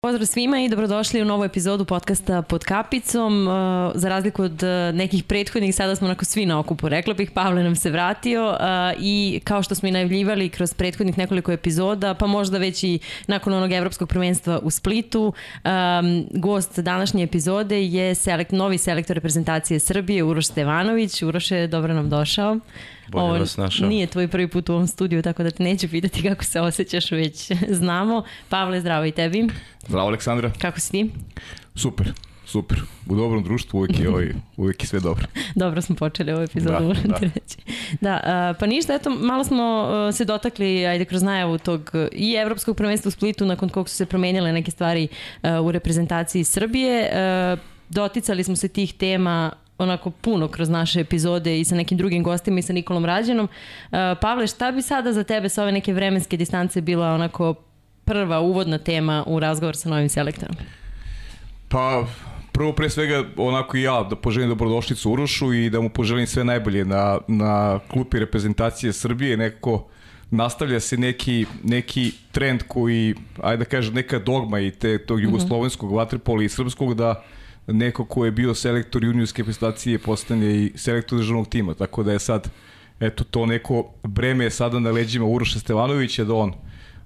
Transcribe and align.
Pozdrav 0.00 0.26
svima 0.26 0.60
i 0.60 0.68
dobrodošli 0.68 1.22
u 1.22 1.24
novu 1.24 1.44
epizodu 1.44 1.84
podcasta 1.84 2.42
Pod 2.42 2.64
kapicom. 2.64 3.48
Uh, 3.48 3.52
za 3.94 4.08
razliku 4.08 4.42
od 4.42 4.62
uh, 4.62 4.94
nekih 4.94 5.24
prethodnih, 5.24 5.74
sada 5.74 5.96
smo 5.96 6.06
onako 6.06 6.24
svi 6.24 6.46
na 6.46 6.58
okupu, 6.58 6.88
rekla 6.88 7.14
bih. 7.14 7.30
Pavle 7.30 7.62
nam 7.62 7.76
se 7.76 7.90
vratio 7.90 8.48
uh, 8.50 8.56
i 9.00 9.40
kao 9.44 9.62
što 9.62 9.74
smo 9.74 9.88
i 9.88 9.92
najavljivali 9.92 10.48
kroz 10.48 10.74
prethodnih 10.74 11.18
nekoliko 11.18 11.52
epizoda, 11.52 12.14
pa 12.14 12.26
možda 12.26 12.58
već 12.58 12.84
i 12.84 12.98
nakon 13.26 13.52
onog 13.52 13.72
evropskog 13.72 14.08
prvenstva 14.08 14.58
u 14.62 14.70
Splitu, 14.70 15.32
gost 16.30 16.78
današnje 16.78 17.22
epizode 17.22 17.84
je 17.84 18.14
selekt, 18.14 18.52
novi 18.52 18.78
selektor 18.78 19.14
reprezentacije 19.14 19.80
Srbije, 19.80 20.22
Uroš 20.22 20.46
Stevanović. 20.46 21.22
Uroše, 21.22 21.66
dobro 21.66 21.94
nam 21.94 22.10
došao. 22.10 22.58
Bolje 23.08 23.24
Ovo 23.24 23.38
vas 23.38 23.56
našao. 23.56 23.88
Nije 23.88 24.06
tvoj 24.06 24.28
prvi 24.28 24.48
put 24.48 24.68
u 24.68 24.72
ovom 24.72 24.86
studiju, 24.86 25.22
tako 25.22 25.42
da 25.42 25.50
te 25.50 25.62
neću 25.62 25.88
pitati 25.88 26.22
kako 26.22 26.44
se 26.44 26.60
osjećaš, 26.60 27.10
već 27.10 27.52
znamo. 27.68 28.22
Pavle, 28.48 28.80
zdravo 28.80 29.04
i 29.04 29.12
tebi. 29.12 29.48
Zdravo, 29.86 30.08
Aleksandra. 30.08 30.52
Kako 30.58 30.80
si 30.80 30.90
ti? 30.90 31.10
Super, 31.74 32.12
super. 32.46 32.80
U 33.06 33.16
dobrom 33.16 33.44
društvu 33.44 33.78
uvijek 33.78 34.00
je, 34.00 34.08
ovaj, 34.08 34.32
uvijek 34.56 34.82
je 34.82 34.86
sve 34.86 35.00
dobro. 35.00 35.26
dobro 35.54 35.82
smo 35.82 35.96
počeli 35.96 36.32
ovu 36.32 36.42
epizodu, 36.42 36.72
da, 36.72 36.80
moram 36.80 37.02
da. 37.02 37.14
ti 37.14 37.24
reći. 37.24 37.56
Da, 38.00 38.14
uh, 38.14 38.56
pa 38.60 38.66
ništa, 38.66 38.94
eto, 38.94 39.10
malo 39.10 39.44
smo 39.44 39.88
uh, 40.08 40.14
se 40.14 40.24
dotakli, 40.24 40.86
ajde, 40.86 41.04
kroz 41.04 41.22
najavu 41.22 41.58
tog 41.58 41.90
i 42.12 42.32
evropskog 42.32 42.76
prvenstva 42.76 43.08
u 43.08 43.12
Splitu, 43.12 43.46
nakon 43.46 43.68
kog 43.68 43.88
su 43.88 43.96
se 43.96 44.06
promenile 44.06 44.52
neke 44.52 44.70
stvari 44.70 45.08
uh, 45.42 45.66
u 45.66 45.72
reprezentaciji 45.72 46.44
Srbije. 46.44 47.10
Uh, 47.52 47.58
doticali 47.88 48.44
smo 48.44 48.56
se 48.56 48.68
tih 48.68 48.94
tema 48.94 49.52
onako 49.78 50.10
puno 50.10 50.48
kroz 50.48 50.68
naše 50.68 51.00
epizode 51.00 51.60
i 51.60 51.64
sa 51.64 51.74
nekim 51.74 51.98
drugim 51.98 52.22
gostima 52.22 52.58
i 52.58 52.62
sa 52.62 52.72
Nikolom 52.72 53.04
Rađenom. 53.04 53.46
Uh, 53.46 53.98
Pavle, 54.20 54.46
šta 54.46 54.72
bi 54.72 54.82
sada 54.82 55.12
za 55.12 55.24
tebe 55.24 55.48
sa 55.48 55.62
ove 55.62 55.72
neke 55.72 55.92
vremenske 55.92 56.36
distance 56.36 56.80
bila 56.80 57.06
onako 57.14 57.54
prva 58.04 58.40
uvodna 58.40 58.78
tema 58.78 59.24
u 59.26 59.40
razgovor 59.40 59.76
sa 59.76 59.88
novim 59.88 60.08
selektorom? 60.08 60.56
Pa, 61.68 62.06
prvo 62.52 62.72
pre 62.72 62.90
svega 62.90 63.24
onako 63.36 63.76
i 63.76 63.82
ja 63.82 64.06
da 64.10 64.16
poželim 64.16 64.48
dobrodošlicu 64.48 65.12
Urošu 65.12 65.52
i 65.52 65.70
da 65.70 65.80
mu 65.80 65.88
poželim 65.90 66.26
sve 66.26 66.44
najbolje 66.44 66.84
na, 66.84 67.18
na 67.28 67.80
klupi 67.88 68.18
reprezentacije 68.18 68.92
Srbije, 68.92 69.36
nekako 69.36 69.86
nastavlja 70.30 70.80
se 70.80 70.96
neki, 70.96 71.46
neki 71.64 72.12
trend 72.32 72.62
koji, 72.68 73.14
ajde 73.42 73.64
da 73.64 73.64
kažem, 73.64 73.94
neka 73.94 74.18
dogma 74.18 74.60
i 74.60 74.70
te, 74.70 74.98
tog 74.98 75.18
mhm. 75.18 75.24
jugoslovenskog 75.24 75.92
vaterpola 75.92 76.42
i 76.42 76.48
srpskog 76.48 76.94
da 76.94 77.22
neko 77.68 78.04
ko 78.04 78.24
je 78.24 78.30
bio 78.30 78.54
selektor 78.54 79.04
juniorske 79.04 79.42
reprezentacije 79.42 79.98
postane 79.98 80.56
i 80.56 80.72
selektor 80.74 81.18
državnog 81.18 81.48
tima, 81.48 81.74
tako 81.74 82.02
da 82.02 82.12
je 82.12 82.18
sad 82.18 82.50
eto 83.00 83.24
to 83.24 83.46
neko 83.46 83.90
breme 84.02 84.44
je 84.44 84.50
sada 84.50 84.78
na 84.78 84.90
leđima 84.90 85.26
Uroša 85.26 85.58
Stevanovića 85.58 86.24
da 86.24 86.34
on 86.34 86.52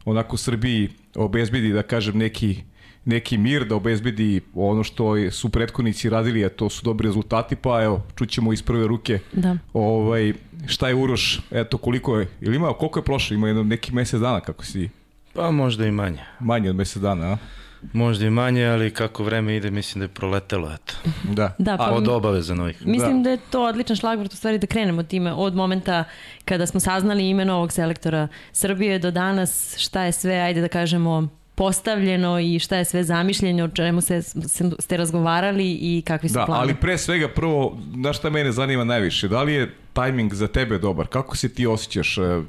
onako 0.04 0.36
Srbiji 0.36 0.88
obezbedi 1.14 1.72
da 1.72 1.82
kažem 1.82 2.18
neki 2.18 2.62
neki 3.04 3.38
mir, 3.38 3.64
da 3.64 3.76
obezbedi 3.76 4.40
ono 4.54 4.84
što 4.84 5.30
su 5.30 5.48
prethodnici 5.48 6.10
radili, 6.10 6.44
a 6.44 6.48
to 6.48 6.70
su 6.70 6.84
dobri 6.84 7.06
rezultati, 7.06 7.56
pa 7.56 7.82
evo, 7.82 8.02
čućemo 8.16 8.52
iz 8.52 8.62
prve 8.62 8.86
ruke 8.86 9.18
da. 9.32 9.56
ovaj, 9.72 10.32
šta 10.66 10.88
je 10.88 10.94
Uroš, 10.94 11.40
eto 11.50 11.78
koliko 11.78 12.18
je, 12.18 12.28
ili 12.40 12.56
ima, 12.56 12.72
koliko 12.72 12.98
je 12.98 13.04
prošlo, 13.04 13.34
ima 13.34 13.46
jedno 13.46 13.62
neki 13.62 13.94
mesec 13.94 14.20
dana 14.20 14.40
kako 14.40 14.64
si... 14.64 14.88
Pa 15.32 15.50
možda 15.50 15.86
i 15.86 15.90
manje. 15.90 16.20
Manje 16.40 16.70
od 16.70 16.76
mesec 16.76 17.02
dana, 17.02 17.26
a? 17.26 17.36
Možda 17.92 18.26
i 18.26 18.30
manje, 18.30 18.66
ali 18.66 18.90
kako 18.90 19.24
vreme 19.24 19.56
ide, 19.56 19.70
mislim 19.70 20.00
da 20.00 20.04
je 20.04 20.08
proletelo, 20.08 20.72
eto. 20.74 20.94
Da. 21.38 21.54
da 21.58 21.76
pa, 21.76 21.90
od 21.90 22.08
obaveza 22.08 22.54
novih. 22.54 22.86
Mislim 22.86 23.22
da. 23.22 23.28
da 23.28 23.30
je 23.30 23.38
to 23.50 23.64
odličan 23.64 23.96
šlagvort, 23.96 24.32
u 24.32 24.36
stvari 24.36 24.58
da 24.58 24.66
krenemo 24.66 25.02
time, 25.02 25.32
od 25.32 25.54
momenta 25.54 26.04
kada 26.44 26.66
smo 26.66 26.80
saznali 26.80 27.28
ime 27.28 27.44
novog 27.44 27.72
selektora 27.72 28.28
Srbije 28.52 28.98
do 28.98 29.10
danas, 29.10 29.76
šta 29.78 30.02
je 30.02 30.12
sve, 30.12 30.34
ajde 30.34 30.60
da 30.60 30.68
kažemo, 30.68 31.28
postavljeno 31.54 32.40
i 32.40 32.58
šta 32.58 32.76
je 32.76 32.84
sve 32.84 33.04
zamišljeno, 33.04 33.64
o 33.64 33.68
čemu 33.68 34.00
se, 34.00 34.22
ste 34.78 34.96
razgovarali 34.96 35.72
i 35.72 36.02
kakvi 36.06 36.28
su 36.28 36.34
da, 36.34 36.46
planovi. 36.46 36.64
ali 36.64 36.80
pre 36.80 36.98
svega 36.98 37.28
prvo, 37.28 37.78
da 37.94 38.12
šta 38.12 38.30
mene 38.30 38.52
zanima 38.52 38.84
najviše, 38.84 39.28
da 39.28 39.42
li 39.42 39.52
je 39.52 39.74
tajming 39.92 40.34
za 40.34 40.48
tebe 40.48 40.78
dobar? 40.78 41.06
Kako 41.06 41.36
se 41.36 41.48
ti 41.48 41.66
osjećaš? 41.66 42.18
E, 42.18 42.42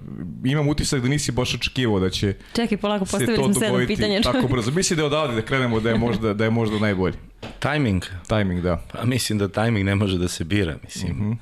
imam 0.45 0.67
utisak 0.67 1.01
da 1.01 1.07
nisi 1.07 1.31
baš 1.31 1.55
očekivao 1.55 1.99
da 1.99 2.09
će 2.09 2.35
Čekaj, 2.55 2.77
polako, 2.77 3.05
postavili 3.05 3.37
smo 3.37 3.53
sedam 3.53 3.87
pitanja. 3.87 4.21
Tako 4.21 4.47
brzo. 4.47 4.71
Mislim 4.71 4.97
da 4.97 5.03
je 5.03 5.07
odavde 5.07 5.35
da 5.35 5.41
krenemo 5.41 5.79
da 5.79 5.89
je 5.89 5.97
možda, 5.97 6.33
da 6.33 6.43
je 6.43 6.49
možda 6.49 6.79
najbolji. 6.79 7.15
Tajming? 7.59 8.03
Tajming, 8.27 8.61
da. 8.61 8.81
Pa 8.93 9.05
mislim 9.05 9.39
da 9.39 9.47
tajming 9.47 9.85
ne 9.85 9.95
može 9.95 10.17
da 10.17 10.27
se 10.27 10.43
bira. 10.43 10.77
Mislim, 10.83 11.11
uh 11.11 11.17
mhm. 11.17 11.31
-huh. 11.31 11.37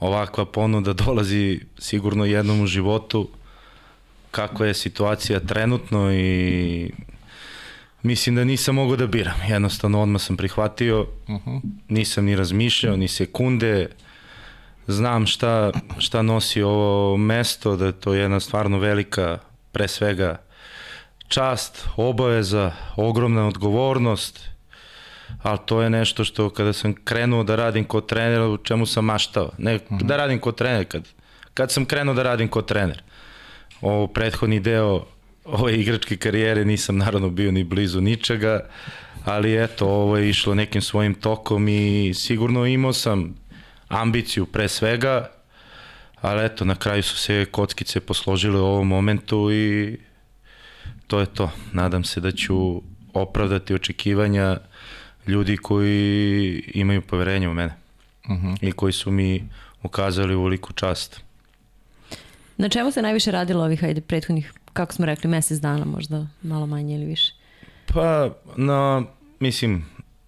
ovakva 0.00 0.44
ponuda 0.44 0.92
dolazi 0.92 1.60
sigurno 1.78 2.24
jednom 2.24 2.60
u 2.60 2.66
životu 2.66 3.28
kako 4.30 4.64
je 4.64 4.74
situacija 4.74 5.40
trenutno 5.40 6.12
i 6.12 6.90
mislim 8.02 8.34
da 8.34 8.44
nisam 8.44 8.74
mogao 8.74 8.96
da 8.96 9.06
biram. 9.06 9.40
Jednostavno 9.48 10.02
odmah 10.02 10.22
sam 10.22 10.36
prihvatio, 10.36 11.00
uh 11.00 11.34
mhm. 11.34 11.50
-huh. 11.50 11.60
nisam 11.88 12.24
ni 12.24 12.36
razmišljao, 12.36 12.96
ni 12.96 13.08
sekunde, 13.08 13.88
znam 14.86 15.26
šta, 15.26 15.72
šta 15.98 16.22
nosi 16.22 16.62
ovo 16.62 17.16
mesto, 17.16 17.76
da 17.76 17.86
je 17.86 17.92
to 17.92 18.14
jedna 18.14 18.40
stvarno 18.40 18.78
velika, 18.78 19.38
pre 19.72 19.88
svega, 19.88 20.36
čast, 21.28 21.88
obaveza, 21.96 22.72
ogromna 22.96 23.46
odgovornost, 23.46 24.40
ali 25.42 25.58
to 25.66 25.82
je 25.82 25.90
nešto 25.90 26.24
što 26.24 26.50
kada 26.50 26.72
sam 26.72 26.94
krenuo 27.04 27.42
da 27.42 27.56
radim 27.56 27.84
kod 27.84 28.06
trenera, 28.06 28.48
u 28.48 28.56
čemu 28.56 28.86
sam 28.86 29.04
maštao. 29.04 29.50
Ne 29.58 29.74
mm 29.74 29.78
-hmm. 29.78 30.02
da 30.02 30.16
radim 30.16 30.38
kod 30.38 30.56
trener, 30.56 30.84
kad, 30.84 31.08
kad 31.54 31.72
sam 31.72 31.84
krenuo 31.84 32.14
da 32.14 32.22
radim 32.22 32.48
kod 32.48 32.66
trener. 32.66 33.02
Ovo 33.80 34.06
prethodni 34.06 34.60
deo 34.60 35.04
ove 35.44 35.74
igračke 35.74 36.16
karijere 36.16 36.64
nisam 36.64 36.96
naravno 36.96 37.30
bio 37.30 37.52
ni 37.52 37.64
blizu 37.64 38.00
ničega, 38.00 38.60
ali 39.24 39.64
eto, 39.64 39.86
ovo 39.86 40.16
je 40.16 40.28
išlo 40.28 40.54
nekim 40.54 40.82
svojim 40.82 41.14
tokom 41.14 41.68
i 41.68 42.12
sigurno 42.14 42.66
imao 42.66 42.92
sam 42.92 43.34
ambiciju 43.88 44.46
pre 44.46 44.68
svega, 44.68 45.30
ali 46.20 46.44
eto, 46.44 46.64
na 46.64 46.74
kraju 46.74 47.02
su 47.02 47.16
se 47.16 47.44
kockice 47.50 48.00
posložile 48.00 48.60
u 48.60 48.64
ovom 48.64 48.88
momentu 48.88 49.52
i 49.52 49.98
to 51.06 51.20
je 51.20 51.26
to. 51.26 51.50
Nadam 51.72 52.04
se 52.04 52.20
da 52.20 52.32
ću 52.32 52.82
opravdati 53.12 53.74
očekivanja 53.74 54.56
ljudi 55.26 55.56
koji 55.56 56.62
imaju 56.74 57.02
poverenje 57.02 57.48
u 57.48 57.54
mene 57.54 57.74
uh 58.28 58.30
mhm. 58.30 58.46
-huh. 58.46 58.58
i 58.60 58.72
koji 58.72 58.92
su 58.92 59.10
mi 59.10 59.48
ukazali 59.82 60.34
u 60.34 60.42
veliku 60.42 60.72
čast. 60.72 61.20
Na 62.56 62.68
čemu 62.68 62.90
se 62.90 63.02
najviše 63.02 63.30
radilo 63.30 63.64
ovih, 63.64 63.84
ajde, 63.84 64.00
prethodnih, 64.00 64.52
kako 64.72 64.92
smo 64.92 65.06
rekli, 65.06 65.30
mesec 65.30 65.58
dana, 65.58 65.84
možda 65.84 66.26
malo 66.42 66.66
manje 66.66 66.94
ili 66.94 67.04
više? 67.04 67.32
Pa, 67.86 68.30
na, 68.56 69.02
mislim, 69.40 69.86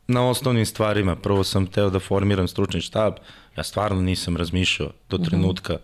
na 0.09 0.29
osnovnim 0.29 0.67
stvarima. 0.67 1.17
Prvo 1.17 1.45
sam 1.45 1.67
teo 1.67 1.91
da 1.91 1.99
formiram 1.99 2.49
stručni 2.49 2.81
štab, 2.81 3.15
ja 3.59 3.65
stvarno 3.65 4.01
nisam 4.03 4.37
razmišljao 4.37 4.91
do 5.11 5.17
mhm. 5.17 5.25
trenutka 5.25 5.79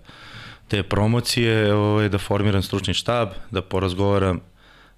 te 0.68 0.82
promocije, 0.82 1.74
ovaj, 1.74 2.08
da 2.08 2.18
formiram 2.18 2.62
stručni 2.62 2.94
štab, 2.94 3.28
da 3.50 3.62
porazgovaram 3.62 4.40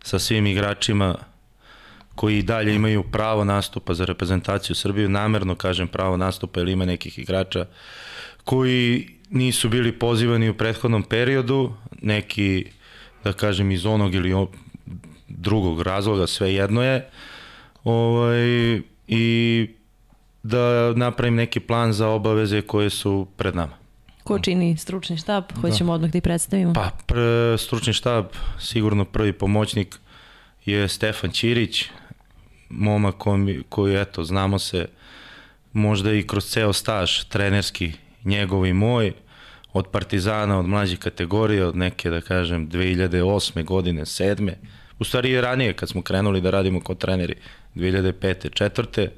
sa 0.03 0.19
svim 0.19 0.47
igračima 0.47 1.15
koji 2.15 2.43
dalje 2.43 2.75
imaju 2.75 3.03
pravo 3.13 3.45
nastupa 3.45 3.95
za 3.95 4.05
reprezentaciju 4.05 4.77
Srbije, 4.77 5.09
namerno 5.09 5.55
kažem 5.55 5.89
pravo 5.89 6.17
nastupa 6.17 6.61
ili 6.61 6.73
ima 6.73 6.85
nekih 6.85 7.19
igrača 7.19 7.67
koji 8.45 9.09
nisu 9.31 9.69
bili 9.69 9.93
pozivani 9.93 10.51
u 10.51 10.55
prethodnom 10.55 11.03
periodu, 11.03 11.73
neki, 12.03 12.67
da 13.25 13.33
kažem, 13.33 13.71
iz 13.71 13.87
onog 13.87 14.15
ili 14.15 14.47
drugog 15.29 15.83
razloga, 15.83 16.27
sve 16.27 16.55
jedno 16.55 16.83
je, 16.83 17.09
ovaj, 17.85 18.81
i 19.09 19.69
da 20.47 20.93
napravim 20.97 21.35
neki 21.35 21.61
plan 21.61 21.93
za 21.93 22.09
obaveze 22.09 22.63
koje 22.63 22.91
su 22.91 23.27
pred 23.37 23.57
nama. 23.57 23.73
Ko 24.25 24.39
čini 24.39 24.77
stručni 24.77 25.17
štab? 25.17 25.45
Hoćemo 25.61 25.93
da. 25.93 25.95
odmah 25.95 26.11
da 26.11 26.19
ih 26.19 26.23
predstavimo. 26.23 26.73
Pa, 26.73 26.91
pr, 27.07 27.17
stručni 27.59 27.93
štab, 27.93 28.25
sigurno 28.59 29.05
prvi 29.05 29.33
pomoćnik 29.33 29.97
je 30.65 30.89
Stefan 30.89 31.31
Ćirić, 31.31 31.85
momak 32.69 33.15
koji, 33.19 33.63
koji, 33.69 34.01
eto, 34.01 34.25
znamo 34.25 34.59
se 34.59 34.87
možda 35.73 36.13
i 36.13 36.27
kroz 36.27 36.45
ceo 36.45 36.73
staž 36.73 37.25
trenerski 37.29 37.93
njegov 38.25 38.67
i 38.67 38.73
moj, 38.73 39.13
od 39.73 39.87
Partizana, 39.89 40.59
od 40.59 40.67
mlađe 40.67 40.97
kategorije, 40.97 41.67
od 41.67 41.77
neke, 41.77 42.11
da 42.11 42.21
kažem, 42.21 42.69
2008. 42.71 43.65
godine, 43.65 44.03
7. 44.03 44.53
U 44.99 45.05
stvari 45.05 45.31
je 45.31 45.41
ranije 45.41 45.73
kad 45.73 45.89
smo 45.89 46.03
krenuli 46.03 46.41
da 46.41 46.51
radimo 46.51 46.81
kao 46.81 46.95
treneri, 46.95 47.35
2005. 47.75 48.53
četvrte. 48.55 49.13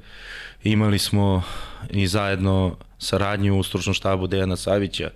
Imali 0.63 0.99
smo 0.99 1.43
i 1.89 2.07
zajedno 2.07 2.77
saradnju 2.97 3.59
u 3.59 3.63
stručnom 3.63 3.93
štabu 3.93 4.27
Dejana 4.27 4.55
Savića, 4.55 5.11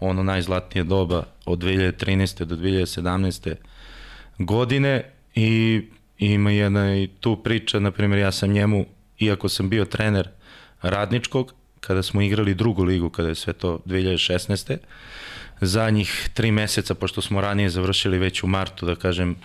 ono 0.00 0.22
najzlatnije 0.22 0.84
doba 0.84 1.24
od 1.44 1.58
2013. 1.58 2.44
do 2.44 2.56
2017. 2.56 3.54
godine 4.38 5.10
i 5.34 5.82
ima 6.18 6.50
jedna 6.50 6.96
i 6.96 7.08
tu 7.20 7.36
priča, 7.36 7.78
na 7.78 7.90
primjer 7.90 8.20
ja 8.20 8.32
sam 8.32 8.50
njemu, 8.52 8.86
iako 9.18 9.48
sam 9.48 9.68
bio 9.68 9.84
trener 9.84 10.28
radničkog, 10.82 11.54
kada 11.80 12.02
smo 12.02 12.22
igrali 12.22 12.54
drugu 12.54 12.84
ligu, 12.84 13.10
kada 13.10 13.28
je 13.28 13.34
sve 13.34 13.52
to 13.52 13.80
2016. 13.86 14.76
Za 15.60 15.90
njih 15.90 16.30
tri 16.34 16.50
meseca, 16.50 16.94
pošto 16.94 17.22
smo 17.22 17.40
ranije 17.40 17.70
završili 17.70 18.18
već 18.18 18.42
u 18.42 18.46
martu, 18.46 18.86
da 18.86 18.94
kažem, 18.94 19.36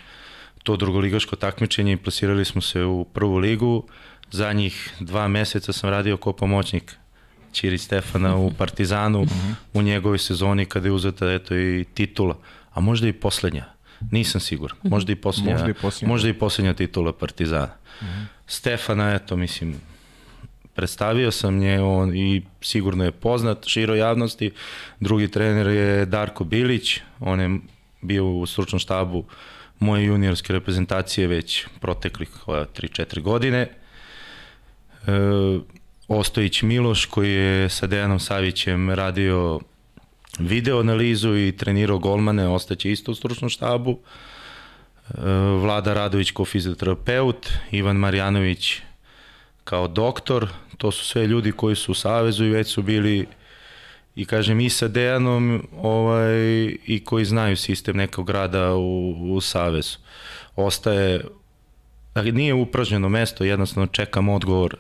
to 0.64 0.76
drugoligaško 0.76 1.36
takmičenje 1.36 1.94
i 1.94 1.98
plasirali 1.98 2.46
smo 2.46 2.62
se 2.62 2.84
u 2.84 3.06
prvu 3.06 3.38
ligu. 3.38 3.88
Za 4.32 4.54
njih 4.54 4.94
dva 5.00 5.28
meseca 5.28 5.74
sam 5.74 5.90
radio 5.90 6.18
kao 6.18 6.34
pomoćnik 6.34 6.96
Čiri 7.52 7.78
Stefana 7.78 8.36
u 8.36 8.52
Partizanu 8.58 9.26
u 9.74 9.82
njegovoj 9.82 10.18
sezoni 10.18 10.66
kada 10.66 10.88
je 10.88 10.92
uzeta 10.92 11.34
eto 11.34 11.56
i 11.56 11.86
titula, 11.94 12.38
a 12.74 12.80
možda 12.80 13.08
i 13.08 13.14
poslednja. 13.14 13.66
Nisam 14.12 14.42
siguran. 14.42 14.78
Možda 14.84 15.12
i 15.12 15.16
poslednja, 15.16 15.52
Možda 15.54 15.70
i 15.70 15.74
posljednja. 15.74 16.08
možda 16.14 16.30
i 16.30 16.34
poslednja 16.34 16.74
titula 16.74 17.14
Partizana. 17.14 17.70
Stefana, 18.48 19.14
eto, 19.14 19.36
mislim, 19.36 19.76
predstavio 20.76 21.32
sam 21.32 21.58
nje 21.58 21.82
on 21.82 22.16
i 22.16 22.42
sigurno 22.62 23.04
je 23.04 23.12
poznat 23.12 23.68
široj 23.68 23.98
javnosti. 23.98 24.52
Drugi 25.00 25.28
trener 25.28 25.68
je 25.68 26.06
Darko 26.06 26.44
Bilić, 26.44 27.00
on 27.20 27.40
je 27.40 27.60
bio 28.02 28.26
u 28.26 28.46
stručnom 28.46 28.80
štabu 28.80 29.26
moje 29.80 30.06
juniorske 30.06 30.54
reprezentacije 30.54 31.28
već 31.28 31.66
proteklih 31.82 32.30
3-4 32.48 33.22
godine. 33.22 33.60
E, 33.62 33.87
Ostojić 36.08 36.62
Miloš 36.62 37.06
koji 37.06 37.34
je 37.34 37.70
sa 37.70 37.88
Dejanom 37.88 38.20
Savićem 38.20 38.90
radio 38.90 39.60
video 40.40 40.80
analizu 40.80 41.38
i 41.38 41.58
trenirao 41.58 42.00
golmane, 42.00 42.48
ostaće 42.48 42.92
isto 42.92 43.12
u 43.12 43.16
stručnom 43.16 43.50
štabu. 43.50 44.00
E, 45.10 45.22
Vlada 45.62 45.94
Radović 45.94 46.32
kao 46.32 46.46
fizioterapeut, 46.46 47.50
Ivan 47.72 47.96
Marjanović 47.96 48.82
kao 49.64 49.88
doktor, 49.88 50.48
to 50.78 50.92
su 50.92 51.06
sve 51.06 51.28
ljudi 51.28 51.52
koji 51.52 51.76
su 51.76 51.92
u 51.92 51.96
Savezu 51.96 52.46
i 52.46 52.50
već 52.50 52.68
su 52.68 52.82
bili 52.82 53.28
i 54.16 54.26
kažem 54.26 54.60
i 54.60 54.70
sa 54.70 54.88
Dejanom 54.88 55.68
ovaj, 55.82 56.36
i 56.86 57.02
koji 57.06 57.26
znaju 57.26 57.58
sistem 57.58 57.98
nekog 57.98 58.28
grada 58.28 58.76
u, 58.76 59.16
u 59.36 59.42
Savezu. 59.42 59.98
Ostaje, 60.56 61.22
nije 62.16 62.54
upražnjeno 62.54 63.10
mesto, 63.10 63.44
jednostavno 63.44 63.88
čekam 63.88 64.30
odgovor 64.30 64.78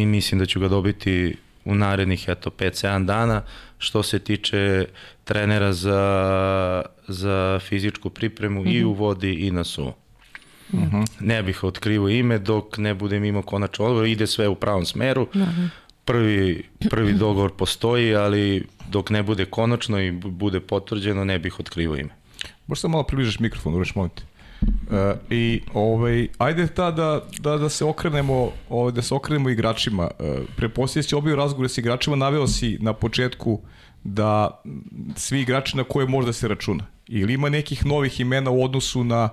i 0.00 0.06
mislim 0.06 0.38
da 0.38 0.46
ću 0.46 0.60
ga 0.60 0.68
dobiti 0.68 1.36
u 1.64 1.74
narednih 1.74 2.24
eto 2.28 2.50
5-7 2.50 3.04
dana 3.04 3.42
što 3.78 4.02
se 4.02 4.18
tiče 4.18 4.86
trenera 5.24 5.72
za, 5.72 6.82
za 7.08 7.60
fizičku 7.68 8.10
pripremu 8.10 8.60
mm 8.60 8.64
-hmm. 8.64 8.80
i 8.80 8.84
u 8.84 8.92
vodi 8.92 9.32
i 9.32 9.50
na 9.50 9.64
suvo. 9.64 9.96
Mm 10.72 10.78
-hmm. 10.78 11.06
Ne 11.20 11.42
bih 11.42 11.64
otkrivo 11.64 12.08
ime 12.08 12.38
dok 12.38 12.78
ne 12.78 12.94
budem 12.94 13.24
imao 13.24 13.42
konačno 13.42 13.84
odgovor, 13.84 14.06
ide 14.06 14.26
sve 14.26 14.48
u 14.48 14.54
pravom 14.54 14.84
smeru. 14.84 15.28
Mm 15.34 15.38
-hmm. 15.38 15.68
Prvi, 16.04 16.64
prvi 16.90 17.12
dogovor 17.12 17.52
postoji, 17.56 18.14
ali 18.14 18.66
dok 18.90 19.10
ne 19.10 19.22
bude 19.22 19.44
konačno 19.44 20.00
i 20.00 20.10
bude 20.10 20.60
potvrđeno, 20.60 21.24
ne 21.24 21.38
bih 21.38 21.60
otkrivo 21.60 21.96
ime. 21.96 22.10
Možeš 22.66 22.80
samo 22.80 22.92
malo 22.92 23.04
približiš 23.04 23.38
mikrofon, 23.38 23.74
ureš 23.74 23.94
molim 23.94 24.10
te. 24.10 24.22
Uh, 24.64 25.18
I 25.30 25.60
ovaj 25.74 26.28
ajde 26.38 26.66
ta 26.66 26.90
da, 26.90 27.22
da, 27.38 27.56
da 27.58 27.68
se 27.68 27.84
okrenemo 27.84 28.50
ovaj, 28.68 28.92
da 28.92 29.02
se 29.02 29.14
okrenemo 29.14 29.50
igračima. 29.50 30.10
Uh, 30.18 30.26
Preposlije 30.56 31.04
obio 31.16 31.36
razgovore 31.36 31.68
sa 31.68 31.80
igračima, 31.80 32.16
naveo 32.16 32.46
si 32.46 32.78
na 32.80 32.92
početku 32.92 33.60
da 34.04 34.62
svi 35.16 35.40
igrači 35.40 35.76
na 35.76 35.84
koje 35.84 36.06
možda 36.06 36.32
se 36.32 36.48
računa. 36.48 36.86
Ili 37.08 37.34
ima 37.34 37.48
nekih 37.48 37.86
novih 37.86 38.20
imena 38.20 38.50
u 38.50 38.64
odnosu 38.64 39.04
na 39.04 39.28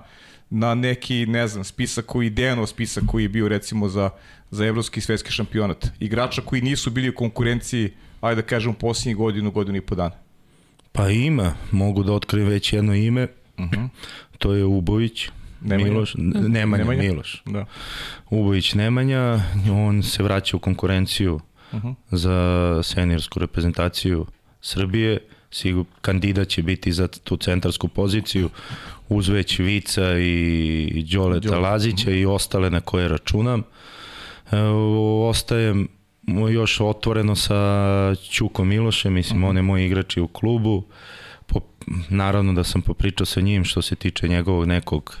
na 0.54 0.74
neki, 0.74 1.26
ne 1.26 1.48
znam, 1.48 1.64
spisak 1.64 2.06
koji 2.06 2.30
Dejanov 2.30 2.66
spisak 2.66 3.04
koji 3.06 3.22
je 3.22 3.28
bio 3.28 3.48
recimo 3.48 3.88
za, 3.88 4.10
za 4.50 4.66
evropski 4.66 5.00
i 5.00 5.02
svetski 5.02 5.30
šampionat. 5.30 5.86
Igrača 6.00 6.42
koji 6.42 6.62
nisu 6.62 6.90
bili 6.90 7.08
u 7.08 7.14
konkurenciji, 7.14 7.90
ajde 8.20 8.42
da 8.42 8.48
kažem, 8.48 8.74
posljednjih 8.74 9.16
godinu, 9.16 9.50
godinu 9.50 9.78
i 9.78 9.80
po 9.80 9.94
dana. 9.94 10.14
Pa 10.92 11.08
ima, 11.08 11.54
mogu 11.70 12.02
da 12.02 12.12
otkrijem 12.12 12.48
već 12.48 12.72
jedno 12.72 12.94
ime. 12.94 13.28
Uh 13.58 13.64
-huh. 13.64 13.88
To 14.38 14.54
je 14.54 14.64
Ubović. 14.64 15.28
Nemanja. 15.60 15.90
Miloš, 15.90 16.14
Nemanja, 16.18 16.84
Nemanja? 16.84 17.02
Miloš. 17.02 17.42
Da. 17.46 17.64
Ubović 18.30 18.74
Nemanja, 18.74 19.40
on 19.72 20.02
se 20.02 20.22
vraća 20.22 20.56
u 20.56 20.60
konkurenciju 20.60 21.34
uh 21.34 21.42
Mhm. 21.72 21.86
-huh. 21.88 21.94
za 22.10 22.80
seniorsku 22.82 23.38
reprezentaciju 23.38 24.26
Srbije. 24.60 25.18
Sigur, 25.50 25.84
kandidat 26.00 26.48
će 26.48 26.62
biti 26.62 26.92
za 26.92 27.08
tu 27.08 27.36
centarsku 27.36 27.88
poziciju 27.88 28.50
uz 29.08 29.28
već 29.28 29.58
Vica 29.58 30.18
i 30.18 31.06
Đoleta 31.12 31.48
Đole. 31.48 31.60
Lazića 31.60 32.10
i 32.10 32.26
ostale 32.26 32.70
na 32.70 32.80
koje 32.80 33.08
računam. 33.08 33.62
E, 34.52 34.58
ostajem 35.28 35.88
još 36.50 36.80
otvoreno 36.80 37.36
sa 37.36 38.14
Ćukom 38.30 38.68
Milošem, 38.68 39.12
mislim, 39.12 39.44
on 39.44 39.56
je 39.56 39.62
moj 39.62 39.86
igrač 39.86 40.16
u 40.16 40.26
klubu. 40.26 40.84
Po, 41.46 41.60
naravno 42.08 42.52
da 42.52 42.64
sam 42.64 42.82
popričao 42.82 43.26
sa 43.26 43.40
njim 43.40 43.64
što 43.64 43.82
se 43.82 43.96
tiče 43.96 44.28
njegovog 44.28 44.66
nekog 44.66 45.16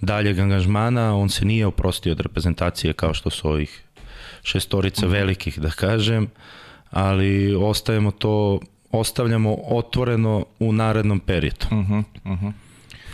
daljeg 0.00 0.38
angažmana, 0.38 1.16
on 1.16 1.28
se 1.28 1.44
nije 1.44 1.66
oprostio 1.66 2.12
od 2.12 2.20
reprezentacije 2.20 2.92
kao 2.92 3.14
što 3.14 3.30
su 3.30 3.48
ovih 3.48 3.82
šestorica 4.42 5.06
velikih, 5.06 5.58
da 5.60 5.70
kažem, 5.70 6.30
ali 6.90 7.54
ostajemo 7.54 8.10
to, 8.10 8.60
ostavljamo 8.90 9.56
otvoreno 9.68 10.44
u 10.58 10.72
narednom 10.72 11.20
periodu. 11.20 11.66
Uh 11.70 11.78
-huh, 11.78 12.04
uh 12.24 12.40
-huh. 12.40 12.52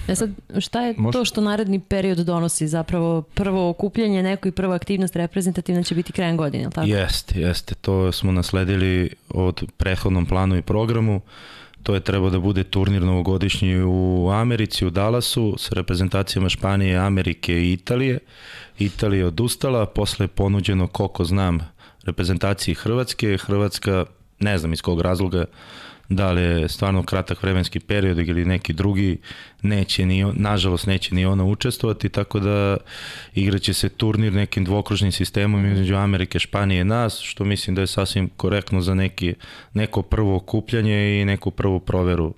E 0.08 0.14
sad, 0.14 0.30
šta 0.58 0.80
je 0.80 0.94
to 1.12 1.24
što 1.24 1.40
naredni 1.40 1.80
period 1.80 2.18
donosi? 2.18 2.68
Zapravo 2.68 3.22
prvo 3.22 3.70
okupljanje 3.70 4.22
neko 4.22 4.48
i 4.48 4.52
prva 4.52 4.74
aktivnost 4.74 5.16
reprezentativna 5.16 5.82
će 5.82 5.94
biti 5.94 6.12
krajem 6.12 6.36
godine, 6.36 6.62
je 6.62 6.66
li 6.66 6.72
tako? 6.72 6.86
Jeste, 6.86 7.40
jeste. 7.40 7.74
To 7.74 8.12
smo 8.12 8.32
nasledili 8.32 9.10
od 9.28 9.64
prethodnom 9.76 10.26
planu 10.26 10.56
i 10.56 10.62
programu. 10.62 11.20
To 11.84 11.94
je 11.94 12.00
trebao 12.00 12.30
da 12.30 12.38
bude 12.38 12.64
turnir 12.64 13.02
novogodišnji 13.02 13.82
u 13.82 14.30
Americi, 14.32 14.86
u 14.86 14.90
Dallasu, 14.90 15.54
sa 15.58 15.74
reprezentacijama 15.74 16.48
Španije, 16.48 16.96
Amerike 16.96 17.52
i 17.52 17.72
Italije. 17.72 18.18
Italija 18.78 19.18
je 19.18 19.26
odustala, 19.26 19.86
posle 19.86 20.24
je 20.24 20.28
ponuđeno, 20.28 20.86
koliko 20.86 21.24
znam, 21.24 21.60
reprezentaciji 22.04 22.74
Hrvatske. 22.74 23.36
Hrvatska, 23.36 24.04
ne 24.40 24.58
znam 24.58 24.72
iz 24.72 24.82
kog 24.82 25.00
razloga, 25.00 25.44
da 26.08 26.32
li 26.32 26.42
je 26.42 26.68
stvarno 26.68 27.02
kratak 27.02 27.42
vremenski 27.42 27.80
period 27.80 28.18
ili 28.18 28.44
neki 28.44 28.72
drugi, 28.72 29.18
neće 29.62 30.06
ni, 30.06 30.24
nažalost 30.32 30.86
neće 30.86 31.14
ni 31.14 31.26
ona 31.26 31.44
učestvovati, 31.44 32.08
tako 32.08 32.40
da 32.40 32.76
igraće 33.34 33.74
se 33.74 33.88
turnir 33.88 34.32
nekim 34.32 34.64
dvokružnim 34.64 35.12
sistemom 35.12 35.72
između 35.72 35.94
Amerike, 35.94 36.38
Španije 36.38 36.80
i 36.80 36.84
nas, 36.84 37.20
što 37.20 37.44
mislim 37.44 37.74
da 37.74 37.80
je 37.80 37.86
sasvim 37.86 38.30
korektno 38.36 38.80
za 38.80 38.94
neki, 38.94 39.34
neko 39.74 40.02
prvo 40.02 40.36
okupljanje 40.36 41.20
i 41.20 41.24
neku 41.24 41.50
prvu 41.50 41.80
proveru 41.80 42.34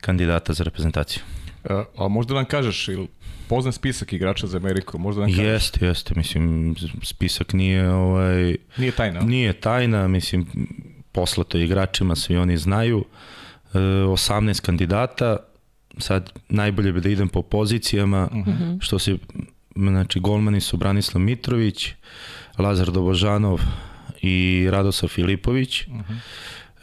kandidata 0.00 0.52
za 0.52 0.64
reprezentaciju. 0.64 1.22
Uh, 1.64 1.70
a 1.96 2.08
možda 2.08 2.34
nam 2.34 2.44
kažeš, 2.44 2.88
ili 2.88 3.08
poznan 3.48 3.72
spisak 3.72 4.12
igrača 4.12 4.46
za 4.46 4.56
Ameriku, 4.56 4.98
možda 4.98 5.20
nam 5.20 5.30
kažeš. 5.30 5.44
Jeste, 5.44 5.86
jeste, 5.86 6.14
mislim, 6.16 6.74
spisak 7.02 7.52
nije 7.52 7.90
ovaj, 7.90 8.56
Nije 8.76 8.92
tajna. 8.92 9.20
Nije 9.20 9.52
tajna, 9.52 10.08
mislim, 10.08 10.46
poslato 11.18 11.58
igračima, 11.58 12.16
svi 12.16 12.36
oni 12.36 12.56
znaju. 12.56 13.04
E, 13.74 13.78
18 13.78 14.60
kandidata, 14.60 15.36
sad 15.98 16.30
najbolje 16.48 16.92
bi 16.92 17.00
da 17.00 17.08
idem 17.08 17.28
po 17.28 17.42
pozicijama, 17.42 18.28
uh 18.32 18.46
-huh. 18.46 18.78
što 18.80 18.98
se, 18.98 19.16
znači, 19.76 20.20
golmani 20.20 20.60
su 20.60 20.76
Branislav 20.76 21.22
Mitrović, 21.22 21.94
Lazar 22.58 22.90
Dobožanov 22.90 23.60
i 24.22 24.68
Radosav 24.70 25.08
Filipović. 25.08 25.86
Uh 25.86 25.94
-huh. 25.94 26.16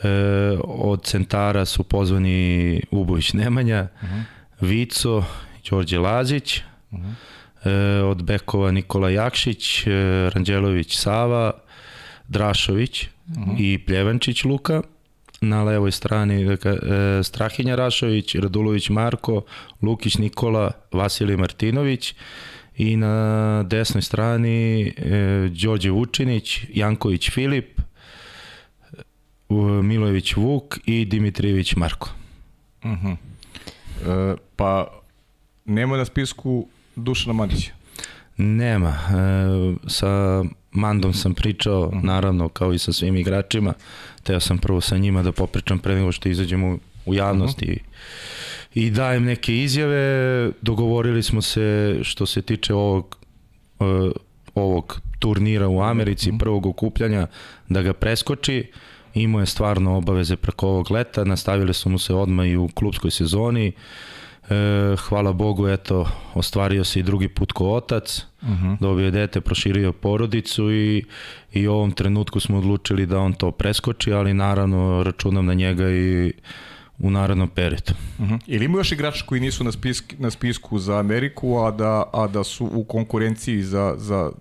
E, 0.04 0.58
od 0.64 1.04
centara 1.04 1.66
su 1.66 1.84
pozvani 1.84 2.82
Ubović 2.92 3.34
Nemanja, 3.34 3.88
uh 4.02 4.10
-huh. 4.10 4.24
Vico, 4.62 5.24
Đorđe 5.70 6.00
Lazić, 6.00 6.62
uh 6.92 7.00
-huh. 7.00 7.14
e, 7.70 8.04
od 8.04 8.24
bekova 8.24 8.72
Nikola 8.72 9.10
Jakšić, 9.10 9.88
e, 9.88 9.92
Ranđelović 10.34 10.98
Sava, 10.98 11.52
Drašović 12.28 13.15
uh 13.28 13.36
-huh. 13.36 13.56
i 13.60 13.78
Pljevančić 13.78 14.44
Luka. 14.44 14.82
Na 15.42 15.64
levoj 15.64 15.92
strani 15.92 16.46
dakle, 16.46 16.72
e, 16.72 17.24
Strahinja 17.24 17.76
Rašović, 17.76 18.36
Radulović 18.36 18.90
Marko, 18.90 19.42
Lukić 19.82 20.18
Nikola, 20.18 20.72
Vasilij 20.92 21.38
Martinović 21.38 22.16
i 22.78 22.98
na 22.98 23.64
desnoj 23.64 24.02
strani 24.02 24.88
e, 24.88 25.50
Đorđe 25.64 25.92
Vučinić, 25.92 26.60
Janković 26.74 27.32
Filip, 27.32 27.80
e, 27.80 27.84
Milojević 29.84 30.36
Vuk 30.36 30.78
i 30.86 31.06
Dimitrijević 31.06 31.76
Marko. 31.76 32.10
Uh 32.84 32.92
-huh. 32.92 33.16
e, 34.06 34.36
pa 34.56 34.88
nema 35.66 35.98
na 35.98 36.06
spisku 36.06 36.68
Dušana 36.96 37.34
Mandića. 37.34 37.72
Nema. 38.38 38.90
E, 38.90 39.90
sa 39.90 40.44
Mandom 40.76 41.14
sam 41.14 41.34
pričao, 41.34 41.92
naravno, 42.04 42.50
kao 42.50 42.74
i 42.74 42.80
sa 42.80 42.94
svim 42.94 43.16
igračima. 43.16 43.74
Teo 44.24 44.40
sam 44.40 44.58
prvo 44.58 44.82
sa 44.82 44.98
njima 44.98 45.24
da 45.24 45.32
popričam 45.32 45.80
pre 45.80 45.96
nego 45.96 46.12
što 46.12 46.30
izađemo 46.30 46.68
u, 46.68 46.80
u 47.06 47.14
javnost 47.14 47.62
i, 47.62 47.80
i 48.74 48.90
dajem 48.90 49.24
neke 49.24 49.58
izjave. 49.58 50.52
Dogovorili 50.62 51.24
smo 51.24 51.42
se 51.42 52.00
što 52.04 52.26
se 52.26 52.42
tiče 52.42 52.74
ovog, 52.74 53.18
e, 53.80 53.84
ovog 54.56 55.02
turnira 55.20 55.68
u 55.68 55.82
Americi, 55.82 56.34
prvog 56.40 56.66
okupljanja, 56.66 57.28
da 57.70 57.82
ga 57.82 57.94
preskoči. 57.94 58.72
Imao 59.14 59.40
je 59.40 59.46
stvarno 59.46 59.98
obaveze 59.98 60.36
preko 60.36 60.68
ovog 60.68 60.92
leta, 60.92 61.24
nastavili 61.24 61.74
su 61.74 61.90
mu 61.90 61.98
se 62.00 62.14
odmah 62.14 62.48
i 62.48 62.56
u 62.56 62.68
klubskoj 62.68 63.12
sezoni. 63.12 63.72
E, 64.50 64.96
hvala 65.10 65.34
Bogu, 65.34 65.68
eto, 65.68 66.10
ostvario 66.34 66.84
se 66.84 67.00
i 67.00 67.04
drugi 67.04 67.28
put 67.28 67.52
ko 67.52 67.70
otac, 67.70 68.26
uh 68.42 68.50
-huh. 68.50 68.78
dobio 68.80 69.06
je 69.06 69.12
dete, 69.12 69.42
proširio 69.42 69.94
porodicu 69.94 70.72
i, 70.72 71.04
i 71.54 71.68
u 71.68 71.74
ovom 71.74 71.92
trenutku 71.92 72.40
smo 72.40 72.58
odlučili 72.58 73.06
da 73.06 73.20
on 73.20 73.34
to 73.34 73.52
preskoči, 73.52 74.14
ali 74.14 74.34
naravno 74.34 75.04
računam 75.04 75.46
na 75.46 75.54
njega 75.54 75.90
i 75.90 76.34
u 77.00 77.12
narednom 77.12 77.50
periodu. 77.50 77.94
Uh 78.20 78.26
-huh. 78.26 78.40
Ili 78.48 78.66
ima 78.66 78.78
još 78.78 78.92
igrača 78.92 79.26
koji 79.26 79.42
nisu 79.42 79.64
na, 79.64 79.72
spisk, 79.72 80.14
na 80.18 80.32
spisku 80.32 80.80
za 80.80 81.00
Ameriku, 81.00 81.58
a 81.58 81.72
da, 81.72 82.04
a 82.14 82.28
da 82.28 82.44
su 82.44 82.70
u 82.74 82.84
konkurenciji 82.84 83.62
za, 83.62 83.96
za 83.98 84.32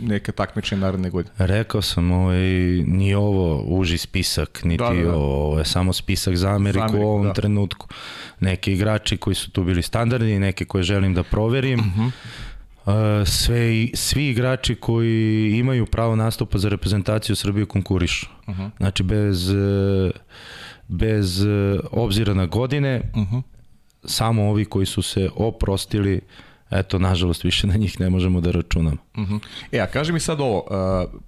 neke 0.00 0.32
takmičenje 0.32 0.80
naredne 0.80 1.10
godine? 1.10 1.34
Rekao 1.38 1.82
sam, 1.82 2.10
ovaj, 2.10 2.38
ni 2.86 3.14
ovo 3.14 3.62
uži 3.66 3.98
spisak, 3.98 4.60
niti 4.64 4.84
da, 4.84 4.90
da, 4.90 5.02
da. 5.02 5.16
ovo 5.16 5.58
je 5.58 5.64
samo 5.64 5.92
spisak 5.92 6.36
za 6.36 6.50
Ameriku, 6.50 6.78
za 6.78 6.84
Ameriku 6.84 7.06
u 7.06 7.10
ovom 7.10 7.26
da. 7.26 7.32
trenutku. 7.32 7.88
Neki 8.40 8.72
igrači 8.72 9.16
koji 9.16 9.34
su 9.34 9.50
tu 9.50 9.64
bili 9.64 9.82
standardni, 9.82 10.38
neke 10.38 10.64
koje 10.64 10.82
želim 10.82 11.14
da 11.14 11.22
proverim. 11.22 11.80
Uh 11.80 11.86
-huh. 11.86 12.10
Uh, 12.86 13.28
sve, 13.28 13.88
svi 13.94 14.28
igrači 14.28 14.74
koji 14.74 15.52
imaju 15.58 15.86
pravo 15.86 16.16
nastupa 16.16 16.58
za 16.58 16.68
reprezentaciju 16.68 17.36
Srbije 17.36 17.66
konkurišu. 17.66 18.26
Uh 18.46 18.58
-huh. 18.58 18.70
Znači 18.76 19.02
bez, 19.02 19.50
bez 20.88 21.46
obzira 21.90 22.34
na 22.34 22.46
godine, 22.46 23.10
uh 23.14 23.22
-huh. 23.22 23.42
samo 24.04 24.50
ovi 24.50 24.64
koji 24.64 24.86
su 24.86 25.02
se 25.02 25.28
oprostili 25.36 26.20
eto, 26.70 26.98
nažalost, 26.98 27.44
više 27.44 27.66
na 27.66 27.74
njih 27.74 28.00
ne 28.00 28.10
možemo 28.10 28.40
da 28.40 28.50
računamo. 28.50 28.96
Uh 29.16 29.28
-huh. 29.28 29.40
E, 29.72 29.80
a 29.80 29.86
kaži 29.86 30.12
mi 30.12 30.20
sad 30.20 30.40
ovo, 30.40 30.58
uh, 30.58 31.20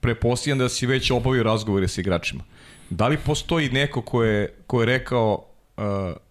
prepostavljam 0.00 0.58
da 0.58 0.68
si 0.68 0.86
već 0.86 1.10
obavio 1.10 1.42
razgovore 1.42 1.88
sa 1.88 2.00
igračima. 2.00 2.44
Da 2.90 3.08
li 3.08 3.16
postoji 3.16 3.68
neko 3.68 4.02
ko 4.02 4.24
je, 4.24 4.54
ko 4.66 4.82
je 4.82 4.86
rekao, 4.86 5.46
uh, 5.76 5.84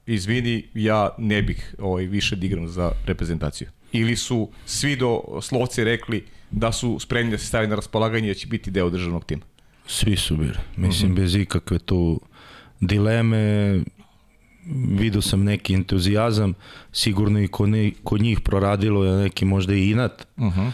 izvini, 0.06 0.68
ja 0.74 1.10
ne 1.18 1.42
bih 1.42 1.76
ovaj, 1.80 2.06
više 2.06 2.36
da 2.36 2.46
igram 2.46 2.68
za 2.68 2.92
reprezentaciju? 3.06 3.68
Ili 3.92 4.16
su 4.16 4.50
svi 4.66 4.96
do 4.96 5.22
slovce 5.42 5.84
rekli 5.84 6.26
da 6.52 6.72
su 6.72 7.00
spremni 7.00 7.32
da 7.32 7.38
se 7.38 7.46
stavi 7.46 7.68
na 7.68 7.76
raspolaganje 7.76 8.28
i 8.28 8.34
da 8.34 8.40
će 8.40 8.48
biti 8.48 8.72
deo 8.72 8.90
državnog 8.90 9.26
tima? 9.26 9.42
Svi 9.88 10.18
su 10.18 10.38
bili. 10.38 10.58
Mislim, 10.76 11.12
uh 11.12 11.18
-huh. 11.18 11.22
bez 11.22 11.36
ikakve 11.36 11.80
tu 11.80 12.22
dileme, 12.80 13.80
vidio 14.70 15.22
sam 15.22 15.44
neki 15.44 15.74
entuzijazam, 15.74 16.54
sigurno 16.92 17.40
i 17.40 17.48
kod, 17.48 17.70
ne, 17.70 17.92
kod 18.04 18.22
njih 18.22 18.40
proradilo 18.40 19.06
je 19.06 19.24
neki 19.24 19.46
možda 19.46 19.74
i 19.74 19.90
inat, 19.90 20.28
uh 20.38 20.44
-huh. 20.44 20.72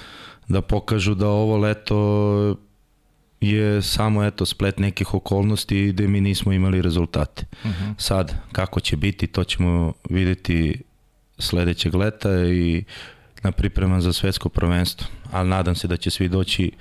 da 0.47 0.61
pokažu 0.61 1.15
da 1.15 1.27
ovo 1.27 1.57
leto 1.57 2.57
je 3.41 3.81
samo 3.81 4.23
eto 4.23 4.45
splet 4.45 4.79
nekih 4.79 5.13
okolnosti 5.13 5.87
gde 5.87 6.07
mi 6.07 6.21
nismo 6.21 6.53
imali 6.53 6.81
rezultate. 6.81 7.45
Uh 7.63 7.71
-huh. 7.71 7.93
Sad, 7.97 8.35
kako 8.51 8.79
će 8.79 8.97
biti, 8.97 9.27
to 9.27 9.43
ćemo 9.43 9.93
videti 10.09 10.81
sledećeg 11.37 11.95
leta 11.95 12.45
i 12.45 12.83
na 13.43 13.51
priprema 13.51 14.01
za 14.01 14.13
svetsko 14.13 14.49
prvenstvo. 14.49 15.07
Ali 15.31 15.49
nadam 15.49 15.75
se 15.75 15.87
da 15.87 15.97
će 15.97 16.09
svi 16.09 16.29
doći 16.29 16.71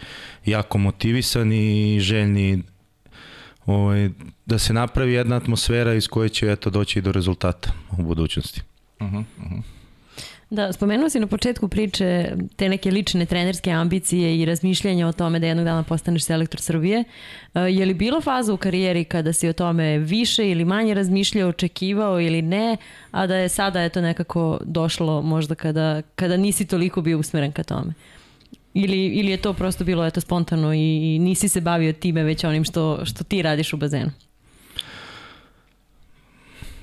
jako 0.47 0.79
motivisani 0.79 1.95
i 1.95 2.01
željni 2.01 2.63
ovaj, 3.67 4.11
da 4.47 4.59
se 4.59 4.73
napravi 4.73 5.13
jedna 5.13 5.37
atmosfera 5.37 5.95
iz 5.95 6.09
koje 6.09 6.29
će 6.29 6.53
eto, 6.53 6.71
doći 6.71 7.01
do 7.01 7.13
rezultata 7.13 7.73
u 7.99 8.03
budućnosti. 8.03 8.63
Uh 9.01 9.07
-huh, 9.07 9.25
uh 9.39 9.53
-huh. 9.53 9.63
Da, 10.51 10.73
spomenuo 10.73 11.09
si 11.09 11.21
na 11.21 11.27
početku 11.27 11.69
priče 11.69 12.37
te 12.57 12.69
neke 12.69 12.91
lične 12.91 13.27
trenerske 13.27 13.71
ambicije 13.71 14.39
i 14.39 14.45
razmišljanja 14.45 15.07
o 15.07 15.13
tome 15.13 15.39
da 15.39 15.47
jednog 15.47 15.65
dana 15.65 15.83
postaneš 15.83 16.25
selektor 16.25 16.61
Srbije. 16.61 17.05
E, 17.55 17.61
je 17.61 17.87
li 17.87 17.95
bilo 17.95 18.21
faza 18.21 18.55
u 18.55 18.57
karijeri 18.57 19.05
kada 19.05 19.33
si 19.33 19.49
o 19.49 19.53
tome 19.53 19.99
više 19.99 20.51
ili 20.51 20.65
manje 20.65 20.95
razmišljao, 20.95 21.49
očekivao 21.49 22.21
ili 22.21 22.43
ne, 22.43 22.77
a 23.11 23.27
da 23.27 23.37
je 23.37 23.49
sada 23.49 23.85
eto 23.85 24.01
nekako 24.01 24.59
došlo 24.65 25.23
možda 25.23 25.55
kada, 25.55 26.03
kada 26.15 26.37
nisi 26.37 26.67
toliko 26.67 27.03
bio 27.03 27.19
usmeren 27.19 27.53
ka 27.53 27.63
tome? 27.63 27.95
Ili, 28.75 29.07
ili 29.07 29.31
je 29.31 29.37
to 29.37 29.53
prosto 29.53 29.85
bilo 29.85 30.07
eto 30.07 30.21
spontano 30.21 30.75
i, 30.75 31.15
i 31.15 31.19
nisi 31.19 31.49
se 31.49 31.61
bavio 31.61 31.93
time 31.93 32.23
već 32.23 32.45
onim 32.45 32.65
što, 32.65 33.05
što 33.05 33.25
ti 33.25 33.43
radiš 33.43 33.73
u 33.73 33.77
bazenu? 33.77 34.11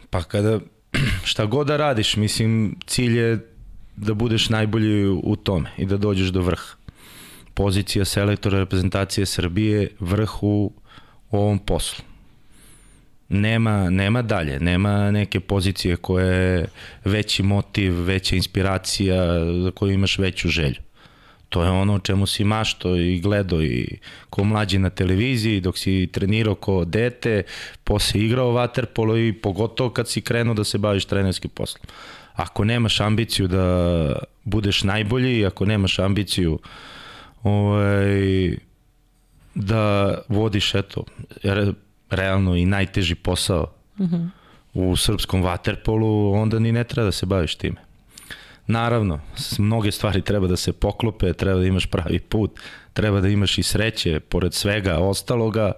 Pa 0.09 0.23
kada 0.23 0.59
šta 1.23 1.45
god 1.45 1.67
da 1.67 1.77
radiš, 1.77 2.15
mislim 2.15 2.75
cilj 2.85 3.17
je 3.17 3.47
da 3.95 4.13
budeš 4.13 4.49
najbolji 4.49 5.07
u 5.23 5.35
tome 5.35 5.69
i 5.77 5.85
da 5.85 5.97
dođeš 5.97 6.29
do 6.29 6.41
vrha. 6.41 6.75
Pozicija 7.53 8.05
selektora 8.05 8.59
reprezentacije 8.59 9.25
Srbije 9.25 9.89
vrh 9.99 10.43
u, 10.43 10.71
ovom 11.31 11.59
poslu. 11.59 12.05
Nema, 13.29 13.89
nema 13.89 14.21
dalje, 14.21 14.59
nema 14.59 15.11
neke 15.11 15.39
pozicije 15.39 15.95
koje 15.95 16.35
je 16.35 16.67
veći 17.05 17.43
motiv, 17.43 18.03
veća 18.03 18.35
inspiracija, 18.35 19.15
za 19.63 19.71
koju 19.71 19.91
imaš 19.91 20.17
veću 20.17 20.49
želju 20.49 20.81
to 21.51 21.63
je 21.63 21.69
ono 21.69 21.95
o 21.95 21.99
čemu 21.99 22.25
si 22.25 22.43
mašto 22.43 22.95
i 22.95 23.19
gledao 23.19 23.63
i 23.63 23.97
ko 24.29 24.43
mlađi 24.43 24.79
na 24.79 24.89
televiziji 24.89 25.61
dok 25.61 25.77
si 25.77 26.09
trenirao 26.11 26.55
ko 26.55 26.85
dete, 26.85 27.43
posle 27.83 28.21
igrao 28.21 28.51
vaterpolo 28.51 29.17
i 29.17 29.33
pogotovo 29.33 29.89
kad 29.89 30.09
si 30.09 30.21
krenuo 30.21 30.53
da 30.53 30.63
se 30.63 30.77
baviš 30.77 31.05
trenerskim 31.05 31.51
poslom. 31.51 31.85
Ako 32.33 32.63
nemaš 32.63 32.99
ambiciju 32.99 33.47
da 33.47 34.15
budeš 34.43 34.83
najbolji, 34.83 35.45
ako 35.45 35.65
nemaš 35.65 35.99
ambiciju 35.99 36.59
ovaj, 37.43 38.55
da 39.55 40.17
vodiš 40.27 40.75
eto, 40.75 41.03
re, 41.43 41.73
realno 42.09 42.55
i 42.55 42.65
najteži 42.65 43.15
posao 43.15 43.73
mm 43.99 44.03
-hmm. 44.03 44.29
u 44.73 44.95
srpskom 44.95 45.43
vaterpolu, 45.43 46.33
onda 46.33 46.59
ni 46.59 46.71
ne 46.71 46.83
treba 46.83 47.05
da 47.05 47.11
se 47.11 47.25
baviš 47.25 47.55
time. 47.55 47.90
Naravno, 48.67 49.19
mnoge 49.57 49.91
stvari 49.91 50.21
treba 50.21 50.47
da 50.47 50.55
se 50.55 50.73
poklope, 50.73 51.33
treba 51.33 51.59
da 51.59 51.65
imaš 51.65 51.85
pravi 51.85 52.19
put, 52.19 52.59
treba 52.93 53.21
da 53.21 53.27
imaš 53.27 53.57
i 53.57 53.63
sreće, 53.63 54.19
pored 54.19 54.53
svega 54.53 54.97
ostaloga. 54.97 55.71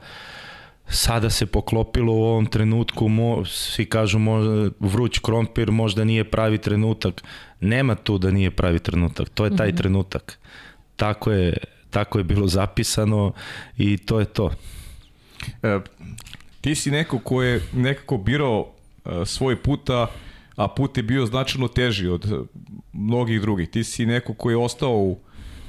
Sada 0.88 1.30
se 1.30 1.46
poklopilo 1.46 2.14
u 2.14 2.24
ovom 2.24 2.46
trenutku, 2.46 3.08
mo, 3.08 3.46
svi 3.46 3.86
kažu 3.86 4.20
možda, 4.20 4.70
vruć 4.80 5.20
krompir 5.20 5.72
možda 5.72 6.04
nije 6.04 6.24
pravi 6.24 6.58
trenutak. 6.58 7.24
Nema 7.60 7.96
tu 7.96 8.18
da 8.18 8.32
nije 8.32 8.52
pravi 8.52 8.80
trenutak, 8.80 9.30
to 9.30 9.46
je 9.46 9.56
taj 9.56 9.68
mm 9.68 9.72
-hmm. 9.72 9.78
trenutak. 9.78 10.40
Tako 10.96 11.32
je, 11.32 11.58
tako 11.90 12.18
je 12.18 12.24
bilo 12.24 12.48
zapisano 12.48 13.32
i 13.78 13.98
to 13.98 14.20
je 14.20 14.26
to. 14.26 14.52
E, 15.64 15.80
ti 16.62 16.76
si 16.76 16.92
neko 16.92 17.20
ko 17.20 17.44
je 17.44 17.62
nekako 17.74 18.18
birao 18.18 18.68
e, 19.06 19.26
svoj 19.26 19.62
puta 19.62 20.08
a 20.56 20.68
put 20.68 20.98
je 20.98 21.04
bio 21.04 21.26
značajno 21.26 21.68
teži 21.68 22.08
od 22.08 22.26
eh, 22.26 22.36
mnogih 22.94 23.42
drugih. 23.42 23.70
Ti 23.70 23.84
si 23.84 24.06
neko 24.06 24.34
koji 24.34 24.54
je 24.54 24.58
ostao 24.58 24.98
u, 24.98 25.20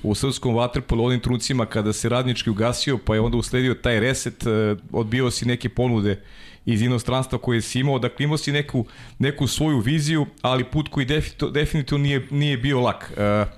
u 0.03 0.15
srpskom 0.15 0.55
vaterpolu 0.55 1.05
onim 1.05 1.21
trucima 1.21 1.67
kada 1.67 1.93
se 1.93 2.09
radnički 2.09 2.51
ugasio, 2.51 2.99
pa 2.99 3.15
je 3.15 3.21
onda 3.21 3.37
usledio 3.37 3.75
taj 3.75 4.01
reset, 4.01 4.47
eh, 4.47 4.77
odbio 4.93 5.31
si 5.31 5.47
neke 5.47 5.69
ponude 5.69 6.23
iz 6.67 6.83
inostranstva 6.83 7.39
koje 7.39 7.61
si 7.61 7.81
imao, 7.81 7.99
dakle 7.99 8.25
imao 8.25 8.37
si 8.37 8.53
neku, 8.53 8.85
neku 9.19 9.47
svoju 9.47 9.79
viziju, 9.79 10.27
ali 10.43 10.65
put 10.65 10.89
koji 10.89 11.07
definitivno, 11.53 12.03
nije, 12.03 12.27
nije 12.31 12.57
bio 12.57 12.81
lak. 12.81 13.13
Uh, 13.17 13.49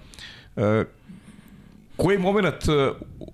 uh, 0.56 0.86
koji 1.96 2.18
moment 2.18 2.54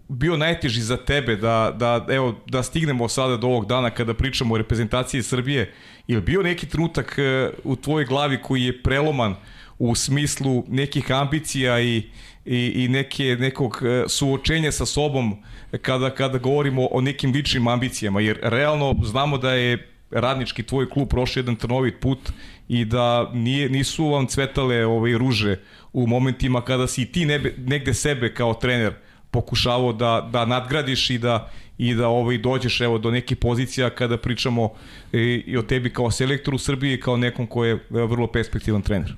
bio 0.08 0.37
najteži 0.37 0.80
za 0.80 0.96
tebe 0.96 1.37
da, 1.37 1.75
da, 1.76 2.06
evo, 2.08 2.34
da 2.46 2.62
stignemo 2.62 3.08
sada 3.08 3.37
do 3.37 3.46
ovog 3.46 3.66
dana 3.66 3.90
kada 3.90 4.14
pričamo 4.14 4.54
o 4.54 4.58
reprezentaciji 4.58 5.22
Srbije 5.22 5.75
Je 6.06 6.16
li 6.16 6.23
bio 6.23 6.42
neki 6.42 6.66
trenutak 6.68 7.18
e, 7.18 7.50
u 7.64 7.76
tvojoj 7.76 8.04
glavi 8.04 8.42
koji 8.42 8.62
je 8.62 8.82
preloman 8.82 9.35
u 9.78 9.94
smislu 9.94 10.64
nekih 10.68 11.12
ambicija 11.12 11.80
i, 11.80 12.02
i, 12.44 12.73
i 12.85 12.88
neke, 12.88 13.37
nekog 13.40 13.82
e, 13.82 14.04
suočenja 14.09 14.73
sa 14.73 14.87
sobom 14.87 15.42
kada, 15.82 16.11
kada 16.11 16.38
govorimo 16.38 16.88
o 16.90 17.00
nekim 17.00 17.32
ličnim 17.32 17.68
ambicijama? 17.68 18.21
Jer 18.21 18.38
realno 18.42 18.94
znamo 19.04 19.38
da 19.38 19.52
je 19.52 19.88
radnički 20.11 20.62
tvoj 20.62 20.90
klub 20.90 21.09
prošao 21.09 21.40
jedan 21.40 21.56
trnovit 21.56 22.00
put 22.00 22.32
i 22.68 22.85
da 22.85 23.30
nije, 23.35 23.68
nisu 23.68 24.06
vam 24.06 24.26
cvetale 24.26 24.87
ove 24.87 25.18
ruže 25.18 25.59
u 25.92 26.06
momentima 26.06 26.64
kada 26.64 26.87
si 26.87 27.06
ti 27.06 27.25
nebe, 27.25 27.54
negde 27.59 27.94
sebe 27.94 28.35
kao 28.35 28.54
trener 28.54 28.92
pokušavao 29.32 29.92
da, 29.92 30.28
da 30.32 30.44
nadgradiš 30.44 31.10
i 31.10 31.18
da, 31.18 31.50
i 31.78 31.94
da 31.94 32.08
ovaj 32.08 32.38
dođeš 32.38 32.80
evo 32.80 32.98
do 32.98 33.10
nekih 33.10 33.36
pozicija 33.36 33.90
kada 33.90 34.16
pričamo 34.16 34.72
i, 35.12 35.18
e, 35.18 35.42
i 35.46 35.56
o 35.56 35.62
tebi 35.62 35.90
kao 35.90 36.10
selektoru 36.10 36.58
Srbije 36.58 37.00
kao 37.00 37.16
nekom 37.16 37.46
ko 37.46 37.64
je 37.64 37.78
vrlo 37.90 38.26
perspektivan 38.26 38.82
trener. 38.82 39.14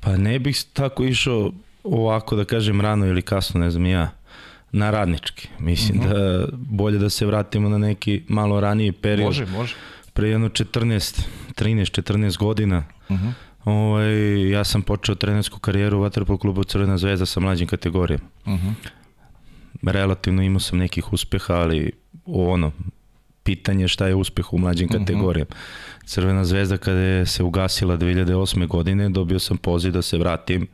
Pa 0.00 0.16
ne 0.16 0.38
bih 0.38 0.64
tako 0.72 1.04
išao 1.04 1.52
ovako 1.84 2.36
da 2.36 2.44
kažem 2.44 2.80
rano 2.80 3.06
ili 3.06 3.22
kasno, 3.22 3.60
ne 3.60 3.70
znam 3.70 3.86
ja, 3.86 4.10
na 4.72 4.90
radnički. 4.90 5.48
Mislim 5.58 5.98
uh 5.98 6.04
mhm. 6.04 6.14
-huh. 6.14 6.40
da 6.40 6.46
bolje 6.52 6.98
da 6.98 7.10
se 7.10 7.26
vratimo 7.26 7.68
na 7.68 7.78
neki 7.78 8.22
malo 8.28 8.60
raniji 8.60 8.92
period. 8.92 9.26
Može, 9.26 9.46
može. 9.46 9.74
Pre 10.12 10.28
jedno 10.28 10.48
14, 10.48 11.20
13, 11.56 12.02
14 12.02 12.38
godina. 12.38 12.84
Uh 13.08 13.16
mhm. 13.16 13.28
-huh. 13.28 13.32
Ovaj, 13.64 14.50
ja 14.50 14.64
sam 14.64 14.82
počeo 14.82 15.14
trenersku 15.14 15.58
karijeru 15.58 15.98
u 15.98 16.00
Vatrpol 16.00 16.38
klubu 16.38 16.64
Crvena 16.64 16.98
zvezda 16.98 17.26
sa 17.26 17.40
mlađim 17.40 17.66
kategorijama. 17.66 18.24
Uh 18.46 18.52
mhm. 18.52 18.68
-huh 18.68 19.04
relativno 19.82 20.42
imao 20.42 20.60
sam 20.60 20.78
nekih 20.78 21.12
uspeha, 21.12 21.54
ali 21.54 21.92
ono, 22.26 22.72
pitanje 23.42 23.88
šta 23.88 24.06
je 24.06 24.14
uspeh 24.14 24.52
u 24.52 24.58
mlađim 24.58 24.88
mhm. 24.92 24.98
kategorijama. 24.98 25.50
Uh 25.50 25.56
-huh. 25.56 26.06
Crvena 26.06 26.44
zvezda 26.44 26.76
kada 26.76 26.98
je 26.98 27.26
se 27.26 27.42
ugasila 27.42 27.96
2008. 27.96 28.66
godine, 28.66 29.08
dobio 29.08 29.38
sam 29.38 29.56
poziv 29.56 29.92
da 29.92 30.02
se 30.02 30.18
vratim 30.18 30.66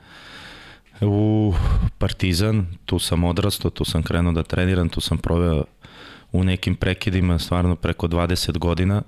u 1.00 1.54
Partizan, 1.98 2.66
tu 2.84 2.98
sam 2.98 3.24
odrastao, 3.24 3.70
tu 3.70 3.84
sam 3.84 4.02
krenuo 4.02 4.32
da 4.32 4.42
treniram, 4.42 4.88
tu 4.88 5.00
sam 5.00 5.18
proveo 5.18 5.64
u 6.32 6.44
nekim 6.44 6.76
prekidima 6.76 7.38
stvarno 7.38 7.76
preko 7.76 8.08
20 8.08 8.58
godina 8.58 9.02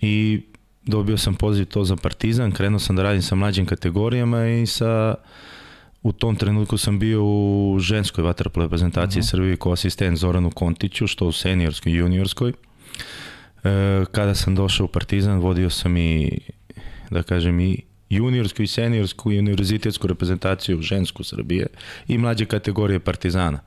i 0.00 0.42
dobio 0.88 1.18
sam 1.18 1.34
poziv 1.34 1.64
to 1.64 1.84
za 1.84 1.96
Partizan, 1.96 2.52
krenuo 2.52 2.78
sam 2.78 2.96
da 2.96 3.02
radim 3.02 3.22
sa 3.22 3.34
mlađim 3.34 3.66
kategorijama 3.66 4.46
i 4.46 4.66
sa 4.66 5.14
u 6.02 6.12
tom 6.12 6.36
trenutku 6.36 6.78
sam 6.78 6.98
bio 6.98 7.24
u 7.24 7.76
ženskoj 7.80 8.24
vaterpolo 8.24 8.66
reprezentaciji 8.66 9.20
uh 9.20 9.24
mhm. 9.24 9.26
-huh. 9.26 9.30
Srbije 9.30 9.56
kao 9.56 9.72
asistent 9.72 10.18
Zoranu 10.18 10.50
Kontiću, 10.50 11.06
što 11.06 11.26
u 11.26 11.32
seniorskoj 11.32 11.92
i 11.92 11.96
juniorskoj. 11.96 12.52
E, 13.64 14.04
kada 14.12 14.34
sam 14.34 14.54
došao 14.54 14.84
u 14.84 14.88
Partizan, 14.88 15.38
vodio 15.38 15.70
sam 15.70 15.96
i, 15.96 16.38
da 17.10 17.22
kažem, 17.22 17.60
i 17.60 17.82
juniorsku 18.10 18.62
i 18.62 18.66
seniorsku 18.66 19.32
i 19.32 19.38
univerzitetsku 19.38 20.06
reprezentaciju 20.06 20.82
žensku 20.82 21.24
Srbije 21.24 21.66
i 22.08 22.18
mlađe 22.18 22.44
kategorije 22.44 23.00
Partizana. 23.00 23.60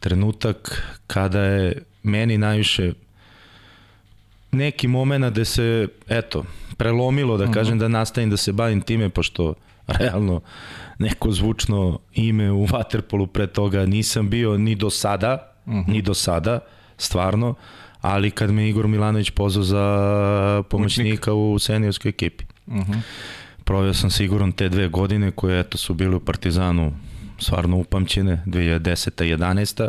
Trenutak 0.00 0.82
kada 1.06 1.40
je 1.40 1.82
meni 2.02 2.38
najviše 2.38 2.92
neki 4.52 4.88
moment 4.88 5.34
da 5.34 5.44
se, 5.44 5.88
eto, 6.08 6.44
prelomilo, 6.76 7.36
da 7.36 7.44
uh 7.44 7.50
mhm. 7.50 7.52
-huh. 7.52 7.60
kažem, 7.60 7.78
da 7.78 7.88
nastavim 7.88 8.30
da 8.30 8.36
se 8.36 8.52
bavim 8.52 8.80
time, 8.80 9.08
pošto 9.08 9.54
realno 9.86 10.40
neko 10.98 11.32
zvučno 11.32 11.98
ime 12.14 12.52
u 12.52 12.66
Waterpolu 12.66 13.26
pre 13.26 13.46
toga 13.46 13.86
nisam 13.86 14.30
bio 14.30 14.58
ni 14.58 14.74
do 14.74 14.90
sada, 14.90 15.54
uh 15.66 15.72
mhm. 15.72 15.80
-huh. 15.80 15.88
ni 15.88 16.02
do 16.02 16.14
sada, 16.14 16.58
stvarno, 16.98 17.54
ali 18.00 18.30
kad 18.30 18.50
me 18.50 18.68
Igor 18.68 18.88
Milanović 18.88 19.30
pozvao 19.30 19.64
za 19.64 20.62
pomoćnika 20.70 21.32
u 21.32 21.58
seniorskoj 21.58 22.08
ekipi. 22.08 22.44
Uh 22.66 22.74
mhm. 22.74 22.92
-huh. 22.92 23.00
Proveo 23.64 23.94
sam 23.94 24.10
siguran 24.10 24.52
te 24.52 24.68
dve 24.68 24.88
godine 24.88 25.30
koje 25.30 25.60
eto 25.60 25.78
su 25.78 25.94
bile 25.94 26.16
u 26.16 26.20
Partizanu 26.20 26.92
stvarno 27.38 27.76
upamćene, 27.76 28.42
2010. 28.46 29.36
11. 29.36 29.88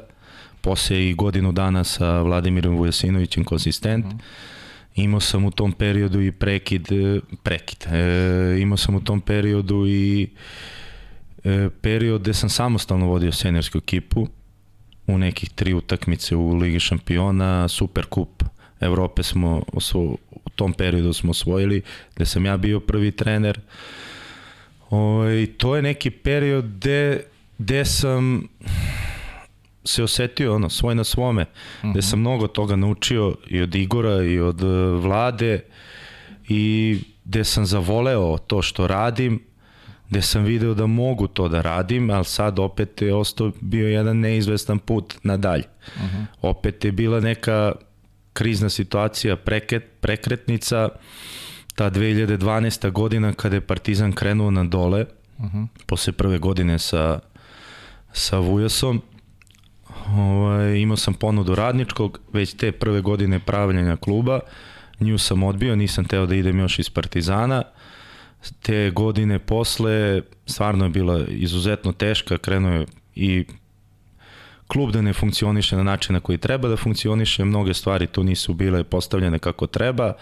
Posle 0.68 1.10
i 1.10 1.14
godinu 1.14 1.52
dana 1.52 1.84
sa 1.84 2.22
Vladimirom 2.22 2.76
Vujasinovićem 2.76 3.44
konsistent. 3.44 4.06
Uh 4.06 4.12
mhm. 4.12 4.20
-huh 4.20 4.58
Imao 4.98 5.20
sam 5.20 5.46
u 5.46 5.52
tom 5.52 5.72
periodu 5.72 6.22
i 6.22 6.32
prekid, 6.32 6.92
e, 6.92 7.20
prekid. 7.44 7.94
E, 7.94 8.60
imao 8.60 8.78
sam 8.78 8.96
u 8.96 9.02
tom 9.02 9.22
periodu 9.22 9.88
i 9.88 10.28
e, 11.44 11.70
period 11.82 12.22
gde 12.22 12.34
sam 12.34 12.50
samostalno 12.50 13.06
vodio 13.06 13.32
seniorsku 13.32 13.78
ekipu 13.78 14.28
u 15.08 15.18
nekih 15.18 15.50
tri 15.50 15.74
utakmice 15.74 16.36
u 16.36 16.56
Ligi 16.56 16.80
šampiona, 16.80 17.68
Super 17.68 18.06
kup 18.06 18.44
Evrope 18.80 19.24
smo 19.24 19.64
osvo, 19.74 20.18
u 20.46 20.50
tom 20.56 20.74
periodu 20.74 21.14
smo 21.14 21.32
osvojili, 21.32 21.82
gde 22.16 22.26
sam 22.26 22.46
ja 22.46 22.58
bio 22.58 22.80
prvi 22.80 23.12
trener. 23.12 23.60
O, 24.90 24.98
ovaj, 24.98 25.42
I 25.42 25.48
to 25.48 25.76
je 25.76 25.82
neki 25.82 26.10
period 26.10 26.66
gde, 26.66 27.24
gde 27.58 27.86
sam 27.86 28.48
se 29.88 30.04
osetio 30.04 30.56
ono, 30.56 30.70
svoj 30.70 30.96
na 30.96 31.04
svome, 31.04 31.42
uh 31.42 31.48
-huh. 31.48 31.92
gde 31.92 32.00
mhm. 32.00 32.08
sam 32.08 32.20
mnogo 32.20 32.48
toga 32.48 32.76
naučio 32.76 33.36
i 33.48 33.62
od 33.62 33.76
Igora 33.76 34.24
i 34.24 34.40
od 34.40 34.62
e, 34.62 34.66
vlade 35.02 35.62
i 36.50 36.98
gde 37.26 37.44
sam 37.44 37.66
zavoleo 37.66 38.38
to 38.38 38.62
što 38.62 38.88
radim, 38.88 39.44
gde 40.10 40.22
sam 40.22 40.44
video 40.44 40.74
da 40.74 40.88
mogu 40.88 41.28
to 41.28 41.48
da 41.48 41.62
radim, 41.62 42.10
ali 42.10 42.26
sad 42.26 42.60
opet 42.60 43.02
je 43.02 43.16
ostao 43.16 43.52
bio 43.62 43.88
jedan 43.88 44.20
neizvestan 44.20 44.80
put 44.80 45.16
nadalje. 45.24 45.64
Uh 45.96 46.04
mhm. 46.04 46.18
-huh. 46.18 46.26
Opet 46.42 46.86
je 46.86 46.92
bila 46.92 47.20
neka 47.20 47.72
krizna 48.34 48.70
situacija, 48.70 49.36
preket, 49.36 49.84
prekretnica, 50.02 50.90
ta 51.76 51.92
2012. 51.92 52.92
godina 52.92 53.34
kada 53.34 53.56
je 53.56 53.62
Partizan 53.62 54.14
krenuo 54.14 54.52
na 54.52 54.64
dole, 54.64 55.06
uh 55.38 55.46
mhm. 55.46 55.58
-huh. 55.58 55.68
posle 55.86 56.14
prve 56.14 56.38
godine 56.38 56.80
sa, 56.80 57.20
sa 58.14 58.40
Vujasom, 58.40 59.02
ovaj, 60.16 60.78
imao 60.78 60.98
sam 60.98 61.14
ponudu 61.14 61.56
radničkog, 61.56 62.20
već 62.34 62.54
te 62.54 62.72
prve 62.72 63.02
godine 63.02 63.40
pravljanja 63.40 63.96
kluba, 63.96 64.40
nju 65.00 65.18
sam 65.18 65.44
odbio, 65.44 65.76
nisam 65.76 66.06
teo 66.06 66.26
da 66.26 66.36
idem 66.36 66.60
još 66.60 66.80
iz 66.80 66.90
Partizana, 66.90 67.64
te 68.62 68.92
godine 68.92 69.40
posle 69.40 70.22
stvarno 70.46 70.86
je 70.86 70.90
bila 70.90 71.26
izuzetno 71.28 71.92
teška, 71.92 72.38
krenuo 72.38 72.72
je 72.72 72.86
i 73.16 73.46
klub 74.68 74.92
da 74.92 75.02
ne 75.02 75.14
funkcioniše 75.14 75.76
na 75.76 75.84
način 75.84 76.14
na 76.14 76.20
koji 76.20 76.38
treba 76.38 76.68
da 76.68 76.78
funkcioniše, 76.78 77.46
mnoge 77.46 77.74
stvari 77.74 78.08
tu 78.08 78.24
nisu 78.24 78.54
bile 78.54 78.84
postavljene 78.84 79.40
kako 79.40 79.68
treba, 79.68 80.14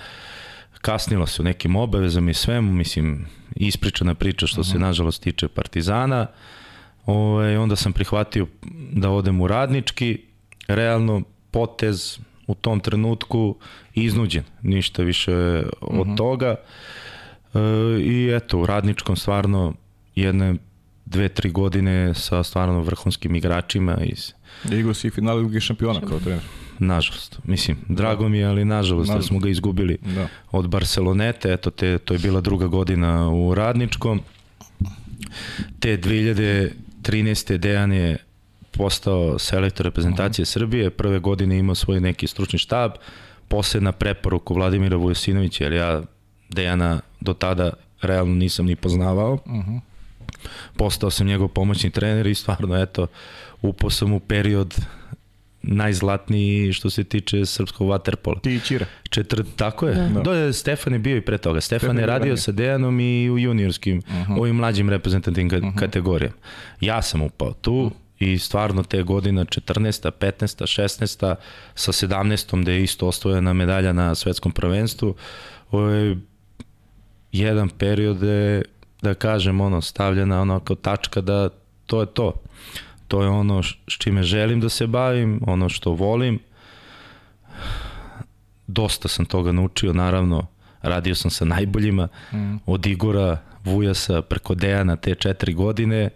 kasnilo 0.82 1.26
se 1.28 1.42
u 1.42 1.46
nekim 1.46 1.76
obavezama 1.76 2.32
i 2.32 2.34
svemu, 2.34 2.74
mislim, 2.74 3.26
ispričana 3.56 4.16
priča 4.16 4.48
što 4.48 4.62
uh 4.62 4.68
-huh. 4.68 4.72
se 4.72 4.78
mhm. 4.78 4.86
nažalost 4.86 5.24
tiče 5.24 5.48
Partizana, 5.48 6.22
uh, 6.22 6.65
Ovaj, 7.06 7.58
onda 7.58 7.76
sam 7.76 7.94
prihvatio 7.94 8.48
da 8.92 9.10
odem 9.10 9.42
u 9.42 9.48
radnički, 9.48 10.22
realno 10.68 11.22
potez 11.52 12.20
u 12.48 12.56
tom 12.56 12.80
trenutku 12.80 13.56
iznuđen, 13.94 14.44
ništa 14.62 15.04
više 15.04 15.64
od 15.82 16.08
mhm. 16.08 16.12
-huh. 16.12 16.18
toga. 16.18 16.56
E, 17.54 17.60
I 18.02 18.32
eto, 18.36 18.60
u 18.60 18.66
radničkom 18.66 19.16
stvarno 19.16 19.74
jedne 20.16 20.56
dve, 21.06 21.30
tri 21.30 21.50
godine 21.50 22.14
sa 22.14 22.44
stvarno 22.44 22.82
vrhunskim 22.82 23.36
igračima 23.36 23.98
iz... 24.04 24.34
Igo 24.72 24.94
si 24.94 25.10
finale 25.10 25.42
Lige 25.42 25.60
šampiona 25.60 26.02
kao 26.02 26.20
trener. 26.20 26.44
Nažalost, 26.80 27.40
mislim, 27.44 27.78
drago 27.90 28.30
mi 28.30 28.38
je, 28.38 28.46
ali 28.46 28.66
nažalost, 28.66 29.08
nažalost. 29.08 29.28
da 29.28 29.34
smo 29.34 29.40
ga 29.40 29.50
izgubili 29.50 29.98
da. 30.16 30.28
od 30.52 30.68
Barcelonete, 30.70 31.54
eto, 31.54 31.70
te, 31.70 31.98
to 31.98 32.14
je 32.14 32.20
bila 32.20 32.42
druga 32.42 32.68
godina 32.68 33.30
u 33.30 33.56
Radničkom. 33.56 34.22
Te 35.80 35.98
2000 35.98 36.72
13. 37.08 37.58
Dejan 37.58 37.94
je 37.94 38.18
postao 38.72 39.40
selektor 39.40 39.86
reprezentacije 39.86 40.44
uh 40.44 40.48
-huh. 40.48 40.52
Srbije, 40.52 40.90
prve 40.90 41.20
godine 41.20 41.58
imao 41.58 41.76
svoj 41.76 42.00
neki 42.00 42.28
stručni 42.28 42.60
štab, 42.60 42.92
posle 43.48 43.82
na 43.82 43.92
preporuku 43.92 44.54
Vladimira 44.54 44.98
Vujosinovića, 44.98 45.64
jer 45.64 45.74
ja 45.74 46.02
Dejana 46.50 47.00
do 47.22 47.34
tada 47.34 47.74
realno 48.02 48.36
nisam 48.36 48.66
ni 48.66 48.76
poznavao. 48.76 49.34
Uh 49.34 49.40
-huh. 49.46 49.80
Postao 50.78 51.10
sam 51.10 51.28
njegov 51.28 51.48
pomoćni 51.48 51.90
trener 51.90 52.28
i 52.28 52.36
stvarno, 52.36 52.82
eto, 52.82 53.08
upao 53.62 53.90
sam 53.90 54.14
u 54.14 54.20
period 54.20 54.76
najzlatniji 55.68 56.74
što 56.74 56.90
se 56.90 57.04
tiče 57.04 57.46
srpskog 57.46 57.90
waterpola. 57.90 58.42
Ti 58.42 58.56
i 58.56 58.60
Čira. 58.60 58.86
Četir, 59.10 59.44
tako 59.56 59.88
je. 59.88 60.10
Da. 60.24 60.34
Je 60.34 60.54
Stefan 60.54 60.94
je 60.94 61.00
bio 61.00 61.18
i 61.18 61.22
pre 61.22 61.38
toga. 61.38 61.62
Stefan, 61.62 61.80
Stefan 61.80 62.00
je 62.00 62.06
radio 62.06 62.38
sa 62.38 62.52
Dejanom 62.52 63.00
i 63.00 63.30
u 63.30 63.38
juniorskim, 63.38 63.98
uh 63.98 64.14
-huh. 64.14 64.40
ovim 64.40 64.56
mlađim 64.56 64.90
reprezentativnim 64.90 65.50
ka 65.50 65.58
uh 65.58 65.64
-huh. 65.64 65.80
kategorijama. 65.80 66.36
Ja 66.82 67.02
sam 67.02 67.22
upao 67.22 67.54
tu 67.54 67.74
uh 67.74 67.92
-huh. 67.92 67.94
i 68.20 68.38
stvarno 68.38 68.84
te 68.84 69.04
godina 69.04 69.46
14. 69.46 70.12
15. 70.12 70.64
16. 70.64 71.36
sa 71.76 71.92
17. 71.92 72.62
gde 72.62 72.74
je 72.74 72.84
isto 72.84 73.08
osvojena 73.08 73.54
medalja 73.54 73.94
na 73.94 74.16
svetskom 74.16 74.52
prvenstvu. 74.52 75.16
Ovo 75.72 75.90
je 75.90 76.18
jedan 77.32 77.70
period 77.70 78.24
je, 78.24 78.62
da 79.02 79.14
kažem, 79.14 79.62
ono, 79.62 79.82
stavljena 79.82 80.42
ono 80.42 80.60
kao 80.60 80.76
tačka 80.76 81.22
da 81.22 81.50
to 81.86 82.02
je 82.02 82.08
to 82.08 82.34
to 83.08 83.22
je 83.22 83.30
ono 83.30 83.64
s 83.64 83.74
čime 83.88 84.24
želim 84.24 84.60
da 84.60 84.70
se 84.70 84.88
bavim, 84.88 85.42
ono 85.48 85.70
što 85.70 85.92
volim. 85.92 86.40
Dosta 88.68 89.08
sam 89.08 89.26
toga 89.26 89.52
naučio, 89.52 89.94
naravno, 89.94 90.48
radio 90.82 91.16
sam 91.16 91.32
sa 91.32 91.46
najboljima, 91.46 92.08
mm. 92.34 92.56
od 92.66 92.86
Igora, 92.86 93.42
Vujasa, 93.64 94.22
preko 94.22 94.56
Dejana 94.56 94.96
te 94.96 95.16
četiri 95.16 95.54
godine 95.54 96.10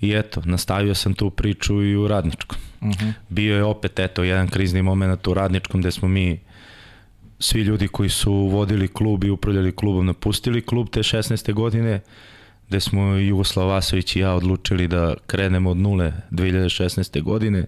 i 0.00 0.12
eto, 0.12 0.42
nastavio 0.44 0.94
sam 0.94 1.14
tu 1.14 1.30
priču 1.30 1.82
i 1.82 1.96
u 1.96 2.08
Radničkom. 2.08 2.58
Mm 2.82 2.90
-hmm. 2.90 3.12
Bio 3.28 3.56
je 3.56 3.64
opet, 3.64 3.98
eto, 3.98 4.22
jedan 4.22 4.48
krizni 4.48 4.82
moment 4.82 5.26
u 5.26 5.34
Radničkom 5.34 5.80
gde 5.80 5.90
smo 5.90 6.08
mi 6.08 6.40
svi 7.38 7.60
ljudi 7.60 7.88
koji 7.88 8.08
su 8.08 8.32
vodili 8.32 8.88
klub 8.88 9.24
i 9.24 9.30
upravljali 9.30 9.76
klubom 9.76 10.06
napustili 10.06 10.62
klub 10.62 10.88
te 10.90 11.00
16. 11.00 11.52
godine 11.52 12.00
gde 12.70 12.80
smo 12.80 13.02
Jugoslav 13.02 13.68
Vasović 13.68 14.16
i 14.16 14.20
ja 14.20 14.34
odlučili 14.34 14.88
da 14.88 15.14
krenemo 15.26 15.70
od 15.70 15.76
nule 15.76 16.12
2016. 16.30 17.22
godine, 17.22 17.64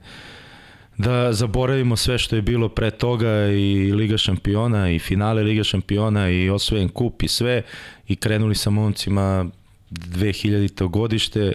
da 0.98 1.32
zaboravimo 1.32 1.96
sve 1.96 2.18
što 2.18 2.36
je 2.36 2.42
bilo 2.42 2.68
pre 2.68 2.90
toga 2.90 3.46
i 3.46 3.92
Liga 3.92 4.18
šampiona 4.18 4.90
i 4.90 4.98
finale 4.98 5.42
Liga 5.42 5.64
šampiona 5.64 6.30
i 6.30 6.50
osvojen 6.50 6.88
kup 6.88 7.22
i 7.22 7.28
sve 7.28 7.62
i 8.08 8.16
krenuli 8.16 8.54
sa 8.54 8.70
momcima 8.70 9.46
2000. 9.90 10.88
godište 10.88 11.52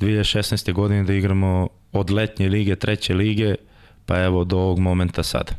2016. 0.00 0.72
godine 0.72 1.04
da 1.04 1.14
igramo 1.14 1.68
od 1.92 2.10
letnje 2.10 2.48
lige, 2.48 2.76
treće 2.76 3.14
lige, 3.14 3.54
pa 4.06 4.22
evo 4.22 4.44
do 4.44 4.58
ovog 4.58 4.78
momenta 4.78 5.22
sada. 5.22 5.52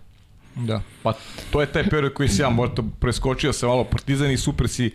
Da, 0.56 0.82
pa 1.04 1.13
to 1.52 1.62
je 1.62 1.67
taj 1.67 1.84
period 1.89 2.13
koji 2.13 2.30
si 2.30 2.41
ja 2.41 2.50
možda 2.50 2.84
preskočio 3.00 3.54
sa 3.54 3.67
malo 3.67 3.84
Partizan 3.84 4.32
i 4.32 4.38
super 4.38 4.67
si 4.67 4.91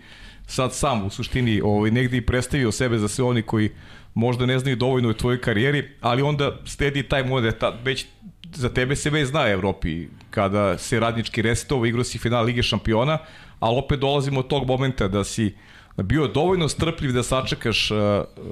sad 0.46 0.74
sam 0.74 1.06
u 1.06 1.10
suštini 1.10 1.60
ovaj, 1.64 1.90
negde 1.90 2.16
i 2.16 2.26
predstavio 2.26 2.72
sebe 2.72 2.98
za 2.98 3.08
sve 3.08 3.24
oni 3.24 3.42
koji 3.42 3.70
možda 4.14 4.46
ne 4.46 4.58
znaju 4.58 4.76
dovoljno 4.76 5.08
u 5.08 5.14
tvojoj 5.14 5.40
karijeri, 5.40 5.88
ali 6.00 6.22
onda 6.22 6.56
stedi 6.64 7.02
taj 7.02 7.24
moment, 7.24 7.58
ta, 7.58 7.78
već 7.84 8.06
za 8.54 8.68
tebe 8.68 8.96
se 8.96 9.10
već 9.10 9.28
zna 9.28 9.48
Evropi, 9.48 10.08
kada 10.30 10.78
se 10.78 11.00
radnički 11.00 11.42
restovo, 11.42 11.86
igrao 11.86 12.04
si 12.04 12.18
final 12.18 12.44
Lige 12.44 12.62
šampiona, 12.62 13.18
ali 13.60 13.78
opet 13.78 14.00
dolazimo 14.00 14.40
od 14.40 14.48
tog 14.48 14.66
momenta 14.66 15.08
da 15.08 15.24
si 15.24 15.54
bio 16.02 16.28
dovoljno 16.28 16.68
strpljiv 16.68 17.12
da 17.12 17.22
sačekaš, 17.22 17.88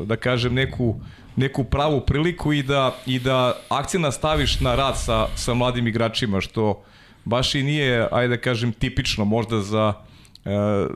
da 0.04 0.16
kažem, 0.16 0.54
neku, 0.54 1.00
neku 1.36 1.64
pravu 1.64 2.00
priliku 2.00 2.52
i 2.52 2.62
da, 2.62 2.96
i 3.06 3.18
da 3.18 3.56
akcija 3.68 4.12
staviš 4.12 4.60
na 4.60 4.74
rad 4.74 4.98
sa, 4.98 5.26
sa 5.36 5.54
mladim 5.54 5.86
igračima, 5.86 6.40
što 6.40 6.82
baš 7.24 7.54
i 7.54 7.62
nije, 7.62 8.08
ajde 8.12 8.36
da 8.36 8.42
kažem, 8.42 8.72
tipično 8.72 9.24
možda 9.24 9.60
za, 9.60 9.92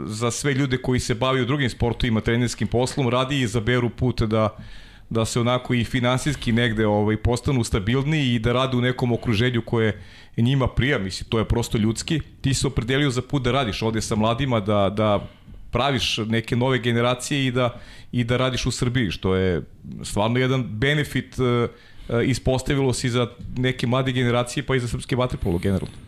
za 0.05 0.31
sve 0.31 0.55
ljude 0.55 0.79
koji 0.79 1.01
se 1.01 1.15
bavaju 1.15 1.47
drugim 1.47 1.71
sportovima, 1.71 2.21
trenerskim 2.21 2.69
poslom, 2.69 3.09
radi 3.09 3.37
i 3.37 3.43
izaberu 3.43 3.91
put 3.91 4.23
da 4.23 4.57
da 5.11 5.25
se 5.25 5.41
onako 5.41 5.75
i 5.75 5.85
finansijski 5.85 6.53
negde 6.53 6.87
ovaj, 6.87 7.17
postanu 7.17 7.65
stabilniji 7.65 8.35
i 8.35 8.39
da 8.39 8.53
rade 8.53 8.77
u 8.77 8.81
nekom 8.81 9.13
okruženju 9.13 9.63
koje 9.63 10.01
njima 10.37 10.69
prija, 10.69 10.99
misli, 10.99 11.27
to 11.29 11.39
je 11.39 11.45
prosto 11.45 11.79
ljudski. 11.79 12.21
Ti 12.41 12.55
se 12.55 12.67
opredelio 12.67 13.11
za 13.11 13.23
put 13.23 13.43
da 13.43 13.53
radiš 13.53 13.83
ovde 13.83 14.01
sa 14.01 14.17
mladima, 14.17 14.61
da, 14.61 14.91
da 14.91 15.27
praviš 15.71 16.19
neke 16.19 16.57
nove 16.57 16.79
generacije 16.79 17.47
i 17.47 17.51
da, 17.51 17.81
i 18.13 18.25
da 18.25 18.37
radiš 18.37 18.67
u 18.67 18.71
Srbiji, 18.71 19.11
što 19.11 19.35
je 19.35 19.63
stvarno 20.03 20.39
jedan 20.39 20.65
benefit 20.65 21.39
uh, 21.39 21.71
ispostavilo 22.27 22.93
si 22.93 23.11
za 23.11 23.27
neke 23.57 23.87
mlade 23.87 24.13
generacije 24.13 24.63
pa 24.63 24.77
i 24.77 24.81
za 24.81 24.89
srpske 24.89 25.17
vaterpolo 25.17 25.59
generalno. 25.59 26.08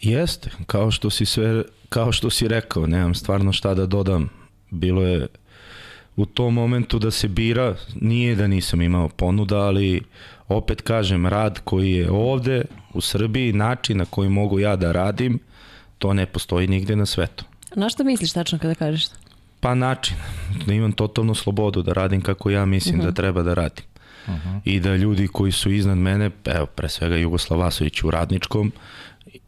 Jeste, 0.00 0.50
kao 0.66 0.90
što 0.90 1.10
si 1.10 1.26
sve, 1.26 1.62
kao 1.88 2.12
što 2.12 2.30
si 2.30 2.48
rekao, 2.48 2.86
nemam 2.86 3.14
stvarno 3.14 3.52
šta 3.52 3.74
da 3.74 3.86
dodam. 3.86 4.30
Bilo 4.70 5.02
je 5.02 5.26
u 6.16 6.26
tom 6.26 6.54
momentu 6.54 6.98
da 6.98 7.10
se 7.10 7.28
bira, 7.28 7.74
nije 8.00 8.34
da 8.34 8.46
nisam 8.46 8.82
imao 8.82 9.08
ponuda, 9.08 9.56
ali 9.56 10.02
opet 10.48 10.82
kažem, 10.82 11.26
rad 11.26 11.60
koji 11.64 11.92
je 11.92 12.10
ovde 12.10 12.64
u 12.94 13.00
Srbiji, 13.00 13.52
način 13.52 13.96
na 13.96 14.04
koji 14.04 14.28
mogu 14.28 14.58
ja 14.58 14.76
da 14.76 14.92
radim, 14.92 15.38
to 15.98 16.14
ne 16.14 16.26
postoji 16.26 16.66
nigde 16.66 16.96
na 16.96 17.06
svetu. 17.06 17.44
Na 17.74 17.88
što 17.88 18.04
misliš 18.04 18.32
tačno 18.32 18.58
kada 18.58 18.74
kažeš 18.74 19.08
to? 19.08 19.14
Pa 19.60 19.74
način, 19.74 20.16
da 20.66 20.72
imam 20.74 20.92
totalnu 20.92 21.34
slobodu, 21.34 21.82
da 21.82 21.92
radim 21.92 22.20
kako 22.20 22.50
ja 22.50 22.64
mislim 22.64 22.94
uh 22.94 23.00
-huh. 23.00 23.04
da 23.04 23.08
mhm. 23.08 23.16
treba 23.16 23.42
da 23.42 23.54
radim. 23.54 23.84
Uh 24.26 24.34
-huh. 24.34 24.60
I 24.64 24.80
da 24.80 24.96
ljudi 24.96 25.28
koji 25.28 25.52
su 25.52 25.70
iznad 25.70 25.98
mene, 25.98 26.30
evo 26.44 26.66
pre 26.66 26.88
svega 26.88 27.16
Jugoslav 27.16 27.60
Vasović 27.60 28.02
u 28.02 28.10
Radničkom, 28.10 28.72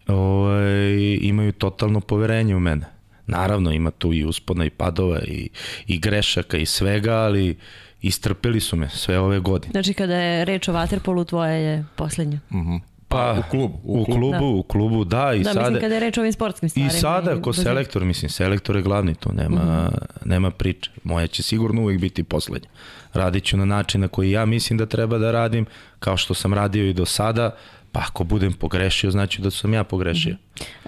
ovaj, 0.06 1.18
imaju 1.20 1.52
totalno 1.52 2.00
poverenje 2.00 2.56
u 2.56 2.60
mene. 2.60 2.86
Naravno, 3.26 3.72
ima 3.72 3.90
tu 3.90 4.12
i 4.12 4.24
uspona 4.24 4.64
i 4.64 4.70
padova 4.70 5.20
i, 5.20 5.48
i 5.86 5.98
grešaka 5.98 6.56
i 6.56 6.66
svega, 6.66 7.14
ali 7.14 7.56
istrpeli 8.02 8.60
su 8.60 8.76
me 8.76 8.88
sve 8.88 9.18
ove 9.18 9.40
godine. 9.40 9.72
Znači, 9.72 9.94
kada 9.94 10.16
je 10.16 10.44
reč 10.44 10.68
o 10.68 10.72
Waterpolu, 10.72 11.28
tvoje 11.28 11.62
je 11.62 11.84
poslednja. 11.96 12.38
Uh 12.50 12.56
mhm. 12.56 12.70
-huh. 12.70 12.80
Pa, 13.08 13.36
u 13.38 13.50
klubu. 13.50 13.78
U, 13.84 14.00
u 14.00 14.04
klubu, 14.04 14.30
da. 14.30 14.44
u 14.44 14.62
klubu, 14.62 15.04
da. 15.04 15.34
I 15.34 15.42
da, 15.42 15.52
sada, 15.52 15.60
mislim 15.60 15.80
kada 15.80 15.94
je 15.94 16.00
reč 16.00 16.18
o 16.18 16.20
ovim 16.20 16.32
sportskim 16.32 16.68
stvarima. 16.68 16.92
I 16.92 17.00
sada, 17.00 17.42
ko 17.42 17.52
selektor, 17.52 18.04
mislim, 18.04 18.30
selektor 18.30 18.76
je 18.76 18.82
glavni 18.82 19.14
tu, 19.14 19.32
nema, 19.32 19.56
uh 19.56 19.62
mhm. 19.62 19.72
-huh. 19.72 19.90
nema 20.24 20.50
priče. 20.50 20.90
Moja 21.04 21.26
će 21.26 21.42
sigurno 21.42 21.82
uvijek 21.82 22.00
biti 22.00 22.24
poslednja. 22.24 22.68
Radit 23.12 23.44
ću 23.44 23.56
na 23.56 23.64
način 23.64 24.00
na 24.00 24.08
koji 24.08 24.30
ja 24.30 24.44
mislim 24.44 24.78
da 24.78 24.86
treba 24.86 25.18
da 25.18 25.32
radim, 25.32 25.66
kao 25.98 26.16
što 26.16 26.34
sam 26.34 26.54
radio 26.54 26.84
i 26.84 26.92
do 26.92 27.06
sada, 27.06 27.56
Pa 27.92 28.00
ako 28.00 28.24
budem 28.24 28.52
pogrešio, 28.52 29.10
znači 29.10 29.42
da 29.42 29.50
sam 29.50 29.74
ja 29.74 29.84
pogrešio. 29.84 30.36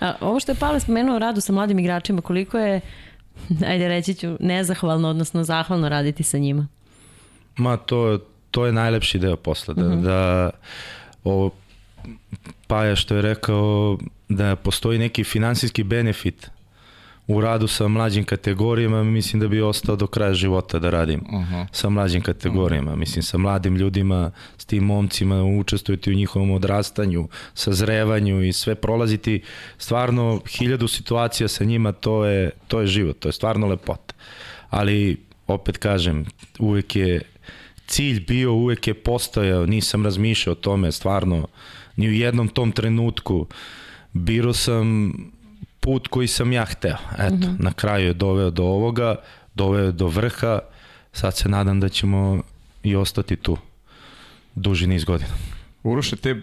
A, 0.00 0.12
ovo 0.20 0.40
što 0.40 0.52
je 0.52 0.56
Pavle 0.56 0.80
spomenuo 0.80 1.18
radu 1.18 1.40
sa 1.40 1.52
mladim 1.52 1.78
igračima, 1.78 2.20
koliko 2.20 2.58
je, 2.58 2.80
ajde 3.70 3.88
reći 3.88 4.14
ću, 4.14 4.36
nezahvalno, 4.40 5.08
odnosno 5.08 5.44
zahvalno 5.44 5.88
raditi 5.88 6.22
sa 6.22 6.38
njima? 6.38 6.66
Ma, 7.56 7.76
to, 7.76 8.18
to 8.50 8.66
je 8.66 8.72
najlepši 8.72 9.18
deo 9.18 9.36
posle, 9.36 9.74
da, 9.74 9.82
mhm. 9.82 9.92
-huh. 9.92 10.02
da 10.02 10.50
ovo, 11.24 11.50
Paja 12.66 12.96
što 12.96 13.16
je 13.16 13.22
rekao 13.22 13.98
da 14.28 14.56
postoji 14.56 14.98
neki 14.98 15.24
finansijski 15.24 15.82
benefit 15.82 16.50
u 17.26 17.40
radu 17.40 17.68
sa 17.68 17.88
mlađim 17.88 18.24
kategorijama, 18.24 19.04
mislim 19.04 19.40
da 19.40 19.48
bi 19.48 19.62
ostao 19.62 19.96
do 19.96 20.06
kraja 20.06 20.34
života 20.34 20.78
da 20.78 20.90
radim 20.90 21.20
uh 21.20 21.40
-huh. 21.40 21.66
sa 21.72 21.88
mlađim 21.88 22.22
kategorijama. 22.22 22.96
Mislim, 22.96 23.22
sa 23.22 23.38
mladim 23.38 23.76
ljudima, 23.76 24.30
s 24.58 24.64
tim 24.64 24.84
momcima, 24.84 25.44
učestvujete 25.44 26.10
u 26.10 26.14
njihovom 26.14 26.50
odrastanju, 26.50 27.28
sazrevanju 27.54 28.42
i 28.42 28.52
sve 28.52 28.74
prolaziti 28.74 29.42
stvarno 29.78 30.40
hiljadu 30.48 30.88
situacija 30.88 31.48
sa 31.48 31.64
njima, 31.64 31.92
to 31.92 32.24
je, 32.24 32.50
to 32.68 32.80
je 32.80 32.86
život, 32.86 33.18
to 33.18 33.28
je 33.28 33.32
stvarno 33.32 33.66
lepota. 33.66 34.14
Ali, 34.70 35.16
opet 35.46 35.78
kažem, 35.78 36.24
uvek 36.58 36.96
je 36.96 37.20
cilj 37.86 38.24
bio, 38.26 38.52
uvek 38.52 38.86
je 38.88 38.94
postojao, 38.94 39.66
nisam 39.66 40.04
razmišljao 40.04 40.52
o 40.52 40.56
tome, 40.56 40.92
stvarno, 40.92 41.48
ni 41.96 42.08
u 42.08 42.12
jednom 42.12 42.48
tom 42.48 42.72
trenutku. 42.72 43.46
Biro 44.12 44.52
sam 44.52 45.12
put 45.82 46.08
koji 46.08 46.28
sam 46.28 46.52
ja 46.52 46.64
hteo. 46.64 46.96
Eto, 47.18 47.34
mm 47.34 47.40
-hmm. 47.40 47.56
na 47.58 47.72
kraju 47.72 48.06
je 48.06 48.14
doveo 48.14 48.50
do 48.50 48.64
ovoga, 48.64 49.16
doveo 49.54 49.92
do 49.92 50.06
vrha, 50.06 50.58
sad 51.12 51.36
se 51.36 51.48
nadam 51.48 51.80
da 51.80 51.88
ćemo 51.88 52.42
i 52.82 52.96
ostati 52.96 53.36
tu 53.36 53.56
duži 54.54 54.86
niz 54.86 55.04
godina. 55.04 55.30
Uroše, 55.82 56.16
te 56.16 56.40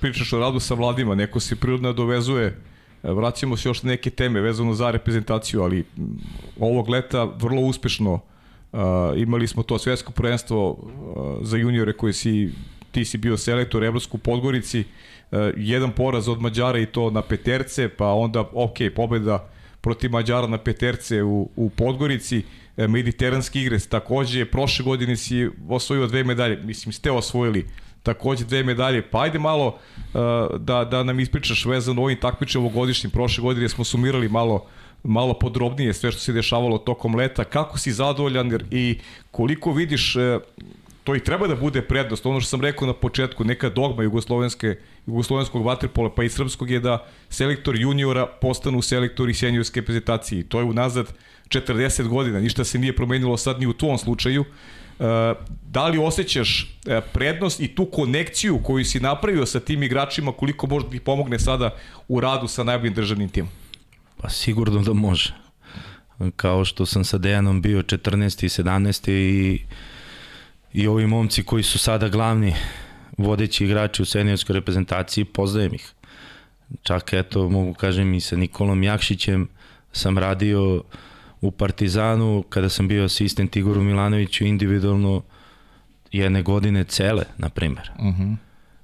pričaš 0.00 0.32
o 0.32 0.38
radu 0.38 0.60
sa 0.60 0.74
mladima, 0.74 1.14
neko 1.14 1.40
se 1.40 1.56
prirodno 1.56 1.92
dovezuje, 1.92 2.60
vraćamo 3.02 3.56
se 3.56 3.68
još 3.68 3.82
na 3.82 3.90
neke 3.90 4.10
teme 4.10 4.40
vezano 4.40 4.74
za 4.74 4.90
reprezentaciju, 4.90 5.62
ali 5.62 5.84
ovog 6.60 6.88
leta 6.88 7.24
vrlo 7.24 7.60
uspešno 7.60 8.12
uh, 8.12 8.80
imali 9.16 9.46
smo 9.46 9.62
to 9.62 9.78
svetsko 9.78 10.12
prvenstvo 10.12 10.70
uh, 10.70 10.78
za 11.42 11.56
juniore 11.56 11.92
koje 11.92 12.12
si 12.12 12.52
ti 12.90 13.04
si 13.04 13.18
bio 13.18 13.36
selektor 13.36 13.84
Evropsku 13.84 14.18
Podgorici, 14.18 14.80
uh, 14.80 14.86
jedan 15.56 15.92
poraz 15.92 16.28
od 16.28 16.40
Mađara 16.40 16.78
i 16.78 16.86
to 16.86 17.10
na 17.10 17.22
peterce, 17.22 17.88
pa 17.88 18.12
onda, 18.12 18.44
ok, 18.52 18.76
pobeda 18.96 19.48
protiv 19.80 20.10
Mađara 20.10 20.46
na 20.46 20.58
peterce 20.58 21.22
u, 21.22 21.48
u 21.56 21.70
Podgorici, 21.70 22.42
e, 22.76 22.88
mediteranski 22.88 23.60
igres, 23.60 23.86
takođe, 23.86 24.44
prošle 24.44 24.84
godine 24.84 25.16
si 25.16 25.48
osvojio 25.68 26.06
dve 26.06 26.24
medalje, 26.24 26.56
mislim, 26.62 26.92
ste 26.92 27.10
osvojili 27.10 27.66
takođe 28.02 28.44
dve 28.44 28.62
medalje, 28.62 29.02
pa 29.10 29.22
ajde 29.22 29.38
malo 29.38 29.66
uh, 29.66 30.20
da, 30.60 30.84
da 30.84 31.02
nam 31.02 31.20
ispričaš 31.20 31.64
vezano 31.64 32.02
ovim 32.02 32.20
takmičem 32.20 32.60
ovogodišnjim, 32.60 33.10
prošle 33.10 33.42
godine 33.42 33.68
smo 33.68 33.84
sumirali 33.84 34.28
malo 34.28 34.66
malo 35.04 35.34
podrobnije 35.34 35.94
sve 35.94 36.12
što 36.12 36.20
se 36.20 36.32
dešavalo 36.32 36.78
tokom 36.78 37.14
leta, 37.14 37.44
kako 37.44 37.78
si 37.78 37.92
zadovoljan 37.92 38.58
i 38.70 38.98
koliko 39.30 39.72
vidiš 39.72 40.16
to 41.04 41.14
i 41.14 41.20
treba 41.20 41.46
da 41.46 41.54
bude 41.54 41.82
prednost. 41.82 42.26
Ono 42.26 42.40
što 42.40 42.48
sam 42.48 42.60
rekao 42.60 42.86
na 42.86 42.92
početku, 42.92 43.44
neka 43.44 43.68
dogma 43.68 44.02
jugoslovenske, 44.02 44.76
jugoslovenskog 45.06 45.64
vaterpola 45.64 46.14
pa 46.14 46.24
i 46.24 46.28
srpskog 46.28 46.70
je 46.70 46.80
da 46.80 47.06
selektor 47.28 47.76
juniora 47.80 48.26
postanu 48.26 48.82
selektori 48.82 49.34
senjorske 49.34 49.82
prezentacije. 49.82 50.48
To 50.48 50.58
je 50.58 50.64
unazad 50.64 51.12
40 51.48 52.08
godina, 52.08 52.40
ništa 52.40 52.64
se 52.64 52.78
nije 52.78 52.96
promenilo 52.96 53.36
sad 53.36 53.60
ni 53.60 53.66
u 53.66 53.72
tvom 53.72 53.98
slučaju. 53.98 54.44
E, 54.44 55.04
da 55.70 55.88
li 55.88 55.98
osjećaš 55.98 56.78
e, 56.86 57.00
prednost 57.12 57.60
i 57.60 57.68
tu 57.68 57.86
konekciju 57.86 58.58
koju 58.62 58.84
si 58.84 59.00
napravio 59.00 59.46
sa 59.46 59.60
tim 59.60 59.82
igračima, 59.82 60.32
koliko 60.32 60.66
može 60.66 60.88
da 60.88 60.96
ih 60.96 61.00
pomogne 61.00 61.38
sada 61.38 61.70
u 62.08 62.20
radu 62.20 62.48
sa 62.48 62.64
najboljim 62.64 62.94
državnim 62.94 63.28
timom? 63.28 63.50
Pa 64.16 64.28
sigurno 64.28 64.82
da 64.82 64.92
može. 64.92 65.34
Kao 66.36 66.64
što 66.64 66.86
sam 66.86 67.04
sa 67.04 67.18
Dejanom 67.18 67.62
bio 67.62 67.82
14. 67.82 68.44
i 68.44 68.48
17. 68.48 69.10
i 69.10 69.64
i 70.74 70.86
ovi 70.86 71.06
momci 71.06 71.42
koji 71.42 71.62
su 71.62 71.78
sada 71.78 72.08
glavni 72.08 72.54
vodeći 73.18 73.64
igrači 73.64 74.02
u 74.02 74.04
seniorskoj 74.04 74.54
reprezentaciji, 74.54 75.24
poznajem 75.24 75.74
ih. 75.74 75.92
Čak 76.82 77.12
eto, 77.12 77.48
mogu 77.48 77.74
kažem 77.74 78.14
i 78.14 78.20
sa 78.20 78.36
Nikolom 78.36 78.82
Jakšićem 78.82 79.48
sam 79.92 80.18
radio 80.18 80.82
u 81.40 81.50
Partizanu 81.50 82.44
kada 82.48 82.68
sam 82.68 82.88
bio 82.88 83.04
asistent 83.04 83.56
Igoru 83.56 83.82
Milanoviću 83.82 84.44
individualno 84.44 85.22
jedne 86.12 86.42
godine 86.42 86.84
cele, 86.84 87.24
na 87.38 87.48
primer. 87.48 87.90
Uh 87.98 88.04
mhm. 88.04 88.22
-huh. 88.22 88.36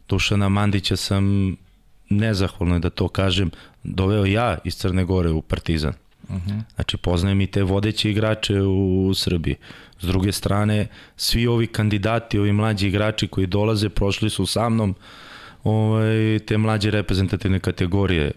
Dušana 0.09 0.48
Mandića 0.48 0.96
sam 0.96 1.57
nezahvalno 2.11 2.79
da 2.79 2.90
to 2.90 3.09
kažem, 3.09 3.50
doveo 3.83 4.24
ja 4.24 4.59
iz 4.64 4.76
Crne 4.76 5.05
Gore 5.05 5.31
u 5.31 5.42
Partizan. 5.42 5.94
Uh 6.22 6.35
mhm. 6.37 6.50
-huh. 6.50 6.62
Znači 6.74 6.96
poznajem 6.96 7.40
i 7.40 7.46
te 7.46 7.62
vodeće 7.62 8.11
igrače 8.11 8.62
u, 8.62 9.07
u 9.07 9.14
Srbiji. 9.14 9.57
S 10.01 10.07
druge 10.07 10.33
strane, 10.33 10.87
svi 11.17 11.47
ovi 11.47 11.67
kandidati, 11.67 12.39
ovi 12.39 12.53
mlađi 12.53 12.89
igrači 12.89 13.27
koji 13.29 13.47
dolaze, 13.47 13.89
prošli 13.89 14.31
su 14.31 14.47
sa 14.47 14.69
mnom 14.69 14.95
ovaj, 15.65 16.39
te 16.47 16.59
mlađe 16.59 16.91
reprezentativne 16.91 17.61
kategorije. 17.61 18.33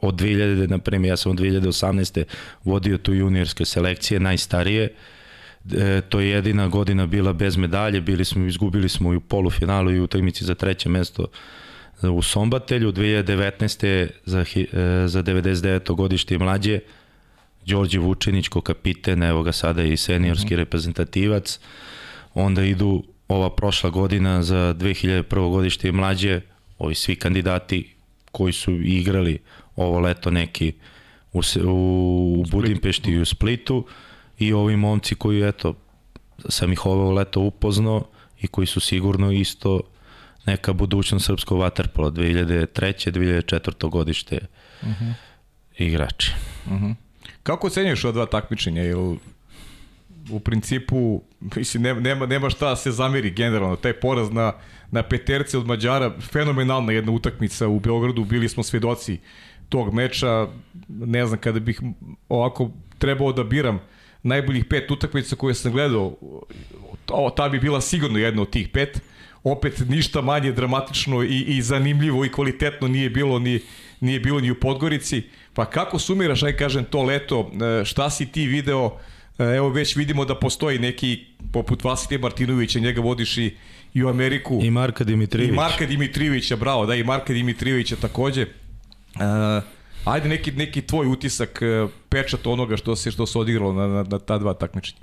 Od 0.00 0.14
2000, 0.14 0.70
na 0.70 0.78
primjer, 0.78 1.12
ja 1.12 1.16
sam 1.16 1.32
od 1.32 1.38
2018. 1.38 2.24
vodio 2.64 2.98
tu 2.98 3.14
juniorske 3.14 3.64
selekcije, 3.64 4.20
najstarije. 4.20 4.92
E, 5.72 6.00
to 6.08 6.20
je 6.20 6.28
jedina 6.28 6.68
godina 6.68 7.06
bila 7.06 7.32
bez 7.32 7.56
medalje, 7.56 8.00
bili 8.00 8.24
smo, 8.24 8.46
izgubili 8.46 8.88
smo 8.88 9.12
i 9.12 9.16
u 9.16 9.20
polufinalu 9.20 9.90
i 9.90 10.00
u 10.00 10.04
utakmici 10.04 10.44
za 10.44 10.54
treće 10.54 10.88
mesto 10.88 11.26
u 12.02 12.22
Sombatelju, 12.22 12.92
2019. 12.92 14.08
za, 14.24 14.40
e, 14.40 15.08
za 15.08 15.22
99. 15.22 15.94
godište 15.94 16.34
i 16.34 16.38
mlađe, 16.38 16.80
Đorđe 17.66 17.98
Vučinić 17.98 18.48
ko 18.48 18.60
kapiten, 18.60 19.22
evo 19.22 19.42
ga 19.42 19.52
sada 19.52 19.82
i 19.82 19.96
seniorski 19.96 20.46
mm 20.46 20.48
-hmm. 20.48 20.56
reprezentativac, 20.56 21.58
onda 22.34 22.64
idu 22.64 23.02
ova 23.28 23.50
prošla 23.50 23.90
godina 23.90 24.42
za 24.42 24.74
2001. 24.78 25.50
godište 25.50 25.88
i 25.88 25.92
mlađe, 25.92 26.40
ovi 26.78 26.94
svi 26.94 27.16
kandidati 27.16 27.94
koji 28.32 28.52
su 28.52 28.72
igrali 28.72 29.38
ovo 29.76 30.00
leto 30.00 30.30
neki 30.30 30.72
u, 31.32 31.42
u 31.66 32.44
Budimpešti 32.50 33.10
i 33.10 33.20
u 33.20 33.24
Splitu 33.24 33.86
i 34.38 34.52
ovi 34.52 34.76
momci 34.76 35.14
koji, 35.14 35.48
eto, 35.48 35.74
sam 36.48 36.72
ih 36.72 36.86
ovo 36.86 37.12
leto 37.12 37.40
upoznao 37.40 38.08
i 38.40 38.46
koji 38.46 38.66
su 38.66 38.80
sigurno 38.80 39.32
isto 39.32 39.80
neka 40.46 40.72
budućnost 40.72 41.26
srpskog 41.26 41.58
vaterpola 41.58 42.10
2003. 42.10 43.10
2004. 43.12 43.90
godište 43.90 44.38
uh 44.82 44.88
mhm. 44.88 45.04
-huh. 45.04 45.14
igrači. 45.78 46.32
Uh 46.66 46.72
mhm. 46.72 46.84
-huh. 46.84 46.94
Kako 47.44 47.66
ocenjuješ 47.66 48.04
ova 48.04 48.12
dva 48.12 48.26
takmičenja? 48.26 48.82
Jel 48.82 49.16
u 50.30 50.40
principu, 50.40 51.22
mislim, 51.56 51.82
nema, 51.82 52.00
nema, 52.00 52.26
nema 52.26 52.50
šta 52.50 52.76
se 52.76 52.90
zamiri 52.90 53.30
generalno. 53.30 53.76
Taj 53.76 53.92
poraz 53.92 54.30
na, 54.30 54.52
na 54.90 55.02
peterce 55.02 55.58
od 55.58 55.66
Mađara, 55.66 56.12
fenomenalna 56.32 56.92
jedna 56.92 57.12
utakmica 57.12 57.68
u 57.68 57.80
Beogradu, 57.80 58.24
bili 58.24 58.48
smo 58.48 58.62
svedoci 58.62 59.18
tog 59.68 59.94
meča. 59.94 60.48
Ne 60.88 61.26
znam, 61.26 61.40
kada 61.40 61.60
bih 61.60 61.80
ovako 62.28 62.70
trebao 62.98 63.32
da 63.32 63.44
biram 63.44 63.80
najboljih 64.22 64.64
pet 64.64 64.90
utakmica 64.90 65.36
koje 65.36 65.54
sam 65.54 65.72
gledao, 65.72 66.14
ta 67.36 67.48
bi 67.48 67.58
bila 67.58 67.80
sigurno 67.80 68.18
jedna 68.18 68.42
od 68.42 68.50
tih 68.50 68.68
pet. 68.68 69.00
Opet 69.42 69.82
ništa 69.88 70.20
manje 70.20 70.52
dramatično 70.52 71.22
i, 71.22 71.44
i 71.46 71.62
zanimljivo 71.62 72.24
i 72.24 72.32
kvalitetno 72.32 72.88
nije 72.88 73.10
bilo 73.10 73.38
ni, 73.38 73.60
nije 74.00 74.20
bilo 74.20 74.40
ni 74.40 74.50
u 74.50 74.60
Podgorici. 74.60 75.22
Pa 75.54 75.64
kako 75.64 75.98
sumiraš, 75.98 76.42
aj 76.42 76.56
kažem, 76.56 76.84
to 76.84 77.02
leto, 77.02 77.50
e, 77.80 77.84
šta 77.84 78.10
si 78.10 78.26
ti 78.26 78.46
video, 78.46 78.98
e, 79.38 79.44
evo 79.44 79.68
već 79.68 79.96
vidimo 79.96 80.24
da 80.24 80.34
postoji 80.34 80.78
neki, 80.78 81.26
poput 81.52 81.84
Vasilija 81.84 82.20
Martinovića, 82.20 82.78
njega 82.78 83.00
vodiš 83.00 83.38
i, 83.38 83.56
i 83.94 84.04
u 84.04 84.08
Ameriku. 84.08 84.60
I 84.62 84.70
Marka 84.70 85.04
Dimitrijevića. 85.04 85.54
I 85.54 85.56
Marka 85.56 85.86
Dimitrijevića, 85.86 86.56
bravo, 86.56 86.86
da, 86.86 86.94
i 86.94 87.04
Marka 87.04 87.32
Dimitrijevića 87.32 87.96
takođe. 87.96 88.46
Uh, 89.14 89.20
ajde 90.04 90.28
neki, 90.28 90.52
neki 90.52 90.82
tvoj 90.82 91.06
utisak, 91.06 91.60
pečat 92.08 92.46
onoga 92.46 92.76
što 92.76 92.96
se, 92.96 93.10
što 93.10 93.26
se 93.26 93.38
odigralo 93.38 93.72
na, 93.72 93.86
na, 93.86 94.02
na 94.02 94.18
ta 94.18 94.38
dva 94.38 94.54
takmičenja. 94.54 95.00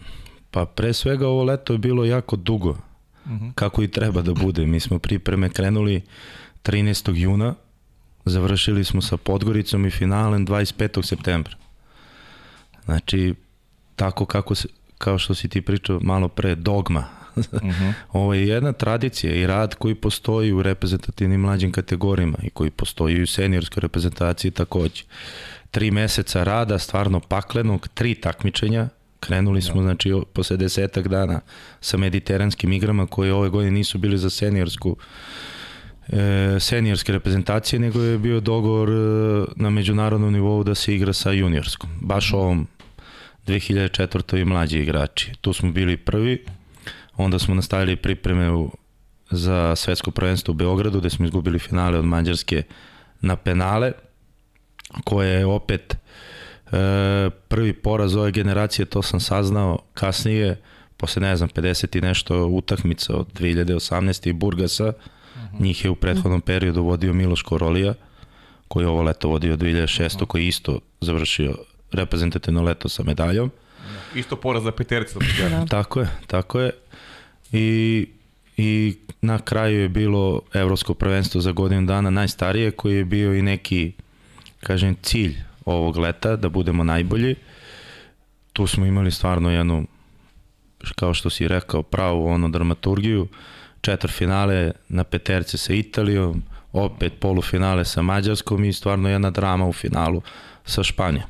Pa 0.52 0.66
pre 0.66 0.94
svega 0.94 1.28
ovo 1.28 1.44
leto 1.44 1.74
je 1.74 1.80
bilo 1.80 2.06
jako 2.06 2.36
dugo, 2.36 2.70
uh 2.70 3.32
mhm. 3.32 3.46
-huh. 3.46 3.54
kako 3.56 3.84
i 3.84 3.88
treba 3.88 4.22
da 4.22 4.34
bude. 4.34 4.66
Mi 4.66 4.80
smo 4.80 5.00
pripreme 5.00 5.50
krenuli 5.50 6.02
13. 6.64 7.16
juna, 7.16 7.56
završili 8.26 8.84
smo 8.84 9.02
sa 9.02 9.18
Podgoricom 9.18 9.86
i 9.86 9.92
finalem 9.92 10.48
25. 10.48 11.06
septembra. 11.06 11.54
Znači, 12.86 13.34
tako 13.96 14.26
kako 14.26 14.56
se, 14.56 14.68
kao 14.98 15.18
što 15.18 15.36
si 15.36 15.48
ti 15.48 15.62
pričao 15.62 16.00
malo 16.02 16.28
pre, 16.28 16.56
dogma. 16.56 17.06
uh 17.36 17.64
mhm. 17.64 17.70
-huh. 17.70 17.94
Ovo 18.12 18.34
je 18.34 18.48
jedna 18.48 18.74
tradicija 18.74 19.34
i 19.34 19.48
rad 19.48 19.76
koji 19.76 19.96
postoji 19.96 20.52
u 20.52 20.62
reprezentativnim 20.62 21.42
mlađim 21.42 21.72
kategorijama 21.72 22.38
i 22.44 22.50
koji 22.50 22.72
postoji 22.72 23.16
i 23.16 23.24
u 23.24 23.28
seniorskoj 23.28 23.82
reprezentaciji 23.82 24.52
takođe. 24.52 25.04
Tri 25.72 25.92
meseca 25.92 26.44
rada, 26.44 26.80
stvarno 26.80 27.20
paklenog, 27.20 27.88
tri 27.88 28.16
takmičenja, 28.16 28.88
Krenuli 29.22 29.62
smo, 29.62 29.76
da. 29.76 29.82
znači, 29.82 30.14
posle 30.34 30.58
desetak 30.58 31.08
dana 31.08 31.40
sa 31.82 31.98
mediteranskim 31.98 32.74
igrama 32.74 33.08
koje 33.08 33.34
ove 33.34 33.50
godine 33.50 33.72
nisu 33.72 33.98
bili 33.98 34.18
za 34.18 34.30
seniorsku 34.30 34.96
e, 36.08 36.60
seniorske 36.60 37.12
reprezentacije, 37.12 37.80
nego 37.80 38.02
je 38.02 38.18
bio 38.18 38.40
dogovor 38.40 38.90
e, 38.90 38.94
na 39.56 39.70
međunarodnom 39.70 40.34
nivou 40.34 40.64
da 40.64 40.76
se 40.76 40.96
igra 40.96 41.14
sa 41.14 41.32
juniorskom. 41.32 41.90
Baš 42.02 42.34
ovom 42.34 42.68
2004. 43.48 44.42
i 44.42 44.46
mlađi 44.46 44.80
igrači. 44.80 45.32
Tu 45.42 45.54
smo 45.54 45.72
bili 45.72 45.98
prvi, 45.98 46.46
onda 47.18 47.40
smo 47.40 47.56
nastavili 47.56 47.96
pripreme 47.96 48.52
u, 48.52 48.72
za 49.30 49.76
svetsko 49.76 50.12
prvenstvo 50.12 50.52
u 50.52 50.56
Beogradu, 50.56 51.00
gde 51.00 51.10
smo 51.10 51.26
izgubili 51.26 51.60
finale 51.60 52.00
od 52.00 52.06
Mađarske 52.06 52.64
na 53.22 53.36
penale, 53.36 53.92
koje 55.04 55.30
je 55.30 55.46
opet 55.46 55.94
e, 55.94 56.00
prvi 57.48 57.74
poraz 57.74 58.16
ove 58.16 58.32
generacije, 58.32 58.86
to 58.86 59.02
sam 59.02 59.20
saznao 59.20 59.80
kasnije, 59.94 60.62
posle 60.98 61.22
ne 61.22 61.36
znam, 61.36 61.50
50 61.50 61.98
i 61.98 62.02
nešto 62.02 62.46
utakmica 62.46 63.16
od 63.16 63.28
2018. 63.40 64.30
i 64.30 64.34
Burgasa. 64.34 64.94
Njih 65.60 65.86
je 65.86 65.92
u 65.92 65.96
prethodnom 65.96 66.42
periodu 66.42 66.84
vodio 66.84 67.14
Miloš 67.14 67.42
Korolija, 67.42 67.94
koji 68.68 68.84
je 68.84 68.88
ovo 68.88 69.02
leto 69.02 69.28
vodio 69.28 69.58
2006. 69.58 70.16
Uh 70.16 70.22
-huh. 70.22 70.28
koji 70.28 70.48
isto 70.48 70.80
završio 71.02 71.56
reprezentativno 71.92 72.62
leto 72.62 72.90
sa 72.90 73.04
medaljom. 73.04 73.52
Isto 74.16 74.36
poraz 74.36 74.64
za 74.64 74.72
petericu. 74.72 75.20
Da. 75.50 75.66
Tako 75.66 76.00
je, 76.00 76.10
tako 76.28 76.60
je. 76.60 76.72
I, 77.52 78.08
I 78.58 78.96
na 79.22 79.40
kraju 79.40 79.82
je 79.82 79.90
bilo 79.90 80.42
evropsko 80.54 80.94
prvenstvo 80.94 81.42
za 81.42 81.52
godinu 81.52 81.88
dana 81.88 82.10
najstarije, 82.10 82.72
koji 82.72 82.96
je 82.96 83.06
bio 83.06 83.34
i 83.36 83.42
neki, 83.42 83.92
kažem, 84.60 84.96
cilj 85.02 85.36
ovog 85.66 85.98
leta, 85.98 86.36
da 86.36 86.50
budemo 86.50 86.84
najbolji. 86.84 87.36
Tu 88.54 88.68
smo 88.68 88.86
imali 88.86 89.12
stvarno 89.12 89.52
jednu, 89.52 89.88
kao 90.96 91.14
što 91.14 91.30
si 91.30 91.48
rekao, 91.48 91.84
pravu 91.84 92.28
ono 92.28 92.50
dramaturgiju, 92.50 93.28
četvr 93.28 93.61
finale 94.08 94.72
na 94.90 95.04
peterce 95.04 95.58
sa 95.58 95.74
Italijom, 95.74 96.44
opet 96.74 97.14
polufinale 97.20 97.86
sa 97.86 98.02
Mađarskom 98.02 98.64
i 98.64 98.74
stvarno 98.74 99.10
jedna 99.10 99.32
drama 99.32 99.68
u 99.68 99.74
finalu 99.74 100.22
sa 100.66 100.84
Španijom. 100.84 101.26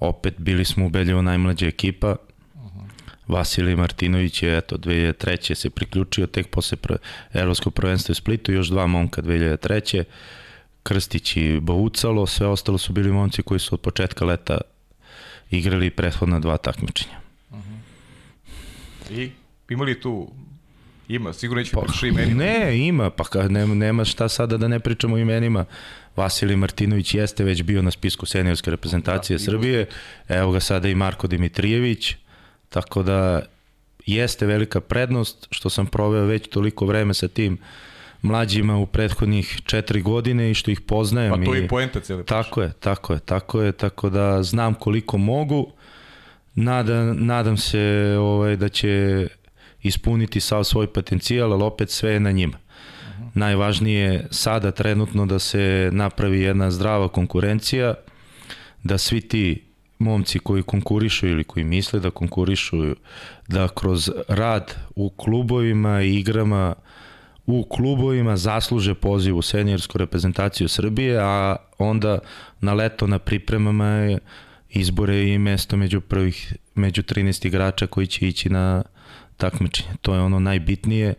Opet 0.00 0.34
bili 0.38 0.64
smo 0.64 0.86
ubedljivo 0.86 1.22
najmlađa 1.22 1.66
ekipa, 1.66 2.16
Vasilij 3.28 3.76
Martinović 3.76 4.42
je 4.42 4.58
eto 4.58 4.76
2003. 4.76 5.54
se 5.54 5.70
priključio 5.70 6.26
tek 6.26 6.46
posle 6.48 6.76
prve, 6.76 6.98
evropskog 7.32 7.74
prvenstva 7.74 8.12
u 8.12 8.14
Splitu, 8.14 8.52
još 8.52 8.68
dva 8.68 8.86
momka 8.86 9.22
2003. 9.22 10.04
Krstić 10.82 11.36
i 11.36 11.60
Baucalo, 11.60 12.26
sve 12.26 12.46
ostalo 12.46 12.78
su 12.78 12.92
bili 12.92 13.12
momci 13.12 13.42
koji 13.42 13.60
su 13.60 13.74
od 13.74 13.80
početka 13.80 14.24
leta 14.24 14.60
igrali 15.50 15.90
prethodna 15.90 16.40
dva 16.40 16.56
takmičenja. 16.56 17.18
Uh 17.50 17.58
mhm. 17.58 17.74
-huh. 19.10 19.20
I 19.20 19.30
imali 19.68 20.00
tu 20.00 20.32
Ima, 21.08 21.32
sigurno 21.32 21.60
neće 21.60 21.72
pa, 21.72 21.80
pričati 21.80 22.08
imenima. 22.08 22.44
Ne, 22.44 22.86
ima, 22.86 23.10
pa 23.10 23.24
ka, 23.24 23.48
nema, 23.48 23.74
nema 23.74 24.04
šta 24.04 24.28
sada 24.28 24.56
da 24.56 24.68
ne 24.68 24.80
pričamo 24.80 25.14
o 25.14 25.18
imenima. 25.18 25.64
Vasilij 26.16 26.56
Martinović 26.56 27.14
jeste 27.14 27.44
već 27.44 27.62
bio 27.62 27.82
na 27.82 27.90
spisku 27.90 28.26
seniorske 28.26 28.70
reprezentacije 28.70 29.38
da, 29.38 29.44
Srbije, 29.44 29.86
evo 30.28 30.52
ga 30.52 30.60
sada 30.60 30.88
i 30.88 30.94
Marko 30.94 31.26
Dimitrijević, 31.26 32.14
tako 32.68 33.02
da 33.02 33.42
jeste 34.06 34.46
velika 34.46 34.80
prednost 34.80 35.46
što 35.50 35.70
sam 35.70 35.86
proveo 35.86 36.24
već 36.24 36.48
toliko 36.48 36.86
vreme 36.86 37.14
sa 37.14 37.28
tim 37.28 37.58
mlađima 38.22 38.76
u 38.76 38.86
prethodnih 38.86 39.60
četiri 39.64 40.02
godine 40.02 40.50
i 40.50 40.54
što 40.54 40.70
ih 40.70 40.80
poznajem. 40.80 41.30
Pa 41.30 41.44
to 41.44 41.54
je 41.54 41.64
i 41.64 41.68
poenta 41.68 42.00
cijeli 42.00 42.24
Tako 42.24 42.62
je, 42.62 42.72
tako 42.80 43.12
je, 43.12 43.20
tako 43.20 43.62
je, 43.62 43.72
tako 43.72 44.10
da 44.10 44.42
znam 44.42 44.74
koliko 44.74 45.18
mogu. 45.18 45.72
Nadam, 46.54 47.26
nadam 47.26 47.56
se 47.56 48.16
ovaj, 48.18 48.56
da 48.56 48.68
će 48.68 49.26
ispuniti 49.86 50.40
sav 50.40 50.64
svoj 50.64 50.86
potencijal, 50.86 51.52
ali 51.52 51.62
opet 51.62 51.90
sve 51.90 52.10
je 52.10 52.20
na 52.20 52.30
njima. 52.30 52.58
Najvažnije 53.34 54.26
sada 54.30 54.70
trenutno 54.70 55.26
da 55.26 55.38
se 55.38 55.90
napravi 55.92 56.40
jedna 56.40 56.70
zdrava 56.70 57.08
konkurencija, 57.08 57.94
da 58.82 58.98
svi 58.98 59.20
ti 59.20 59.62
momci 59.98 60.38
koji 60.38 60.62
konkurišu 60.62 61.26
ili 61.26 61.44
koji 61.44 61.64
misle 61.64 62.00
da 62.00 62.10
konkurišu, 62.10 62.94
da 63.48 63.68
kroz 63.68 64.10
rad 64.28 64.74
u 64.96 65.10
klubovima 65.10 66.02
i 66.02 66.16
igrama 66.16 66.74
u 67.46 67.64
klubovima 67.64 68.36
zasluže 68.36 68.94
poziv 68.94 69.36
u 69.36 69.42
seniorsku 69.42 69.98
reprezentaciju 69.98 70.68
Srbije, 70.68 71.18
a 71.20 71.56
onda 71.78 72.18
na 72.60 72.74
leto 72.74 73.06
na 73.06 73.18
pripremama 73.18 74.18
izbore 74.70 75.28
i 75.28 75.38
mesto 75.38 75.76
među 75.76 76.00
prvih, 76.00 76.56
među 76.74 77.02
13 77.02 77.46
igrača 77.46 77.86
koji 77.86 78.06
će 78.06 78.28
ići 78.28 78.50
na 78.50 78.82
takmičenje. 79.36 79.90
To 80.02 80.14
je 80.14 80.20
ono 80.20 80.38
najbitnije. 80.38 81.14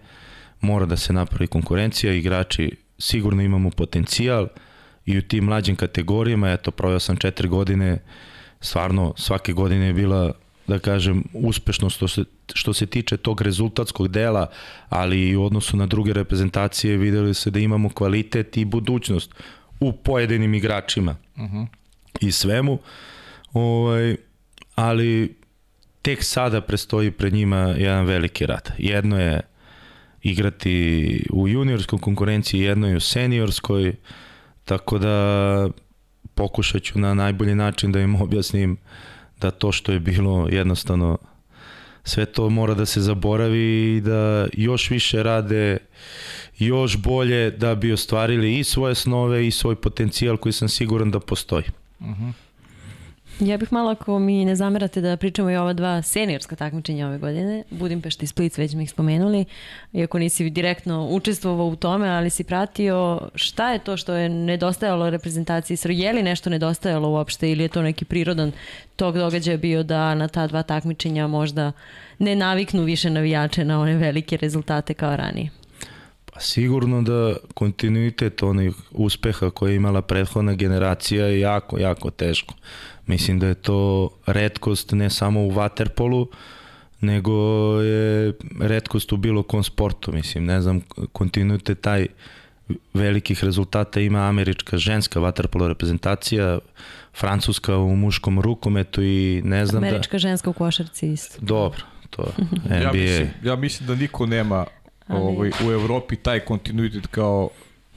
Mora 0.62 0.86
da 0.86 0.98
se 0.98 1.14
napravi 1.14 1.48
konkurencija, 1.48 2.14
igrači 2.14 2.72
sigurno 3.00 3.42
imamo 3.42 3.70
potencijal 3.70 4.48
i 5.06 5.18
u 5.18 5.22
tim 5.22 5.44
mlađim 5.44 5.76
kategorijama, 5.76 6.52
eto, 6.52 6.72
proveo 6.72 7.00
sam 7.00 7.18
četiri 7.18 7.48
godine, 7.48 8.00
stvarno 8.62 9.14
svake 9.18 9.54
godine 9.54 9.86
je 9.88 9.94
bila 9.94 10.34
da 10.68 10.80
kažem, 10.80 11.24
uspešno 11.34 11.90
što 11.90 12.08
se, 12.08 12.24
što 12.54 12.74
se 12.74 12.86
tiče 12.86 13.18
tog 13.18 13.42
rezultatskog 13.42 14.08
dela, 14.08 14.48
ali 14.90 15.30
i 15.30 15.36
u 15.36 15.44
odnosu 15.44 15.78
na 15.78 15.86
druge 15.86 16.14
reprezentacije 16.14 16.98
videli 16.98 17.34
se 17.34 17.52
da 17.52 17.60
imamo 17.60 17.90
kvalitet 17.90 18.58
i 18.58 18.66
budućnost 18.66 19.34
u 19.80 19.94
pojedinim 19.94 20.54
igračima 20.54 21.16
uh 21.36 21.44
mhm. 21.44 21.58
-huh. 21.58 21.68
i 22.22 22.32
svemu. 22.32 22.80
Ovaj, 23.54 24.16
ali 24.76 25.36
tek 26.08 26.24
sada 26.24 26.62
prestoji 26.62 27.12
pred 27.12 27.34
njima 27.34 27.58
jedan 27.58 28.06
veliki 28.06 28.46
rad. 28.46 28.72
Jedno 28.78 29.20
je 29.20 29.42
igrati 30.22 31.26
u 31.34 31.48
juniorskoj 31.48 32.00
konkurenciji, 32.00 32.62
jedno 32.62 32.88
je 32.88 32.98
u 32.98 33.00
seniorskoj, 33.00 33.96
tako 34.66 34.98
da 34.98 35.70
pokušat 36.36 36.84
ću 36.84 37.00
na 37.00 37.14
najbolji 37.14 37.56
način 37.56 37.92
da 37.92 38.00
im 38.00 38.16
objasnim 38.16 38.78
da 39.42 39.52
to 39.52 39.72
što 39.72 39.92
je 39.92 40.00
bilo 40.00 40.48
jednostavno 40.52 41.18
sve 42.04 42.26
to 42.26 42.50
mora 42.50 42.74
da 42.74 42.86
se 42.86 43.02
zaboravi 43.02 43.96
i 43.98 44.02
da 44.02 44.48
još 44.54 44.90
više 44.90 45.24
rade 45.24 45.78
još 46.58 46.98
bolje 46.98 47.52
da 47.52 47.76
bi 47.76 47.94
ostvarili 47.94 48.60
i 48.60 48.64
svoje 48.64 48.96
snove 48.96 49.48
i 49.48 49.52
svoj 49.52 49.76
potencijal 49.76 50.38
koji 50.38 50.54
sam 50.54 50.70
siguran 50.70 51.12
da 51.12 51.20
postoji. 51.20 51.66
Uh 52.00 52.08
-huh. 52.08 52.47
Ja 53.40 53.58
bih 53.58 53.74
malo, 53.74 53.92
ako 53.92 54.20
mi 54.20 54.46
ne 54.46 54.56
zamerate, 54.56 55.02
da 55.02 55.18
pričamo 55.18 55.50
i 55.52 55.56
ova 55.56 55.74
dva 55.74 56.02
seniorska 56.02 56.56
takmičenja 56.56 57.08
ove 57.08 57.18
godine. 57.18 57.64
Budimpešta 57.70 58.24
i 58.24 58.28
Split, 58.28 58.58
već 58.58 58.74
mi 58.74 58.84
ih 58.84 58.90
spomenuli. 58.90 59.46
Iako 59.94 60.20
nisi 60.20 60.50
direktno 60.50 61.08
učestvovao 61.12 61.68
u 61.68 61.76
tome, 61.76 62.10
ali 62.10 62.30
si 62.30 62.44
pratio 62.44 63.22
šta 63.36 63.72
je 63.72 63.80
to 63.80 63.98
što 63.98 64.14
je 64.14 64.30
nedostajalo 64.30 65.10
reprezentaciji 65.10 65.78
Srbije? 65.78 66.06
Je 66.06 66.14
li 66.14 66.24
nešto 66.24 66.50
nedostajalo 66.50 67.10
uopšte 67.10 67.52
ili 67.52 67.64
je 67.64 67.68
to 67.68 67.82
neki 67.82 68.06
prirodan 68.06 68.52
tog 68.96 69.18
događaja 69.18 69.58
bio 69.58 69.84
da 69.84 70.16
na 70.16 70.28
ta 70.28 70.48
dva 70.48 70.64
takmičenja 70.64 71.28
možda 71.28 71.72
ne 72.20 72.36
naviknu 72.36 72.84
više 72.84 73.10
navijače 73.10 73.66
na 73.66 73.82
one 73.82 73.96
velike 73.96 74.38
rezultate 74.38 74.94
kao 74.94 75.16
ranije? 75.16 75.50
Pa 76.34 76.40
sigurno 76.40 77.02
da 77.02 77.36
kontinuitet 77.54 78.44
onih 78.44 78.74
uspeha 78.92 79.50
koje 79.50 79.72
je 79.72 79.76
imala 79.76 80.02
prethodna 80.02 80.54
generacija 80.54 81.26
je 81.26 81.40
jako, 81.40 81.80
jako 81.80 82.12
teško. 82.12 82.54
Mislim 83.08 83.40
da 83.40 83.48
je 83.48 83.54
to 83.54 84.10
redkost 84.26 84.92
ne 84.92 85.10
samo 85.10 85.42
u 85.42 85.50
vaterpolu, 85.50 86.28
nego 87.02 87.34
je 87.82 88.34
redkost 88.60 89.12
u 89.14 89.18
bilo 89.18 89.44
kom 89.44 89.64
sportu. 89.64 90.12
Mislim, 90.12 90.46
ne 90.46 90.62
znam, 90.62 90.82
kontinuitet 91.12 91.82
taj 91.82 92.08
velikih 92.94 93.44
rezultata 93.44 94.00
ima 94.00 94.20
američka 94.20 94.78
ženska 94.78 95.20
vaterpolo 95.20 95.68
reprezentacija, 95.68 96.60
francuska 97.14 97.78
u 97.78 97.96
muškom 97.96 98.40
rukometu 98.40 99.04
i 99.04 99.42
ne 99.46 99.66
znam 99.66 99.78
američka 99.78 99.92
da... 99.92 99.96
Američka 99.96 100.18
ženska 100.18 100.50
u 100.50 100.54
košarci 100.54 101.12
isto. 101.12 101.38
Dobro, 101.42 101.82
to 102.10 102.32
NBA. 102.66 102.76
ja, 102.84 102.92
mislim, 102.92 103.30
ja 103.44 103.56
mislim 103.56 103.88
da 103.88 103.96
niko 103.96 104.26
nema 104.26 104.66
Ali... 105.08 105.22
ovaj, 105.22 105.52
u 105.68 105.72
Evropi 105.72 106.16
taj 106.16 106.40
kontinuitet 106.40 107.08
kao 107.08 107.50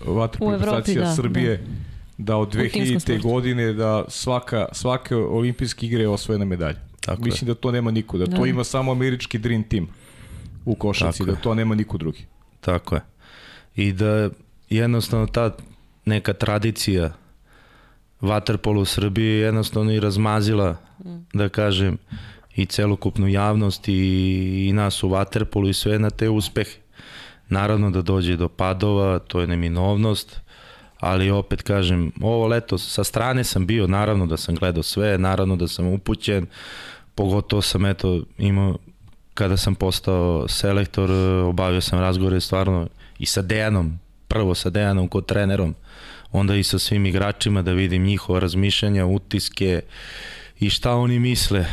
vaterpolo 0.04 0.52
reprezentacija 0.52 1.00
da, 1.00 1.14
Srbije. 1.14 1.56
Da 1.56 1.89
da 2.20 2.36
od 2.36 2.54
2000. 2.54 3.22
godine 3.22 3.72
da 3.72 4.04
svaka, 4.08 4.66
svake 4.72 5.16
olimpijske 5.16 5.86
igre 5.86 6.02
je 6.02 6.08
osvojena 6.08 6.44
medalja. 6.44 6.78
Tako 7.00 7.22
Mislim 7.22 7.48
je. 7.48 7.54
da 7.54 7.60
to 7.60 7.70
nema 7.72 7.90
niko, 7.90 8.18
da, 8.18 8.26
da 8.26 8.36
to 8.36 8.46
ima 8.46 8.64
samo 8.64 8.92
američki 8.92 9.38
Dream 9.38 9.62
Team 9.62 9.88
u 10.64 10.74
košarci, 10.74 11.18
Tako 11.18 11.30
da 11.30 11.36
je. 11.36 11.42
to 11.42 11.54
nema 11.54 11.74
niko 11.74 11.98
drugi. 11.98 12.26
Tako 12.60 12.94
je. 12.94 13.00
I 13.76 13.92
da 13.92 14.30
jednostavno 14.70 15.26
ta 15.26 15.56
neka 16.04 16.32
tradicija 16.32 17.12
vaterpolu 18.20 18.80
u 18.80 18.84
Srbiji 18.84 19.38
jednostavno 19.38 19.92
i 19.92 20.00
razmazila, 20.00 20.76
mm. 21.04 21.18
da 21.32 21.48
kažem, 21.48 21.98
i 22.56 22.66
celokupnu 22.66 23.28
javnost 23.28 23.88
i, 23.88 23.92
i 24.68 24.72
nas 24.72 25.02
u 25.02 25.08
vaterpolu 25.08 25.68
i 25.68 25.74
sve 25.74 25.98
na 25.98 26.10
te 26.10 26.28
uspehe. 26.28 26.78
Naravno 27.48 27.90
da 27.90 28.02
dođe 28.02 28.36
do 28.36 28.48
padova, 28.48 29.18
to 29.18 29.40
je 29.40 29.46
neminovnost, 29.46 30.40
ali 31.00 31.30
opet 31.30 31.62
kažem, 31.62 32.12
ovo 32.20 32.46
leto 32.46 32.78
sa 32.78 33.04
strane 33.04 33.44
sam 33.44 33.66
bio, 33.66 33.86
naravno 33.86 34.26
da 34.26 34.36
sam 34.36 34.54
gledao 34.54 34.82
sve, 34.82 35.18
naravno 35.18 35.56
da 35.56 35.68
sam 35.68 35.86
upućen, 35.86 36.46
pogotovo 37.14 37.62
sam 37.62 37.86
eto 37.86 38.22
imao 38.38 38.76
kada 39.34 39.56
sam 39.56 39.74
postao 39.74 40.48
selektor, 40.48 41.10
obavio 41.44 41.80
sam 41.80 42.00
razgovore 42.00 42.40
stvarno 42.40 42.88
i 43.18 43.26
sa 43.26 43.42
Dejanom, 43.42 43.98
prvo 44.28 44.54
sa 44.54 44.70
Dejanom 44.70 45.08
kod 45.08 45.26
trenerom, 45.26 45.74
onda 46.32 46.56
i 46.56 46.62
sa 46.62 46.78
svim 46.78 47.06
igračima 47.06 47.62
da 47.62 47.72
vidim 47.72 48.04
njihova 48.04 48.38
razmišljanja, 48.38 49.06
utiske 49.06 49.80
i 50.60 50.70
šta 50.70 50.94
oni 50.94 51.18
misle, 51.18 51.66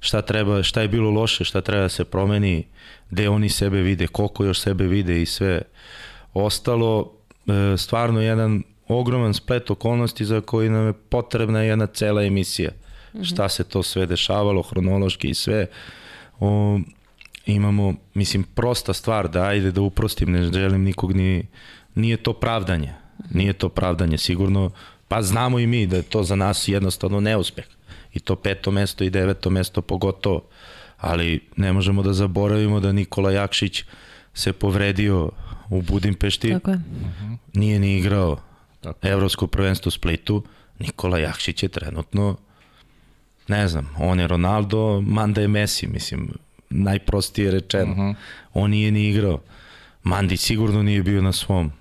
šta 0.00 0.22
treba, 0.22 0.62
šta 0.62 0.82
je 0.82 0.88
bilo 0.88 1.10
loše, 1.10 1.44
šta 1.44 1.60
treba 1.60 1.82
da 1.82 1.88
se 1.88 2.04
promeni, 2.04 2.66
gde 3.10 3.28
oni 3.28 3.48
sebe 3.48 3.80
vide, 3.80 4.06
koliko 4.06 4.44
još 4.44 4.60
sebe 4.60 4.84
vide 4.84 5.22
i 5.22 5.26
sve 5.26 5.62
ostalo 6.34 7.19
stvarno 7.76 8.20
jedan 8.20 8.62
ogroman 8.88 9.34
splet 9.34 9.70
okolnosti 9.70 10.24
za 10.24 10.40
koji 10.40 10.68
nam 10.68 10.86
je 10.86 10.92
potrebna 10.92 11.62
jedna 11.62 11.86
cela 11.86 12.22
emisija. 12.22 12.70
Mm 12.70 13.18
-hmm. 13.18 13.24
Šta 13.24 13.48
se 13.48 13.64
to 13.64 13.82
sve 13.82 14.06
dešavalo, 14.06 14.62
hronološki 14.62 15.28
i 15.28 15.34
sve. 15.34 15.66
O, 16.40 16.80
imamo, 17.46 17.94
mislim, 18.14 18.42
prosta 18.42 18.92
stvar 18.92 19.28
da 19.28 19.42
ajde 19.42 19.72
da 19.72 19.80
uprostim, 19.80 20.32
ne 20.32 20.42
želim 20.52 20.82
nikog 20.82 21.12
ni, 21.12 21.46
nije 21.94 22.16
to 22.16 22.32
pravdanje. 22.32 22.94
Nije 23.30 23.52
to 23.52 23.68
pravdanje, 23.68 24.18
sigurno, 24.18 24.70
pa 25.08 25.22
znamo 25.22 25.58
i 25.58 25.66
mi 25.66 25.86
da 25.86 25.96
je 25.96 26.02
to 26.02 26.22
za 26.22 26.36
nas 26.36 26.68
jednostavno 26.68 27.20
neuspeh. 27.20 27.64
I 28.12 28.20
to 28.20 28.36
peto 28.36 28.70
mesto 28.70 29.04
i 29.04 29.10
deveto 29.10 29.50
mesto 29.50 29.82
pogotovo. 29.82 30.42
Ali 30.96 31.40
ne 31.56 31.72
možemo 31.72 32.02
da 32.02 32.12
zaboravimo 32.12 32.80
da 32.80 32.92
Nikola 32.92 33.32
Jakšić 33.32 33.84
se 34.34 34.52
povredio 34.52 35.30
u 35.70 35.82
Budimpešti. 35.82 36.50
Tako 36.50 36.70
je. 36.70 36.80
Nije 37.54 37.78
ni 37.78 37.98
igrao 37.98 38.40
Tako. 38.80 39.08
Evropsko 39.08 39.46
prvenstvo 39.46 39.88
u 39.88 39.90
Splitu. 39.90 40.44
Nikola 40.78 41.18
Jakšić 41.18 41.62
je 41.62 41.68
trenutno 41.68 42.36
ne 43.48 43.68
znam, 43.68 43.94
on 43.98 44.20
je 44.20 44.26
Ronaldo, 44.26 45.00
Manda 45.00 45.40
je 45.40 45.48
Messi, 45.48 45.86
mislim, 45.86 46.30
najprostije 46.70 47.50
rečeno. 47.50 47.92
Uh 47.92 47.98
-huh. 47.98 48.14
On 48.54 48.70
nije 48.70 48.90
ni 48.90 49.08
igrao. 49.08 49.40
Mandi 50.02 50.36
sigurno 50.36 50.82
nije 50.82 51.02
bio 51.02 51.22
na 51.22 51.32
svom 51.32 51.72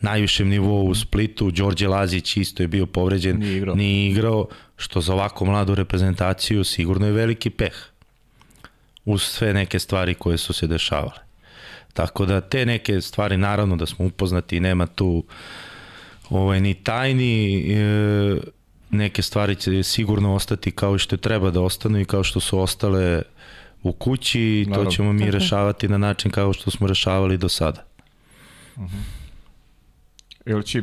najvišem 0.00 0.48
nivou 0.48 0.86
u 0.88 0.94
Splitu, 0.94 1.50
Đorđe 1.50 1.88
Lazić 1.88 2.36
isto 2.36 2.62
je 2.62 2.68
bio 2.68 2.86
povređen, 2.86 3.38
nije 3.38 3.56
igrao. 3.56 3.74
nije 3.74 4.10
igrao, 4.10 4.46
što 4.76 5.00
za 5.00 5.14
ovako 5.14 5.44
mladu 5.44 5.74
reprezentaciju 5.74 6.64
sigurno 6.64 7.06
je 7.06 7.12
veliki 7.12 7.50
peh 7.50 7.74
uz 9.04 9.22
sve 9.22 9.54
neke 9.54 9.78
stvari 9.78 10.14
koje 10.14 10.38
su 10.38 10.52
se 10.52 10.66
dešavale. 10.66 11.29
Tako 11.92 12.26
da 12.26 12.40
te 12.40 12.66
neke 12.66 13.00
stvari 13.00 13.36
naravno 13.36 13.76
da 13.76 13.86
smo 13.86 14.06
upoznati 14.06 14.56
i 14.56 14.60
nema 14.60 14.86
tu 14.86 15.24
ovaj, 16.30 16.60
ni 16.60 16.74
tajni 16.74 17.64
e, 17.72 18.40
neke 18.90 19.22
stvari 19.22 19.56
će 19.56 19.82
sigurno 19.82 20.34
ostati 20.34 20.70
kao 20.70 20.98
što 20.98 21.16
treba 21.16 21.50
da 21.50 21.60
ostanu 21.60 22.00
i 22.00 22.04
kao 22.04 22.24
što 22.24 22.40
su 22.40 22.58
ostale 22.58 23.22
u 23.82 23.92
kući 23.92 24.40
i 24.40 24.66
to 24.74 24.84
ćemo 24.84 25.12
mi 25.12 25.30
rešavati 25.30 25.88
na 25.88 25.98
način 25.98 26.30
kao 26.30 26.52
što 26.52 26.70
smo 26.70 26.86
rešavali 26.86 27.38
do 27.38 27.48
sada. 27.48 27.84
Uh 28.76 28.82
-huh. 28.82 29.20
Jel 30.46 30.62
će 30.62 30.82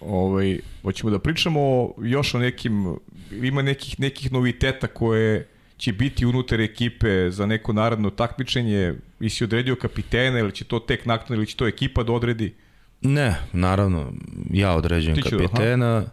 ovaj, 0.00 0.58
hoćemo 0.82 1.10
da 1.10 1.18
pričamo 1.18 1.94
još 2.02 2.34
o 2.34 2.38
nekim, 2.38 2.96
ima 3.30 3.62
nekih, 3.62 4.00
nekih 4.00 4.32
noviteta 4.32 4.86
koje 4.86 5.48
će 5.76 5.92
biti 5.92 6.26
unutar 6.26 6.60
ekipe 6.60 7.30
za 7.30 7.46
neko 7.46 7.72
narodno 7.72 8.10
takmičenje 8.10 8.94
i 9.22 9.30
si 9.30 9.44
odredio 9.44 9.76
kapitena 9.76 10.38
ili 10.38 10.52
će 10.52 10.64
to 10.64 10.78
tek 10.78 11.06
nakon 11.06 11.36
ili 11.36 11.46
će 11.46 11.56
to 11.56 11.66
ekipa 11.66 12.02
da 12.02 12.12
odredi? 12.12 12.54
Ne, 13.00 13.34
naravno, 13.52 14.12
ja 14.50 14.74
određujem 14.76 15.16
Ti 15.16 15.22
kapitena, 15.22 15.96
aha. 15.96 16.06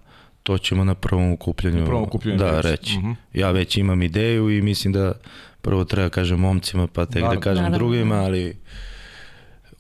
to 0.44 0.58
ćemo 0.58 0.84
na 0.84 0.96
prvom 0.96 1.34
okupljanju, 1.34 1.80
na 1.80 1.86
prvom 1.86 2.04
okupljanju 2.04 2.38
da 2.38 2.62
reći. 2.62 2.98
Uh 2.98 3.04
mhm. 3.04 3.12
-huh. 3.12 3.16
Ja 3.34 3.52
već 3.52 3.78
imam 3.78 4.02
ideju 4.02 4.50
i 4.50 4.62
mislim 4.62 4.94
da 4.94 5.14
prvo 5.62 5.86
treba 5.86 6.10
kažem 6.10 6.40
momcima 6.40 6.88
pa 6.88 7.06
tek 7.06 7.14
da 7.14 7.20
naravno. 7.20 7.40
da 7.40 7.44
kažem 7.44 7.64
naravno. 7.64 7.78
drugima, 7.78 8.16
ali 8.16 8.56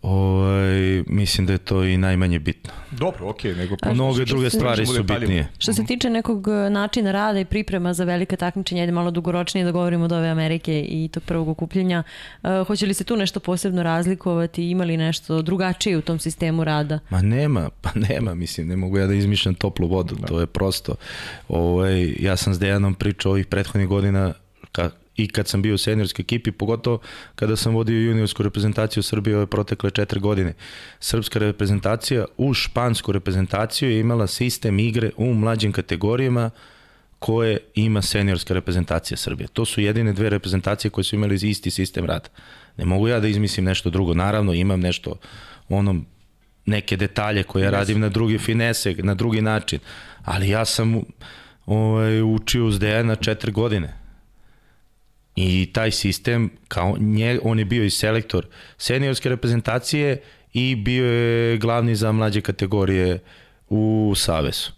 Ovaj, 0.02 1.04
mislim 1.08 1.48
da 1.48 1.54
je 1.54 1.60
to 1.60 1.84
i 1.84 1.98
najmanje 1.98 2.40
bitno. 2.40 2.72
Dobro, 2.92 3.30
okej, 3.30 3.54
okay, 3.54 3.58
nego 3.58 3.76
pa 3.82 3.94
mnoge 3.94 4.26
druge 4.26 4.50
stvari 4.50 4.86
su 4.86 5.04
bitnije. 5.04 5.48
Što 5.58 5.74
se 5.74 5.86
tiče 5.86 6.10
nekog 6.10 6.48
e, 6.48 6.70
načina 6.70 7.12
rada 7.12 7.40
i 7.40 7.46
priprema 7.46 7.94
za 7.94 8.04
velike 8.04 8.36
takmičenja, 8.36 8.82
ajde 8.82 8.92
malo 8.92 9.12
dugoročnije 9.12 9.66
da 9.66 9.72
govorimo 9.72 10.06
od 10.06 10.12
ove 10.12 10.30
Amerike 10.30 10.86
i 10.90 11.10
tog 11.14 11.24
prvog 11.24 11.48
okupljenja, 11.48 12.04
uh, 12.44 12.68
hoće 12.68 12.86
li 12.86 12.94
se 12.94 13.04
tu 13.04 13.18
nešto 13.18 13.40
posebno 13.40 13.84
razlikovati, 13.84 14.70
ima 14.70 14.84
li 14.84 14.98
nešto 14.98 15.42
drugačije 15.42 15.98
u 15.98 16.02
tom 16.02 16.20
sistemu 16.20 16.64
rada? 16.64 17.00
Ma 17.10 17.22
nema, 17.22 17.70
pa 17.82 17.90
nema, 18.10 18.34
mislim, 18.34 18.68
ne 18.68 18.76
mogu 18.76 18.98
ja 18.98 19.08
da 19.08 19.14
izmišljam 19.14 19.56
toplu 19.56 19.88
vodu, 19.88 20.16
da. 20.16 20.28
to 20.28 20.40
je 20.40 20.46
prosto. 20.46 20.96
Ovaj, 21.48 22.16
ja 22.20 22.36
sam 22.36 22.54
s 22.54 22.60
Dejanom 22.60 22.94
pričao 22.94 23.32
ovih 23.32 23.46
prethodnih 23.46 23.88
godina 23.88 24.34
ka, 24.72 24.90
i 25.24 25.28
kad 25.28 25.48
sam 25.48 25.62
bio 25.62 25.76
u 25.76 25.78
seniorskoj 25.78 26.24
ekipi, 26.24 26.52
pogotovo 26.52 27.00
kada 27.36 27.56
sam 27.56 27.76
vodio 27.76 28.08
juniorsku 28.08 28.44
reprezentaciju 28.44 29.04
Srbije 29.04 29.38
ove 29.38 29.46
protekle 29.46 29.92
četiri 29.92 30.20
godine. 30.20 30.54
Srpska 31.00 31.40
reprezentacija 31.40 32.26
u 32.38 32.54
špansku 32.54 33.12
reprezentaciju 33.12 33.90
je 33.90 34.00
imala 34.00 34.28
sistem 34.28 34.80
igre 34.80 35.12
u 35.18 35.34
mlađim 35.34 35.72
kategorijama 35.72 36.50
koje 37.20 37.58
ima 37.76 38.02
seniorska 38.02 38.54
reprezentacija 38.54 39.18
Srbije. 39.18 39.48
To 39.48 39.66
su 39.66 39.82
jedine 39.82 40.14
dve 40.14 40.30
reprezentacije 40.30 40.92
koje 40.92 41.04
su 41.04 41.16
imali 41.16 41.36
isti 41.36 41.72
sistem 41.72 42.06
rada. 42.06 42.30
Ne 42.78 42.86
mogu 42.86 43.08
ja 43.08 43.20
da 43.20 43.28
izmislim 43.28 43.66
nešto 43.66 43.90
drugo. 43.90 44.14
Naravno, 44.14 44.54
imam 44.54 44.80
nešto 44.80 45.16
onom 45.70 46.06
neke 46.66 46.98
detalje 46.98 47.44
koje 47.44 47.64
ja 47.64 47.70
radim 47.70 48.00
na 48.00 48.10
drugi 48.10 48.38
finese, 48.38 48.96
na 48.98 49.16
drugi 49.16 49.42
način. 49.42 49.80
Ali 50.26 50.50
ja 50.50 50.66
sam 50.66 51.02
ovaj, 51.66 52.22
učio 52.22 52.66
uz 52.66 52.80
Dejana 52.80 53.16
četiri 53.16 53.52
godine 53.52 53.99
I 55.42 55.70
taj 55.74 55.92
sistem, 55.92 56.50
kao 56.68 56.96
nje, 57.00 57.40
on 57.44 57.60
je 57.60 57.66
bio 57.66 57.84
i 57.84 57.90
selektor 57.90 58.46
seniorske 58.78 59.30
reprezentacije 59.30 60.22
i 60.54 60.76
bio 60.76 61.06
je 61.06 61.58
glavni 61.58 61.96
za 61.96 62.12
mlađe 62.12 62.42
kategorije 62.42 63.20
u 63.70 64.14
Savesu. 64.16 64.74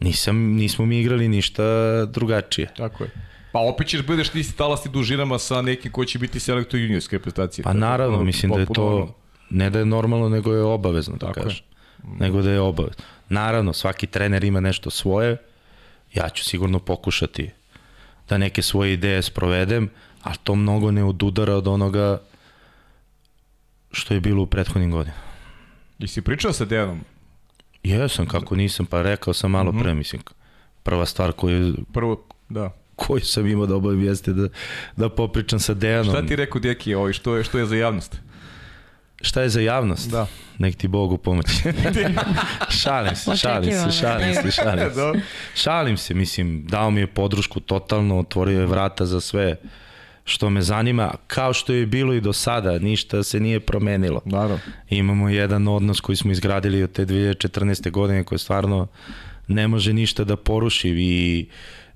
Nisam, 0.00 0.36
nismo 0.36 0.86
mi 0.86 1.00
igrali 1.00 1.28
ništa 1.28 1.64
drugačije. 2.04 2.68
Tako 2.76 3.04
je. 3.04 3.10
Pa 3.52 3.58
opet 3.58 3.86
ćeš 3.86 4.06
budeš 4.06 4.28
ti 4.28 4.56
talasti 4.56 4.88
dužinama 4.88 5.38
sa 5.38 5.62
nekim 5.62 5.92
ko 5.92 6.04
će 6.04 6.18
biti 6.18 6.40
selektor 6.40 6.80
juniorske 6.80 7.16
reprezentacije. 7.16 7.62
Pa 7.62 7.72
naravno, 7.72 8.24
mislim 8.24 8.52
da 8.52 8.60
je 8.60 8.66
to, 8.74 9.14
ne 9.50 9.70
da 9.70 9.78
je 9.78 9.84
normalno, 9.84 10.28
nego 10.28 10.52
je 10.52 10.62
obavezno, 10.62 11.16
da 11.16 11.32
kažem. 11.32 11.64
Nego 12.20 12.42
da 12.42 12.50
je 12.50 12.60
obavezno. 12.60 13.04
Naravno, 13.28 13.72
svaki 13.72 14.06
trener 14.06 14.44
ima 14.44 14.60
nešto 14.60 14.90
svoje, 14.90 15.36
ja 16.14 16.28
ću 16.28 16.44
sigurno 16.44 16.78
pokušati 16.78 17.50
da 18.28 18.38
neke 18.38 18.62
svoje 18.62 18.92
ideje 18.92 19.22
sprovedem, 19.22 19.90
ali 20.22 20.36
to 20.44 20.54
mnogo 20.54 20.90
ne 20.90 21.04
odudara 21.04 21.54
od 21.54 21.68
onoga 21.68 22.20
što 23.92 24.14
je 24.14 24.20
bilo 24.20 24.42
u 24.42 24.46
prethodnim 24.46 24.90
godinama. 24.90 25.22
I 25.98 26.06
si 26.08 26.22
pričao 26.22 26.52
sa 26.52 26.64
Dejanom? 26.64 27.00
Jesam, 27.82 28.26
kako 28.26 28.56
nisam, 28.56 28.86
pa 28.86 29.02
rekao 29.02 29.34
sam 29.34 29.50
malo 29.50 29.72
mm 29.72 29.76
-hmm. 29.76 29.82
pre, 29.82 29.94
mislim, 29.94 30.22
prva 30.82 31.06
stvar 31.06 31.32
koju... 31.32 31.74
Prvo, 31.92 32.24
da. 32.48 32.70
Koju 32.96 33.20
sam 33.20 33.46
imao 33.46 33.66
da 33.66 33.74
obavim 33.74 34.04
jeste 34.04 34.32
da, 34.32 34.48
da 34.96 35.08
popričam 35.08 35.60
sa 35.60 35.74
Dejanom. 35.74 36.14
Šta 36.14 36.26
ti 36.26 36.36
rekao 36.36 36.60
Deki 36.60 36.94
ovaj, 36.94 37.12
što 37.12 37.36
je, 37.36 37.44
što 37.44 37.58
je 37.58 37.66
za 37.66 37.76
javnost? 37.76 38.20
Šta 39.20 39.42
je 39.42 39.48
za 39.48 39.60
javnost? 39.60 40.10
Da. 40.10 40.26
Nek 40.58 40.76
ti 40.76 40.88
Bog 40.88 41.12
u 41.12 41.18
pomoći. 41.18 41.52
šalim 42.80 43.16
se, 43.16 43.36
šalim 43.36 43.72
se, 43.72 44.00
šalim 44.00 44.34
se, 44.34 44.50
šalim 44.50 44.90
se. 44.94 45.20
Šalim 45.54 45.96
se, 45.96 46.14
mislim, 46.14 46.64
dao 46.66 46.90
mi 46.90 47.00
je 47.00 47.06
podršku 47.06 47.60
totalno, 47.60 48.18
otvorio 48.18 48.60
je 48.60 48.66
vrata 48.66 49.06
za 49.06 49.20
sve 49.20 49.56
što 50.24 50.50
me 50.50 50.62
zanima, 50.62 51.14
kao 51.26 51.52
što 51.52 51.72
je 51.72 51.86
bilo 51.86 52.14
i 52.14 52.20
do 52.20 52.32
sada, 52.32 52.78
ništa 52.78 53.22
se 53.22 53.40
nije 53.40 53.60
promenilo. 53.60 54.20
Naravno. 54.24 54.58
Imamo 54.90 55.28
jedan 55.28 55.68
odnos 55.68 56.00
koji 56.00 56.16
smo 56.16 56.32
izgradili 56.32 56.82
od 56.82 56.92
te 56.92 57.06
2014. 57.06 57.90
godine 57.90 58.24
koji 58.24 58.38
stvarno 58.38 58.86
ne 59.48 59.68
može 59.68 59.92
ništa 59.92 60.24
da 60.24 60.36
poruši 60.36 60.88
i 60.88 61.46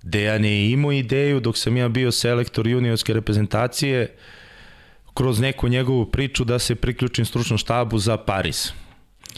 Dejan 0.03 0.45
je 0.45 0.71
imao 0.71 0.93
ideju 0.93 1.41
dok 1.41 1.59
sam 1.59 1.77
ja 1.77 1.89
bio 1.89 2.13
selektor 2.13 2.67
juniorske 2.67 3.13
reprezentacije 3.13 4.17
kroz 5.15 5.41
neku 5.41 5.69
njegovu 5.69 6.07
priču 6.07 6.45
da 6.45 6.59
se 6.59 6.75
priključim 6.75 7.25
stručnom 7.25 7.59
štabu 7.59 7.99
za 7.99 8.17
Paris. 8.17 8.73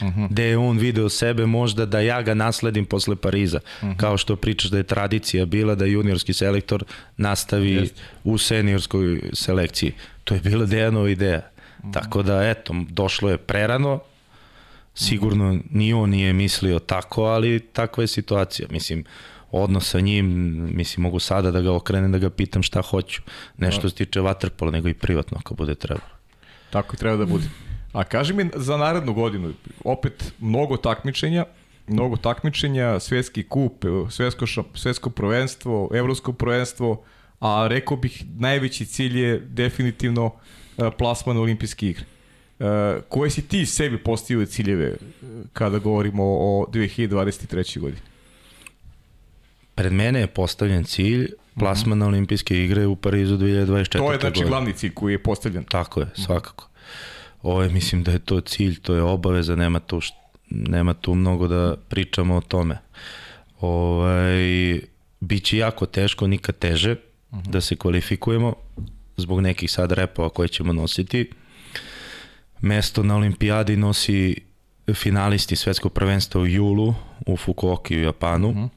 Uh 0.01 0.07
-huh. 0.07 0.27
gde 0.29 0.43
je 0.43 0.57
on 0.57 0.77
video 0.77 1.09
sebe 1.09 1.45
možda 1.45 1.85
da 1.85 1.99
ja 1.99 2.21
ga 2.21 2.33
nasledim 2.33 2.85
posle 2.85 3.15
Pariza. 3.15 3.59
Uh 3.81 3.89
-huh. 3.89 3.97
Kao 3.97 4.17
što 4.17 4.35
pričaš 4.35 4.71
da 4.71 4.77
je 4.77 4.83
tradicija 4.83 5.45
bila 5.45 5.75
da 5.75 5.85
juniorski 5.85 6.33
selektor 6.33 6.83
nastavi 7.17 7.71
Jest. 7.71 8.01
u 8.23 8.37
seniorskoj 8.37 9.21
selekciji. 9.33 9.93
To 10.23 10.33
je 10.33 10.39
bila 10.39 10.65
Dejanova 10.65 11.09
ideja. 11.09 11.41
Uh 11.77 11.85
-huh. 11.85 11.93
Tako 11.93 12.23
da, 12.23 12.49
eto, 12.49 12.73
došlo 12.89 13.29
je 13.29 13.37
prerano, 13.37 13.99
sigurno 14.95 15.59
ni 15.69 15.93
on 15.93 16.09
nije 16.09 16.33
mislio 16.33 16.79
tako, 16.79 17.23
ali 17.23 17.59
takva 17.59 18.03
je 18.03 18.07
situacija. 18.07 18.67
Mislim, 18.71 19.03
odnos 19.53 19.89
sa 19.89 19.99
njim, 19.99 20.27
mislim, 20.75 21.03
mogu 21.03 21.19
sada 21.19 21.51
da 21.51 21.61
ga 21.61 21.73
okrenem, 21.73 22.11
da 22.11 22.17
ga 22.17 22.29
pitam 22.29 22.63
šta 22.63 22.81
hoću. 22.81 23.21
Nešto 23.57 23.89
se 23.89 23.95
tiče 23.95 24.21
vaterpola, 24.21 24.71
nego 24.71 24.89
i 24.89 24.93
privatno, 24.93 25.37
ako 25.39 25.55
bude 25.55 25.75
trebalo. 25.75 26.09
Tako 26.69 26.95
i 26.95 26.97
treba 26.97 27.17
da 27.17 27.25
bude. 27.25 27.45
A 27.93 28.03
kaži 28.03 28.33
mi 28.33 28.49
za 28.55 28.77
narednu 28.77 29.13
godinu, 29.13 29.53
opet 29.83 30.33
mnogo 30.39 30.77
takmičenja, 30.77 31.45
mnogo 31.87 32.17
takmičenja, 32.17 32.99
svetski 32.99 33.43
kup, 33.43 33.85
svetsko, 34.09 34.45
svetsko 34.75 35.09
prvenstvo, 35.09 35.89
evropsko 35.93 36.33
prvenstvo, 36.33 37.03
a 37.39 37.67
rekao 37.69 37.97
bih 37.97 38.23
najveći 38.37 38.85
cilj 38.85 39.19
je 39.19 39.39
definitivno 39.39 40.31
e, 40.77 40.89
plasman 40.97 41.37
olimpijske 41.37 41.87
igre. 41.87 42.05
E, 42.59 42.65
koje 43.09 43.29
si 43.29 43.47
ti 43.47 43.65
sebi 43.65 43.97
postavio 43.97 44.45
ciljeve 44.45 44.85
e, 44.85 44.95
kada 45.53 45.77
govorimo 45.77 46.23
o 46.23 46.65
2023. 46.71 47.79
godini? 47.79 48.12
Pred 49.75 49.93
mene 49.93 50.19
je 50.19 50.27
postavljen 50.27 50.83
cilj 50.83 51.31
plasman 51.59 51.97
na 51.97 52.07
olimpijske 52.07 52.63
igre 52.63 52.85
u 52.85 52.95
Parizu 52.95 53.37
2024. 53.37 53.97
To 53.97 54.11
je 54.11 54.19
znači 54.19 54.43
glavni 54.43 54.73
cilj 54.73 54.93
koji 54.93 55.13
je 55.13 55.23
postavljen. 55.23 55.63
Tako 55.63 55.99
je, 55.99 56.07
svakako. 56.15 56.69
Ovo 57.41 57.63
je, 57.63 57.69
mislim 57.69 58.03
da 58.03 58.11
je 58.11 58.19
to 58.19 58.41
cilj, 58.41 58.79
to 58.79 58.95
je 58.95 59.01
obaveza, 59.01 59.55
nema 59.55 59.79
tu, 59.79 60.01
nema 60.49 60.93
tu 60.93 61.15
mnogo 61.15 61.47
da 61.47 61.75
pričamo 61.89 62.35
o 62.35 62.41
tome. 62.41 62.77
Ovaj, 63.61 64.79
biće 65.19 65.57
jako 65.57 65.85
teško, 65.85 66.27
nikad 66.27 66.57
teže 66.57 66.91
uh 66.91 67.37
-huh. 67.37 67.49
da 67.49 67.61
se 67.61 67.75
kvalifikujemo 67.75 68.53
zbog 69.17 69.41
nekih 69.41 69.71
sad 69.71 69.91
repova 69.91 70.29
koje 70.29 70.47
ćemo 70.47 70.73
nositi. 70.73 71.31
Mesto 72.61 73.03
na 73.03 73.15
olimpijadi 73.15 73.77
nosi 73.77 74.35
finalisti 74.93 75.55
svetskog 75.55 75.93
prvenstva 75.93 76.41
u 76.41 76.47
julu 76.47 76.95
u 77.25 77.37
Fukuoki 77.37 77.97
u 77.97 78.03
Japanu, 78.03 78.49
uh 78.49 78.55
-huh. 78.55 78.69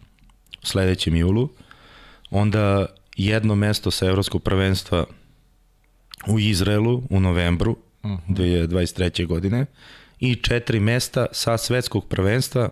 Sledećem 0.67 1.17
julu. 1.17 1.49
Onda 2.31 2.87
jedno 3.17 3.55
mesto 3.55 3.91
sa 3.91 4.07
evropskog 4.07 4.43
prvenstva 4.43 5.05
u 6.29 6.39
Izraelu 6.39 7.03
u 7.11 7.21
novembru, 7.21 7.77
uh 8.03 8.11
-huh. 8.11 8.19
2023. 8.29 9.27
godine 9.27 9.67
i 10.21 10.35
četiri 10.35 10.81
mesta 10.81 11.27
sa 11.33 11.59
svetskog 11.59 12.09
prvenstva 12.09 12.69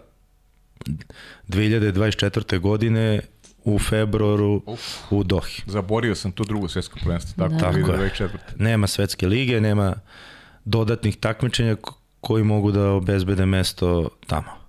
2024. 1.49 2.59
godine 2.59 3.21
u 3.65 3.79
februaru 3.79 4.63
Uf. 4.67 4.81
u 5.11 5.25
Dohi. 5.25 5.63
Zaborio 5.67 6.15
sam 6.15 6.33
tu 6.33 6.45
drugo 6.45 6.69
svetsko 6.69 6.99
prvenstvo. 7.03 7.49
Tako, 7.49 7.55
da. 7.55 7.59
tako 7.59 7.93
je. 7.93 8.31
Nema 8.57 8.87
svetske 8.87 9.27
lige, 9.27 9.61
nema 9.61 9.95
dodatnih 10.65 11.17
takmičenja 11.17 11.77
koji 12.21 12.45
mogu 12.45 12.73
da 12.73 12.91
obezbede 12.91 13.47
mesto 13.47 14.09
tamo 14.27 14.64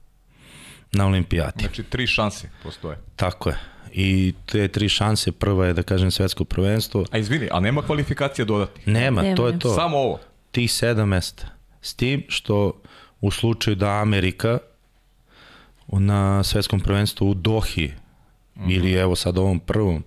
na 0.92 1.08
olimpijati. 1.08 1.60
Znači 1.60 1.84
tri 1.84 2.08
šanse 2.08 2.50
postoje. 2.64 2.98
Tako 3.16 3.50
je. 3.50 3.58
I 3.94 4.34
te 4.46 4.68
tri 4.68 4.90
šanse, 4.90 5.32
prva 5.32 5.66
je 5.66 5.74
da 5.74 5.84
kažem 5.84 6.12
svetsko 6.12 6.46
prvenstvo. 6.46 7.06
A 7.12 7.18
izvini, 7.18 7.48
a 7.52 7.60
nema 7.60 7.82
kvalifikacija 7.82 8.46
dodatnih? 8.46 8.88
Nema, 8.88 9.22
nema, 9.22 9.36
to 9.36 9.48
je 9.48 9.60
to. 9.60 9.76
Samo 9.76 9.98
ovo? 9.98 10.20
tih 10.56 10.72
sedam 10.72 11.10
mesta. 11.10 11.48
S 11.82 11.94
tim 11.94 12.24
što 12.28 12.82
u 13.22 13.32
slučaju 13.32 13.76
da 13.76 13.90
Amerika 13.90 14.58
na 15.88 16.44
svetskom 16.44 16.80
prvenstvu 16.80 17.30
u 17.30 17.34
Dohi 17.34 17.88
mm 17.88 18.62
-hmm. 18.62 18.76
ili 18.76 18.94
evo 18.94 19.16
sad 19.16 19.38
ovom 19.38 19.60
prvom 19.60 20.04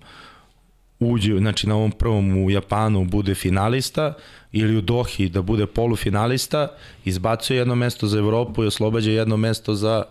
uđe, 0.99 1.37
znači 1.37 1.67
na 1.67 1.75
ovom 1.75 1.91
prvom 1.91 2.43
u 2.43 2.51
Japanu 2.51 3.05
bude 3.05 3.35
finalista 3.35 4.13
ili 4.51 4.77
u 4.77 4.81
Dohi 4.81 5.29
da 5.29 5.41
bude 5.41 5.65
polufinalista, 5.65 6.67
izbacuje 7.05 7.57
jedno 7.57 7.75
mesto 7.75 8.07
za 8.07 8.17
Evropu 8.17 8.63
i 8.63 8.67
oslobađa 8.67 9.11
jedno 9.11 9.37
mesto 9.37 9.75
za. 9.75 10.03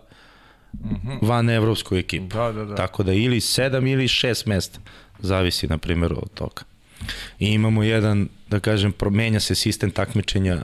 Van 1.22 1.50
evropsku 1.50 1.96
ekipu. 1.96 2.36
Da, 2.36 2.52
da, 2.52 2.64
da. 2.64 2.74
Tako 2.74 3.02
da 3.02 3.12
ili 3.12 3.40
sedam 3.40 3.86
ili 3.86 4.08
šest 4.08 4.46
mesta, 4.46 4.80
zavisi 5.18 5.66
na 5.66 5.78
primjer 5.78 6.12
od 6.12 6.30
toga. 6.34 6.62
I 7.38 7.52
imamo 7.52 7.82
jedan, 7.82 8.28
da 8.50 8.60
kažem, 8.60 8.92
promenja 8.92 9.40
se 9.40 9.54
sistem 9.54 9.90
takmičenja 9.90 10.62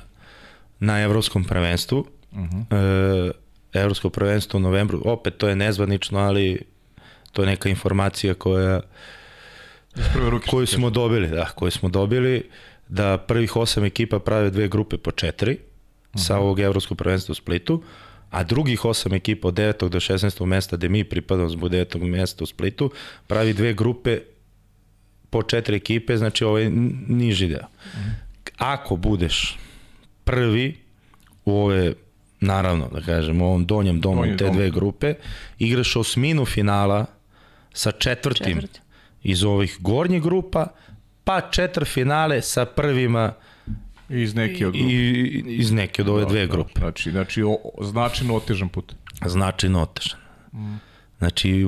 na 0.81 1.01
evropskom 1.01 1.45
prvenstvu. 1.45 2.07
Uh 2.33 2.39
mhm. 2.39 2.61
-huh. 2.71 3.31
e, 3.31 3.79
evropsko 3.79 4.11
prvenstvo 4.11 4.59
u 4.59 4.61
novembru, 4.61 5.03
opet 5.05 5.37
to 5.37 5.49
je 5.49 5.57
nezvanično, 5.57 6.19
ali 6.19 6.63
to 7.33 7.43
je 7.43 7.47
neka 7.47 7.69
informacija 7.69 8.35
koja 8.35 8.81
koju 10.51 10.67
smo 10.67 10.91
dobili, 10.91 11.29
da, 11.29 11.45
koju 11.55 11.71
smo 11.71 11.89
dobili 11.89 12.51
da 12.89 13.19
prvih 13.19 13.57
osam 13.57 13.85
ekipa 13.85 14.19
prave 14.19 14.51
dve 14.51 14.69
grupe 14.69 14.97
po 14.97 15.11
četiri 15.11 15.53
uh 15.53 15.59
-huh. 16.15 16.27
sa 16.27 16.35
mhm. 16.35 16.43
ovog 16.43 16.61
evropskog 16.61 16.99
prvenstva 16.99 17.33
u 17.33 17.35
Splitu, 17.35 17.83
a 18.35 18.43
drugih 18.43 18.85
osam 18.85 19.15
ekipa 19.15 19.49
od 19.49 19.55
9. 19.55 19.89
do 19.89 20.01
16. 20.01 20.47
mesta 20.47 20.77
gde 20.77 20.89
mi 20.89 21.05
pripadamo 21.05 21.49
zbog 21.49 21.71
9. 21.71 22.03
mesta 22.05 22.45
u 22.45 22.47
Splitu 22.47 22.91
pravi 23.27 23.53
dve 23.53 23.75
grupe 23.75 24.19
po 25.31 25.43
četiri 25.43 25.77
ekipe, 25.77 26.17
znači 26.17 26.45
ovaj 26.45 26.71
niži 27.09 27.49
deo. 27.49 27.67
Ako 28.59 28.97
budeš 28.97 29.59
prvi 30.25 30.77
u 31.45 31.57
ove, 31.57 31.95
naravno, 32.41 32.89
da 32.93 33.01
kažem, 33.01 33.43
u 33.43 33.47
ovom 33.47 33.67
donjem 33.67 34.01
domu 34.01 34.23
Donji 34.23 34.37
te 34.37 34.45
dom. 34.45 34.55
dve 34.57 34.71
grupe, 34.71 35.15
igraš 35.59 35.97
osminu 35.97 36.45
finala 36.45 37.07
sa 37.73 37.93
četvrtim 37.93 38.61
Četvrt. 38.61 38.81
iz 39.23 39.45
ovih 39.45 39.77
gornjih 39.81 40.23
grupa, 40.23 40.67
pa 41.25 41.41
četvr 41.41 41.85
finale 41.85 42.43
sa 42.43 42.65
prvima 42.65 43.33
iz 44.09 44.35
neke 44.35 44.67
od 44.67 44.73
grupe. 44.73 44.93
I, 44.93 45.45
iz 45.47 45.73
neke 45.73 46.03
od 46.03 46.09
ove 46.09 46.23
da, 46.23 46.29
dve 46.29 46.47
da. 46.47 46.53
grupe. 46.53 46.81
Znači, 46.81 47.11
znači 47.11 47.43
o, 47.43 47.57
značajno 47.81 48.37
otežan 48.37 48.69
put. 48.69 48.95
Značajno 49.27 49.83
otežan. 49.83 50.21
Mm. 50.53 50.77
Znači, 51.19 51.67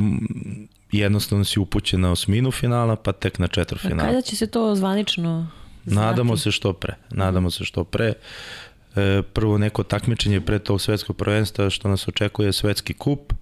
jednostavno 0.93 1.45
si 1.45 1.61
upućen 1.61 2.01
na 2.01 2.11
osminu 2.11 2.51
finala, 2.51 2.97
pa 2.97 3.13
tek 3.13 3.39
na 3.39 3.49
četvr 3.49 3.79
finala. 3.79 4.09
Kada 4.09 4.21
će 4.21 4.37
se 4.37 4.47
to 4.47 4.75
zvanično 4.75 5.49
znati? 5.85 6.07
Nadamo 6.07 6.37
se 6.37 6.51
što 6.51 6.73
pre. 6.73 6.95
Nadamo 7.11 7.51
se 7.51 7.65
što 7.65 7.85
pre. 7.85 8.13
E, 8.97 9.23
prvo 9.23 9.59
neko 9.59 9.83
takmičenje 9.83 10.41
pre 10.41 10.59
tog 10.59 10.81
svetskog 10.81 11.17
prvenstva 11.17 11.71
što 11.71 11.89
nas 11.89 12.09
očekuje 12.09 12.53
svetski 12.53 12.95
kup. 12.95 13.33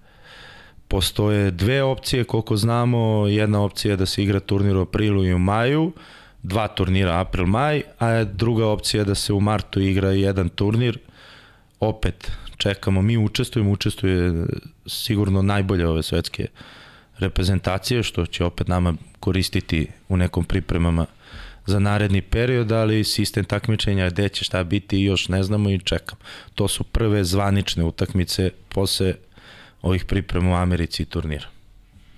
Postoje 0.88 1.50
dve 1.50 1.82
opcije 1.82 2.24
koliko 2.24 2.56
znamo. 2.56 3.26
Jedna 3.26 3.62
opcija 3.62 3.92
je 3.92 3.96
da 3.96 4.06
se 4.06 4.22
igra 4.22 4.40
turnir 4.40 4.76
u 4.76 4.80
aprilu 4.80 5.24
i 5.24 5.34
u 5.34 5.38
maju, 5.38 5.92
dva 6.44 6.68
turnira 6.68 7.20
april-maj, 7.20 7.82
a 7.98 8.24
druga 8.24 8.66
opcija 8.66 9.00
je 9.00 9.04
da 9.04 9.14
se 9.14 9.32
u 9.32 9.40
martu 9.40 9.80
igra 9.80 10.10
jedan 10.10 10.48
turnir. 10.48 10.98
Opet 11.80 12.32
čekamo, 12.56 13.02
mi 13.02 13.18
učestvujemo, 13.18 13.70
učestvuje 13.70 14.46
sigurno 14.86 15.42
najbolje 15.42 15.88
ove 15.88 16.02
svetske 16.02 16.46
reprezentacije, 17.18 18.02
što 18.02 18.26
će 18.26 18.44
opet 18.44 18.68
nama 18.68 18.94
koristiti 19.20 19.86
u 20.08 20.16
nekom 20.16 20.44
pripremama 20.44 21.06
za 21.66 21.78
naredni 21.78 22.22
period, 22.22 22.72
ali 22.72 23.04
sistem 23.04 23.44
takmičenja 23.44 24.10
gde 24.10 24.28
će 24.28 24.44
šta 24.44 24.64
biti 24.64 25.00
još 25.00 25.28
ne 25.28 25.42
znamo 25.42 25.70
i 25.70 25.78
čekam. 25.78 26.18
To 26.54 26.68
su 26.68 26.84
prve 26.84 27.24
zvanične 27.24 27.84
utakmice 27.84 28.50
posle 28.68 29.14
ovih 29.82 30.04
priprema 30.04 30.50
u 30.50 30.54
Americi 30.54 31.02
i 31.02 31.06
turnira. 31.06 31.46